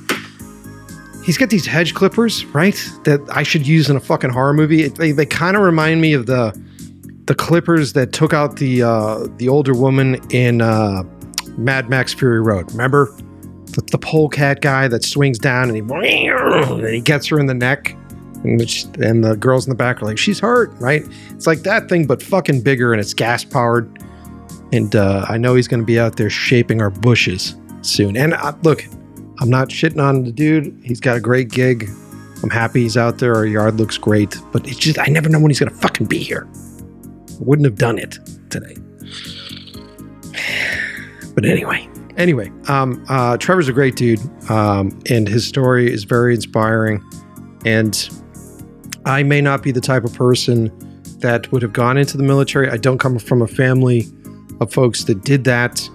he's 1.26 1.38
got 1.38 1.50
these 1.50 1.66
hedge 1.66 1.94
clippers, 1.94 2.46
right? 2.46 2.76
That 3.04 3.22
I 3.32 3.44
should 3.44 3.68
use 3.68 3.90
in 3.90 3.96
a 3.96 4.00
fucking 4.00 4.30
horror 4.30 4.54
movie. 4.54 4.84
It, 4.84 4.96
they 4.96 5.12
they 5.12 5.26
kind 5.26 5.58
of 5.58 5.64
remind 5.64 6.02
me 6.02 6.14
of 6.14 6.26
the 6.26 6.58
the 7.26 7.36
clippers 7.36 7.94
that 7.94 8.14
took 8.14 8.34
out 8.34 8.58
the 8.58 8.84
uh, 8.84 9.28
the 9.38 9.50
older 9.50 9.74
woman 9.74 10.20
in 10.32 10.62
uh, 10.62 11.04
Mad 11.58 11.90
Max 11.90 12.14
Fury 12.14 12.42
Road. 12.42 12.72
Remember 12.72 13.14
the, 13.66 13.82
the 13.92 13.98
polecat 13.98 14.62
guy 14.62 14.88
that 14.88 15.04
swings 15.04 15.40
down 15.40 15.70
and 15.70 15.76
he 15.76 15.82
and 16.80 16.88
he 16.88 17.02
gets 17.02 17.28
her 17.28 17.40
in 17.40 17.46
the 17.46 17.54
neck, 17.54 17.96
which, 18.44 18.86
and 19.00 19.24
the 19.24 19.36
girls 19.36 19.66
in 19.66 19.70
the 19.70 19.76
back 19.76 20.02
are 20.02 20.06
like, 20.06 20.18
"She's 20.18 20.40
hurt," 20.40 20.72
right? 20.80 21.04
It's 21.30 21.48
like 21.48 21.60
that 21.60 21.90
thing, 21.90 22.08
but 22.08 22.22
fucking 22.22 22.62
bigger, 22.62 22.94
and 22.94 23.00
it's 23.00 23.14
gas 23.14 23.44
powered. 23.44 24.00
And 24.74 24.96
uh, 24.96 25.26
I 25.28 25.38
know 25.38 25.56
he's 25.56 25.68
going 25.68 25.82
to 25.82 25.86
be 25.86 26.00
out 26.00 26.16
there 26.16 26.30
shaping 26.30 26.82
our 26.82 26.90
bushes 26.90 27.56
soon. 27.82 28.16
And 28.16 28.34
uh, 28.34 28.54
look, 28.64 28.86
I'm 29.40 29.50
not 29.50 29.70
shitting 29.70 30.02
on 30.02 30.24
the 30.24 30.32
dude. 30.32 30.80
He's 30.84 31.00
got 31.00 31.18
a 31.18 31.20
great 31.20 31.50
gig. 31.50 31.90
I'm 32.44 32.50
happy 32.50 32.82
he's 32.84 32.98
out 32.98 33.20
there. 33.20 33.36
Our 33.36 33.46
yard 33.46 33.76
looks 33.76 33.98
great, 33.98 34.38
but 34.52 34.68
it's 34.68 34.78
just 34.78 34.98
I 34.98 35.06
never 35.08 35.30
know 35.30 35.40
when 35.40 35.50
he's 35.50 35.60
going 35.60 35.72
to 35.72 35.78
fucking 35.78 36.08
be 36.08 36.20
here. 36.20 36.48
Wouldn't 37.40 37.66
have 37.66 37.78
done 37.78 38.00
it 38.00 38.18
today. 38.50 38.76
But 41.34 41.46
anyway, 41.46 41.88
anyway, 42.18 42.52
um, 42.68 43.06
uh, 43.08 43.38
Trevor's 43.38 43.70
a 43.70 43.72
great 43.72 43.96
dude, 43.96 44.20
um, 44.50 45.00
and 45.10 45.30
his 45.30 45.48
story 45.48 45.90
is 45.90 46.04
very 46.04 46.36
inspiring. 46.36 47.02
And 47.64 48.10
I 49.06 49.24
may 49.24 49.42
not 49.42 49.64
be 49.64 49.72
the 49.72 49.82
type 49.82 50.04
of 50.04 50.14
person 50.14 50.72
that 51.20 51.52
would 51.52 51.62
have 51.62 51.74
gone 51.74 51.98
into 51.98 52.18
the 52.18 52.24
military. 52.24 52.70
I 52.70 52.78
don't 52.78 52.98
come 52.98 53.18
from 53.20 53.42
a 53.42 53.48
family 53.48 54.08
of 54.60 54.72
folks 54.72 55.06
that 55.06 55.24
did 55.24 55.44
that. 55.46 55.88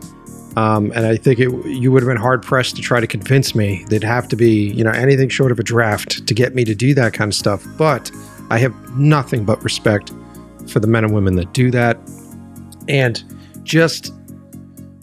Um, 0.56 0.90
and 0.94 1.06
I 1.06 1.16
think 1.16 1.38
it, 1.38 1.50
you 1.66 1.92
would 1.92 2.02
have 2.02 2.08
been 2.08 2.16
hard 2.16 2.42
pressed 2.42 2.76
to 2.76 2.82
try 2.82 2.98
to 2.98 3.06
convince 3.06 3.54
me 3.54 3.84
there'd 3.88 4.02
have 4.02 4.26
to 4.28 4.36
be, 4.36 4.70
you 4.70 4.82
know, 4.82 4.90
anything 4.90 5.28
short 5.28 5.52
of 5.52 5.58
a 5.58 5.62
draft 5.62 6.26
to 6.26 6.34
get 6.34 6.54
me 6.54 6.64
to 6.64 6.74
do 6.74 6.94
that 6.94 7.12
kind 7.12 7.30
of 7.30 7.34
stuff. 7.34 7.64
But 7.76 8.10
I 8.50 8.58
have 8.58 8.74
nothing 8.96 9.44
but 9.44 9.62
respect 9.62 10.12
for 10.68 10.80
the 10.80 10.86
men 10.86 11.04
and 11.04 11.14
women 11.14 11.36
that 11.36 11.52
do 11.52 11.70
that. 11.72 11.98
And 12.88 13.22
just 13.64 14.12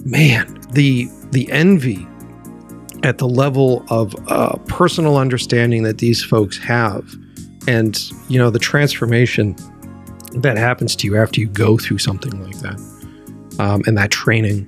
man, 0.06 0.60
the 0.72 1.08
the 1.32 1.52
envy 1.52 2.08
at 3.04 3.18
the 3.18 3.28
level 3.28 3.86
of 3.90 4.16
uh, 4.30 4.58
personal 4.68 5.18
understanding 5.18 5.84
that 5.84 5.98
these 5.98 6.24
folks 6.24 6.58
have, 6.58 7.16
and 7.68 8.12
you 8.30 8.38
know 8.38 8.50
the 8.50 8.60
transformation 8.60 9.56
that 10.36 10.58
happens 10.58 10.96
to 10.98 11.08
you 11.08 11.18
after 11.18 11.40
you 11.40 11.48
go 11.48 11.78
through 11.78 12.00
something 12.00 12.44
like 12.44 12.58
that, 12.60 12.80
um, 13.60 13.84
and 13.86 13.98
that 13.98 14.12
training, 14.12 14.68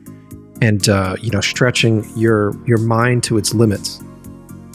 and 0.61 0.89
uh, 0.89 1.15
you 1.21 1.31
know 1.31 1.41
stretching 1.41 2.07
your 2.17 2.55
your 2.65 2.79
mind 2.79 3.23
to 3.23 3.37
its 3.37 3.53
limits. 3.53 4.01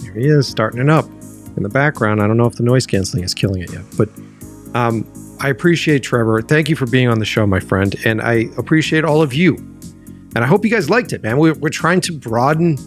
Here 0.03 0.15
he 0.15 0.27
is, 0.27 0.49
starting 0.49 0.81
it 0.81 0.89
up 0.89 1.07
in 1.57 1.63
the 1.63 1.69
background. 1.69 2.23
I 2.23 2.27
don't 2.27 2.37
know 2.37 2.47
if 2.47 2.57
the 2.57 2.63
noise 2.63 2.87
canceling 2.87 3.25
is 3.25 3.35
killing 3.35 3.63
it 3.63 3.73
yet, 3.73 3.85
but 3.97 4.09
um, 4.75 5.11
I 5.41 5.49
appreciate 5.49 6.03
Trevor. 6.03 6.43
Thank 6.43 6.69
you 6.69 6.77
for 6.77 6.87
being 6.87 7.09
on 7.09 7.19
the 7.19 7.25
show, 7.25 7.47
my 7.47 7.61
friend, 7.61 7.95
and 8.05 8.21
I 8.21 8.47
appreciate 8.57 9.05
all 9.05 9.23
of 9.23 9.33
you 9.33 9.57
and 10.35 10.45
I 10.45 10.47
hope 10.47 10.65
you 10.65 10.71
guys 10.71 10.89
liked 10.89 11.13
it, 11.13 11.23
man. 11.23 11.39
We're, 11.39 11.55
we're 11.55 11.71
trying 11.71 12.01
to 12.03 12.13
broaden 12.13 12.79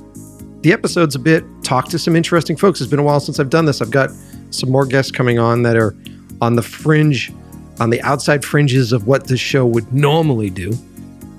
the 0.61 0.71
episodes 0.71 1.15
a 1.15 1.19
bit, 1.19 1.43
talk 1.61 1.89
to 1.89 1.99
some 1.99 2.15
interesting 2.15 2.55
folks. 2.55 2.79
It's 2.79 2.89
been 2.89 2.99
a 2.99 3.03
while 3.03 3.19
since 3.19 3.39
I've 3.39 3.49
done 3.49 3.65
this. 3.65 3.81
I've 3.81 3.91
got 3.91 4.11
some 4.53 4.69
more 4.69 4.85
guests 4.85 5.11
coming 5.11 5.39
on 5.39 5.63
that 5.63 5.75
are 5.75 5.95
on 6.41 6.55
the 6.55 6.61
fringe, 6.61 7.31
on 7.79 7.89
the 7.89 8.01
outside 8.01 8.43
fringes 8.45 8.91
of 8.91 9.07
what 9.07 9.27
this 9.27 9.39
show 9.39 9.65
would 9.65 9.91
normally 9.93 10.49
do 10.49 10.73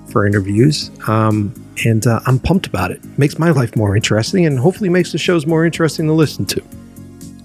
for 0.09 0.25
interviews. 0.25 0.91
Um, 1.07 1.53
and 1.85 2.05
uh, 2.07 2.21
I'm 2.25 2.39
pumped 2.39 2.67
about 2.67 2.91
it. 2.91 3.03
Makes 3.17 3.37
my 3.37 3.51
life 3.51 3.75
more 3.75 3.95
interesting 3.95 4.45
and 4.45 4.57
hopefully 4.57 4.89
makes 4.89 5.11
the 5.11 5.17
shows 5.17 5.45
more 5.45 5.65
interesting 5.65 6.07
to 6.07 6.13
listen 6.13 6.45
to. 6.47 6.63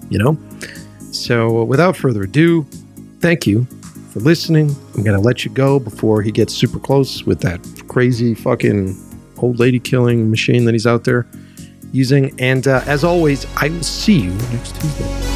You 0.09 0.19
know? 0.19 0.37
So 1.11 1.63
without 1.63 1.97
further 1.97 2.23
ado, 2.23 2.63
thank 3.19 3.45
you 3.45 3.65
for 4.11 4.19
listening. 4.19 4.75
I'm 4.95 5.03
going 5.03 5.17
to 5.17 5.25
let 5.25 5.45
you 5.45 5.51
go 5.51 5.79
before 5.79 6.21
he 6.21 6.31
gets 6.31 6.53
super 6.53 6.79
close 6.79 7.23
with 7.25 7.41
that 7.41 7.59
crazy 7.87 8.33
fucking 8.33 8.95
old 9.37 9.59
lady 9.59 9.79
killing 9.79 10.29
machine 10.29 10.65
that 10.65 10.73
he's 10.73 10.87
out 10.87 11.03
there 11.03 11.27
using. 11.91 12.39
And 12.39 12.67
uh, 12.67 12.83
as 12.85 13.03
always, 13.03 13.45
I 13.57 13.69
will 13.69 13.83
see 13.83 14.19
you 14.19 14.31
next 14.31 14.79
Tuesday. 14.79 15.30